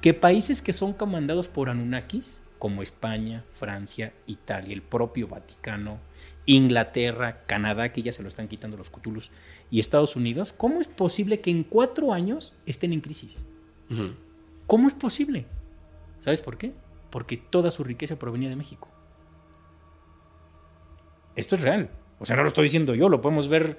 [0.00, 5.98] que países que son comandados por Anunnakis, como España, Francia, Italia, el propio Vaticano,
[6.46, 9.32] Inglaterra, Canadá, que ya se lo están quitando los cutulus,
[9.72, 13.44] y Estados Unidos, ¿cómo es posible que en cuatro años estén en crisis?
[14.68, 15.46] ¿Cómo es posible?
[16.20, 16.72] ¿Sabes por qué?
[17.10, 18.88] Porque toda su riqueza provenía de México.
[21.36, 21.90] Esto es real.
[22.18, 23.78] O sea, no lo estoy diciendo yo, lo podemos ver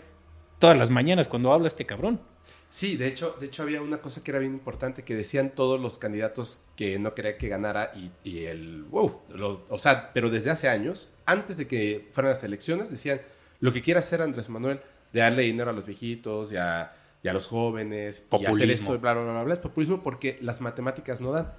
[0.59, 2.21] todas las mañanas cuando habla este cabrón.
[2.69, 5.79] Sí, de hecho, de hecho había una cosa que era bien importante que decían todos
[5.79, 7.91] los candidatos que no quería que ganara
[8.23, 9.21] y, el wow,
[9.69, 13.21] o sea, pero desde hace años, antes de que fueran las elecciones, decían
[13.61, 14.81] lo que quiere hacer Andrés Manuel
[15.13, 16.93] de darle dinero a los viejitos y a,
[17.23, 18.57] los jóvenes populismo.
[18.57, 21.51] y hacer esto, bla, bla, bla, bla, es populismo porque las matemáticas no dan.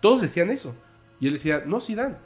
[0.00, 0.74] Todos decían eso.
[1.20, 2.18] Y él decía, no, sí dan.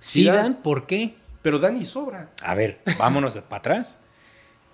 [0.00, 1.16] Sí, dan, ¿por qué?
[1.46, 2.30] Pero dan y sobra.
[2.42, 4.00] A ver, vámonos para atrás.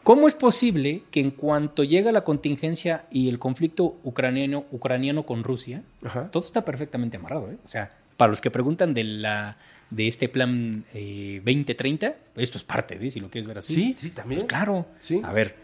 [0.03, 5.45] ¿Cómo es posible que en cuanto llega la contingencia y el conflicto ucraniano, ucraniano con
[5.45, 5.83] Rusia,
[6.31, 7.51] todo está perfectamente amarrado?
[7.51, 7.59] ¿eh?
[7.63, 9.59] O sea, para los que preguntan de, la,
[9.91, 13.75] de este plan 2030, eh, esto es parte de, si lo quieres ver así.
[13.75, 14.41] Sí, sí, también.
[14.41, 14.87] Pues claro.
[14.99, 15.21] Sí.
[15.23, 15.57] A ver,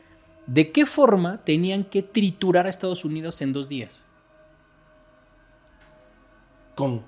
[0.46, 4.04] ¿de qué forma tenían que triturar a Estados Unidos en dos días?
[6.74, 7.02] Con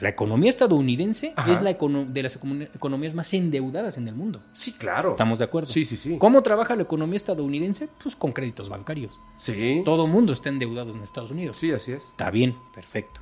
[0.00, 4.42] la economía estadounidense es la de las economías más endeudadas en el mundo.
[4.52, 5.10] Sí, claro.
[5.10, 5.70] ¿Estamos de acuerdo?
[5.70, 6.16] Sí, sí, sí.
[6.18, 7.88] ¿Cómo trabaja la economía estadounidense?
[8.02, 9.20] Pues con créditos bancarios.
[9.36, 9.82] Sí.
[9.84, 11.56] Todo el mundo está endeudado en Estados Unidos.
[11.56, 12.06] Sí, así es.
[12.10, 13.20] Está bien, perfecto.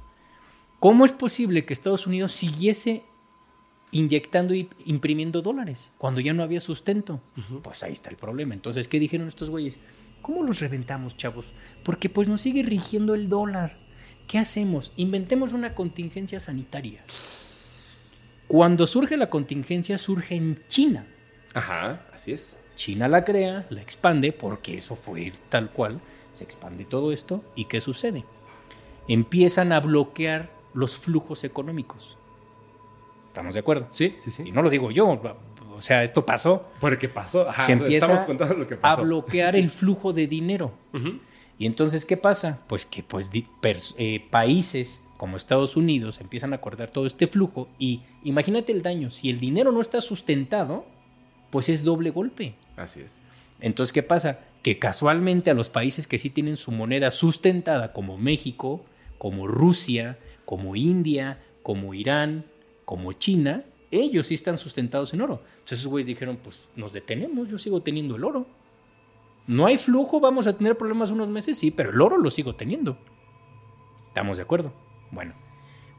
[0.81, 3.05] ¿Cómo es posible que Estados Unidos siguiese
[3.91, 7.21] inyectando y imprimiendo dólares cuando ya no había sustento?
[7.63, 8.55] Pues ahí está el problema.
[8.55, 9.79] Entonces, ¿qué dijeron estos güeyes?
[10.21, 11.53] ¿Cómo los reventamos, chavos?
[11.85, 13.84] Porque pues nos sigue rigiendo el dólar.
[14.27, 14.93] ¿Qué hacemos?
[14.97, 17.03] Inventemos una contingencia sanitaria.
[18.49, 21.07] Cuando surge la contingencia, surge en China.
[21.55, 22.59] Ajá, así es.
[22.77, 26.01] China la crea, la expande, porque eso fue tal cual.
[26.35, 27.45] Se expande todo esto.
[27.55, 28.25] ¿Y qué sucede?
[29.07, 32.17] Empiezan a bloquear los flujos económicos.
[33.29, 33.87] ¿Estamos de acuerdo?
[33.91, 34.43] Sí, sí, sí.
[34.47, 35.21] Y no lo digo yo.
[35.77, 36.69] O sea, esto pasó.
[36.81, 37.49] Porque pasó.
[37.49, 39.01] Ajá, Se empieza estamos contando lo que pasó.
[39.01, 40.73] a bloquear el flujo de dinero.
[41.59, 42.61] Y entonces, ¿qué pasa?
[42.69, 43.31] Pues que pues,
[43.99, 49.11] eh, países como Estados Unidos empiezan a acordar todo este flujo y imagínate el daño.
[49.11, 50.85] Si el dinero no está sustentado,
[51.51, 52.55] pues es doble golpe.
[52.77, 53.23] Así es.
[53.61, 54.41] Entonces, ¿qué pasa?
[54.63, 58.85] Que casualmente a los países que sí tienen su moneda sustentada, como México,
[59.19, 62.45] como Rusia, como India, como Irán,
[62.85, 65.43] como China, ellos sí están sustentados en oro.
[65.53, 68.47] Entonces esos güeyes dijeron, pues nos detenemos, yo sigo teniendo el oro.
[69.47, 72.55] No hay flujo, vamos a tener problemas unos meses, sí, pero el oro lo sigo
[72.55, 72.99] teniendo.
[74.09, 74.73] ¿Estamos de acuerdo?
[75.11, 75.35] Bueno,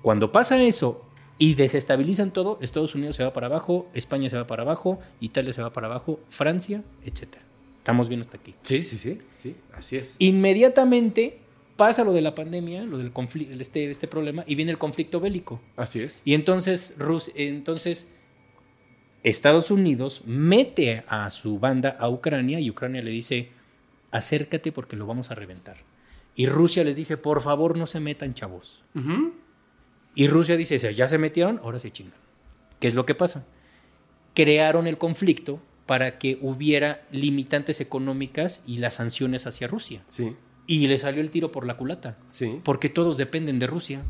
[0.02, 1.04] cuando pasa eso
[1.38, 5.54] y desestabilizan todo, Estados Unidos se va para abajo, España se va para abajo, Italia
[5.54, 7.36] se va para abajo, Francia, etc.
[7.78, 8.56] Estamos bien hasta aquí.
[8.64, 10.16] Sí, sí, sí, sí, así es.
[10.20, 11.40] Inmediatamente
[11.76, 15.20] pasa lo de la pandemia, lo del conflicto, este, este problema, y viene el conflicto
[15.20, 15.60] bélico.
[15.76, 16.22] Así es.
[16.26, 18.10] Y entonces, Rus, entonces
[19.26, 23.50] Estados Unidos mete a su banda a Ucrania y Ucrania le dice,
[24.12, 25.78] acércate porque lo vamos a reventar.
[26.36, 28.84] Y Rusia les dice, por favor no se metan, chavos.
[30.14, 32.20] Y Rusia dice, ya se metieron, ahora se chingan.
[32.80, 33.48] ¿Qué es lo que pasa?
[34.36, 40.04] Crearon el conflicto para que hubiera limitantes económicas y las sanciones hacia Rusia.
[40.06, 40.36] Sí.
[40.68, 42.20] Y le salió el tiro por la culata.
[42.28, 42.62] Sí.
[42.64, 44.04] Porque todos dependen de Rusia.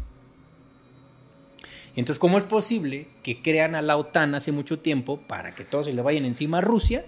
[1.96, 5.86] Entonces, ¿cómo es posible que crean a la OTAN hace mucho tiempo para que todos
[5.86, 7.06] se le vayan encima a Rusia?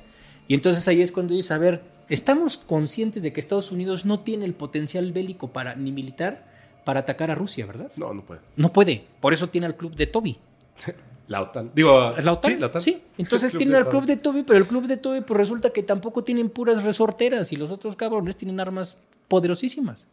[0.48, 4.22] Y entonces ahí es cuando dices, a ver, estamos conscientes de que Estados Unidos no
[4.22, 6.48] tiene el potencial bélico para, ni militar
[6.86, 7.92] para atacar a Rusia, ¿verdad?
[7.98, 8.42] No, no puede.
[8.56, 9.04] No puede.
[9.20, 10.38] Por eso tiene al club de Toby.
[11.28, 11.72] La OTAN.
[11.76, 12.52] Digo, ¿la OTAN?
[12.52, 12.82] Sí, la OTAN.
[12.82, 13.02] sí.
[13.18, 16.24] entonces tiene al club de Toby, pero el club de Toby pues resulta que tampoco
[16.24, 18.98] tienen puras resorteras y los otros cabrones tienen armas
[19.28, 20.08] poderosísimas.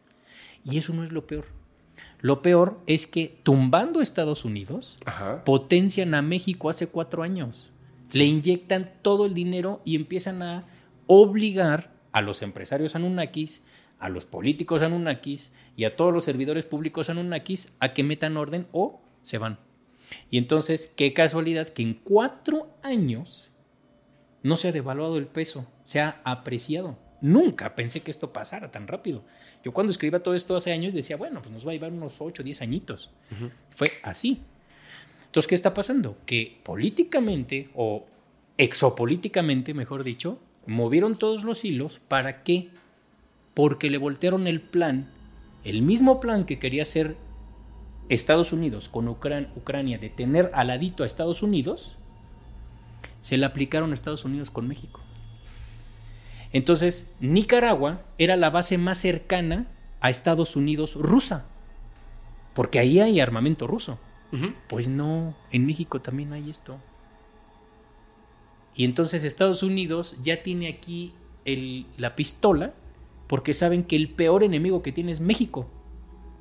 [0.65, 1.45] Y eso no es lo peor.
[2.25, 4.97] Lo peor es que tumbando a Estados Unidos,
[5.45, 7.71] potencian a México hace cuatro años.
[8.13, 10.65] Le inyectan todo el dinero y empiezan a
[11.05, 13.63] obligar a los empresarios anunnakis,
[13.99, 18.65] a los políticos anunnakis y a todos los servidores públicos anunnakis a que metan orden
[18.71, 19.59] o se van.
[20.31, 23.51] Y entonces, qué casualidad que en cuatro años
[24.41, 26.97] no se ha devaluado el peso, se ha apreciado.
[27.21, 29.23] Nunca pensé que esto pasara tan rápido.
[29.63, 32.19] Yo cuando escribía todo esto hace años decía, bueno, pues nos va a llevar unos
[32.19, 33.11] 8 o 10 añitos.
[33.71, 34.41] Fue así.
[35.25, 36.17] Entonces, ¿qué está pasando?
[36.25, 38.05] Que políticamente, o
[38.57, 41.99] exopolíticamente, mejor dicho, movieron todos los hilos.
[42.07, 42.69] ¿Para qué?
[43.53, 45.09] Porque le voltearon el plan,
[45.63, 47.17] el mismo plan que quería hacer
[48.07, 51.97] Estados Unidos con Ucrania de tener aladito a Estados Unidos,
[53.21, 55.01] se le aplicaron a Estados Unidos con México.
[56.55, 59.67] Entonces, Nicaragua era la base más cercana
[59.99, 61.43] a Estados Unidos rusa,
[62.53, 63.99] porque ahí hay armamento ruso.
[64.69, 66.77] Pues no, en México también hay esto.
[68.73, 71.13] Y entonces Estados Unidos ya tiene aquí
[71.43, 72.73] el, la pistola
[73.27, 75.69] porque saben que el peor enemigo que tiene es México.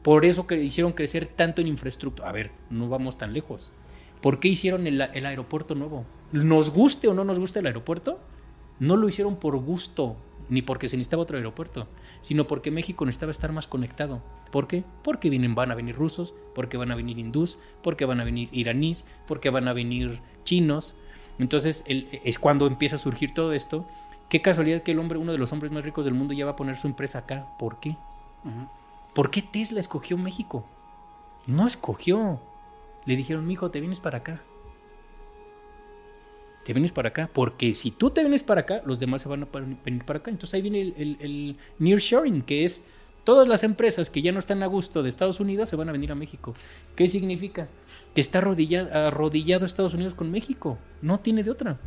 [0.05, 2.28] Por eso que hicieron crecer tanto en infraestructura.
[2.28, 3.73] A ver, no vamos tan lejos.
[4.20, 6.07] ¿Por qué hicieron el, el aeropuerto nuevo?
[6.31, 8.20] ¿Nos guste o no nos guste el aeropuerto?
[8.79, 10.17] No lo hicieron por gusto,
[10.49, 11.87] ni porque se necesitaba otro aeropuerto,
[12.21, 14.21] sino porque México necesitaba estar más conectado.
[14.51, 14.85] ¿Por qué?
[15.03, 18.49] Porque vienen, van a venir rusos, porque van a venir hindús, porque van a venir
[18.53, 20.95] iraníes, porque van a venir chinos.
[21.39, 23.87] Entonces es cuando empieza a surgir todo esto.
[24.29, 26.53] Qué casualidad que el hombre, uno de los hombres más ricos del mundo, ya va
[26.53, 27.47] a poner su empresa acá.
[27.59, 27.97] ¿Por qué?
[29.15, 30.65] ¿Por qué Tesla escogió México?
[31.47, 32.41] No escogió.
[33.05, 34.41] Le dijeron, mijo, te vienes para acá
[36.65, 37.31] te vienes para acá.
[37.32, 39.49] Porque si tú te vienes para acá, los demás se van a
[39.85, 40.31] venir para acá.
[40.31, 42.86] Entonces ahí viene el, el, nearshoring, que es
[43.23, 45.93] todas las empresas que ya no están a gusto de Estados Unidos se van a
[45.93, 46.55] venir a México.
[46.97, 47.69] ¿Qué significa?
[48.15, 50.78] Que está arrodillado, arrodillado Estados Unidos con México.
[51.03, 51.78] No tiene de otra.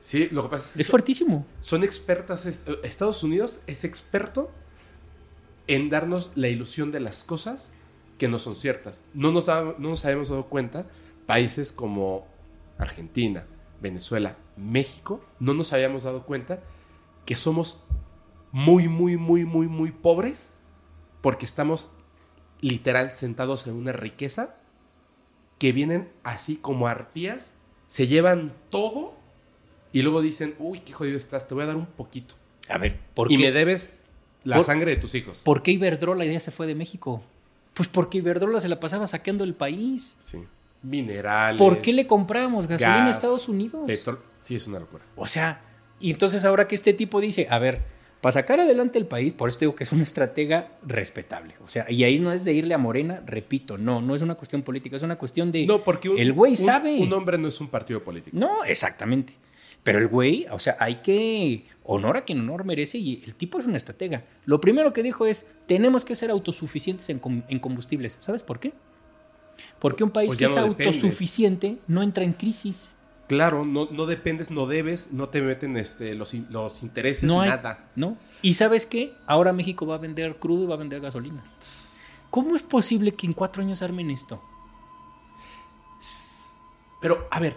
[0.00, 1.46] Sí, lo que pasa es que es fuertísimo.
[1.60, 2.46] Son expertas.
[2.82, 4.50] Estados Unidos es experto
[5.66, 7.72] en darnos la ilusión de las cosas
[8.18, 9.04] que no son ciertas.
[9.14, 10.86] No nos, no nos habíamos dado cuenta
[11.26, 12.26] países como
[12.78, 13.46] Argentina,
[13.84, 16.62] Venezuela, México, no nos habíamos dado cuenta
[17.26, 17.84] que somos
[18.50, 20.50] muy, muy, muy, muy, muy pobres
[21.20, 21.90] porque estamos
[22.60, 24.56] literal sentados en una riqueza
[25.58, 27.58] que vienen así como arpías,
[27.88, 29.14] se llevan todo
[29.92, 32.34] y luego dicen, uy, qué jodido estás, te voy a dar un poquito.
[32.70, 33.34] A ver, ¿por qué?
[33.34, 33.92] Y me debes
[34.44, 35.42] la sangre de tus hijos.
[35.44, 37.22] ¿Por qué Iberdrola ya se fue de México?
[37.74, 40.16] Pues porque Iberdrola se la pasaba saqueando el país.
[40.18, 40.38] Sí
[40.84, 41.58] minerales.
[41.58, 43.90] ¿Por qué le compramos gasolina a Estados Unidos?
[44.38, 45.04] Sí, es una locura.
[45.16, 45.62] O sea,
[45.98, 47.82] y entonces ahora que este tipo dice, a ver,
[48.20, 51.54] para sacar adelante el país, por eso digo que es una estratega respetable.
[51.64, 54.34] O sea, y ahí no es de irle a Morena, repito, no, no es una
[54.34, 55.66] cuestión política, es una cuestión de...
[55.66, 56.98] No, porque el güey sabe...
[56.98, 58.36] Un hombre no es un partido político.
[58.36, 59.34] No, exactamente.
[59.82, 63.58] Pero el güey, o sea, hay que honor a quien honor merece y el tipo
[63.58, 64.24] es una estratega.
[64.46, 68.16] Lo primero que dijo es, tenemos que ser autosuficientes en, en combustibles.
[68.18, 68.72] ¿Sabes por qué?
[69.78, 72.92] Porque un país pues que es autosuficiente no entra en crisis.
[73.28, 77.90] Claro, no, no dependes, no debes, no te meten este, los, los intereses, no nada.
[77.96, 78.18] ¿No?
[78.42, 79.14] ¿Y sabes qué?
[79.26, 81.56] Ahora México va a vender crudo y va a vender gasolinas.
[82.30, 84.42] ¿Cómo es posible que en cuatro años armen esto?
[87.00, 87.56] Pero, a ver,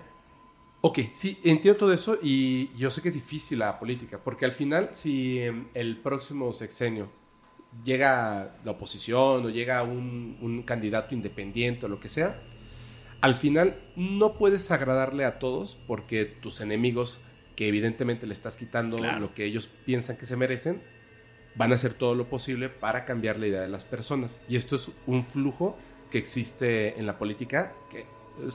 [0.81, 4.51] ok, sí, entiendo todo eso y yo sé que es difícil la política, porque al
[4.51, 5.39] final, si
[5.73, 7.09] el próximo sexenio
[7.83, 12.39] llega la oposición o llega un, candidato independiente o lo que sea,
[13.21, 17.21] al final no puedes agradarle a todos porque tus enemigos,
[17.55, 20.81] que evidentemente le estás quitando lo que ellos piensan que se merecen,
[21.55, 24.39] van a hacer todo lo posible para cambiar la idea de las personas.
[24.47, 25.77] Y esto es un flujo
[26.11, 28.05] que existe en la política que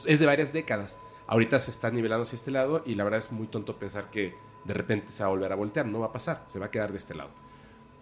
[0.06, 0.98] es de varias décadas.
[1.26, 4.34] Ahorita se está nivelando hacia este lado y la verdad es muy tonto pensar que
[4.64, 5.86] de repente se va a volver a voltear.
[5.86, 7.41] No va a pasar, se va a quedar de este lado.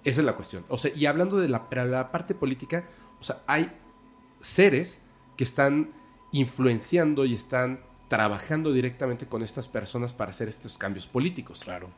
[0.04, 0.64] Esa es la cuestión.
[0.68, 2.88] O sea, y hablando de la, la parte política,
[3.20, 3.72] o sea, hay
[4.40, 5.00] seres
[5.36, 5.90] que están
[6.32, 11.62] influenciando y están trabajando directamente con estas personas para hacer estos cambios políticos.
[11.64, 11.90] Claro.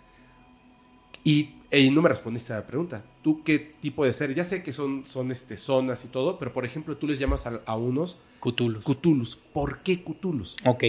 [1.25, 1.55] Y,
[1.91, 3.05] no me respondiste a la pregunta.
[3.23, 4.35] ¿Tú qué tipo de ser?
[4.35, 7.47] Ya sé que son, son este, zonas y todo, pero por ejemplo, tú les llamas
[7.47, 8.19] a, unos...
[8.41, 8.85] Cthulhus.
[8.85, 9.37] Cthulhus.
[9.37, 10.57] ¿Por qué Cthulhus?
[10.65, 10.85] Ok.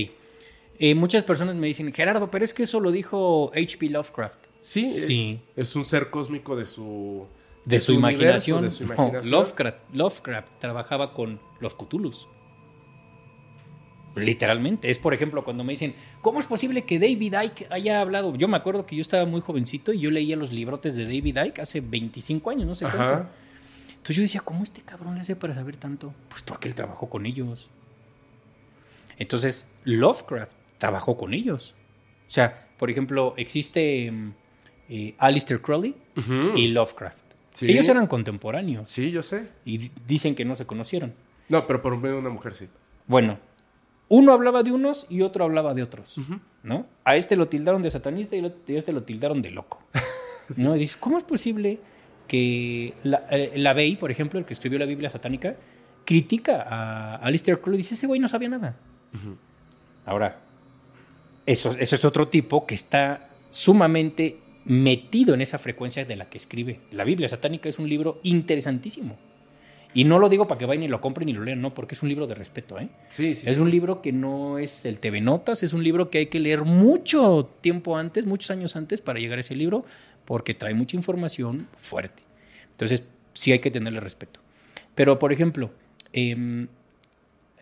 [0.80, 3.90] Eh, muchas personas me dicen, Gerardo, pero es que eso lo dijo H.P.
[3.90, 4.53] Lovecraft.
[4.64, 5.42] Sí, sí.
[5.58, 7.28] Es un ser cósmico de su...
[7.66, 8.70] De, su, imaginación.
[9.30, 12.28] Lovecraft, Lovecraft trabajaba con los Cthulhus.
[14.16, 14.90] Literalmente.
[14.90, 18.36] Es, por ejemplo, cuando me dicen, ¿cómo es posible que David Icke haya hablado?
[18.36, 21.38] Yo me acuerdo que yo estaba muy jovencito y yo leía los librotes de David
[21.46, 23.28] Icke hace 25 años, no sé cuánto.
[23.90, 26.14] Entonces yo decía, ¿cómo este cabrón le hace para saber tanto?
[26.30, 27.70] Pues porque él trabajó con ellos.
[29.18, 31.76] Entonces, Lovecraft trabajó con ellos.
[32.28, 34.34] O sea, por ejemplo, existe mm,
[34.90, 35.96] eh, Alistair Crowley
[36.56, 37.20] y Lovecraft.
[37.62, 38.90] Ellos eran contemporáneos.
[38.90, 39.48] Sí, yo sé.
[39.66, 41.14] Y dicen que no se conocieron.
[41.50, 42.68] No, pero por medio de una mujer sí.
[43.06, 43.38] Bueno,
[44.10, 46.16] uno hablaba de unos y otro hablaba de otros,
[46.64, 46.88] ¿no?
[47.04, 49.82] A este lo tildaron de satanista y a este lo tildaron de loco.
[50.58, 50.74] ¿No?
[50.74, 51.80] dice, ¿cómo es posible
[52.28, 55.56] que la, eh, por ejemplo, el que escribió la Biblia satánica,
[56.06, 58.76] critica a Alistair Crowley y dice, ese güey no sabía nada.
[60.06, 60.40] Ahora,
[61.46, 66.38] eso, eso es otro tipo que está sumamente metido en esa frecuencia de la que
[66.38, 66.80] escribe.
[66.92, 69.18] La Biblia satánica es un libro interesantísimo.
[69.96, 71.94] Y no lo digo para que vayan y lo compren y lo lean, no, porque
[71.94, 72.90] es un libro de respeto, ¿eh?
[73.10, 73.48] Sí, sí.
[73.48, 76.40] Es un libro que no es el TV Notas, es un libro que hay que
[76.40, 79.86] leer mucho tiempo antes, muchos años antes para llegar a ese libro,
[80.26, 82.24] porque trae mucha información fuerte.
[82.72, 83.04] Entonces,
[83.34, 84.40] sí hay que tenerle respeto.
[84.96, 85.70] Pero, por ejemplo,
[86.12, 86.68] em,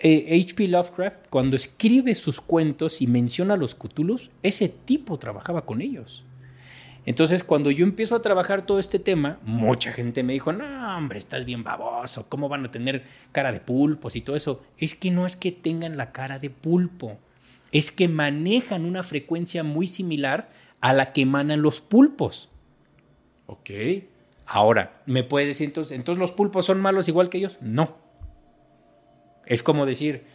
[0.04, 0.68] H.P.
[0.70, 6.24] Lovecraft, cuando escribe sus cuentos y menciona a los Cthulhus, ese tipo trabajaba con ellos.
[7.06, 11.18] Entonces, cuando yo empiezo a trabajar todo este tema, mucha gente me dijo, no, hombre,
[11.18, 14.64] estás bien baboso, ¿cómo van a tener cara de pulpos y todo eso?
[14.78, 17.18] Es que no es que tengan la cara de pulpo,
[17.72, 20.50] es que manejan una frecuencia muy similar
[20.80, 22.50] a la que emanan los pulpos.
[23.48, 23.70] Ok.
[24.46, 27.58] Ahora, ¿me puede decir entonces, entonces los pulpos son malos igual que ellos?
[27.62, 27.96] No.
[29.46, 30.26] Es como decir,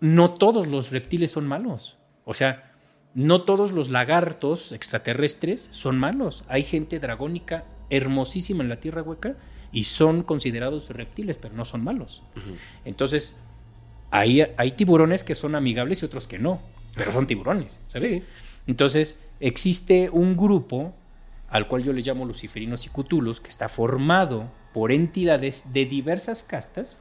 [0.00, 1.98] no todos los reptiles son malos.
[2.24, 2.72] O sea,
[3.16, 6.44] no todos los lagartos extraterrestres son malos.
[6.48, 9.36] Hay gente dragónica hermosísima en la Tierra Hueca
[9.72, 12.22] y son considerados reptiles, pero no son malos.
[12.84, 13.34] Entonces,
[14.10, 16.60] hay, hay tiburones que son amigables y otros que no,
[16.94, 18.22] pero son tiburones, ¿sabes?
[18.66, 20.94] Entonces, existe un grupo
[21.48, 26.42] al cual yo le llamo luciferinos y cutulos, que está formado por entidades de diversas
[26.42, 27.00] castas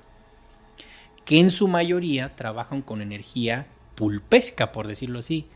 [1.26, 5.50] que en su mayoría trabajan con energía pulpesca, por decirlo así.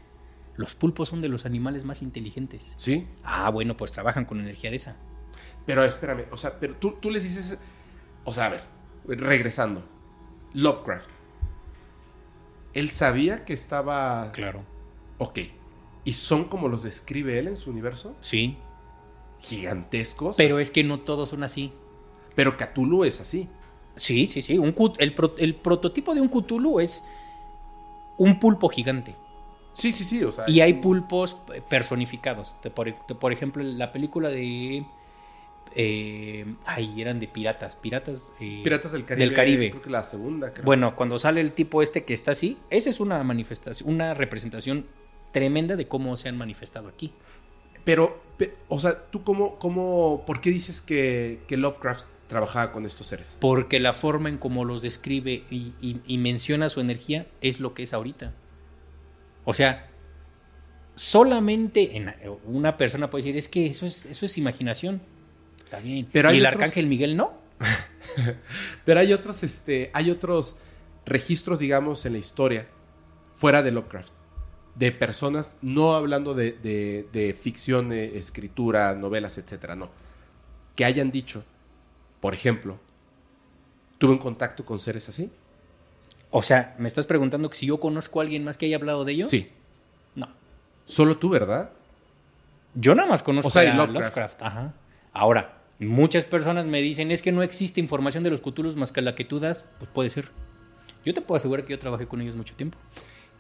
[0.60, 2.74] Los pulpos son de los animales más inteligentes.
[2.76, 3.08] ¿Sí?
[3.24, 4.98] Ah, bueno, pues trabajan con energía de esa.
[5.66, 7.58] Pero espérame, o sea, pero tú, tú les dices,
[8.26, 8.64] o sea, a ver,
[9.06, 9.86] regresando,
[10.52, 11.10] Lovecraft,
[12.74, 14.34] ¿él sabía que estaba...
[14.34, 14.66] Claro.
[15.18, 15.40] Ok.
[16.04, 18.18] ¿Y son como los describe él en su universo?
[18.20, 18.58] Sí.
[19.40, 20.36] Gigantescos.
[20.36, 21.72] Pero es que no todos son así.
[22.36, 23.48] Pero Cthulhu es así.
[23.96, 24.58] Sí, sí, sí.
[24.58, 27.02] Un, el, el prototipo de un Cthulhu es
[28.18, 29.16] un pulpo gigante.
[29.74, 30.24] Sí, sí, sí.
[30.24, 31.38] O sea, y hay pulpos
[31.70, 32.56] personificados.
[32.74, 34.86] Por, por ejemplo, la película de.
[35.76, 37.76] Eh, ay, eran de piratas.
[37.76, 38.34] Piratas.
[38.40, 39.26] Eh, piratas del Caribe.
[39.26, 39.70] Del Caribe.
[39.72, 40.54] Creo que la segunda.
[40.54, 40.66] Creo.
[40.66, 44.88] Bueno, cuando sale el tipo este que está así, esa es una manifestación, una representación
[45.32, 47.14] tremenda de cómo se han manifestado aquí.
[47.84, 48.22] Pero,
[48.68, 53.38] o sea, ¿tú cómo, cómo, por qué dices que, que Lovecraft trabajaba con estos seres?
[53.40, 57.84] Porque la forma en cómo los describe y, y menciona su energía es lo que
[57.84, 58.34] es ahorita.
[59.46, 59.90] O sea,
[60.96, 62.14] solamente en
[62.46, 65.02] una persona puede decir, es que eso es, eso es imaginación.
[65.64, 66.08] Está bien.
[66.12, 66.62] Pero ¿Y el otros...
[66.62, 67.34] arcángel Miguel no?
[68.86, 70.60] Pero hay otros, este, hay otros
[71.06, 72.68] registros, digamos, en la historia,
[73.34, 74.14] fuera de Lovecraft,
[74.76, 79.90] de personas, no hablando de, de, de ficción, eh, escritura, novelas, etcétera, no,
[80.76, 81.44] que hayan dicho,
[82.20, 82.80] por ejemplo,
[83.98, 85.30] tuve un contacto con seres así.
[86.32, 89.14] O sea, ¿me estás preguntando si yo conozco a alguien más que haya hablado de
[89.14, 89.30] ellos?
[89.30, 89.50] Sí.
[90.16, 90.30] No.
[90.86, 91.72] Solo tú, ¿verdad?
[92.76, 93.94] Yo nada más conozco o sea, a Lovecraft.
[93.94, 94.42] Lovecraft.
[94.42, 94.74] Ajá.
[95.12, 99.02] Ahora, muchas personas me dicen, es que no existe información de los Cthulhus más que
[99.02, 99.66] la que tú das.
[99.80, 100.30] Pues puede ser.
[101.06, 102.78] Yo te puedo asegurar que yo trabajé con ellos mucho tiempo.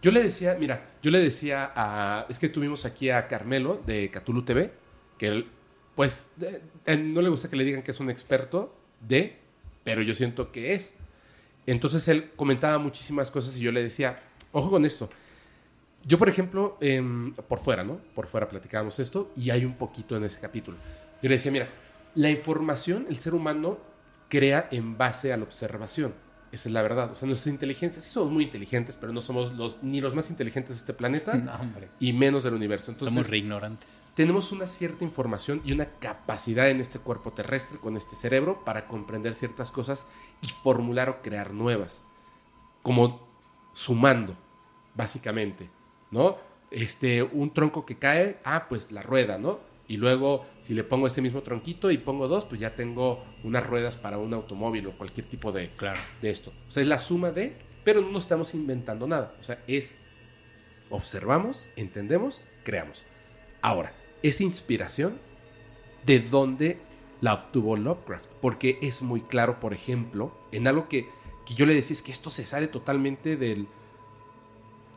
[0.01, 2.25] Yo le decía, mira, yo le decía a...
[2.29, 4.71] Es que tuvimos aquí a Carmelo de Cthulhu TV,
[5.17, 5.47] que él,
[5.95, 6.29] pues,
[6.85, 9.37] él no le gusta que le digan que es un experto de,
[9.83, 10.95] pero yo siento que es.
[11.71, 14.19] Entonces él comentaba muchísimas cosas y yo le decía,
[14.51, 15.09] ojo con esto.
[16.05, 17.01] Yo, por ejemplo, eh,
[17.47, 17.99] por fuera, ¿no?
[18.15, 20.77] Por fuera platicábamos esto y hay un poquito en ese capítulo.
[21.21, 21.67] Yo le decía, mira,
[22.15, 23.77] la información el ser humano
[24.29, 26.13] crea en base a la observación.
[26.51, 27.11] Esa es la verdad.
[27.11, 30.31] O sea, nuestra inteligencia, sí somos muy inteligentes, pero no somos los, ni los más
[30.31, 31.59] inteligentes de este planeta, No,
[31.99, 32.91] y menos del universo.
[32.91, 33.87] Entonces, Somos re ignorantes.
[34.19, 38.85] Tenemos una cierta información y una capacidad en este cuerpo terrestre, con este cerebro, para
[38.85, 40.07] comprender ciertas cosas
[40.41, 42.05] y formular o crear nuevas.
[42.83, 43.25] Como
[43.71, 44.35] sumando,
[44.93, 45.69] básicamente,
[46.11, 46.35] ¿no?
[46.69, 49.61] Este, un tronco que cae, ah, pues la rueda, ¿no?
[49.87, 53.65] Y luego, si le pongo ese mismo tronquito y pongo dos, pues ya tengo unas
[53.65, 56.01] ruedas para un automóvil o cualquier tipo de, Claro.
[56.21, 56.51] de esto.
[56.67, 59.33] O sea, es la suma de, pero no nos estamos inventando nada.
[59.39, 59.97] O sea, es
[60.89, 63.05] observamos, entendemos, creamos.
[63.61, 65.19] Ahora, esa inspiración,
[66.05, 66.77] ¿de dónde
[67.21, 68.29] la obtuvo Lovecraft?
[68.41, 71.07] Porque es muy claro, por ejemplo, en algo que,
[71.45, 73.67] que yo le decía, es que esto se sale totalmente del,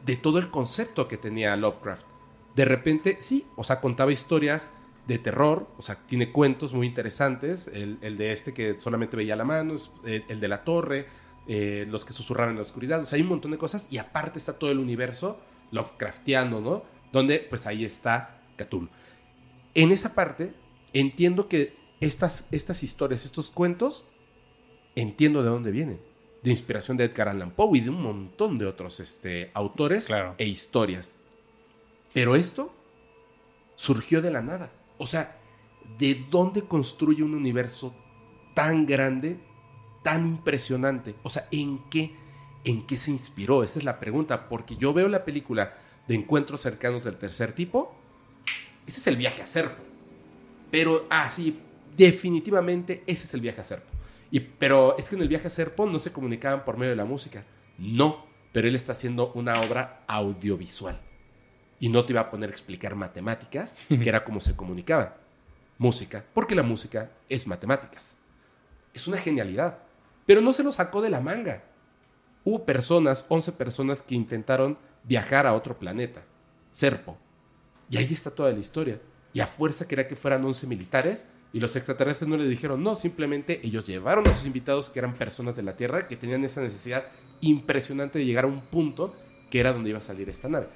[0.05, 2.07] de todo el concepto que tenía Lovecraft.
[2.55, 4.73] De repente, sí, o sea, contaba historias
[5.07, 9.35] de terror, o sea, tiene cuentos muy interesantes, el, el de este que solamente veía
[9.35, 11.07] la mano, el, el de la torre,
[11.49, 13.99] eh, los que susurraban en la oscuridad, o sea, hay un montón de cosas y
[13.99, 15.41] aparte está todo el universo
[15.73, 16.85] Lovecraftiano, ¿no?
[17.13, 18.89] Donde pues ahí está Cthulhu.
[19.75, 20.55] En esa parte
[20.93, 24.07] entiendo que estas, estas historias, estos cuentos,
[24.95, 26.01] entiendo de dónde vienen.
[26.43, 30.35] De inspiración de Edgar Allan Poe y de un montón de otros este, autores Claro.
[30.39, 31.17] e historias.
[32.13, 32.75] Pero esto
[33.77, 34.71] surgió de la nada.
[34.99, 35.39] O sea,
[35.99, 37.95] ¿de dónde construye un universo
[38.55, 39.39] tan grande,
[40.03, 41.15] tan impresionante?
[41.23, 42.15] O sea, ¿en qué,
[42.65, 43.63] ¿en qué se inspiró?
[43.63, 44.49] Esa es la pregunta.
[44.49, 45.79] Porque yo veo la película
[46.09, 47.95] de Encuentros cercanos del tercer tipo.
[48.87, 49.83] Ese es el viaje a Serpo.
[50.71, 51.61] Pero así,
[51.97, 53.91] definitivamente ese es el viaje a Serpo.
[54.31, 56.97] Y, pero es que en el viaje a Serpo no se comunicaban por medio de
[56.97, 57.45] la música.
[57.79, 61.01] No, pero él está haciendo una obra audiovisual.
[61.79, 65.13] Y no te iba a poner a explicar matemáticas, que era como se comunicaban.
[65.79, 68.19] Música, porque la música es matemáticas.
[68.95, 69.79] Es una genialidad.
[70.27, 71.65] Pero no se lo sacó de la manga.
[72.45, 76.23] Hubo personas, 11 personas que intentaron viajar a otro planeta,
[76.71, 77.19] Serpo.
[77.91, 79.01] Y ahí está toda la historia.
[79.33, 82.97] Y a fuerza quería que fueran 11 militares y los extraterrestres no le dijeron no,
[82.97, 86.63] simplemente ellos llevaron a sus invitados que eran personas de la Tierra que tenían esa
[86.63, 87.05] necesidad
[87.41, 89.15] impresionante de llegar a un punto
[89.51, 90.69] que era donde iba a salir esta nave.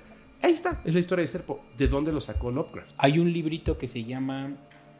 [0.43, 1.65] Ahí está, es la historia de Serpo.
[1.79, 2.93] ¿De dónde lo sacó Lovecraft?
[2.99, 4.55] Hay un librito que se llama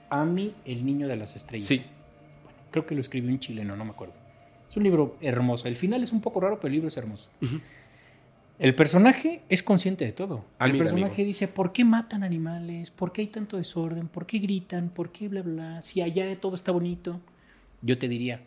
[0.09, 1.67] Ami, el niño de las estrellas.
[1.67, 1.83] Sí.
[2.43, 4.15] Bueno, creo que lo escribió un chileno, no me acuerdo.
[4.71, 5.69] Es un libro hermoso.
[5.69, 7.29] El final es un poco raro, pero el libro es hermoso.
[8.59, 10.45] El personaje es consciente de todo.
[10.59, 11.27] Ah, el mira, personaje amigo.
[11.27, 12.91] dice, ¿por qué matan animales?
[12.91, 14.09] ¿Por qué hay tanto desorden?
[14.09, 14.89] ¿Por qué gritan?
[14.89, 15.83] ¿Por qué bla, bla?
[15.83, 17.21] Si allá todo está bonito.
[17.83, 18.41] Yo te diría,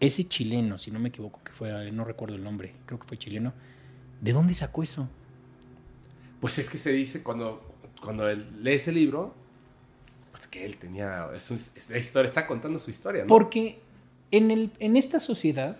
[0.00, 3.16] ese chileno, si no me equivoco, que fue, no recuerdo el nombre, creo que fue
[3.16, 3.52] chileno,
[4.20, 5.08] ¿de dónde sacó eso?
[6.40, 7.62] Pues es que se dice cuando,
[8.02, 9.34] cuando él lee ese libro,
[10.32, 11.28] pues que él tenía.
[11.34, 13.28] Es, un- es la historia, está contando su historia, ¿no?
[13.28, 13.78] Porque
[14.32, 15.78] en, el, en esta sociedad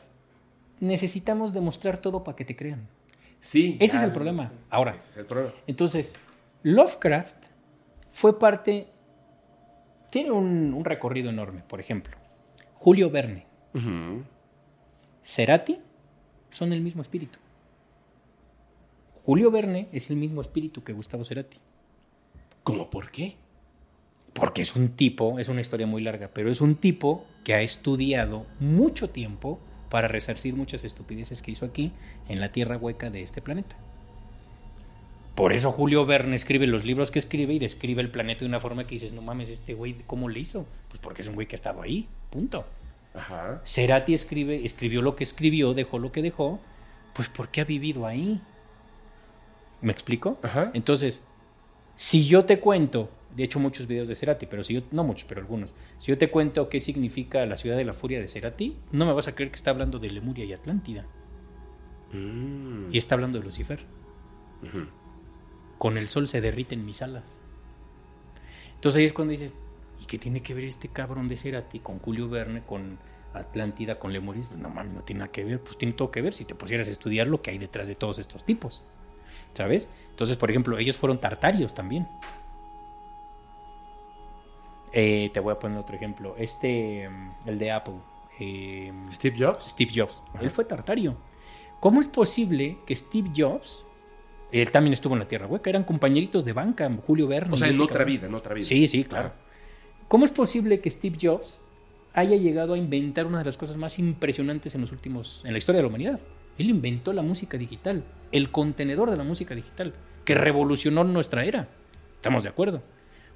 [0.80, 2.86] necesitamos demostrar todo para que te crean.
[3.46, 3.76] Sí.
[3.80, 4.48] Ese ya es el lo problema.
[4.48, 4.54] sé.
[4.70, 5.52] Ahora, Ese es el problema.
[5.68, 6.16] entonces,
[6.64, 7.36] Lovecraft
[8.10, 8.88] fue parte,
[10.10, 12.16] tiene un, un recorrido enorme, por ejemplo.
[12.74, 14.24] Julio Verne, Ujú.
[15.22, 15.78] Cerati
[16.50, 17.38] son el mismo espíritu.
[19.24, 21.58] Julio Verne es el mismo espíritu que Gustavo Cerati.
[22.62, 23.36] ¿Cómo por qué?
[24.32, 27.62] Porque es un tipo, es una historia muy larga, pero es un tipo que ha
[27.62, 29.60] estudiado mucho tiempo
[29.96, 31.90] para resarcir muchas estupideces que hizo aquí
[32.28, 33.76] en la tierra hueca de este planeta.
[35.34, 38.60] Por eso Julio Verne escribe los libros que escribe y describe el planeta de una
[38.60, 40.66] forma que dices, no mames, este güey, ¿cómo le hizo?
[40.90, 42.66] Pues porque es un güey que ha estado ahí, punto.
[43.14, 43.62] Ajá.
[43.64, 46.60] Cerati escribe, escribió lo que escribió, dejó lo que dejó,
[47.14, 48.38] pues porque ha vivido ahí.
[49.80, 50.38] ¿Me explico?
[50.42, 50.72] Ajá.
[50.74, 51.22] Entonces,
[51.96, 55.28] si yo te cuento, de hecho muchos videos de Cerati, pero si yo, no muchos,
[55.28, 58.76] pero algunos, si yo te cuento qué significa la ciudad de la furia de Cerati,
[58.92, 61.04] no me vas a creer que está hablando de Lemuria y Atlántida.
[62.12, 62.92] Mm.
[62.92, 63.80] Y está hablando de Lucifer.
[64.62, 64.86] Ujú.
[65.76, 67.38] Con el sol se derriten mis alas.
[68.74, 69.52] Entonces ahí es cuando dices,
[70.00, 72.98] ¿y qué tiene que ver este cabrón de Cerati con Julio Verne, con
[73.34, 74.44] Atlántida, con Lemuria?
[74.48, 75.60] Pues no mames, no tiene nada que ver.
[75.60, 77.96] Pues tiene todo que ver si te pusieras a estudiar lo que hay detrás de
[77.96, 78.82] todos estos tipos.
[79.52, 79.88] ¿Sabes?
[80.10, 82.06] Entonces, por ejemplo, ellos fueron tartarios también.
[84.98, 86.34] Eh, te voy a poner otro ejemplo.
[86.38, 87.96] Este, mm, el de Apple.
[88.40, 89.66] eh, Steve Jobs.
[89.68, 90.22] Steve Jobs.
[90.40, 91.16] Él fue tartario.
[91.80, 93.84] ¿Cómo es posible que Steve Jobs,
[94.52, 97.52] él también estuvo en la Tierra Hueca, eran compañeritos de banca, Julio Verne?
[97.52, 98.14] O sea, en este otra cabrón?
[98.14, 98.66] vida, en otra vida.
[98.66, 99.32] Sí, sí, claro.
[100.08, 101.60] ¿Cómo es posible que Steve Jobs
[102.14, 105.58] haya llegado a inventar una de las cosas más impresionantes en los últimos, en la
[105.58, 106.20] historia de la humanidad?
[106.58, 108.02] Él inventó la música digital,
[108.32, 109.92] el contenedor de la música digital,
[110.24, 111.68] que revolucionó nuestra era.
[112.14, 112.82] ¿Estamos de acuerdo?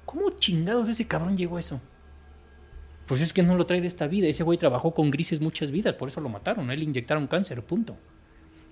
[0.05, 1.81] ¿Cómo chingados ese cabrón llegó a eso?
[3.07, 4.27] Pues es que no lo trae de esta vida.
[4.27, 6.69] Ese güey trabajó con grises muchas vidas, por eso lo mataron.
[6.69, 7.97] A él le inyectaron cáncer, punto.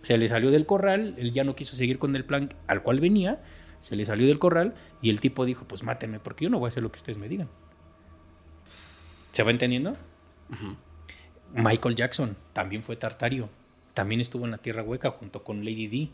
[0.01, 2.99] Se le salió del corral, él ya no quiso seguir con el plan al cual
[2.99, 3.41] venía,
[3.81, 6.67] se le salió del corral y el tipo dijo, pues mátenme porque yo no voy
[6.67, 7.49] a hacer lo que ustedes me digan.
[8.63, 9.97] ¿Se va entendiendo?
[11.53, 13.49] Michael Jackson también fue tartario,
[13.93, 16.09] también estuvo en la Tierra Hueca junto con Lady D.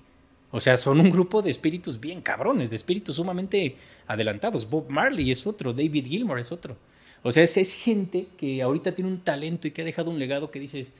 [0.52, 3.76] O sea, son un grupo de espíritus bien cabrones, de espíritus sumamente
[4.08, 4.70] adelantados.
[4.70, 6.78] Bob Marley es otro, David Gilmour es otro.
[7.24, 10.20] O sea, es, es gente que ahorita tiene un talento y que ha dejado un
[10.20, 10.94] legado que dices,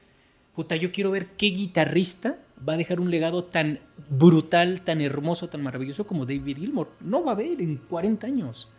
[0.56, 5.50] puta, yo quiero ver qué guitarrista va a dejar un legado tan brutal, tan hermoso,
[5.50, 6.90] tan maravilloso como David Gilmour.
[7.02, 8.70] No va a haber en 40 años.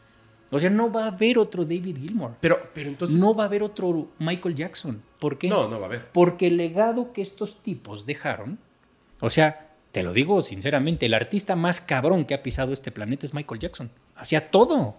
[0.51, 2.37] O sea, no va a haber otro David Gilmour.
[2.41, 3.21] Pero, pero entonces.
[3.21, 5.03] No va a haber otro Michael Jackson.
[5.19, 5.49] ¿Por qué?
[5.49, 6.11] No, no va a haber.
[6.13, 8.59] Porque el legado que estos tipos dejaron,
[9.21, 9.66] o sea,
[9.97, 13.61] te lo digo sinceramente, el artista más cabrón que ha pisado este planeta es Michael
[13.61, 13.91] Jackson.
[14.15, 14.97] Hacía todo.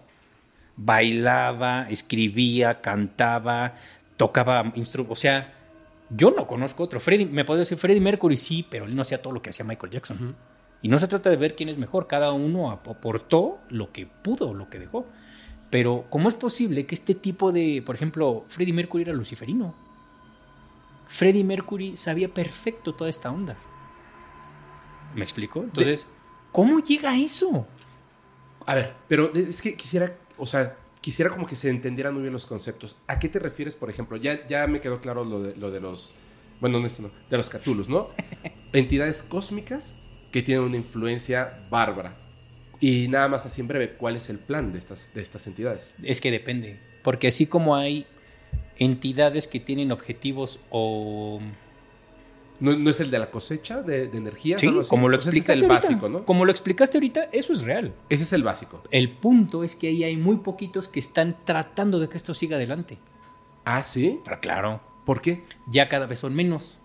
[0.74, 3.76] Bailaba, escribía, cantaba,
[4.16, 5.16] tocaba instrumentos.
[5.16, 5.52] O sea,
[6.10, 6.98] yo no conozco otro.
[6.98, 9.64] Freddie, me podría decir Freddie Mercury, sí, pero él no hacía todo lo que hacía
[9.64, 10.34] Michael Jackson.
[10.82, 12.08] Y no se trata de ver quién es mejor.
[12.08, 15.06] Cada uno aportó lo que pudo, lo que dejó.
[15.70, 19.76] Pero, ¿cómo es posible que este tipo de, por ejemplo, Freddie Mercury era luciferino?
[21.06, 23.56] Freddie Mercury sabía perfecto toda esta onda.
[25.14, 25.62] ¿Me explico?
[25.62, 26.08] Entonces,
[26.52, 27.66] ¿cómo llega a eso?
[28.66, 32.32] A ver, pero es que quisiera, o sea, quisiera como que se entendieran muy bien
[32.32, 32.96] los conceptos.
[33.06, 34.16] ¿A qué te refieres, por ejemplo?
[34.16, 36.14] Ya, ya me quedó claro lo de, lo de los,
[36.60, 38.08] bueno, no, no, de los Cthulhus, ¿no?
[38.72, 39.94] Entidades cósmicas
[40.30, 42.16] que tienen una influencia bárbara.
[42.80, 45.94] Y nada más así en breve, ¿cuál es el plan de estas, de estas entidades?
[46.02, 46.78] Es que depende.
[47.02, 48.06] Porque así como hay
[48.76, 51.40] entidades que tienen objetivos o
[52.60, 54.58] ¿No, es el de la cosecha de, energía?
[54.58, 56.24] Sí, como lo explicaste es el básico, ¿no?
[56.24, 57.94] Como lo explicaste ahorita, eso es real.
[58.08, 58.82] Ese es el básico.
[58.90, 62.56] El punto es que ahí hay muy poquitos que están tratando de que esto siga
[62.56, 62.98] adelante.
[63.64, 64.20] ¿Ah, sí?
[64.24, 64.80] Pero claro.
[65.04, 65.44] ¿Por qué?
[65.68, 66.78] Ya cada vez son menos.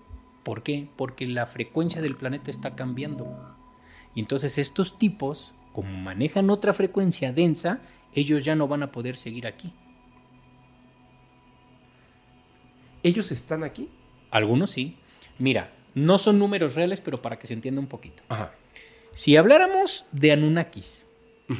[0.43, 0.87] ¿Por qué?
[0.95, 3.25] Porque la frecuencia del planeta está cambiando.
[4.13, 7.81] Y entonces estos tipos, como manejan otra frecuencia densa,
[8.13, 9.73] ellos ya no van a poder seguir aquí.
[13.01, 13.89] ¿Ellos están aquí?
[14.31, 14.97] Algunos sí.
[15.39, 18.23] Mira, no son números reales, pero para que se entienda un poquito.
[19.11, 21.05] Si habláramos de Anunnakis,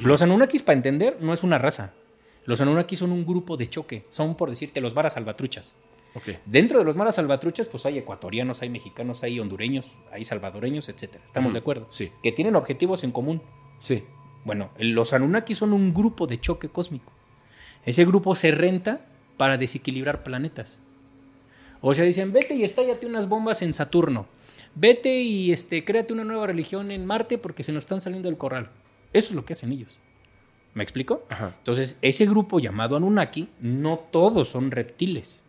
[0.03, 1.93] los Anunnakis, para entender, no es una raza.
[2.45, 4.05] Los Anunnakis son un grupo de choque.
[4.09, 5.75] Son, por decirte, los varas salvatruchas.
[6.45, 11.23] Dentro de los maras salvatruchas, pues hay ecuatorianos, hay mexicanos, hay hondureños, hay salvadoreños, etcétera.
[11.25, 11.87] ¿Estamos de acuerdo?
[11.89, 12.11] Sí.
[12.21, 13.41] Que tienen objetivos en común.
[13.79, 14.03] Sí.
[14.45, 17.11] Bueno, los Anunnakis son un grupo de choque cósmico.
[17.85, 19.05] Ese grupo se renta
[19.37, 20.79] para desequilibrar planetas.
[21.85, 24.25] O sea, dicen, vete y estállate unas bombas en Saturno.
[24.73, 28.37] Vete y este, créate una nueva religión en Marte porque se nos están saliendo del
[28.37, 28.71] corral.
[29.11, 29.99] Eso es lo que hacen ellos.
[30.73, 31.27] ¿Me explico?
[31.59, 35.43] Entonces, ese grupo llamado Anunnaki, no todos son reptiles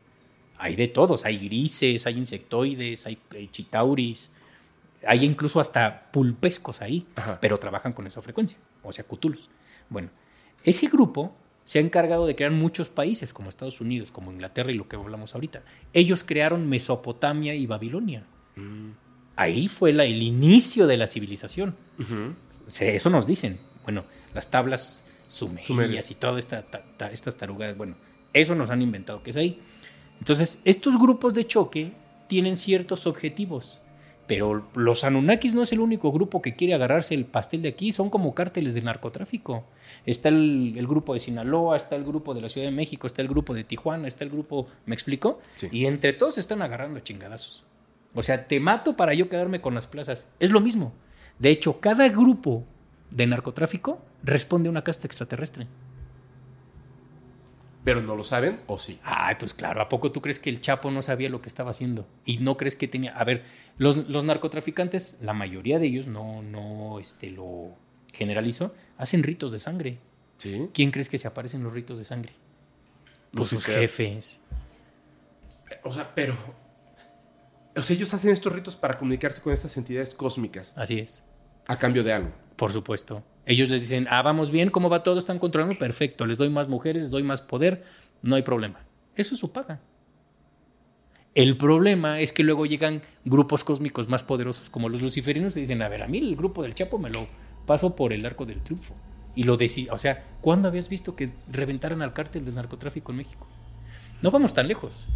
[0.58, 3.18] hay de todos, hay grises, hay insectoides, hay,
[3.50, 4.30] chitauris,
[5.06, 7.06] hay incluso hasta pulpescos ahí,
[7.40, 9.50] pero trabajan con esa frecuencia, o sea, cutulos.
[9.90, 10.08] Bueno,
[10.62, 14.74] ese grupo se ha encargado de crear muchos países como Estados Unidos, como Inglaterra y
[14.74, 15.62] lo que hablamos ahorita.
[15.92, 18.24] Ellos crearon Mesopotamia y Babilonia.
[18.56, 18.90] Mm.
[19.36, 21.74] Ahí fue la, el inicio de la civilización.
[22.78, 23.58] Eso nos dicen.
[23.82, 26.64] Bueno, las tablas sumerias y todas esta,
[27.10, 27.96] estas tarugas, bueno,
[28.32, 29.60] eso nos han inventado que es ahí.
[30.18, 31.92] Entonces, estos grupos de choque
[32.28, 33.80] tienen ciertos objetivos,
[34.26, 37.92] pero los Anunnakis no es el único grupo que quiere agarrarse el pastel de aquí,
[37.92, 39.64] son como cárteles de narcotráfico.
[40.06, 43.28] Está el, grupo de Sinaloa, está el grupo de la Ciudad de México, está el
[43.28, 45.40] grupo de Tijuana, está el grupo, ¿me explico?
[45.70, 47.64] Y entre todos están agarrando chingadazos.
[48.14, 50.26] O sea, te mato para yo quedarme con las plazas.
[50.40, 50.92] Es lo mismo.
[51.38, 52.64] De hecho, cada grupo
[53.10, 55.66] de narcotráfico responde a una casta extraterrestre
[57.84, 58.98] pero no lo saben o sí.
[59.04, 61.70] Ay, pues claro, ¿a poco tú crees que el Chapo no sabía lo que estaba
[61.70, 62.08] haciendo?
[62.24, 63.16] Y no crees que tenía...
[63.16, 63.44] A ver,
[63.76, 67.76] los, narcotraficantes, la mayoría de ellos, no, no este, lo
[68.12, 69.98] generalizo, hacen ritos de sangre.
[70.38, 70.70] ¿Sí?
[70.72, 72.32] ¿Quién crees que se aparecen los ritos de sangre?
[73.32, 74.40] Pues sus jefes.
[75.82, 76.34] O sea, pero...
[77.76, 80.78] O sea, ellos hacen estos ritos para comunicarse con estas entidades cósmicas.
[80.78, 81.22] Así es.
[81.66, 82.32] A cambio de algo.
[82.56, 83.22] Por supuesto.
[83.46, 85.18] Ellos les dicen, ah, vamos bien, ¿cómo va todo?
[85.18, 85.78] ¿Están controlando?
[85.78, 87.84] Perfecto, les doy más mujeres, les doy más poder,
[88.22, 88.80] no hay problema.
[89.16, 89.80] Eso es su paga.
[91.34, 95.82] El problema es que luego llegan grupos cósmicos más poderosos como los luciferinos y dicen,
[95.82, 97.26] a ver, a mí el grupo del Chapo me lo
[97.66, 98.94] paso por el arco del triunfo.
[99.34, 103.18] Y lo decía, o sea, ¿cuándo habías visto que reventaran al cártel del narcotráfico en
[103.18, 103.48] México?
[104.22, 105.06] No vamos tan lejos.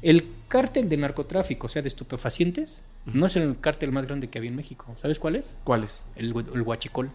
[0.00, 4.38] El cártel de narcotráfico, o sea, de estupefacientes, no es el cártel más grande que
[4.38, 4.94] había en México.
[4.96, 5.58] ¿Sabes cuál es?
[5.64, 6.04] ¿Cuál es?
[6.16, 7.10] El, el huachicol.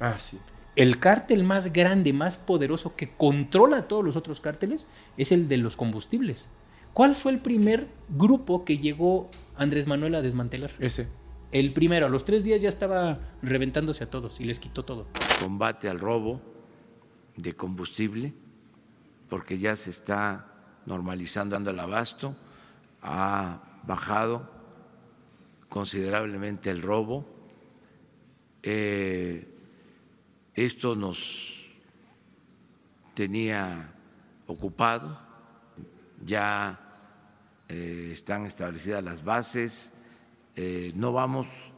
[0.00, 0.38] Ah, sí.
[0.76, 5.48] El cártel más grande, más poderoso que controla a todos los otros cárteles es el
[5.48, 6.50] de los combustibles.
[6.92, 10.72] ¿Cuál fue el primer grupo que llegó Andrés Manuel a desmantelar?
[10.78, 11.08] Ese.
[11.52, 15.06] El primero, a los tres días ya estaba reventándose a todos y les quitó todo.
[15.40, 16.40] Combate al robo
[17.36, 18.34] de combustible,
[19.28, 20.46] porque ya se está
[20.86, 22.36] normalizando el abasto,
[23.02, 24.50] ha bajado
[25.68, 27.24] considerablemente el robo.
[28.62, 29.53] Eh,
[30.54, 31.64] esto nos
[33.14, 33.92] tenía
[34.46, 35.18] ocupado,
[36.24, 36.78] ya
[37.68, 39.92] eh, están establecidas las bases,
[40.56, 41.72] eh, no vamos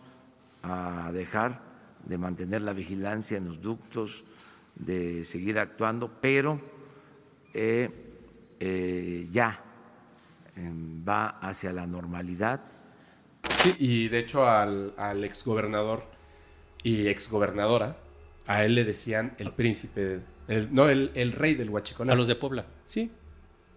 [0.62, 1.60] a dejar
[2.04, 4.24] de mantener la vigilancia en los ductos,
[4.74, 6.60] de seguir actuando, pero
[7.54, 9.58] eh, ya
[10.54, 12.62] em, va hacia la normalidad.
[13.78, 16.04] Y de hecho al, al exgobernador
[16.82, 17.96] y exgobernadora
[18.46, 20.20] a él le decían el príncipe,
[20.70, 22.10] no, el, rey del Huachicol.
[22.10, 22.66] A los de Puebla.
[22.84, 23.10] Sí.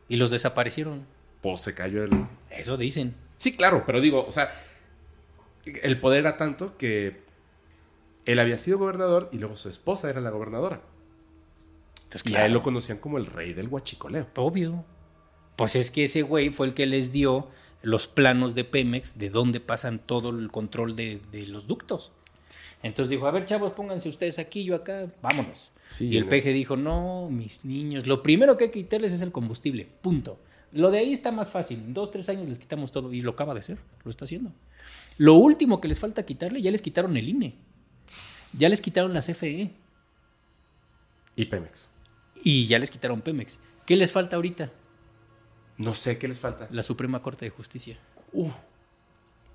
[0.08, 1.06] Y los desaparecieron.
[1.42, 2.12] Pues se cayó el...
[2.50, 3.16] Eso dicen.
[3.38, 4.52] Sí, claro, pero digo, o sea,
[5.66, 7.22] el poder era tanto que
[8.26, 10.82] él había sido gobernador y luego su esposa era la gobernadora.
[12.12, 14.28] Pues y a él lo conocían como el rey del huachicoleo.
[14.36, 14.86] Obvio.
[15.56, 17.50] Pues es que ese güey fue el que les dio
[17.82, 22.12] los planos de Pemex de dónde pasan todo el control de, de los ductos.
[22.84, 25.72] Entonces dijo, a ver chavos, pónganse ustedes aquí, yo acá, vámonos.
[26.00, 29.32] y el peje dijo, no, mis niños, lo primero que hay que quitarles es el
[29.32, 30.40] combustible, punto.
[30.72, 33.32] Lo de ahí está más fácil, en dos, tres años les quitamos todo y lo
[33.32, 34.52] acaba de hacer, lo está haciendo.
[35.18, 37.56] Lo último que les falta quitarle, ya les quitaron el INE,
[38.58, 39.72] ya les quitaron la CFE.
[41.36, 41.90] Y Pemex.
[42.44, 43.60] Y ya les quitaron Pemex.
[43.86, 44.72] ¿Qué les falta ahorita?
[45.78, 46.68] No sé, ¿qué les falta?
[46.72, 47.98] La Suprema Corte de Justicia.
[48.34, 48.52] Uh.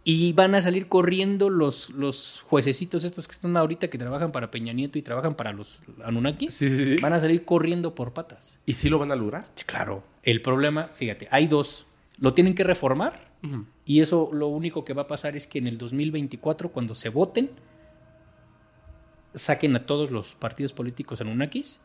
[0.06, 4.50] Y van a salir corriendo los, los juececitos estos que están ahorita que trabajan para
[4.50, 6.50] Peña Nieto y trabajan para los Anunnaki.
[6.50, 7.02] Sí, sí, sí.
[7.02, 8.58] Van a salir corriendo por patas.
[8.66, 9.46] ¿Y sí lo van a lograr?
[9.64, 10.04] Claro.
[10.22, 11.86] El problema, fíjate, hay dos.
[12.18, 13.32] Lo tienen que reformar
[13.84, 17.08] y eso lo único que va a pasar es que en el 2024, cuando se
[17.10, 17.50] voten,
[19.34, 21.80] saquen a todos los partidos políticos Anunnakis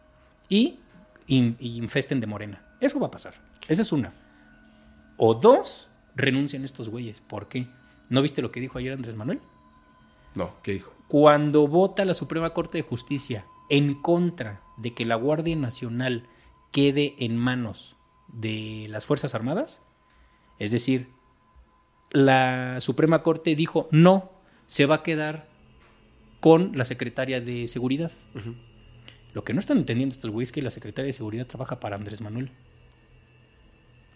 [0.47, 0.79] y,
[1.27, 2.61] in- y infesten de morena.
[2.79, 3.33] Eso va a pasar.
[3.67, 4.13] Esa es una.
[5.17, 7.21] O dos, renuncian estos güeyes.
[7.21, 7.67] ¿Por qué?
[8.09, 9.39] ¿No viste lo que dijo ayer Andrés Manuel?
[10.35, 10.93] No, ¿qué dijo?
[11.07, 16.27] Cuando vota la Suprema Corte de Justicia en contra de que la Guardia Nacional
[16.71, 17.97] quede en manos
[18.27, 19.81] de las Fuerzas Armadas,
[20.59, 21.07] es decir,
[22.11, 24.31] la Suprema Corte dijo no,
[24.67, 25.47] se va a quedar
[26.39, 28.11] con la Secretaria de Seguridad.
[29.33, 31.95] Lo que no están entendiendo estos güeyes es que la Secretaria de Seguridad trabaja para
[31.95, 32.51] Andrés Manuel.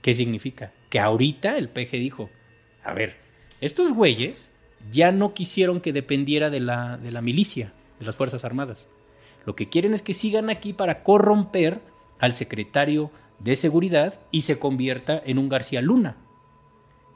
[0.02, 0.74] ¿Qué significa?
[0.90, 2.30] Que ahorita el PG dijo,
[2.84, 3.23] a ver,
[3.66, 4.52] estos güeyes
[4.92, 8.90] ya no quisieron que dependiera de la, de la milicia, de las Fuerzas Armadas.
[9.46, 11.80] Lo que quieren es que sigan aquí para corromper
[12.20, 16.18] al secretario de Seguridad y se convierta en un García Luna.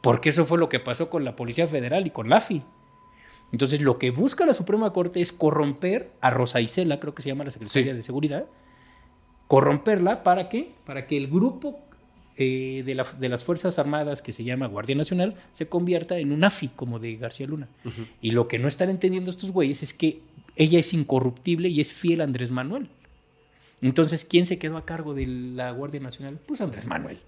[0.01, 2.63] Porque eso fue lo que pasó con la Policía Federal y con la AFI.
[3.51, 7.29] Entonces, lo que busca la Suprema Corte es corromper a Rosa Isela, creo que se
[7.29, 8.45] llama la secretaria de Seguridad,
[9.47, 10.75] corromperla para qué?
[10.85, 11.79] Para que el grupo
[12.37, 16.31] eh, de, la- de las Fuerzas Armadas que se llama Guardia Nacional se convierta en
[16.31, 17.67] un AFI como de García Luna.
[18.21, 20.21] Y lo que no están entendiendo estos güeyes es que
[20.55, 22.89] ella es incorruptible y es fiel a Andrés Manuel.
[23.81, 26.39] Entonces, ¿quién se quedó a cargo de la Guardia Nacional?
[26.45, 27.19] Pues Andrés Manuel.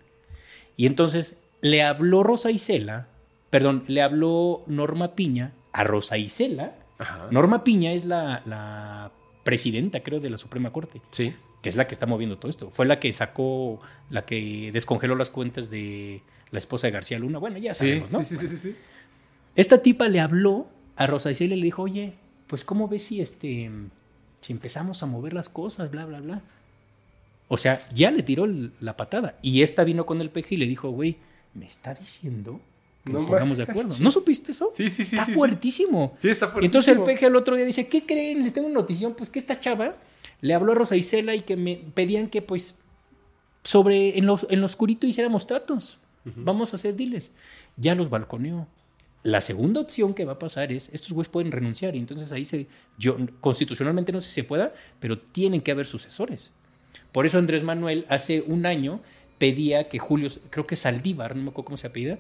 [0.78, 3.08] Y entonces le habló Rosa Isela,
[3.50, 6.76] perdón, le habló Norma Piña a Rosa Isela.
[7.32, 9.12] Norma Piña es la, la
[9.44, 11.02] presidenta, creo, de la Suprema Corte.
[11.12, 11.34] Sí.
[11.62, 12.70] Que es la que está moviendo todo esto.
[12.70, 16.22] Fue la que sacó, la que descongeló las cuentas de
[16.52, 17.38] la esposa de García Luna.
[17.40, 18.24] Bueno, ya Sí, sabemos, ¿no?
[18.24, 18.76] sí, sí, sí, sí.
[19.56, 22.14] Esta tipa le habló a Rosa Isela y le dijo, oye,
[22.48, 23.70] pues ¿cómo ves si este
[24.42, 26.42] si empezamos a mover las cosas, bla, bla, bla?
[27.50, 28.48] O sea, ya le tiró
[28.80, 29.38] la patada.
[29.42, 31.18] Y esta vino con el peje y le dijo, güey,
[31.56, 32.62] me está diciendo
[33.04, 33.96] que No nos pongamos de acuerdo.
[34.00, 34.70] ¿No supiste eso?
[34.72, 35.16] Sí, sí, sí.
[35.18, 36.14] Está sí, fuertísimo.
[36.20, 37.06] Sí, está Y entonces el fuertísimo.
[37.06, 38.44] peje al otro día dice, ¿qué creen?
[38.44, 39.96] Les tengo una notición, pues que esta chava
[40.42, 42.78] le habló a Rosa Isela y que me pedían que pues
[43.64, 46.00] sobre en los en lo oscurito hiciéramos tratos.
[46.36, 47.32] Vamos a hacer diles.
[47.76, 48.68] Ya los balconeó.
[49.24, 52.46] La segunda opción que va a pasar es estos güeyes pueden renunciar y entonces ahí
[52.46, 56.54] se yo constitucionalmente no sé si se pueda, pero tienen que haber sucesores.
[57.12, 59.02] Por eso Andrés Manuel hace un año
[59.40, 62.20] pedía que Julio, creo que Saldívar, no me acuerdo cómo se apellida,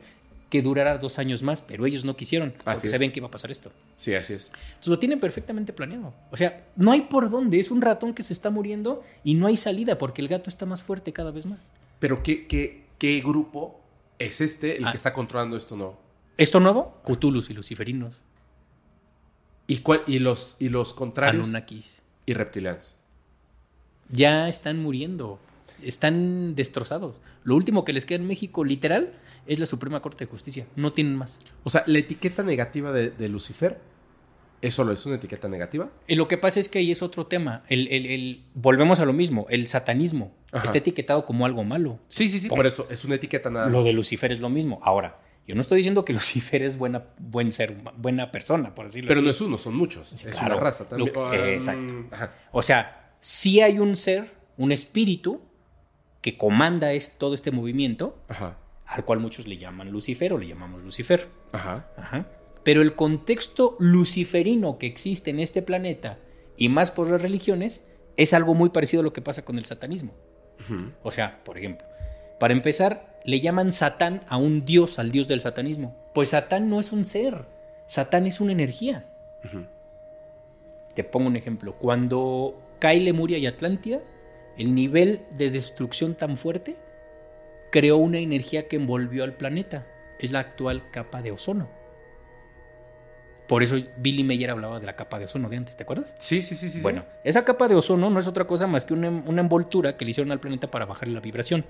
[0.50, 2.92] que durara dos años más, pero ellos no quisieron, porque es.
[2.92, 3.72] sabían que iba a pasar esto.
[3.96, 4.52] Sí, así es.
[4.70, 6.14] Entonces lo tienen perfectamente planeado.
[6.32, 7.60] O sea, no hay por dónde.
[7.60, 10.66] Es un ratón que se está muriendo y no hay salida porque el gato está
[10.66, 11.60] más fuerte cada vez más.
[12.00, 13.80] Pero ¿qué, qué, qué grupo
[14.18, 14.92] es este el Ah.
[14.92, 15.98] que está controlando esto no?
[16.38, 17.00] ¿Esto nuevo?
[17.06, 18.22] Cthulhus y luciferinos.
[19.68, 21.44] ¿Y, cuál, y, los, y los contrarios?
[21.44, 22.02] Anunnakis.
[22.26, 22.96] Y reptilianos.
[24.10, 25.40] Ya están muriendo.
[25.84, 27.22] Están destrozados.
[27.44, 29.14] Lo último que les queda en México, literal,
[29.50, 30.66] es la Suprema Corte de Justicia.
[30.76, 31.40] No tienen más.
[31.64, 33.80] O sea, la etiqueta negativa de, de Lucifer,
[34.62, 35.90] ¿es solo es una etiqueta negativa?
[36.08, 37.64] Y lo que pasa es que ahí es otro tema.
[37.68, 39.46] El, el- el- volvemos a lo mismo.
[39.50, 40.66] El satanismo Ajá.
[40.66, 42.00] está etiquetado como algo malo.
[42.08, 42.48] Sí, sí, sí.
[42.48, 43.86] Por eso, es una etiqueta nada Lo más.
[43.86, 44.80] de Lucifer es lo mismo.
[44.84, 45.16] Ahora,
[45.48, 49.20] yo no estoy diciendo que Lucifer es buena, buen ser, buena persona, por decirlo Pero
[49.20, 49.26] así.
[49.26, 50.14] no es uno, son muchos.
[50.14, 50.54] es claro.
[50.56, 51.12] una raza también.
[51.14, 52.06] Lo- Ah, exacto.
[52.12, 52.34] ajá.
[52.52, 55.42] O sea, sí hay un ser, un espíritu
[56.22, 58.58] que comanda es, todo este movimiento, Ajá.
[58.90, 61.28] Al cual muchos le llaman Lucifer o le llamamos Lucifer.
[61.52, 61.88] Ajá.
[61.96, 62.26] Ajá.
[62.64, 66.18] Pero el contexto luciferino que existe en este planeta,
[66.58, 67.88] y más por las religiones,
[68.18, 70.14] es algo muy parecido a lo que pasa con el satanismo.
[71.04, 71.88] O sea, por ejemplo,
[72.38, 75.96] para empezar, le llaman Satán a un dios, al dios del satanismo.
[76.14, 77.46] Pues Satán no es un ser,
[77.88, 79.06] Satán es una energía.
[80.96, 81.76] Te pongo un ejemplo.
[81.78, 84.02] Cuando cae Lemuria y Atlántida,
[84.58, 86.76] el nivel de destrucción tan fuerte
[87.72, 89.88] creó una energía que envolvió al planeta.
[90.20, 91.70] Es la actual capa de ozono.
[93.48, 96.14] Por eso Billy Meyer hablaba de la capa de ozono de antes, ¿te acuerdas?
[96.20, 96.78] Sí, sí, sí, sí.
[96.78, 96.82] sí.
[96.82, 100.06] Bueno, esa capa de ozono no es otra cosa más que una, una envoltura que
[100.06, 101.66] le hicieron al planeta para bajarle la vibración.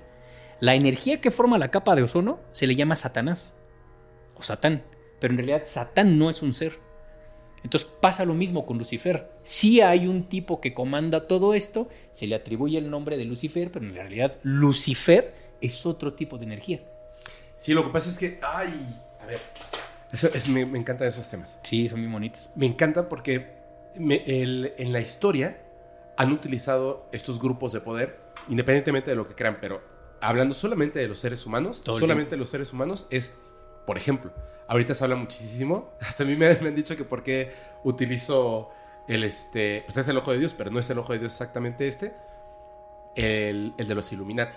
[0.60, 3.54] La energía que forma la capa de ozono se le llama Satanás
[4.36, 4.84] o Satán,
[5.20, 6.78] pero en realidad Satán no es un ser.
[7.64, 9.30] Entonces pasa lo mismo con Lucifer.
[9.42, 13.70] Sí hay un tipo que comanda todo esto, se le atribuye el nombre de Lucifer,
[13.72, 16.80] pero en realidad Lucifer es otro tipo de energía.
[17.54, 19.40] Sí, lo que pasa es que, ay, a ver,
[20.12, 21.58] eso es- me, me encantan esos temas.
[21.62, 22.50] Sí, son muy bonitos.
[22.54, 23.58] Me encanta porque
[23.96, 25.60] me- el- en la historia
[26.16, 29.82] han utilizado estos grupos de poder, independientemente de lo que crean, pero
[30.20, 33.36] hablando solamente de los seres humanos, Todo solamente de los seres humanos es
[33.86, 34.30] Por ejemplo,
[34.68, 38.70] ahorita se habla muchísimo, hasta a mí me, han dicho que por qué utilizo
[39.08, 41.32] el, este, pues es el ojo de Dios, pero no es el ojo de Dios
[41.32, 42.14] exactamente este,
[43.16, 44.56] el, el de los Illuminati.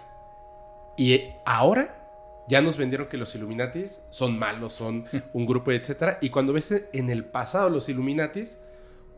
[0.98, 2.04] Y ahora
[2.48, 6.18] ya nos vendieron que los Illuminatis son malos, son un grupo, etcétera.
[6.22, 8.58] Y cuando ves en el pasado los Illuminatis,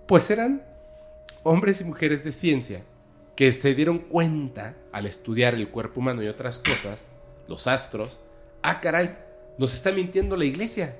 [0.07, 0.63] pues eran
[1.43, 2.83] hombres y mujeres de ciencia
[3.35, 7.07] que se dieron cuenta al estudiar el cuerpo humano y otras cosas,
[7.47, 8.19] los astros,
[8.61, 9.17] ah, caray,
[9.57, 10.95] nos está mintiendo la iglesia.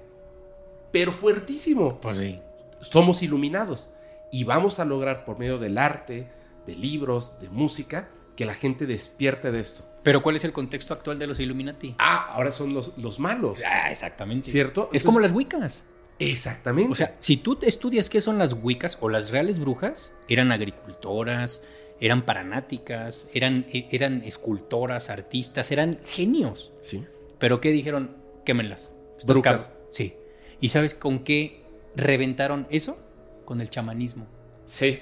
[0.91, 1.99] Pero fuertísimo.
[2.01, 2.39] Pues sí.
[2.81, 3.89] Somos iluminados
[4.31, 6.27] y vamos a lograr por medio del arte,
[6.67, 9.83] de libros, de música, que la gente despierte de esto.
[10.03, 11.95] Pero ¿cuál es el contexto actual de los Illuminati?
[11.97, 13.61] Ah, ahora son los, los malos.
[13.65, 14.51] Ah, exactamente.
[14.51, 14.89] ¿Cierto?
[14.93, 15.83] es como las Wiccas.
[16.19, 16.91] Exactamente.
[16.91, 21.61] O sea, si tú estudias qué son las Wiccas o las reales brujas, eran agricultoras,
[21.99, 26.71] eran paranáticas, eran, e, eran escultoras, artistas, eran genios.
[26.81, 27.05] Sí.
[27.39, 28.15] Pero ¿qué dijeron?
[28.45, 28.91] Quémenlas.
[29.25, 29.73] Brujas.
[29.89, 30.15] Sí.
[30.59, 31.63] ¿Y sabes con qué
[31.95, 32.97] reventaron eso?
[33.45, 34.27] Con el chamanismo.
[34.65, 34.99] Sí.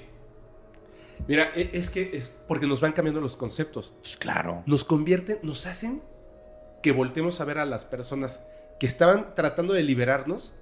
[1.26, 3.94] Mira, e, es que es porque nos van cambiando los conceptos.
[4.00, 4.62] Pues claro.
[4.66, 6.02] Nos convierten, nos hacen
[6.82, 8.46] que voltemos a ver a las personas
[8.78, 10.54] que estaban tratando de liberarnos.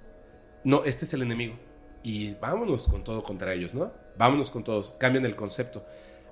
[0.63, 1.55] No, este es el enemigo.
[2.03, 3.91] Y vámonos con todo contra ellos, ¿no?
[4.17, 4.91] Vámonos con todos.
[4.91, 5.85] Cambian el concepto.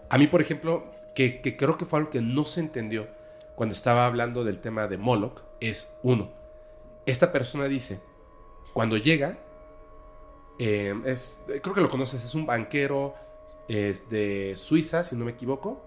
[0.10, 3.08] A mí, por ejemplo, que, creo que fue algo que no se entendió
[3.56, 6.32] cuando estaba hablando del tema de Moloch, es uno.
[7.06, 8.02] Esta persona dice,
[8.74, 9.40] cuando llega,
[10.60, 13.16] eh, es, creo que lo conoces, es un banquero
[13.72, 15.82] es de Suiza, si no me equivoco,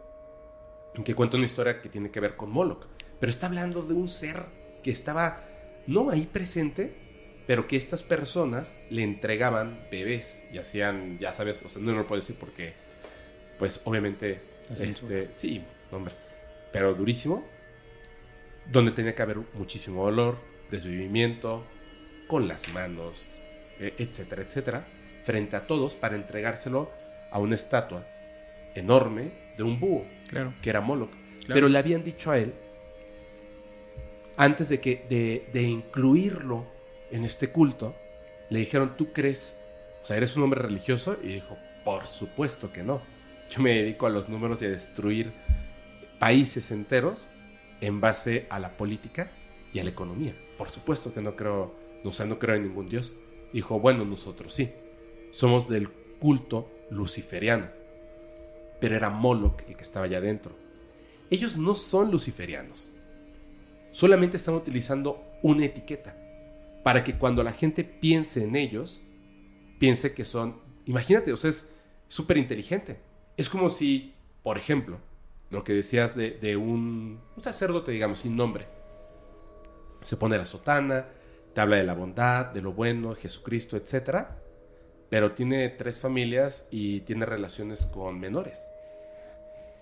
[1.04, 2.86] que cuenta una historia que tiene que ver con Moloch.
[3.20, 4.44] Pero está hablando de un ser
[4.82, 5.44] que estaba
[5.86, 11.68] no ahí presente, pero que estas personas le entregaban bebés y hacían, ya sabes, o
[11.68, 12.72] sea, no lo puedo decir porque,
[13.58, 14.40] pues obviamente,
[14.80, 16.14] este, sí, hombre,
[16.72, 17.44] pero durísimo,
[18.72, 20.38] donde tenía que haber muchísimo dolor,
[20.70, 21.64] desvivimiento,
[22.28, 23.38] con las manos,
[23.78, 24.86] e, etcétera, etcétera,
[25.22, 27.03] frente a todos para entregárselo
[27.34, 28.06] a una estatua
[28.76, 30.54] enorme de un búho, claro.
[30.62, 31.10] que era Moloch.
[31.48, 32.54] Pero le habían dicho a él,
[34.36, 36.64] antes de, que, de, incluirlo
[37.10, 37.94] en este culto,
[38.50, 39.60] le dijeron, ¿tú crees,
[40.02, 41.18] o sea, eres un hombre religioso?
[41.22, 43.02] Y dijo, por supuesto que no.
[43.50, 45.32] Yo me dedico a los números y a destruir
[46.20, 47.28] países enteros
[47.80, 49.32] en base a la política
[49.72, 50.36] y a la economía.
[50.56, 53.16] Por supuesto que no creo, o sea, no creo en ningún Dios.
[53.52, 54.70] Dijo, bueno, nosotros sí.
[55.32, 55.88] Somos del
[56.20, 57.68] culto luciferiano.
[58.80, 60.56] Pero era Moloch el que estaba allá adentro.
[61.30, 62.90] Ellos no son luciferianos.
[63.90, 66.16] Solamente están utilizando una etiqueta
[66.82, 69.02] para que cuando la gente piense en ellos,
[69.78, 71.70] piense que son, imagínate, o sea, es
[72.08, 72.98] súper inteligente.
[73.36, 74.98] Es como si, por ejemplo,
[75.50, 78.66] lo que decías de, un, un, sacerdote, digamos, sin nombre,
[80.02, 81.06] se pone la sotana,
[81.54, 84.43] te habla de la bondad, de lo bueno, Jesucristo, etcétera,
[85.14, 88.72] pero tiene tres familias y tiene relaciones con menores.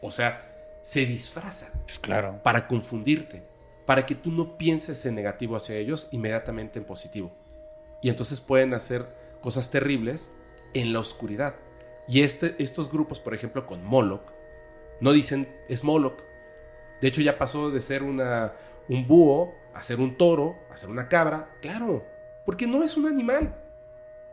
[0.02, 0.46] O sea,
[0.82, 1.72] se disfraza.
[1.84, 2.42] Pues claro.
[2.42, 3.42] Para confundirte,
[3.86, 7.32] para que tú no pienses en negativo hacia ellos, inmediatamente en positivo.
[8.02, 9.06] Y entonces pueden hacer
[9.40, 10.30] cosas terribles
[10.74, 11.54] en la oscuridad.
[12.06, 14.30] Y este, estos grupos, por ejemplo, con Moloch,
[15.00, 16.20] no dicen es Moloch.
[17.00, 18.52] De hecho, ya pasó de ser una,
[18.86, 21.56] un búho a ser un toro, a ser una cabra.
[21.62, 22.04] Claro,
[22.44, 23.56] porque no es un animal,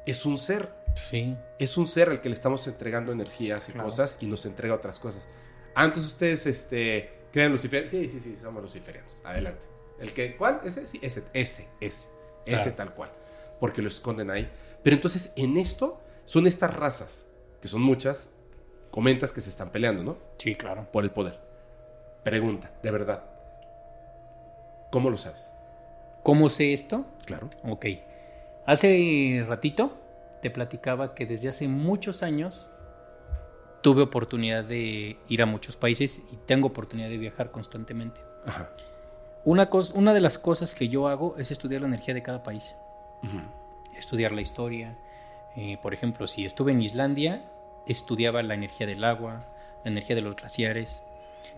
[0.06, 0.78] es un ser.
[0.96, 1.36] Sí.
[1.58, 5.00] Es un ser al que le estamos entregando energías y cosas y nos entrega otras
[5.00, 5.26] cosas.
[5.76, 7.88] Antes ustedes este, creen Lucifer.
[7.88, 9.22] Sí, sí, sí, somos luciferianos.
[9.24, 9.68] Adelante.
[10.00, 10.62] ¿El que cuál?
[10.64, 12.08] Ese, sí, ese, ese, ese.
[12.46, 13.12] Ese tal cual.
[13.60, 14.50] Porque lo esconden ahí.
[14.84, 17.28] Pero entonces en esto son estas razas,
[17.62, 18.32] que son muchas,
[18.92, 20.18] comentas que se están peleando, ¿no?
[20.38, 20.88] Sí, claro.
[20.92, 21.40] Por el poder.
[22.24, 23.24] Pregunta, de verdad.
[24.92, 25.54] ¿Cómo lo sabes?
[26.24, 27.06] ¿Cómo sé esto?
[27.26, 27.50] Claro.
[27.64, 27.86] Ok.
[28.66, 29.98] Hace ratito
[30.42, 32.68] te platicaba que desde hace muchos años
[33.82, 38.22] tuve oportunidad de ir a muchos países y tengo oportunidad de viajar constantemente.
[39.44, 42.44] Una, cosa, una de las cosas que yo hago es estudiar la energía de cada
[42.44, 42.76] país.
[43.98, 44.98] Estudiar la historia.
[45.56, 47.46] Eh, por ejemplo, si estuve en Islandia,
[47.88, 49.46] estudiaba la energía del agua,
[49.84, 51.02] la energía de los glaciares.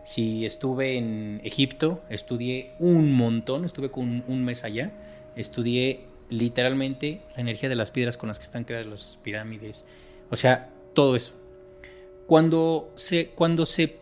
[0.04, 4.92] Si estuve en Egipto, estudié un montón, estuve con un mes allá,
[5.36, 9.86] estudié literalmente la energía de las piedras con las que están creadas las pirámides,
[10.32, 11.34] o sea, todo eso.
[12.26, 13.98] Cuando se, cuando se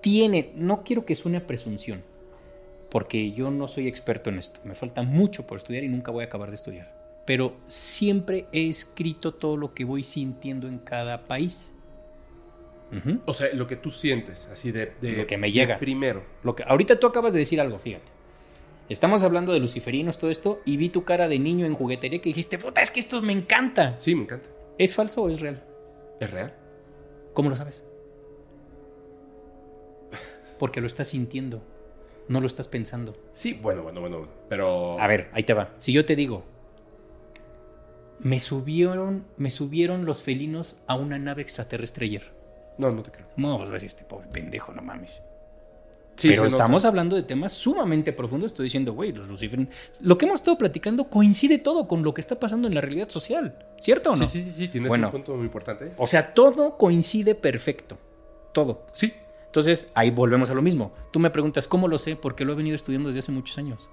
[0.00, 2.02] tiene, no quiero que suene a presunción,
[2.90, 6.22] porque yo no soy experto en esto, me falta mucho por estudiar y nunca voy
[6.22, 6.94] a acabar de estudiar,
[7.26, 11.70] pero siempre he escrito todo lo que voy sintiendo en cada país.
[13.26, 15.78] O sea, lo que tú sientes, así de, lo que me llega.
[15.78, 16.24] primero.
[16.42, 18.17] Lo que, ahorita tú acabas de decir algo, fíjate.
[18.88, 22.30] Estamos hablando de luciferinos, todo esto, y vi tu cara de niño en juguetería que
[22.30, 23.96] dijiste, puta, es que esto me encanta.
[23.98, 24.48] Sí, me encanta.
[24.78, 25.62] ¿Es falso o es real?
[26.20, 26.54] ¿Es real?
[27.34, 27.84] ¿Cómo lo sabes?
[30.58, 31.62] Porque lo estás sintiendo,
[32.28, 33.14] no lo estás pensando.
[33.34, 34.98] Sí, bueno, bueno, bueno, pero...
[34.98, 35.74] A ver, ahí te va.
[35.76, 36.44] Si yo te digo,
[38.20, 42.32] me subieron, me subieron los felinos a una nave extraterrestre ayer.
[42.78, 43.26] No, no te creo.
[43.36, 45.22] No, pues ves este pobre pendejo, no mames.
[46.18, 48.50] Sí, Pero estamos hablando de temas sumamente profundos.
[48.50, 49.72] Estoy diciendo, güey, los luciferinos.
[50.00, 53.08] Lo que hemos estado platicando coincide todo con lo que está pasando en la realidad
[53.08, 53.56] social.
[53.78, 54.26] ¿Cierto o no?
[54.26, 55.92] Sí, sí, sí, tienes un punto muy importante.
[55.96, 57.98] O sea, todo coincide perfecto.
[58.52, 58.84] Todo.
[58.92, 59.14] Sí.
[59.46, 60.92] Entonces, ahí volvemos a lo mismo.
[61.12, 62.16] Tú me preguntas, ¿cómo lo sé?
[62.16, 63.88] Porque lo he venido estudiando desde hace muchos años.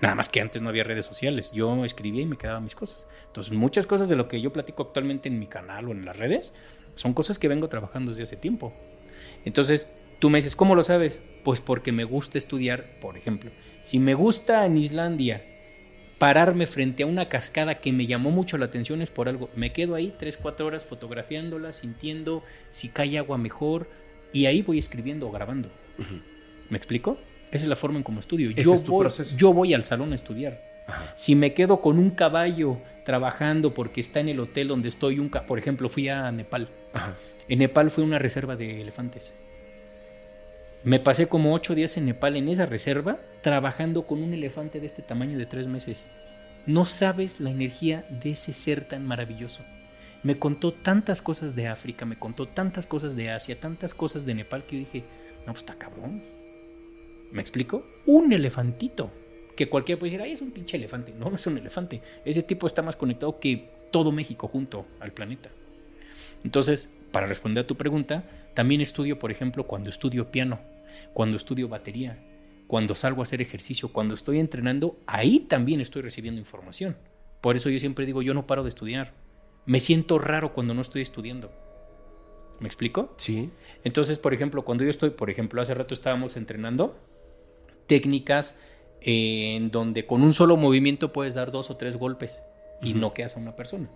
[0.00, 1.50] Nada más que antes no había redes sociales.
[1.50, 3.04] Yo escribía y me quedaba mis cosas.
[3.26, 6.16] Entonces, muchas cosas de lo que yo platico actualmente en mi canal o en las
[6.16, 6.54] redes
[6.94, 8.72] son cosas que vengo trabajando desde hace tiempo.
[9.44, 11.20] Entonces, tú me dices, ¿cómo lo sabes?
[11.42, 13.50] Pues porque me gusta estudiar, por ejemplo.
[13.82, 15.42] Si me gusta en Islandia
[16.18, 19.50] pararme frente a una cascada que me llamó mucho la atención es por algo.
[19.56, 23.90] Me quedo ahí 3, 4 horas fotografiándola, sintiendo si cae agua mejor
[24.32, 25.68] y ahí voy escribiendo o grabando.
[26.70, 27.18] ¿Me explico?
[27.50, 28.50] Esa es la forma en cómo estudio.
[28.52, 30.62] Yo voy, yo voy al salón a estudiar.
[31.16, 35.28] Si me quedo con un caballo trabajando porque está en el hotel donde estoy, un
[35.28, 36.68] por ejemplo, fui a Nepal.
[37.48, 39.34] En Nepal fue una reserva de elefantes.
[40.84, 44.86] Me pasé como ocho días en Nepal en esa reserva trabajando con un elefante de
[44.86, 46.08] este tamaño de tres meses.
[46.66, 49.62] No sabes la energía de ese ser tan maravilloso.
[50.24, 54.34] Me contó tantas cosas de África, me contó tantas cosas de Asia, tantas cosas de
[54.34, 55.04] Nepal que yo dije,
[55.46, 56.24] no, pues está cabrón.
[57.30, 57.86] ¿Me explico?
[58.06, 59.12] Un elefantito
[59.54, 61.12] que cualquiera puede decir, ay, es un pinche elefante.
[61.16, 62.02] No, no es un elefante.
[62.24, 65.50] Ese tipo está más conectado que todo México junto al planeta.
[66.42, 70.71] Entonces, para responder a tu pregunta, también estudio, por ejemplo, cuando estudio piano,
[71.12, 72.18] cuando estudio batería,
[72.66, 76.96] cuando salgo a hacer ejercicio, cuando estoy entrenando, ahí también estoy recibiendo información.
[77.40, 79.12] Por eso yo siempre digo, yo no paro de estudiar.
[79.66, 81.52] Me siento raro cuando no estoy estudiando.
[82.60, 83.12] ¿Me explico?
[83.16, 83.50] Sí.
[83.84, 86.96] Entonces, por ejemplo, cuando yo estoy, por ejemplo, hace rato estábamos entrenando
[87.86, 88.56] técnicas
[89.00, 92.42] en donde con un solo movimiento puedes dar dos o tres golpes
[92.80, 93.90] y no quedas a una persona.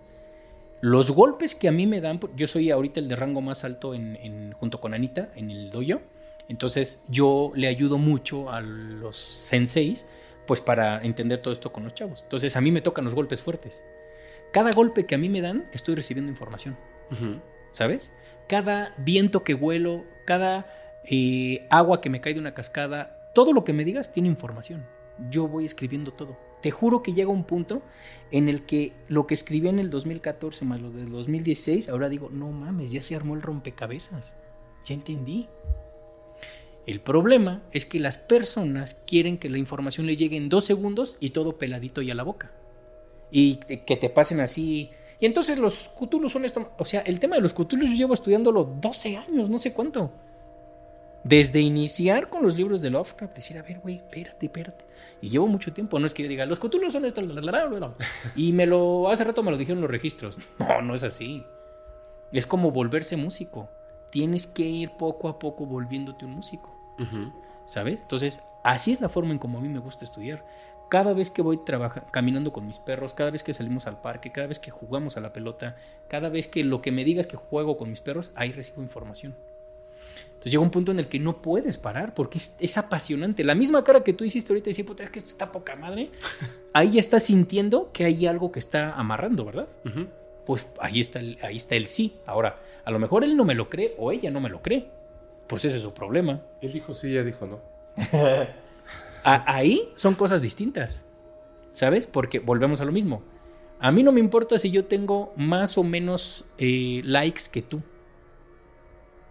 [0.81, 3.95] Los golpes que a mí me dan, yo soy ahorita el de rango más alto
[3.95, 6.01] en, junto con Anita en el dojo,
[6.49, 10.05] entonces yo le ayudo mucho a los senseis
[10.45, 12.23] pues para entender todo esto con los chavos.
[12.23, 13.83] Entonces a mí me tocan los golpes fuertes.
[14.53, 16.77] Cada golpe que a mí me dan, estoy recibiendo información.
[17.71, 18.13] ¿Sabes?
[18.47, 20.67] Cada viento que vuelo, cada
[21.03, 24.85] eh, agua que me cae de una cascada, todo lo que me digas tiene información
[25.29, 26.37] yo voy escribiendo todo.
[26.61, 27.81] Te juro que llega un punto
[28.31, 32.29] en el que lo que escribí en el 2014 más lo del 2016, ahora digo,
[32.31, 34.33] no mames, ya se armó el rompecabezas.
[34.85, 35.47] Ya entendí.
[36.87, 41.17] El problema es que las personas quieren que la información les llegue en dos segundos
[41.19, 42.51] y todo peladito y a la boca.
[43.29, 44.89] Y que te pasen así.
[45.19, 46.71] Y entonces los Cthulhu son esto.
[46.79, 50.13] O sea, el tema de los Cthulhu yo llevo estudiándolo 12 años, no sé cuánto.
[51.25, 54.85] Desde iniciar con los libros de Lovecraft, decir, a ver, güey, espérate, espérate.
[55.21, 57.21] Y llevo mucho tiempo, no es que yo diga, los Cthulhu son esto,
[58.37, 60.39] y me lo, hace rato me lo dijeron los registros.
[60.59, 61.43] No, no es así.
[62.31, 63.69] Es como volverse músico.
[64.09, 66.76] Tienes que ir poco a poco volviéndote un músico.
[67.65, 68.01] ¿Sabes?
[68.01, 70.45] Entonces, así es la forma en como a mí me gusta estudiar.
[70.89, 71.59] Cada vez que voy
[72.11, 75.21] caminando con mis perros, cada vez que salimos al parque, cada vez que jugamos a
[75.21, 75.75] la pelota,
[76.07, 79.35] cada vez que lo que me digas que juego con mis perros, ahí recibo información.
[80.25, 83.43] Entonces llega un punto en el que no puedes parar porque es, apasionante.
[83.43, 86.11] La misma cara que tú hiciste ahorita decir, puta, es que esto está poca madre.
[86.73, 89.67] Ahí ya estás sintiendo que hay algo que está amarrando, ¿verdad?
[90.45, 92.17] Pues ahí está, el, ahí está el sí.
[92.25, 94.89] Ahora, a lo mejor él no me lo cree o ella no me lo cree.
[95.47, 96.41] Pues ese es su problema.
[96.61, 97.59] Él dijo sí, ella dijo no.
[99.23, 101.03] ahí son cosas distintas.
[101.73, 102.07] ¿Sabes?
[102.07, 103.23] Porque volvemos a lo mismo.
[103.79, 107.81] A mí no me importa si yo tengo más o menos eh, likes que tú.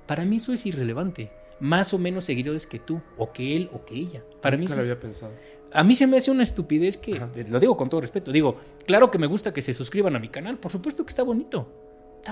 [0.06, 1.32] Para mí eso es irrelevante.
[1.58, 4.22] Más o menos seguidores que tú, o que él, o que ella.
[4.42, 5.32] Para mí lo había pensado.
[5.72, 9.10] A mí se me hace una estupidez que, lo digo con todo respeto, digo, claro
[9.10, 11.68] que me gusta que se suscriban a mi canal, por supuesto que está bonito,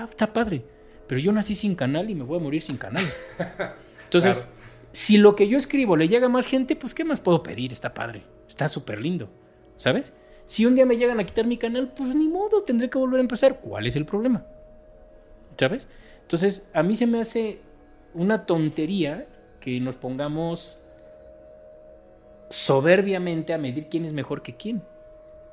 [0.09, 0.63] está, padre,
[1.07, 3.05] pero yo nací sin canal y me voy a morir sin canal.
[4.03, 4.47] Entonces,
[4.91, 7.71] si lo que yo escribo le llega a más gente, pues ¿qué más puedo pedir?
[7.71, 9.29] Está padre, está súper lindo,
[9.77, 10.13] ¿sabes?
[10.45, 13.17] Si un día me llegan a quitar mi canal, pues ni modo, tendré que volver
[13.17, 13.59] a empezar.
[13.59, 14.45] ¿Cuál es el problema?
[15.57, 15.87] ¿Sabes?
[16.21, 17.59] Entonces, a mí se me hace
[18.13, 19.27] una tontería
[19.59, 20.79] que nos pongamos
[22.49, 24.83] soberbiamente a medir quién es mejor que quién.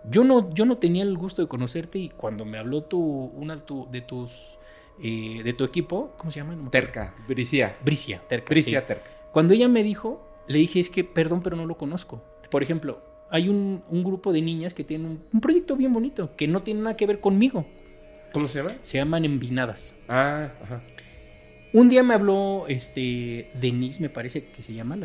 [0.08, 3.00] Yo no, yo no tenía el gusto de conocerte y cuando me habló tu,
[3.34, 3.56] una
[3.90, 4.58] de tus
[5.02, 6.56] eh, de tu equipo, ¿cómo se llama?
[6.70, 7.76] terca, Bricia.
[7.84, 8.48] Bricia, Terca.
[8.48, 9.10] Bricia, Terca.
[9.32, 12.22] Cuando ella me dijo, le dije, es que, perdón, pero no lo conozco.
[12.50, 16.62] por ejemplo, hay un, grupo de niñas que tienen un, proyecto bien bonito, que no
[16.62, 17.66] tiene nada que ver conmigo.
[18.32, 18.76] ¿Cómo se llama?
[18.82, 19.94] Se llaman Envinadas.
[20.08, 20.82] Ah, ajá.
[21.72, 24.98] Un día me habló este Denise, me parece que se llama,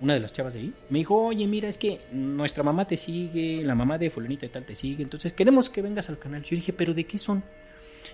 [0.00, 0.74] una de las chavas de ahí.
[0.88, 4.48] Me dijo, oye, mira, es que nuestra mamá te sigue, la mamá de fulanita y
[4.48, 6.42] tal te sigue, entonces queremos que vengas al canal.
[6.42, 7.44] Yo dije, ¿pero de qué son?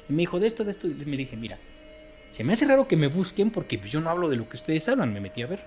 [0.08, 0.86] Y me dijo, de esto, de esto.
[0.86, 1.58] Y me dije, mira,
[2.30, 4.88] se me hace raro que me busquen porque yo no hablo de lo que ustedes
[4.88, 5.60] hablan, me metí a ver.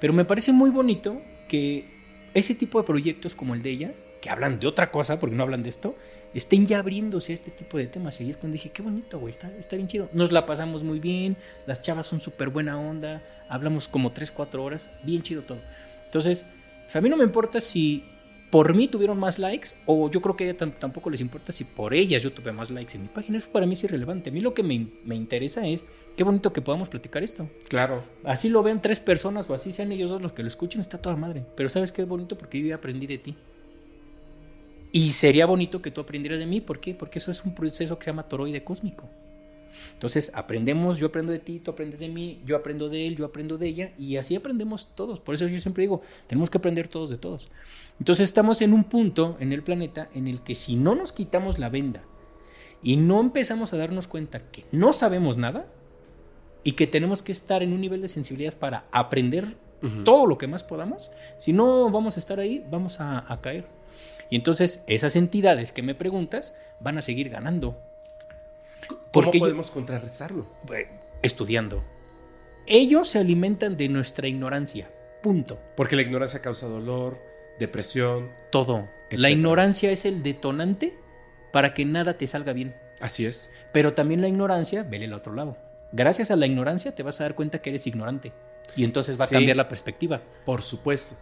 [0.00, 1.84] Pero me parece muy bonito que
[2.34, 5.42] ese tipo de proyectos como el de ella, que hablan de otra cosa, porque no
[5.42, 5.96] hablan de esto,
[6.34, 8.20] estén ya abriéndose a este tipo de temas.
[8.20, 10.08] Y cuando dije, qué bonito, güey, está, está bien chido.
[10.12, 14.62] Nos la pasamos muy bien, las chavas son súper buena onda, hablamos como 3, 4
[14.62, 15.60] horas, bien chido todo.
[16.06, 16.46] Entonces,
[16.84, 18.04] pues, a mí no me importa si
[18.50, 21.64] por mí tuvieron más likes o yo creo que a ella tampoco les importa si
[21.64, 23.38] por ellas yo tuve más likes en mi página.
[23.38, 24.30] Eso para mí es irrelevante.
[24.30, 25.84] A mí lo que me, me interesa es
[26.16, 27.48] qué bonito que podamos platicar esto.
[27.68, 28.02] Claro.
[28.24, 30.98] Así lo vean tres personas o así sean ellos dos los que lo escuchen, está
[30.98, 31.44] toda madre.
[31.54, 33.36] Pero sabes qué es bonito porque yo aprendí de ti.
[34.92, 36.60] Y sería bonito que tú aprendieras de mí.
[36.60, 36.94] ¿Por qué?
[36.94, 39.08] Porque eso es un proceso que se llama toroide cósmico.
[39.92, 43.24] Entonces aprendemos, yo aprendo de ti, tú aprendes de mí, yo aprendo de él, yo
[43.24, 45.20] aprendo de ella, y así aprendemos todos.
[45.20, 47.48] Por eso yo siempre digo, tenemos que aprender todos de todos.
[47.98, 51.58] Entonces estamos en un punto en el planeta en el que si no nos quitamos
[51.58, 52.04] la venda
[52.82, 55.66] y no empezamos a darnos cuenta que no sabemos nada
[56.64, 59.56] y que tenemos que estar en un nivel de sensibilidad para aprender
[60.04, 63.66] todo lo que más podamos, si no vamos a estar ahí, vamos a caer.
[64.30, 67.76] Y entonces esas entidades que me preguntas van a seguir ganando.
[69.12, 70.46] ¿Cómo podemos contrarrestarlo?
[71.22, 71.82] Estudiando.
[72.66, 74.90] Ellos se alimentan de nuestra ignorancia.
[75.22, 75.58] Punto.
[75.76, 77.18] Porque la ignorancia causa dolor,
[77.58, 78.30] depresión.
[78.50, 78.88] Todo.
[79.10, 80.94] La ignorancia es el detonante
[81.52, 82.76] para que nada te salga bien.
[83.00, 83.52] Así es.
[83.72, 85.56] Pero también la ignorancia, vele al otro lado.
[85.92, 88.32] Gracias a la ignorancia te vas a dar cuenta que eres ignorante.
[88.76, 90.22] Y entonces va a cambiar la perspectiva.
[90.44, 91.16] Por supuesto.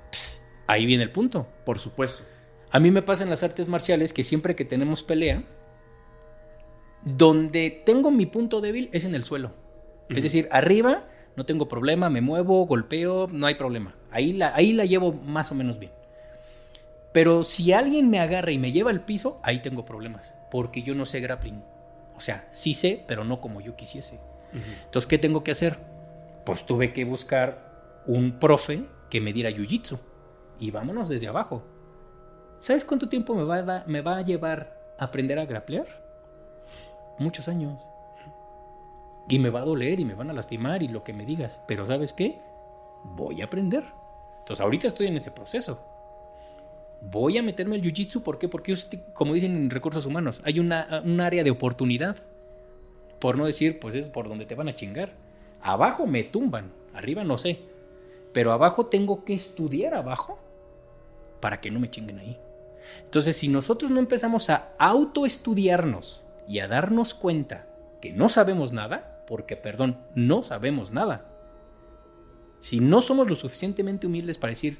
[0.66, 1.46] ahí viene el punto.
[1.64, 2.24] Por supuesto.
[2.70, 5.44] A mí me pasa en las artes marciales que siempre que tenemos pelea,
[7.16, 9.52] donde tengo mi punto débil es en el suelo.
[10.08, 11.06] Es decir, arriba
[11.36, 13.94] no tengo problema, me muevo, golpeo, no hay problema.
[14.10, 15.92] Ahí la, ahí la llevo más o menos bien.
[17.12, 20.34] Pero si alguien me agarra y me lleva al piso, ahí tengo problemas.
[20.50, 21.62] Porque yo no sé grappling.
[22.16, 24.20] O sea, sí sé, pero no como yo quisiese.
[24.84, 25.78] Entonces, ¿qué tengo que hacer?
[26.44, 29.98] Pues tuve que buscar un profe que me diera jiu-jitsu.
[30.58, 31.64] Y vámonos desde abajo.
[32.60, 35.86] ¿Sabes cuánto tiempo me va a, me va a llevar a aprender a grapplear?
[37.18, 37.78] Muchos años.
[39.28, 41.60] Y me va a doler y me van a lastimar y lo que me digas.
[41.66, 42.40] Pero ¿sabes qué?
[43.04, 43.84] Voy a aprender.
[44.40, 45.80] Entonces ahorita estoy en ese proceso.
[47.00, 48.22] Voy a meterme al jiu-jitsu.
[48.22, 48.48] ¿Por qué?
[48.48, 48.74] Porque,
[49.12, 52.16] como dicen en recursos humanos, hay una, un área de oportunidad.
[53.18, 55.12] Por no decir, pues es por donde te van a chingar.
[55.60, 57.60] Abajo me tumban, arriba no sé.
[58.32, 60.38] Pero abajo tengo que estudiar abajo
[61.40, 62.38] para que no me chinguen ahí.
[63.04, 67.66] Entonces, si nosotros no empezamos a autoestudiarnos y a darnos cuenta
[68.00, 71.28] que no sabemos nada, porque, perdón, no sabemos nada,
[72.60, 74.78] si no somos lo suficientemente humildes para decir,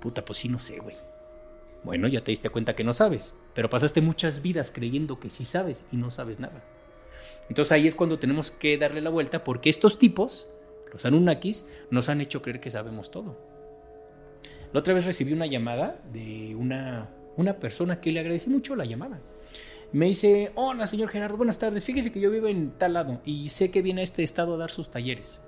[0.00, 0.96] puta, pues sí, no sé, güey.
[1.84, 5.44] Bueno, ya te diste cuenta que no sabes, pero pasaste muchas vidas creyendo que sí
[5.44, 6.62] sabes y no sabes nada.
[7.48, 10.48] Entonces ahí es cuando tenemos que darle la vuelta porque estos tipos,
[10.92, 13.38] los Anunnakis, nos han hecho creer que sabemos todo.
[14.72, 18.84] La otra vez recibí una llamada de una, una persona que le agradecí mucho la
[18.84, 19.20] llamada.
[19.92, 23.48] Me dice, hola señor Gerardo, buenas tardes, fíjese que yo vivo en tal lado y
[23.48, 25.40] sé que viene a este estado a dar sus talleres.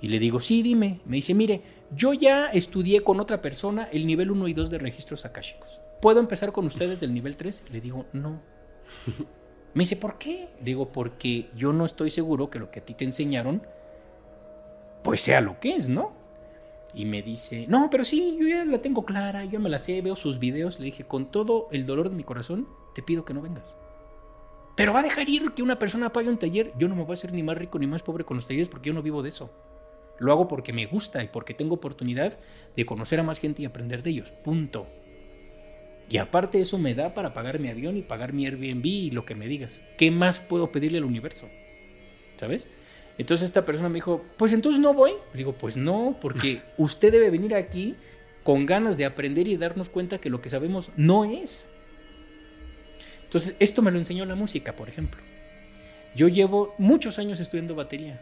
[0.00, 1.00] Y le digo, sí, dime.
[1.04, 1.60] Me dice, mire,
[1.94, 5.80] yo ya estudié con otra persona el nivel 1 y 2 de registros akáshicos.
[6.00, 7.64] ¿Puedo empezar con ustedes del nivel 3?
[7.70, 8.40] Le digo, no.
[9.74, 10.48] Me dice, ¿por qué?
[10.58, 13.62] Le digo, porque yo no estoy seguro que lo que a ti te enseñaron,
[15.04, 16.12] pues sea lo que es, ¿no?
[16.92, 20.02] Y me dice, no, pero sí, yo ya la tengo clara, yo me la sé,
[20.02, 20.80] veo sus videos.
[20.80, 23.76] Le dije, con todo el dolor de mi corazón, te pido que no vengas.
[24.76, 26.72] Pero va a dejar ir que una persona pague un taller.
[26.78, 28.68] Yo no me voy a hacer ni más rico ni más pobre con los talleres
[28.68, 29.50] porque yo no vivo de eso.
[30.18, 32.38] Lo hago porque me gusta y porque tengo oportunidad
[32.76, 34.32] de conocer a más gente y aprender de ellos.
[34.32, 34.86] Punto.
[36.10, 39.24] Y aparte eso me da para pagar mi avión y pagar mi Airbnb y lo
[39.24, 39.80] que me digas.
[39.96, 41.48] ¿Qué más puedo pedirle al universo?
[42.36, 42.66] ¿Sabes?
[43.16, 45.12] Entonces esta persona me dijo, pues entonces no voy.
[45.32, 47.94] Le digo, pues no, porque usted debe venir aquí
[48.42, 51.68] con ganas de aprender y darnos cuenta que lo que sabemos no es.
[53.30, 55.20] Entonces esto me lo enseñó la música, por ejemplo.
[56.16, 58.20] Yo llevo muchos años estudiando batería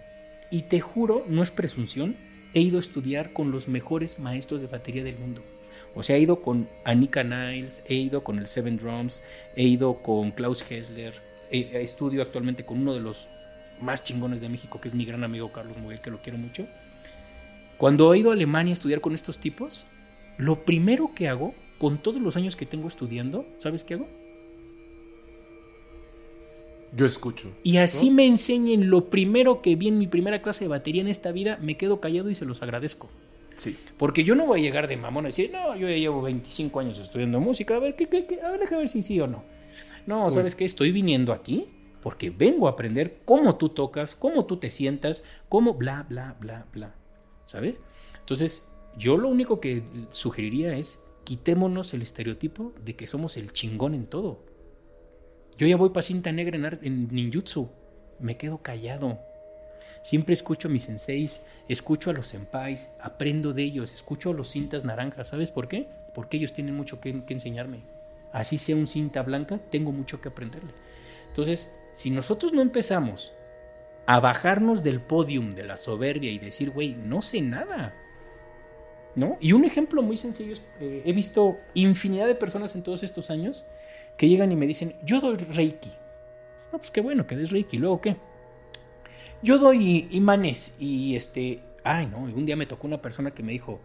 [0.50, 2.14] y te juro, no es presunción,
[2.52, 5.42] he ido a estudiar con los mejores maestros de batería del mundo.
[5.94, 9.22] O sea, he ido con Anika Niles, he ido con el Seven Drums,
[9.56, 11.14] he ido con Klaus Hessler,
[11.50, 13.28] estudio actualmente con uno de los
[13.80, 16.66] más chingones de México, que es mi gran amigo Carlos Muguel, que lo quiero mucho.
[17.78, 19.86] Cuando he ido a Alemania a estudiar con estos tipos,
[20.36, 24.17] Lo primero que hago, con todos los años que tengo estudiando, ¿sabes qué hago?
[26.96, 27.52] Yo escucho.
[27.62, 31.08] Y así me enseñen lo primero que vi en mi primera clase de batería en
[31.08, 33.08] esta vida, me quedo callado y se los agradezco.
[33.56, 33.76] Sí.
[33.96, 36.80] Porque yo no voy a llegar de mamón a decir, no, yo ya llevo 25
[36.80, 38.40] años estudiando música, a ver, ¿qué, qué, qué?
[38.40, 39.42] A ver, déjame ver si sí o no.
[40.06, 40.64] No, ¿sabes qué?
[40.64, 41.66] Estoy viniendo aquí
[42.02, 46.66] porque vengo a aprender cómo tú tocas, cómo tú te sientas, cómo bla, bla, bla,
[46.72, 46.94] bla.
[47.44, 47.74] ¿Sabes?
[48.20, 53.94] Entonces, yo lo único que sugeriría es quitémonos el estereotipo de que somos el chingón
[53.94, 54.40] en todo.
[55.58, 57.68] Yo ya voy para cinta negra en, en ninjutsu.
[58.20, 59.18] Me quedo callado.
[60.02, 64.50] Siempre escucho a mis senseis, escucho a los senpais, aprendo de ellos, escucho a los
[64.50, 65.28] cintas naranjas.
[65.28, 65.88] ¿Sabes por qué?
[66.14, 67.82] Porque ellos tienen mucho que, enseñarme.
[68.32, 70.72] Así sea un cinta blanca, tengo mucho que aprenderle.
[71.26, 73.34] Entonces, si nosotros no empezamos
[74.06, 77.94] a bajarnos del podium de la soberbia y decir, güey, no sé nada.
[79.16, 79.36] ¿No?
[79.40, 83.30] Y un ejemplo muy sencillo es, eh, he visto infinidad de personas en todos estos
[83.30, 83.64] años
[84.18, 85.90] que llegan y me dicen, yo doy Reiki.
[86.72, 87.78] No, pues qué bueno que des Reiki.
[87.78, 88.16] ¿Luego qué?
[89.42, 91.62] Yo doy imanes y este...
[91.84, 93.80] Ay, no, un día me tocó una persona que me dijo,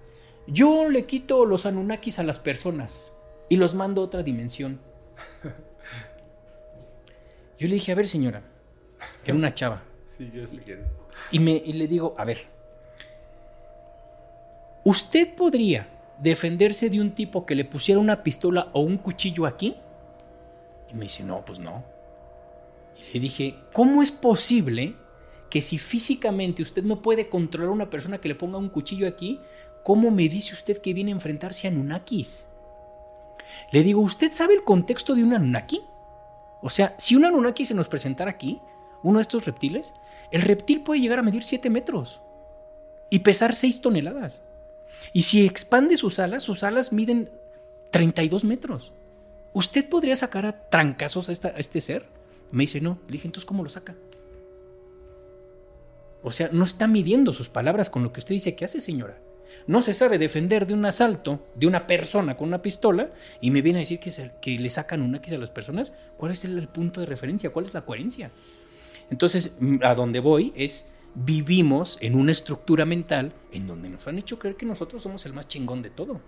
[0.48, 3.14] yo le quito los Anunnakis a las personas
[3.48, 4.82] y los mando a otra dimensión.
[7.60, 8.42] Yo le dije, a ver señora,
[9.24, 9.84] era una chava.
[10.08, 10.86] Sí, yo sé quién.
[11.32, 12.46] Y, me, y le digo, a ver,
[14.84, 15.88] ¿usted podría
[16.20, 19.76] defenderse de un tipo que le pusiera una pistola o un cuchillo aquí?
[20.94, 21.84] Me dice, no, pues no.
[22.98, 24.96] Y le dije, ¿cómo es posible
[25.50, 29.08] que si físicamente usted no puede controlar a una persona que le ponga un cuchillo
[29.08, 29.40] aquí,
[29.84, 32.48] ¿cómo me dice usted que viene a enfrentarse a Anunnakis?
[33.72, 35.82] Le digo, ¿usted sabe el contexto de un Anunnaki?
[36.62, 38.62] O sea, si un Anunnaki se nos presentara aquí,
[39.04, 39.94] uno de estos reptiles,
[40.32, 42.22] el reptil puede llegar a medir 7 metros
[43.10, 44.42] y pesar 6 toneladas.
[45.12, 47.30] Y si expande sus alas, sus alas miden
[47.92, 48.94] 32 metros.
[49.54, 52.08] ¿Usted podría sacar a trancazos a, este ser?
[52.52, 53.00] Me dice, no.
[53.08, 53.96] Le dije, entonces, ¿cómo lo saca?
[56.24, 59.22] O sea, no está midiendo sus palabras con lo que usted dice que hace, señora.
[59.68, 63.62] No se sabe defender de un asalto de una persona con una pistola y me
[63.62, 65.94] viene a decir que, que le sacan una a las personas.
[66.18, 67.52] ¿Cuál es el, el punto de referencia?
[67.52, 68.32] ¿Cuál es la coherencia?
[69.10, 74.40] Entonces, a donde voy es vivimos en una estructura mental en donde nos han hecho
[74.40, 76.20] creer que nosotros somos el más chingón de todo.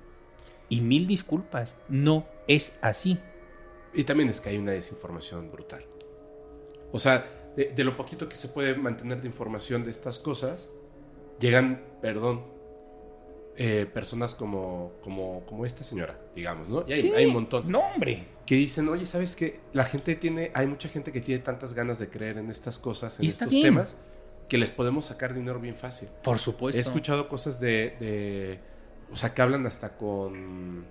[0.69, 3.19] Y mil disculpas, no es así.
[3.93, 5.83] Y también es que hay una desinformación brutal.
[6.91, 10.69] O sea, de, de, lo poquito que se puede mantener de información de estas cosas,
[11.39, 12.43] llegan, perdón,
[13.57, 16.83] eh, personas como, como, como esta señora, digamos, ¿no?
[16.87, 17.11] Y hay, Sí.
[17.15, 17.71] hay un montón.
[17.71, 18.27] No, hombre.
[18.45, 19.59] Que dicen, oye, ¿sabes qué?
[19.73, 23.19] La gente tiene, hay mucha gente que tiene tantas ganas de creer en estas cosas,
[23.19, 23.63] en estos bien.
[23.63, 23.97] temas,
[24.49, 26.09] que les podemos sacar dinero bien fácil.
[26.23, 26.77] Por supuesto.
[26.77, 28.59] He escuchado cosas de, de-
[29.15, 30.83] o sea, que hablan hasta con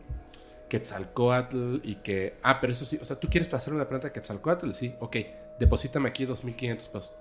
[0.70, 4.14] Quetzalcoatl y que, ah, pero eso sí, o sea, ¿tú quieres pasar una planta de
[4.14, 4.72] Quetzalcoatl?
[4.72, 5.16] Sí, ok,
[5.60, 7.12] deposítame aquí 2.500 pesos.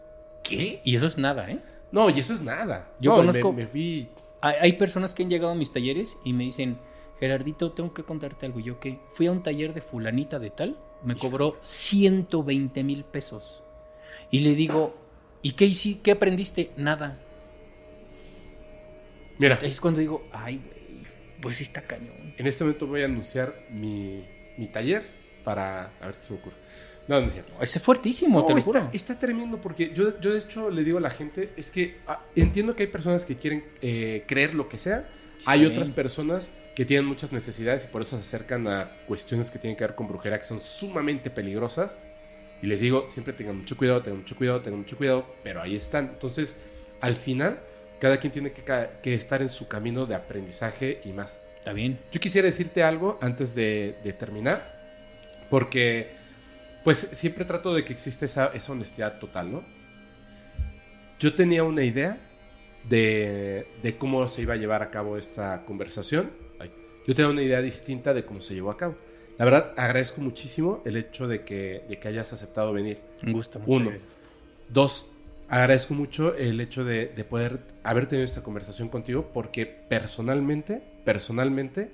[0.43, 0.79] ¿Qué?
[0.85, 1.59] Y eso es nada, ¿eh?
[1.91, 2.87] No, y eso es nada.
[3.01, 3.51] Yo No, conozco.
[3.51, 4.07] Me, me fui...
[4.39, 6.77] Hay, personas que han llegado a mis talleres y me dicen,
[7.19, 8.61] Gerardito, tengo que contarte algo.
[8.61, 13.03] Y yo que fui a un taller de fulanita de tal, me cobró 120 mil
[13.03, 13.61] pesos.
[14.31, 14.95] Y le digo,
[15.41, 16.71] ¿y qué, hici- qué aprendiste?
[16.77, 17.19] Nada.
[19.37, 20.82] Mira, Es cuando digo, ay, güey,
[21.43, 22.33] pues sí está cañón.
[22.37, 24.25] en este momento voy a anunciar mi,
[24.57, 25.03] mi taller
[25.43, 25.91] para...
[26.01, 26.55] A ver qué se me ocurre.
[27.07, 27.53] No, no es cierto.
[27.61, 28.89] Ese es fuertísimo, No, te lo está, juro.
[28.93, 32.21] está tremendo porque yo, yo de hecho le digo a la gente, es que ah,
[32.35, 35.09] entiendo que hay personas que quieren eh, creer lo que sea,
[35.45, 35.65] hay Sí.
[35.65, 39.75] otras personas que tienen muchas necesidades y por eso se acercan a cuestiones que tienen
[39.77, 41.99] que ver con brujería que son sumamente peligrosas.
[42.61, 45.75] Y les digo, siempre tengan mucho cuidado, tengan mucho cuidado, tengan mucho cuidado, pero ahí
[45.75, 46.05] están.
[46.05, 46.57] Entonces,
[47.01, 47.59] al final,
[48.03, 51.39] cada quien tiene que, que estar en su camino de aprendizaje y más.
[51.57, 51.97] Está bien.
[52.11, 54.61] Yo quisiera decirte algo antes de, de terminar,
[55.49, 56.09] porque
[56.83, 59.63] pues siempre trato de que existe esa, esa honestidad total, ¿no?
[61.17, 62.19] Yo tenía una idea
[62.89, 66.29] de, de cómo se iba a llevar a cabo esta conversación.
[67.07, 68.97] Yo tenía una idea distinta de cómo se llevó a cabo.
[69.37, 72.99] La verdad, agradezco muchísimo el hecho de que, de que hayas aceptado venir.
[73.25, 73.59] Un gusto.
[73.59, 73.89] muchas Uno.
[73.91, 74.11] gracias.
[74.67, 75.05] Dos,
[75.53, 81.91] agradezco mucho el hecho de, de poder haber tenido esta conversación contigo porque personalmente, personalmente,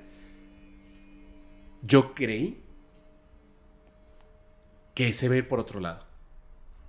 [1.81, 2.63] yo creí
[4.93, 6.05] que se va a ir por otro lado.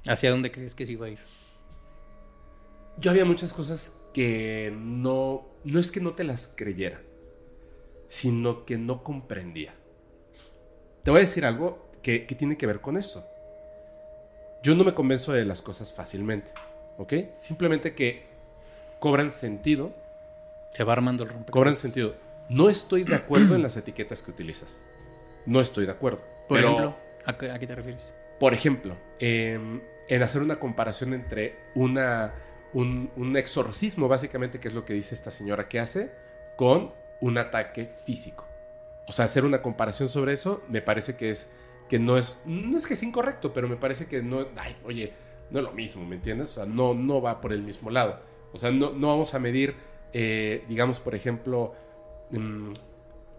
[0.07, 1.19] ¿Hacia dónde crees que se iba a ir?
[2.99, 7.03] Yo había muchas cosas que no, no es que no te las creyera,
[8.07, 9.75] sino que no comprendía.
[11.03, 13.25] Te voy a decir algo que, que tiene que ver con esto.
[14.63, 16.51] Yo no me convenzo de las cosas fácilmente,
[16.99, 17.15] ¿ok?
[17.39, 18.25] Simplemente que
[18.99, 19.93] cobran sentido
[20.71, 21.53] Se va armando el rompecabezas.
[21.53, 22.15] cobran sentido.
[22.49, 24.85] No estoy de acuerdo en las etiquetas que utilizas.
[25.47, 26.23] No estoy de acuerdo.
[26.49, 28.11] Por Pero, ejemplo, ¿a qué, a qué te refieres?
[28.39, 32.35] Por ejemplo, em, en hacer una comparación entre una,
[32.73, 36.11] un, un exorcismo, básicamente, que es lo que dice esta señora que hace,
[36.57, 38.47] con un ataque físico.
[39.07, 41.51] O sea, hacer una comparación sobre eso me parece que es
[41.91, 45.13] que no es no es que es incorrecto, pero me parece que no, ay, oye,
[45.51, 46.51] no es lo mismo, ¿me entiendes?
[46.51, 48.21] O sea, no no va por el mismo lado.
[48.53, 49.75] O sea, no, no vamos a medir,
[50.13, 51.75] eh, digamos, por ejemplo,
[52.31, 52.71] mm,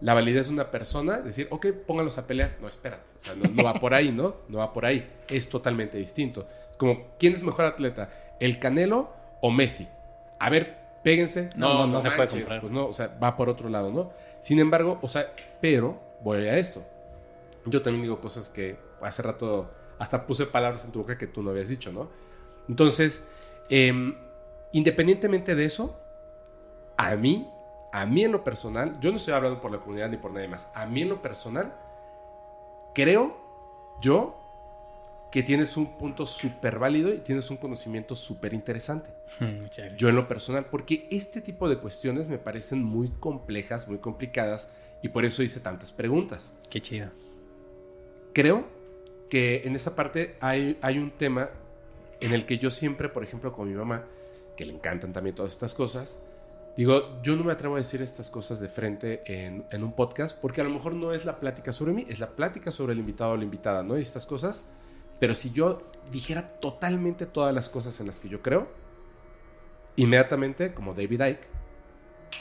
[0.02, 2.56] la validez de una persona, decir, ok, pónganlos a pelear.
[2.60, 3.08] No, espérate.
[3.16, 4.36] O sea, no, no va por ahí, ¿no?
[4.48, 5.10] No va por ahí.
[5.28, 6.46] Es totalmente distinto.
[6.76, 8.10] Como, ¿quién es mejor atleta?
[8.38, 9.88] ¿El Canelo o Messi?
[10.38, 11.50] A ver, péguense.
[11.56, 12.60] No, no, no se puede comparar.
[12.60, 14.12] Pues no, o sea, va por otro lado, ¿no?
[14.40, 16.84] Sin embargo, o sea, pero, voy a esto.
[17.66, 21.42] Yo también digo cosas que hace rato hasta puse palabras en tu boca que tú
[21.42, 22.10] no habías dicho, ¿no?
[22.68, 23.24] Entonces,
[23.68, 24.14] em,
[24.72, 25.98] independientemente de eso,
[26.96, 27.48] a mí,
[27.92, 30.48] a mí en lo personal, yo no estoy hablando por la comunidad ni por nadie
[30.48, 31.74] más, a mí en lo personal,
[32.94, 33.36] creo
[34.00, 34.38] yo
[35.30, 39.10] que tienes un punto súper válido y tienes un conocimiento súper interesante.
[39.40, 39.96] Gracias.
[39.96, 44.70] Yo en lo personal, porque este tipo de cuestiones me parecen muy complejas, muy complicadas,
[45.02, 46.54] y por eso hice tantas preguntas.
[46.70, 47.08] Qué chido.
[48.32, 48.64] Creo
[49.28, 51.50] que en esa parte hay, hay un tema
[52.20, 54.04] en el que yo siempre, por ejemplo, con mi mamá,
[54.56, 56.22] que le encantan también todas estas cosas,
[56.76, 60.38] digo, yo no me atrevo a decir estas cosas de frente en, en un podcast,
[60.38, 62.98] porque a lo mejor no es la plática sobre mí, es la plática sobre el
[62.98, 63.98] invitado o la invitada, ¿no?
[63.98, 64.64] Y estas cosas.
[65.18, 68.68] Pero si yo dijera totalmente todas las cosas en las que yo creo,
[69.96, 71.48] inmediatamente, como David Icke,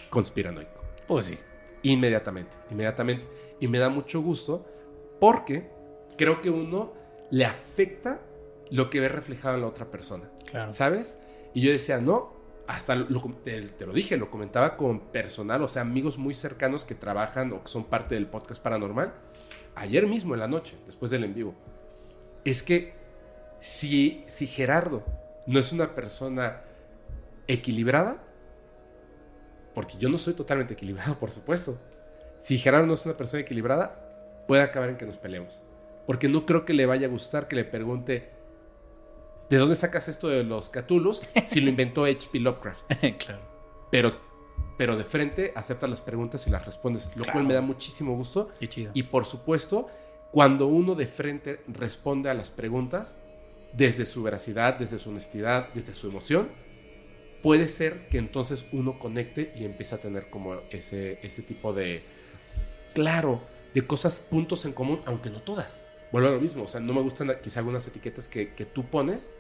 [0.10, 0.82] conspiranoico.
[1.08, 1.38] Pues sí.
[1.84, 3.28] Inmediatamente, inmediatamente.
[3.60, 4.66] Y me da mucho gusto
[5.20, 5.70] porque
[6.18, 6.94] creo que uno
[7.30, 8.20] le afecta
[8.70, 10.30] lo que ve reflejado en la otra persona.
[10.46, 10.72] Claro.
[10.72, 11.18] ¿Sabes?
[11.54, 12.34] Y yo decía, no,
[12.68, 16.86] hasta lo, te, te, lo dije, lo comentaba con personal, o sea, amigos muy cercanos
[16.86, 19.14] que trabajan o que son parte del podcast paranormal.
[19.76, 21.56] Ayer mismo en la noche, después del en vivo.
[22.46, 22.94] Es que
[23.60, 25.04] si, si Gerardo
[25.48, 26.62] no es una persona
[27.48, 28.24] equilibrada,
[29.74, 31.78] porque yo no soy totalmente equilibrado, por supuesto.
[32.40, 35.64] Si Gerardo no es una persona equilibrada, puede acabar en que nos peleemos.
[36.08, 38.30] Porque no creo que le vaya a gustar que le pregunte,
[39.50, 41.24] ¿de dónde sacas esto de los Cthulhus?
[41.46, 42.40] Si lo inventó H.P.
[42.40, 42.86] Lovecraft.
[43.26, 43.42] claro.
[43.92, 44.16] Pero,
[44.78, 47.34] pero de frente acepta las preguntas y las respondes, lo Claro.
[47.34, 48.50] cual me da muchísimo gusto.
[48.60, 48.92] Qué chido.
[48.94, 49.90] Y por supuesto,
[50.32, 53.18] cuando uno de frente responde a las preguntas,
[53.74, 56.50] desde su veracidad, desde su honestidad, desde su emoción,
[57.44, 62.02] puede ser que entonces uno conecte y empiece a tener como ese, ese tipo de,
[62.94, 63.42] claro,
[63.74, 65.84] de cosas, puntos en común, aunque no todas.
[66.12, 68.86] Vuelvo a lo mismo, o sea, no me gustan quizá algunas etiquetas que, que tú
[68.86, 69.32] pones,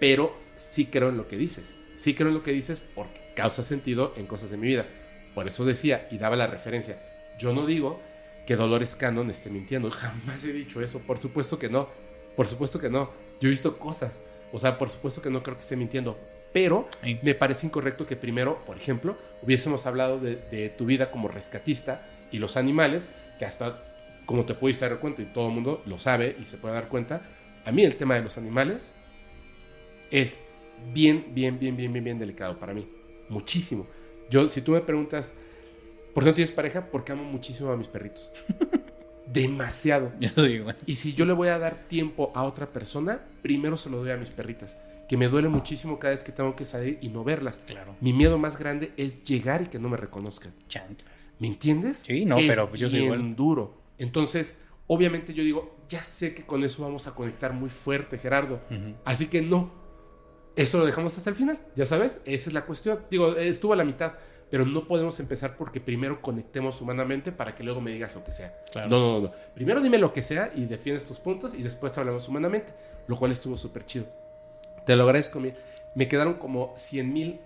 [0.00, 1.76] pero sí creo en lo que dices.
[1.94, 4.86] Sí creo en lo que dices porque causa sentido en cosas de mi vida.
[5.34, 7.00] Por eso decía y daba la referencia.
[7.38, 8.00] Yo no digo
[8.46, 9.90] que Dolores Cannon esté mintiendo.
[9.92, 11.00] Jamás he dicho eso.
[11.00, 11.88] Por supuesto que no.
[12.36, 13.10] Por supuesto que no.
[13.40, 14.18] Yo he visto cosas.
[14.52, 16.18] O sea, por supuesto que no creo que esté mintiendo.
[16.52, 16.88] Pero
[17.22, 22.06] me parece incorrecto que primero, por ejemplo, hubiésemos hablado de, de tu vida como rescatista
[22.32, 23.84] y los animales, que hasta,
[24.28, 26.88] como te pudiste dar cuenta y todo el mundo lo sabe y se puede dar
[26.90, 27.22] cuenta,
[27.64, 28.92] a mí el tema de los animales
[30.10, 30.44] es
[30.92, 32.86] bien, bien, bien, bien, bien, bien delicado para mí.
[33.30, 33.86] Muchísimo.
[34.28, 35.32] Yo, si tú me preguntas,
[36.12, 36.90] ¿por qué no tienes pareja?
[36.90, 38.30] Porque amo muchísimo a mis perritos.
[39.26, 40.12] Demasiado.
[40.20, 40.76] Yo soy igual.
[40.84, 44.10] Y si yo le voy a dar tiempo a otra persona, primero se lo doy
[44.10, 44.76] a mis perritas.
[45.08, 47.62] Que me duele muchísimo cada vez que tengo que salir y no verlas.
[47.66, 47.96] Claro.
[48.02, 50.52] Mi miedo más grande es llegar y que no me reconozcan.
[51.38, 52.00] ¿Me entiendes?
[52.00, 53.36] Sí, no, Es pero yo soy bien igual.
[53.36, 53.77] duro.
[53.98, 58.60] Entonces, obviamente yo digo, ya sé que con eso vamos a conectar muy fuerte, Gerardo.
[59.04, 59.70] Así que no.
[60.56, 62.18] Eso lo dejamos hasta el final, ya sabes.
[62.24, 63.00] Esa es la cuestión.
[63.10, 64.14] Digo, estuvo a la mitad,
[64.50, 68.32] pero no podemos empezar porque primero conectemos humanamente para que luego me digas lo que
[68.32, 68.60] sea.
[68.72, 68.88] Claro.
[68.88, 69.32] No, no, no, no.
[69.54, 72.72] Primero dime lo que sea y defiendes tus puntos y después hablamos humanamente,
[73.06, 74.06] lo cual estuvo súper chido.
[74.84, 75.54] Te lo agradezco, mil.
[75.94, 77.40] Me quedaron como 100 mil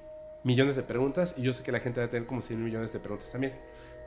[0.45, 2.67] millones de preguntas y yo sé que la gente va a tener como 100 mil
[2.67, 3.53] millones de preguntas también.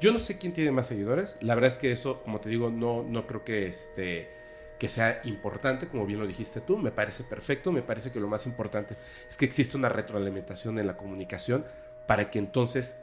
[0.01, 1.37] Yo no sé quién tiene más seguidores.
[1.41, 4.29] La verdad es que eso, como te digo, no, no creo que, este,
[4.77, 6.77] que sea importante, como bien lo dijiste tú.
[6.77, 7.71] Me parece perfecto.
[7.71, 8.97] Me parece que lo más importante
[9.29, 11.65] es que existe una retroalimentación en la comunicación
[12.07, 12.97] para que entonces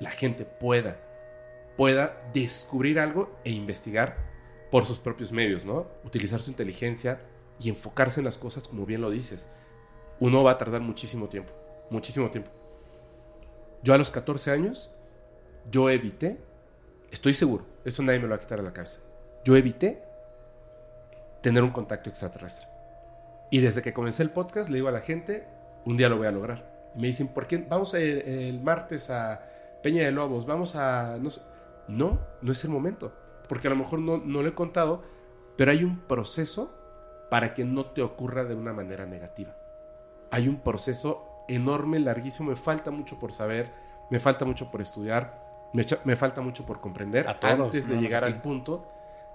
[0.00, 0.96] la gente pueda,
[1.76, 4.16] pueda descubrir algo e investigar
[4.70, 5.88] por sus propios medios, ¿no?
[6.04, 7.20] Utilizar su inteligencia
[7.60, 9.48] y enfocarse en las cosas como bien lo dices.
[10.20, 11.52] Uno va a tardar muchísimo tiempo,
[11.90, 12.50] muchísimo tiempo.
[13.82, 14.93] Yo a los 14 años,
[15.70, 16.38] yo evité,
[17.10, 19.00] estoy seguro, eso nadie me lo va a quitar de la cabeza,
[19.44, 20.02] yo evité
[21.42, 22.66] tener un contacto extraterrestre.
[23.50, 25.46] Y desde que comencé el podcast, le digo a la gente,
[25.84, 26.90] un día lo voy a lograr.
[26.96, 27.58] Y me dicen, ¿por qué?
[27.58, 29.42] Vamos el, el martes a
[29.82, 31.18] Peña de Lobos, vamos a...
[31.18, 31.28] No
[31.88, 33.12] no, no es el momento.
[33.48, 35.02] Porque a lo mejor no, no lo he contado,
[35.56, 36.74] pero hay un proceso
[37.30, 39.54] para que no te ocurra de una manera negativa.
[40.30, 43.70] Hay un proceso enorme, larguísimo, me falta mucho por saber,
[44.10, 45.43] me falta mucho por estudiar,
[45.74, 48.86] me, falta mucho por comprender antes de llegar al punto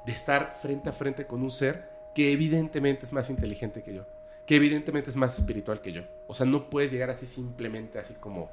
[0.06, 4.06] de estar frente a frente con un ser que evidentemente es más inteligente que yo,
[4.46, 6.04] que evidentemente es más espiritual que yo.
[6.28, 8.50] O sea, no puedes llegar así simplemente así como,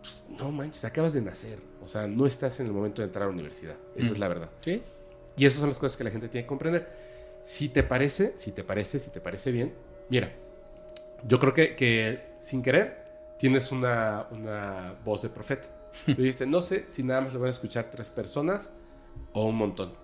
[0.00, 1.58] pues, no manches, acabas de nacer.
[1.82, 3.76] O sea, no estás en el momento de entrar a la universidad.
[3.94, 4.48] Esa es la verdad.
[4.62, 4.82] Sí.
[5.36, 6.88] Y esas son las cosas que la gente tiene que comprender.
[7.44, 9.74] Si te parece, si te parece, si te parece bien,
[10.08, 10.32] mira,
[11.26, 13.04] yo creo que, que sin querer
[13.38, 15.68] tienes una, una voz de profeta.
[16.06, 18.72] Tú dijiste, no sé si nada más lo van a escuchar tres personas
[19.32, 19.94] o un montón.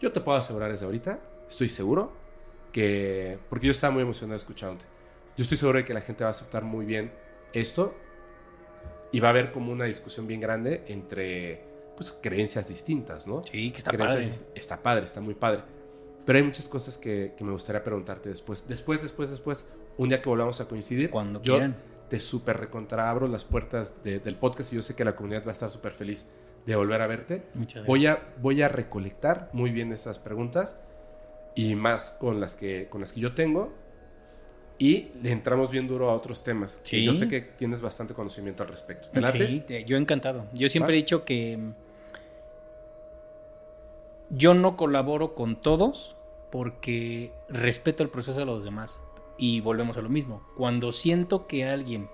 [0.00, 2.12] Yo te puedo asegurar desde ahorita, estoy seguro
[2.72, 4.84] que, porque yo estaba muy emocionado escuchándote,
[5.36, 7.12] yo estoy seguro de que la gente va a aceptar muy bien
[7.52, 7.94] esto
[9.12, 11.64] y va a haber como una discusión bien grande entre
[11.96, 13.42] pues creencias distintas, ¿no?
[13.44, 14.30] Sí, que está padre.
[14.54, 15.62] Está padre, está muy padre.
[16.24, 18.66] Pero hay muchas cosas que, que, me gustaría preguntarte después.
[18.66, 21.10] Después, después, después, un día que volvamos a coincidir.
[21.10, 21.76] Cuando yo, quieran
[22.12, 25.48] te súper recontra abro las puertas del podcast y yo sé que la comunidad va
[25.48, 26.28] a estar súper feliz
[26.66, 27.44] de volver a verte.
[27.54, 30.78] Muchas voy a, voy a recolectar muy bien esas preguntas
[31.54, 33.72] y más con las que, con las que yo tengo
[34.78, 36.82] y le entramos bien duro a otros temas.
[36.84, 37.02] Sí.
[37.02, 39.08] yo sé que tienes bastante conocimiento al respecto.
[39.32, 40.44] Sí, yo encantado.
[40.52, 41.58] Yo siempre he dicho que
[44.28, 46.14] yo no colaboro con todos
[46.50, 49.00] porque respeto el proceso de los demás.
[49.38, 50.42] Y volvemos a lo mismo.
[50.56, 52.08] Cuando siento que alguien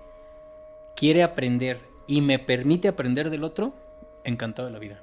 [0.95, 3.73] quiere aprender y me permite aprender del otro,
[4.23, 5.01] encantado de la vida.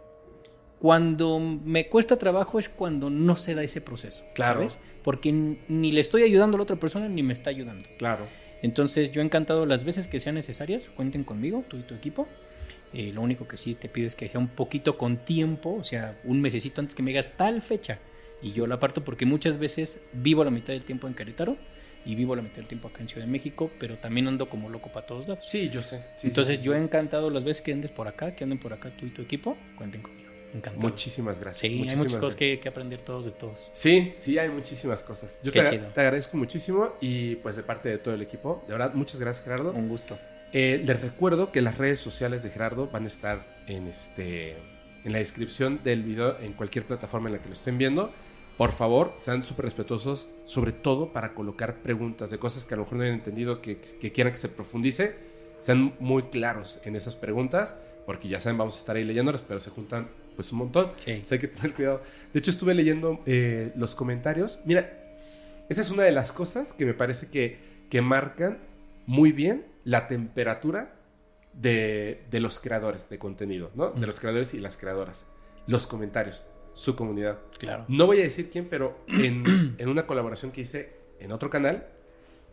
[0.79, 4.25] Cuando me cuesta trabajo es cuando no se da ese proceso.
[4.35, 4.61] Claro.
[4.61, 4.79] ¿sabes?
[5.03, 7.87] Porque ni le estoy ayudando a la otra persona ni me está ayudando.
[7.99, 8.27] Claro.
[8.63, 12.27] Entonces yo encantado las veces que sean necesarias, cuenten conmigo, tú y tu equipo.
[12.93, 15.85] Eh, lo único que sí te pido es que sea un poquito con tiempo, o
[15.85, 17.99] sea, un mesecito antes que me digas tal fecha.
[18.43, 21.57] Y yo la aparto porque muchas veces vivo la mitad del tiempo en Querétaro
[22.07, 24.71] y vivo la mitad del tiempo acá en Ciudad de México, pero también ando como
[24.71, 25.45] loco para todos lados.
[25.47, 26.03] Sí, yo sé.
[26.23, 29.07] Entonces yo he encantado las veces que andes por acá, que anden por acá tú
[29.07, 30.31] y tu equipo, cuenten conmigo.
[30.55, 30.89] Encantado.
[30.89, 31.61] Muchísimas gracias.
[31.61, 33.69] Sí, hay muchas cosas que, aprender todos de todos.
[33.75, 35.39] Sí, sí, hay muchísimas cosas.
[35.43, 38.95] Yo te, te, agradezco muchísimo y pues de parte de todo el equipo, de verdad,
[38.95, 39.73] muchas gracias Gerardo.
[39.73, 40.17] Un gusto.
[40.53, 44.57] Eh, les recuerdo que las redes sociales de Gerardo van a estar en, este,
[45.05, 48.13] en la descripción del video en cualquier plataforma en la que lo estén viendo.
[48.57, 52.85] Por favor, sean súper respetuosos, sobre todo para colocar preguntas de cosas que a lo
[52.85, 55.15] mejor no hayan entendido, que, quieran que se profundice.
[55.61, 57.77] Sean muy claros en esas preguntas,
[58.07, 60.93] porque ya saben, vamos a estar ahí leyéndolas, pero se juntan pues un montón.
[60.99, 61.23] Sí.
[61.31, 62.03] hay que tener cuidado.
[62.33, 64.61] De hecho, estuve leyendo eh, los comentarios.
[64.65, 64.91] Mira,
[65.69, 67.59] esa es una de las cosas que me parece que,
[67.91, 68.59] que marcan
[69.07, 70.95] muy bien la temperatura
[71.53, 73.91] de, de los creadores de contenido, ¿no?
[73.91, 75.27] De los creadores y las creadoras.
[75.67, 77.39] Los comentarios su comunidad.
[77.59, 77.87] Claro.
[77.89, 81.87] No voy a decir quién, pero en, en, una colaboración que hice en otro canal,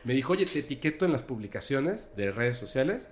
[0.05, 3.09] me dijo, oye, te etiqueto en las publicaciones de redes sociales.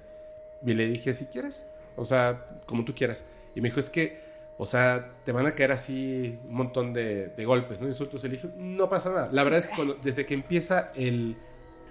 [0.66, 1.66] Y le dije, si quieres,
[1.98, 3.26] o sea, como tú quieras.
[3.56, 4.22] Y me dijo, es que,
[4.58, 7.88] o sea, te van a caer así un montón de, de golpes, ¿no?
[7.88, 8.24] Insultos.
[8.24, 9.30] Y le dije, no pasa nada.
[9.34, 11.36] La verdad es que cuando, desde que empieza el,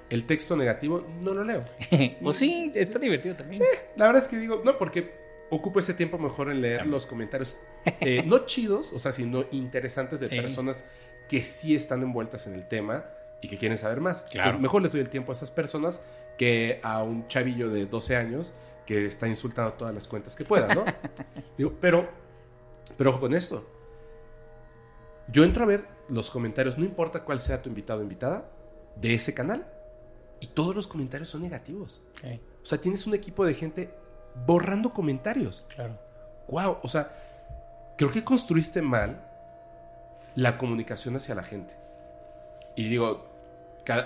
[0.08, 1.60] el texto negativo, no lo leo.
[2.22, 3.62] pues sí, está divertido también.
[3.62, 5.19] Eh, la verdad es que digo, no, porque
[5.50, 10.20] ocupo ese tiempo mejor en leer los comentarios, eh, no chidos, o sea, sino interesantes
[10.20, 10.84] de personas
[11.28, 13.04] que sí están envueltas en el tema
[13.42, 14.22] y que quieren saber más.
[14.22, 14.58] Claro.
[14.58, 16.02] Mejor les doy el tiempo a esas personas
[16.38, 18.54] que a un chavillo de 12 años
[18.86, 20.84] que está insultando todas las cuentas que pueda, ¿no?
[21.58, 22.08] Digo, pero,
[22.96, 23.68] pero ojo con esto.
[25.28, 28.50] Yo entro a ver los comentarios, no importa cuál sea tu invitado o invitada,
[28.96, 29.66] de ese canal,
[30.40, 32.02] y todos los comentarios son negativos.
[32.62, 33.94] O sea, tienes un equipo de gente
[34.34, 35.64] borrando comentarios.
[35.74, 35.98] Claro.
[36.48, 37.10] Wow, o sea,
[37.96, 39.20] creo que construiste mal
[40.34, 41.74] la comunicación hacia la gente.
[42.76, 43.28] Y digo,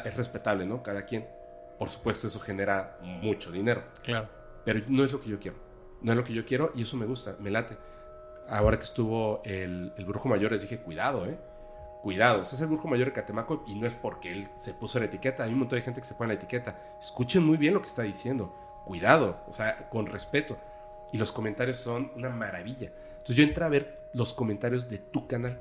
[0.04, 0.82] es respetable, ¿no?
[0.82, 1.26] Cada quien.
[1.78, 3.82] Por supuesto, eso genera mucho dinero.
[4.02, 4.28] Claro.
[4.64, 5.56] Pero no es lo que yo quiero.
[6.02, 7.76] No es lo que yo quiero y eso me gusta, me late.
[8.48, 11.38] Ahora que estuvo el, el brujo mayor, les dije, cuidado, ¿eh?
[12.02, 14.98] Cuidado, ese es el brujo mayor de Catemaco y no es porque él se puso
[14.98, 15.44] la etiqueta.
[15.44, 16.78] Hay un montón de gente que se pone la etiqueta.
[17.00, 18.54] Escuchen muy bien lo que está diciendo
[18.84, 20.58] cuidado, o sea, con respeto.
[21.12, 22.92] Y los comentarios son una maravilla.
[23.10, 25.60] Entonces yo entré a ver los comentarios de tu canal.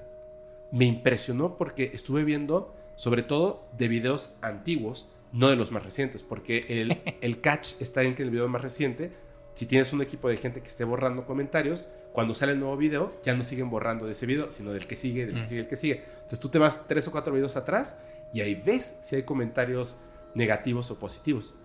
[0.72, 6.24] Me impresionó porque estuve viendo, sobre todo, de videos antiguos, no de los más recientes,
[6.24, 9.11] porque el, el catch está en que el video más reciente,
[9.56, 13.14] si tienes un equipo de gente que esté borrando comentarios, cuando sale el nuevo video,
[13.24, 15.69] ya no siguen borrando de ese video, sino del que sigue, del que sigue, del
[15.69, 16.03] que sigue.
[16.16, 18.00] Entonces tú te vas tres o cuatro videos atrás
[18.34, 19.98] y ahí ves si hay comentarios
[20.35, 21.56] negativos o positivos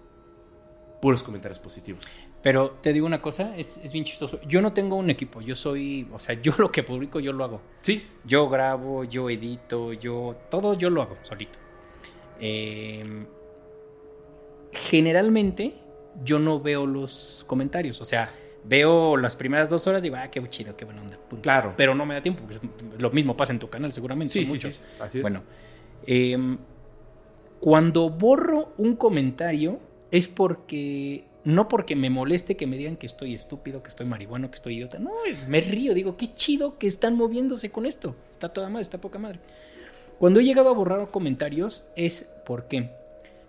[1.00, 2.04] puros comentarios positivos.
[2.42, 4.40] Pero te digo una cosa, es, es, bien chistoso.
[4.46, 7.44] Yo no tengo un equipo, yo soy, o sea, yo lo que publico yo lo
[7.44, 7.60] hago.
[7.82, 8.06] Sí.
[8.24, 11.58] Yo grabo, yo edito, yo, todo yo lo hago solito.
[12.40, 13.26] Eh,
[14.72, 15.74] generalmente
[16.24, 18.32] yo no veo los comentarios, o sea,
[18.64, 21.18] veo las primeras dos horas y digo, ah, qué chido, qué buena onda.
[21.40, 21.74] Claro.
[21.76, 22.68] Pero no me da tiempo, porque
[22.98, 24.32] lo mismo pasa en tu canal seguramente.
[24.32, 24.74] Sí, muchos.
[24.74, 25.22] sí, así es.
[25.22, 25.42] Bueno,
[26.06, 26.36] eh,
[27.60, 29.80] cuando borro un comentario
[30.10, 34.50] es porque no porque me moleste que me digan que estoy estúpido, que estoy marihuano,
[34.50, 34.98] que estoy idiota.
[34.98, 35.12] No,
[35.46, 38.14] me río, digo, qué chido que están moviéndose con esto.
[38.30, 39.40] Está toda madre, está poca madre.
[40.18, 42.90] Cuando he llegado a borrar comentarios es ¿por qué?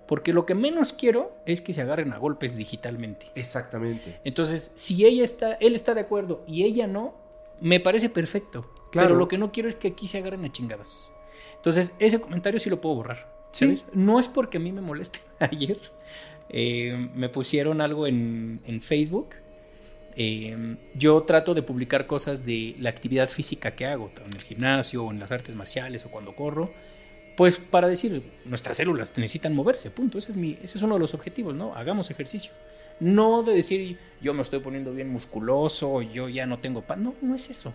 [0.07, 3.27] Porque lo que menos quiero es que se agarren a golpes digitalmente.
[3.35, 4.19] Exactamente.
[4.23, 7.15] Entonces, si ella está, él está de acuerdo y ella no,
[7.59, 8.71] me parece perfecto.
[8.91, 9.09] Claro.
[9.09, 11.11] Pero lo que no quiero es que aquí se agarren a chingadas.
[11.57, 13.27] Entonces, ese comentario sí lo puedo borrar.
[13.51, 13.79] ¿sabes?
[13.79, 13.85] ¿Sí?
[13.93, 15.19] No es porque a mí me moleste.
[15.39, 15.79] Ayer
[16.49, 19.29] eh, me pusieron algo en, Facebook.
[20.15, 25.05] Eh, yo trato de publicar cosas de la actividad física que hago, en el gimnasio,
[25.05, 26.71] o en las artes marciales, o cuando corro.
[27.37, 30.17] Pues para decir, nuestras células necesitan moverse, punto.
[30.17, 31.73] Ese es, mi, es uno de los objetivos, ¿no?
[31.75, 32.51] Hagamos ejercicio.
[32.99, 37.01] No de decir, yo me estoy poniendo bien musculoso, yo ya no tengo pan.
[37.01, 37.73] No, no es eso.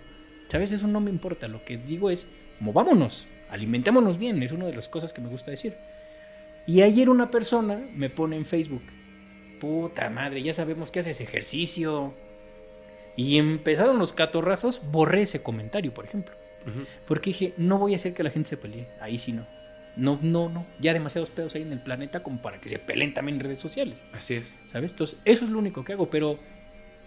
[0.48, 0.72] ¿Sabes?
[0.72, 1.48] Eso no me importa.
[1.48, 2.28] Lo que digo es,
[2.60, 4.42] movámonos, alimentémonos bien.
[4.42, 5.74] Es una de las cosas que me gusta decir.
[6.66, 8.82] Y ayer una persona me pone en Facebook,
[9.60, 12.14] puta madre, ya sabemos que haces ejercicio.
[13.16, 16.34] Y empezaron los catorrazos, borré ese comentario, por ejemplo.
[16.66, 16.86] Uh -huh.
[17.06, 18.88] Porque dije, no voy a hacer que la gente se pelee.
[19.00, 19.46] Ahí sí no.
[19.96, 20.66] No, no, no.
[20.80, 23.60] Ya demasiados pedos hay en el planeta como para que se peleen también en redes
[23.60, 24.02] sociales.
[24.12, 24.56] Así es.
[24.72, 24.90] ¿Sabes?
[24.90, 26.10] Entonces, eso es lo único que hago.
[26.10, 26.38] Pero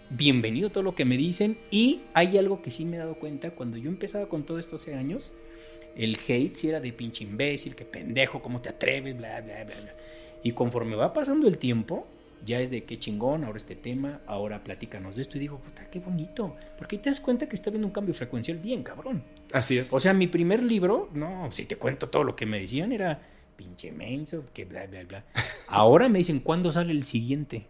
[0.08, 1.58] bienvenido todo lo que me dicen.
[1.70, 3.50] Y hay algo que sí me he dado cuenta.
[3.50, 5.32] Cuando yo empezaba con todo esto hace años,
[5.98, 9.74] el hate sí era de pinche imbécil, que pendejo, cómo te atreves, bla, bla, bla,
[9.74, 9.94] bla.
[10.42, 12.06] Y conforme va pasando el tiempo,
[12.44, 15.36] ya es de qué chingón, ahora este tema, ahora platícanos de esto.
[15.36, 16.56] Y digo, puta, qué bonito.
[16.78, 19.24] Porque te das cuenta que está viendo un cambio frecuencial bien, cabrón.
[19.52, 19.92] Así es.
[19.92, 23.20] O sea, mi primer libro, no, si te cuento todo lo que me decían, era
[23.56, 25.24] pinche menso, que bla, bla, bla.
[25.66, 27.66] Ahora me dicen, ¿cuándo sale el siguiente?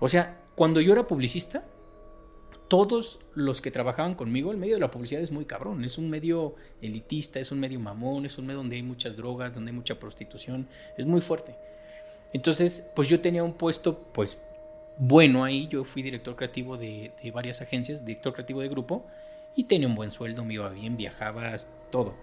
[0.00, 1.64] O sea, cuando yo era publicista,
[2.70, 5.82] todos los que trabajaban conmigo, el medio de la publicidad es muy cabrón.
[5.82, 9.52] Es un medio elitista, es un medio mamón, es un medio donde hay muchas drogas,
[9.52, 10.68] donde hay mucha prostitución.
[10.96, 11.56] Es muy fuerte.
[12.32, 14.40] Entonces, pues yo tenía un puesto, pues,
[14.98, 15.66] bueno ahí.
[15.66, 19.04] Yo fui director creativo de, de, varias agencias, director creativo de grupo,
[19.56, 21.56] y tenía un buen sueldo, me iba bien, viajaba,
[21.90, 22.14] todo.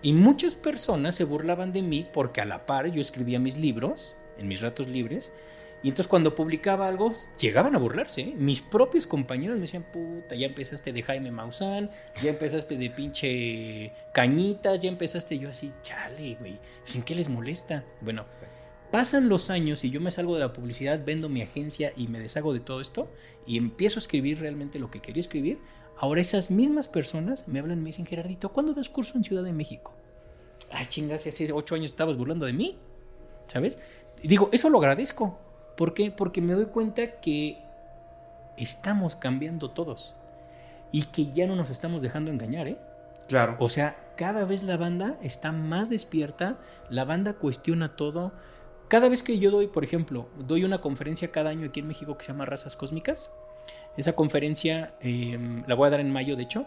[0.00, 4.16] Y muchas personas se burlaban de mí porque a la par yo escribía mis libros
[4.38, 5.34] en mis ratos libres.
[5.82, 8.20] Y entonces cuando publicaba algo, llegaban a burlarse.
[8.20, 8.34] ¿eh?
[8.36, 11.90] Mis propios compañeros me decían, puta, ya empezaste de Jaime Maussan,
[12.22, 17.84] ya empezaste de pinche Cañitas, ya empezaste yo así, chale, güey, ¿sin qué les molesta?
[18.00, 18.46] Bueno, sí.
[18.92, 22.20] Pasan los años y yo me salgo de la publicidad, vendo mi agencia y me
[22.20, 23.08] deshago de todo esto
[23.46, 25.60] y empiezo a escribir realmente lo que quería escribir.
[25.96, 29.52] Ahora esas mismas personas me hablan me dicen, Gerardito, ¿cuándo das curso en Ciudad de
[29.52, 29.94] México?
[30.70, 32.78] Ay, chingas, hace ocho años estabas burlando de mí,
[33.46, 33.78] ¿sabes?
[34.22, 35.38] Y digo, eso lo agradezco.
[35.76, 36.10] ¿Por qué?
[36.10, 37.58] Porque me doy cuenta que
[38.56, 40.14] estamos cambiando todos
[40.90, 42.78] y que ya no nos estamos dejando engañar, ¿eh?
[43.28, 43.56] Claro.
[43.58, 46.58] O sea, cada vez la banda está más despierta,
[46.90, 48.32] la banda cuestiona todo.
[48.88, 52.16] Cada vez que yo doy, por ejemplo, doy una conferencia cada año aquí en México
[52.18, 53.30] que se llama Razas Cósmicas.
[53.96, 56.66] Esa conferencia eh, la voy a dar en mayo, de hecho,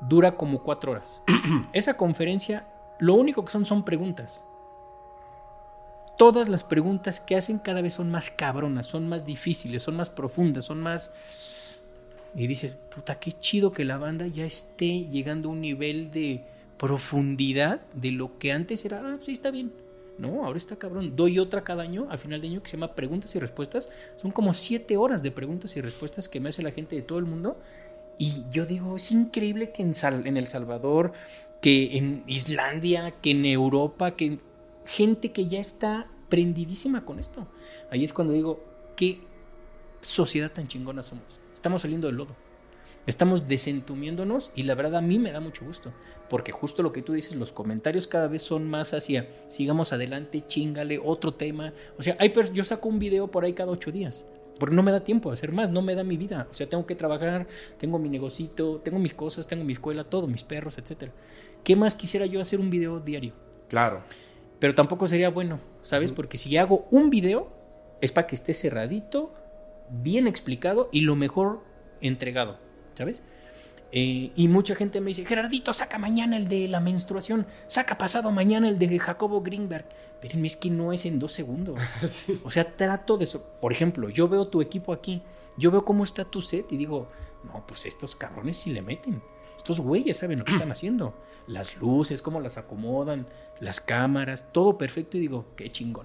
[0.00, 1.22] dura como cuatro horas.
[1.72, 2.66] Esa conferencia,
[2.98, 4.44] lo único que son son preguntas.
[6.16, 10.10] Todas las preguntas que hacen cada vez son más cabronas, son más difíciles, son más
[10.10, 11.12] profundas, son más...
[12.36, 16.44] Y dices, puta, qué chido que la banda ya esté llegando a un nivel de
[16.78, 19.72] profundidad de lo que antes era, ah, sí, está bien.
[20.18, 21.16] No, ahora está cabrón.
[21.16, 23.88] Doy otra cada año, a final de año, que se llama Preguntas y Respuestas.
[24.16, 27.18] Son como siete horas de preguntas y respuestas que me hace la gente de todo
[27.18, 27.56] el mundo.
[28.18, 29.92] Y yo digo, es increíble que en,
[30.26, 31.12] en El Salvador,
[31.60, 34.38] que en Islandia, que en Europa, que
[34.84, 37.46] gente que ya está prendidísima con esto.
[37.90, 38.64] Ahí es cuando digo,
[38.96, 39.20] qué
[40.00, 41.40] sociedad tan chingona somos.
[41.54, 42.36] Estamos saliendo del lodo.
[43.06, 45.92] Estamos desentumiéndonos y la verdad a mí me da mucho gusto,
[46.30, 50.42] porque justo lo que tú dices, los comentarios cada vez son más hacia, sigamos adelante,
[50.46, 51.74] chingale, otro tema.
[51.98, 54.24] O sea, hay yo saco un video por ahí cada ocho días,
[54.58, 56.48] porque no me da tiempo de hacer más, no me da mi vida.
[56.50, 57.46] O sea, tengo que trabajar,
[57.78, 61.10] tengo mi negocito, tengo mis cosas, tengo mi escuela, todo, mis perros, etc.
[61.62, 63.34] ¿Qué más quisiera yo hacer un video diario?
[63.68, 64.02] Claro.
[64.58, 66.12] Pero tampoco sería bueno, ¿sabes?
[66.12, 67.52] Porque si hago un video,
[68.00, 69.34] es para que esté cerradito,
[69.90, 71.62] bien explicado y lo mejor
[72.00, 72.58] entregado.
[72.94, 73.22] ¿sabes?
[73.92, 78.32] Eh, y mucha gente me dice, Gerardito, saca mañana el de la menstruación, saca pasado
[78.32, 79.86] mañana el de Jacobo Greenberg.
[80.20, 81.78] Pero es que no es en dos segundos.
[82.44, 83.24] O sea, trato de...
[83.24, 83.44] eso.
[83.60, 85.22] Por ejemplo, yo veo tu equipo aquí,
[85.56, 87.08] yo veo cómo está tu set y digo,
[87.44, 89.22] no, pues estos cabrones sí le meten.
[89.64, 91.14] Estos güeyes saben lo que están haciendo.
[91.46, 93.26] Las luces, cómo las acomodan,
[93.60, 96.04] las cámaras, todo perfecto y digo, qué chingón.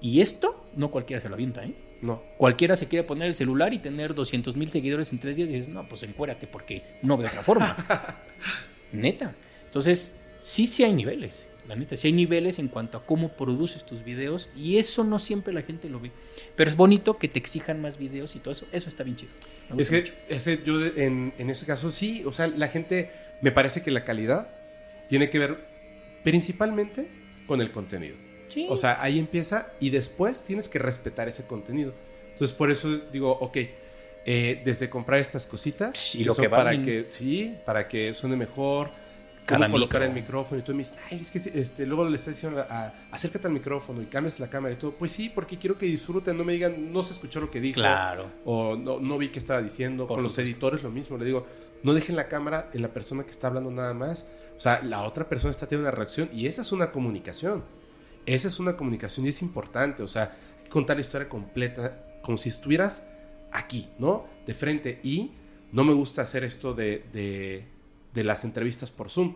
[0.00, 1.74] Y esto no cualquiera se lo avienta, ¿eh?
[2.00, 2.22] No.
[2.38, 5.52] Cualquiera se quiere poner el celular y tener 200 mil seguidores en tres días y
[5.52, 7.76] dices, no, pues encuérate porque no veo otra forma.
[8.92, 9.34] neta.
[9.66, 11.46] Entonces, sí, sí hay niveles.
[11.68, 15.18] La neta, sí hay niveles en cuanto a cómo produces tus videos y eso no
[15.18, 16.10] siempre la gente lo ve.
[16.56, 18.66] Pero es bonito que te exijan más videos y todo eso.
[18.70, 19.32] Eso está bien chido.
[19.78, 23.10] Es que ese, yo en, en ese caso sí, o sea, la gente,
[23.40, 24.48] me parece que la calidad
[25.08, 25.66] tiene que ver
[26.22, 27.08] principalmente
[27.46, 28.16] con el contenido.
[28.68, 31.92] O sea, ahí empieza y después tienes que respetar ese contenido.
[32.32, 33.56] Entonces, por eso digo, ok,
[34.26, 38.90] eh, desde comprar estas cositas y lo que para que sí, para que suene mejor,
[39.46, 42.34] cómo colocar el micrófono y tú me dices, ay, es que este, luego le estás
[42.34, 42.64] diciendo,
[43.10, 44.92] acércate al micrófono y cambias la cámara y todo.
[44.92, 47.74] Pues sí, porque quiero que disfruten, no me digan, no se escuchó lo que dijo.
[47.74, 48.30] Claro.
[48.44, 50.06] O no, no vi qué estaba diciendo.
[50.06, 51.46] Con los editores lo mismo, le digo,
[51.82, 54.30] no dejen la cámara en la persona que está hablando nada más.
[54.56, 57.64] O sea, la otra persona está teniendo una reacción y esa es una comunicación.
[58.26, 60.34] Esa es una comunicación y es importante, o sea,
[60.70, 63.06] contar la historia completa como si estuvieras
[63.52, 64.26] aquí, ¿no?
[64.46, 65.00] De frente.
[65.02, 65.32] Y
[65.72, 67.68] no me gusta hacer esto de, de,
[68.22, 69.34] las entrevistas por Zoom,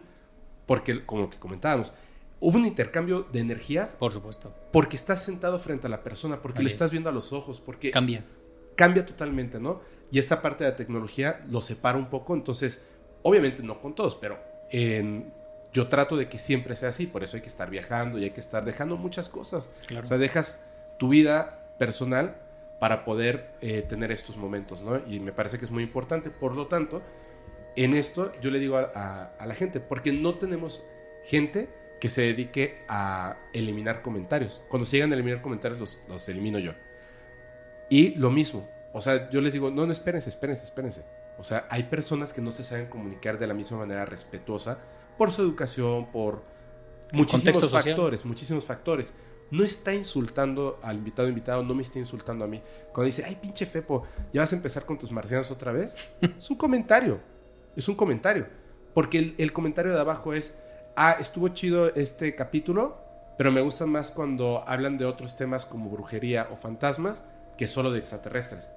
[0.67, 1.95] porque como que comentábamos,
[2.39, 3.97] hubo un intercambio de energías.
[3.97, 4.55] Por supuesto.
[4.71, 7.91] Porque estás sentado frente a la persona, porque le estás viendo a los ojos, porque...
[7.91, 8.25] Cambia.
[8.77, 9.81] Cambia totalmente, ¿no?
[10.13, 12.85] Y esta parte de la tecnología lo separa un poco, entonces,
[13.23, 14.39] obviamente no con todos, pero
[14.71, 15.33] en
[15.73, 18.31] yo trato de que siempre sea así, por eso hay que estar viajando y hay
[18.31, 19.71] que estar dejando muchas cosas.
[20.03, 20.65] O sea, dejas
[20.99, 22.37] tu vida personal
[22.81, 25.01] para poder eh, tener estos momentos, ¿no?
[25.07, 26.31] Y me parece que es muy importante.
[26.31, 27.03] Por lo tanto,
[27.85, 30.85] en esto yo le digo a, la gente, porque no tenemos
[31.25, 31.69] gente
[32.01, 34.63] que se dedique a eliminar comentarios.
[34.69, 36.73] Cuando se llegan a eliminar comentarios, los, los elimino yo.
[37.91, 41.05] Y lo mismo, o sea, yo les digo, no, no, espérense, espérense, espérense.
[41.39, 44.79] O sea, hay personas que no se saben comunicar de la misma manera respetuosa
[45.17, 46.43] por su educación, por
[47.13, 49.15] muchísimos factores, muchísimos factores.
[49.51, 52.63] No está insultando al invitado invitado, no me está insultando a mí.
[52.93, 55.97] Cuando dice, ay, pinche Fepo, ¿ya vas a empezar con tus marcianos otra vez?
[56.21, 57.21] es un comentario,
[57.79, 58.47] es un comentario.
[58.93, 60.59] Porque el, comentario de abajo es,
[60.97, 62.99] ah, estuvo chido este capítulo,
[63.37, 67.25] pero me gusta más cuando hablan de otros temas como brujería o fantasmas
[67.57, 68.71] que solo de extraterrestres.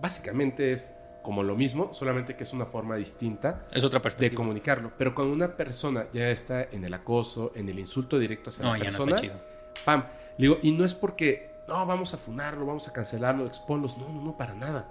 [0.00, 4.92] Básicamente es como lo mismo, solamente que es una forma distinta es otra de comunicarlo.
[4.96, 8.78] Pero cuando una persona ya está en el acoso, en el insulto directo hacia la
[8.78, 9.20] persona,
[9.84, 10.04] pam,
[10.38, 14.22] digo, y no es porque, no, vamos a funarlo, vamos a cancelarlo, exponlos, no, no,
[14.22, 14.88] no, para nada.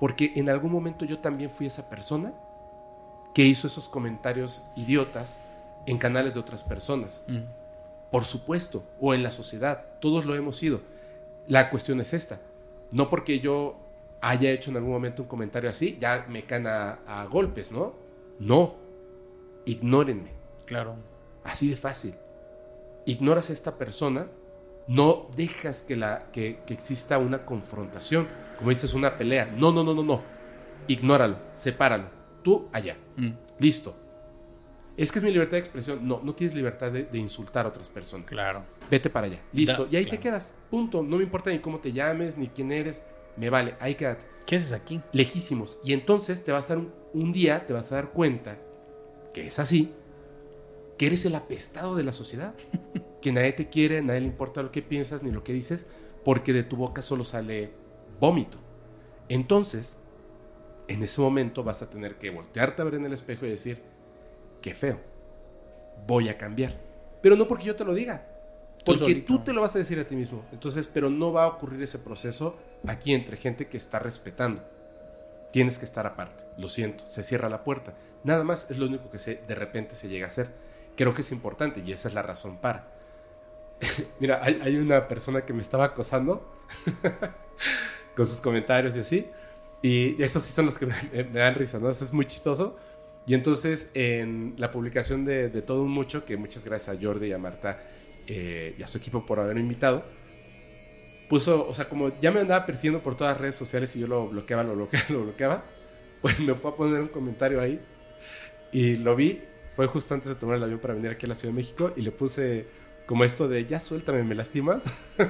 [0.00, 2.32] Porque en algún momento yo también fui esa persona
[3.38, 5.40] que hizo esos comentarios idiotas
[5.86, 7.24] en canales de otras personas.
[7.28, 7.42] Mm.
[8.10, 10.80] Por supuesto, o en la sociedad, todos lo hemos sido.
[11.46, 12.40] La cuestión es esta.
[12.90, 13.76] No porque yo
[14.20, 17.94] haya hecho en algún momento un comentario así, ya me caen a, golpes, ¿no?
[18.40, 18.74] No.
[19.66, 20.32] Ignórenme.
[20.64, 20.96] Claro.
[21.44, 22.16] Así de fácil.
[23.06, 24.26] Ignoras a esta persona,
[24.88, 28.26] no dejas que, la, que, exista una confrontación,
[28.56, 29.46] como dices, una pelea.
[29.46, 30.22] No, no, no, no, no.
[30.88, 32.17] Ignóralo, sepáralo.
[32.42, 32.96] Tú allá.
[33.16, 33.30] Mm.
[33.58, 33.96] Listo.
[34.96, 36.06] Es que es mi libertad de expresión.
[36.06, 38.26] No, no tienes libertad de, insultar a otras personas.
[38.26, 38.64] Claro.
[38.90, 39.40] Vete para allá.
[39.52, 39.86] Listo.
[39.90, 40.54] y ahí te quedas.
[40.70, 41.02] Punto.
[41.02, 43.02] No me importa ni cómo te llames, ni quién eres
[43.38, 44.26] me vale, ahí quédate.
[44.46, 45.00] ¿Qué haces aquí?
[45.12, 45.78] Lejísimos.
[45.84, 48.58] Y entonces te vas a dar un, día, te vas a dar cuenta
[49.32, 49.92] que es así,
[50.96, 52.54] que eres el apestado de la sociedad,
[53.22, 55.86] que nadie te quiere, nadie le importa lo que piensas ni lo que dices,
[56.24, 57.70] porque de tu boca solo sale
[58.20, 58.58] vómito.
[59.28, 59.96] Entonces,
[60.88, 63.82] en ese momento vas a tener que voltearte a ver en el espejo y decir,
[64.60, 64.98] qué feo,
[66.06, 66.76] voy a cambiar.
[67.22, 68.26] Pero no porque yo te lo diga,
[68.84, 70.44] porque tú te lo vas a decir a ti mismo.
[70.52, 74.62] Entonces, pero no va a ocurrir ese proceso aquí entre gente que está respetando.
[75.52, 76.44] Tienes que estar aparte.
[76.56, 77.94] Lo siento, se cierra la puerta.
[78.24, 80.50] Nada más es lo único que se, de repente se llega a hacer.
[80.96, 82.92] Creo que es importante y esa es la razón para.
[84.20, 86.50] Mira, hay, una persona que me estaba acosando
[88.16, 89.30] con sus comentarios y así.
[89.82, 91.90] Y esos sí son los que me, dan risa, ¿no?
[91.90, 92.76] Eso es muy chistoso.
[93.26, 97.28] Y entonces en la publicación de, de Todo un Mucho, que muchas gracias a Jordi
[97.28, 97.82] y a Marta
[98.26, 100.04] eh, y a su equipo por haberme invitado,
[101.28, 104.06] puso, o sea, como ya me andaba persiguiendo por todas las redes sociales y yo
[104.06, 105.64] lo bloqueaba, lo bloqueaba, lo bloqueaba,
[106.20, 107.80] pues me fue a poner un comentario ahí
[108.72, 109.42] y lo vi,
[109.74, 111.92] fue justo antes de tomar el avión para venir aquí a la Ciudad de México
[111.96, 112.66] y le puse
[113.06, 114.82] como esto de ya suéltame, me lastimas.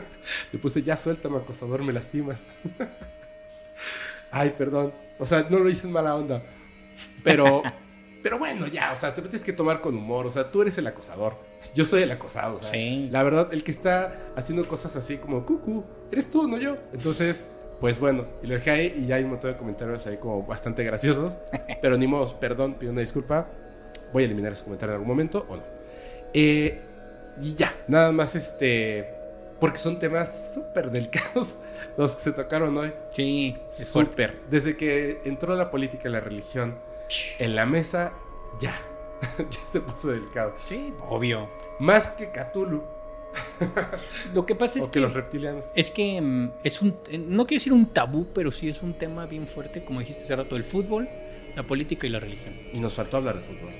[0.52, 2.48] le puse ya suéltame, acosador, me lastimas.
[4.30, 4.92] Ay, perdón.
[5.18, 6.42] O sea, no lo hice en mala onda.
[7.24, 7.62] Pero,
[8.22, 10.26] pero bueno, ya, o sea, te tienes que tomar con humor.
[10.26, 11.34] O sea, tú eres el acosador.
[11.74, 12.56] Yo soy el acosado.
[12.56, 13.08] O sea, Sí.
[13.10, 16.76] La verdad, el que está haciendo cosas así como cucu, eres tú, no yo.
[16.92, 17.44] Entonces,
[17.80, 20.44] pues bueno, y lo dejé ahí y ya hay un montón de comentarios ahí como
[20.44, 21.38] bastante graciosos.
[21.82, 23.48] pero ni modo, perdón, pido una disculpa.
[24.12, 25.62] Voy a eliminar ese comentario en algún momento o no.
[26.32, 26.80] Eh,
[27.40, 29.14] y ya, nada más este.
[29.60, 31.56] Porque son temas súper delicados
[31.96, 32.92] los que se tocaron hoy.
[33.12, 34.10] Sí, es fuerte.
[34.12, 34.40] Súper.
[34.50, 36.78] Desde que entró la política y la religión
[37.38, 38.12] en la mesa,
[38.60, 38.80] ya.
[39.38, 40.54] ya se puso delicado.
[40.64, 41.48] Sí, obvio.
[41.78, 42.82] Más que Cthulhu.
[44.34, 45.72] Lo que pasa es o que, que los reptilianos.
[45.74, 49.26] Es que mm, es un, no quiero decir un tabú, pero sí es un tema
[49.26, 51.08] bien fuerte, como dijiste hace rato, el fútbol,
[51.54, 52.54] la política y la religión.
[52.72, 53.70] Y nos faltó hablar de fútbol.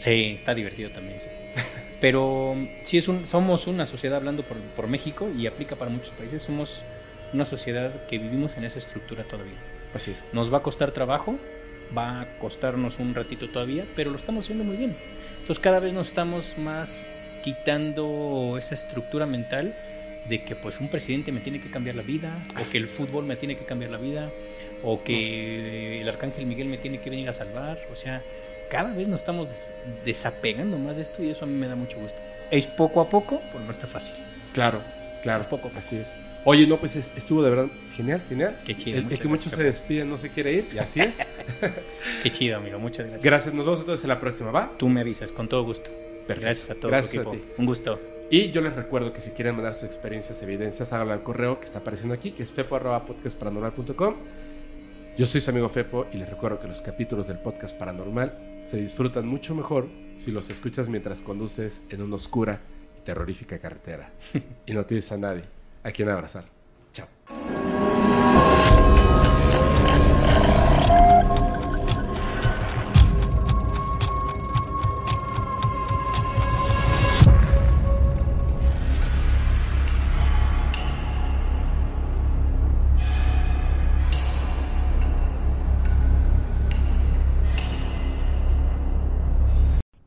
[0.00, 1.20] Sí, está divertido también.
[1.20, 1.28] sí.
[2.00, 5.90] Pero mm, sí es un, somos una sociedad hablando por, por México y aplica para
[5.90, 6.42] muchos países.
[6.42, 6.82] Somos
[7.36, 9.54] una sociedad que vivimos en esa estructura todavía.
[9.94, 10.28] Así es.
[10.32, 11.38] Nos va a costar trabajo,
[11.96, 14.96] va a costarnos un ratito todavía, pero lo estamos haciendo muy bien.
[15.40, 17.04] Entonces cada vez nos estamos más
[17.44, 19.74] quitando esa estructura mental
[20.28, 23.24] de que pues un presidente me tiene que cambiar la vida, o que el fútbol
[23.24, 24.30] me tiene que cambiar la vida,
[24.82, 27.78] o que el arcángel Miguel me tiene que venir a salvar.
[27.92, 28.22] O sea,
[28.68, 29.72] cada vez nos estamos des-
[30.04, 32.18] desapegando más de esto y eso a mí me da mucho gusto.
[32.50, 34.16] Es poco a poco, pero no está fácil.
[34.52, 34.82] Claro,
[35.22, 35.42] claro.
[35.42, 35.78] Es poco a poco.
[35.78, 36.12] Así es.
[36.48, 38.56] Oye, no, pues es- estuvo de verdad genial, genial.
[38.64, 41.16] Qué chido, El, el que muchos se despiden no se quiere ir, y así es.
[42.22, 42.78] Qué chido, amigo.
[42.78, 43.24] Muchas gracias.
[43.24, 44.72] Gracias, nos vemos entonces en la próxima, ¿va?
[44.78, 45.90] Tú me avisas, con todo gusto.
[46.26, 46.40] Perfecto.
[46.42, 47.46] Gracias a todo Gracias tu a equipo.
[47.48, 47.52] ti.
[47.58, 48.00] Un gusto.
[48.30, 51.66] Y yo les recuerdo que si quieren mandar sus experiencias, evidencias, háganlo al correo que
[51.66, 54.14] está apareciendo aquí, que es fepo.podcastparanormal.com.
[55.16, 58.76] Yo soy su amigo Fepo y les recuerdo que los capítulos del podcast paranormal se
[58.76, 62.60] disfrutan mucho mejor si los escuchas mientras conduces en una oscura
[63.00, 64.10] y terrorífica carretera
[64.66, 65.42] y no tienes a nadie
[65.86, 66.44] a quien abrazar.
[66.92, 67.06] Chao.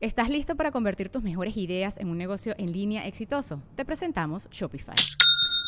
[0.00, 3.62] ¿Estás listo para convertir tus mejores ideas en un negocio en línea exitoso?
[3.76, 4.96] Te presentamos Shopify.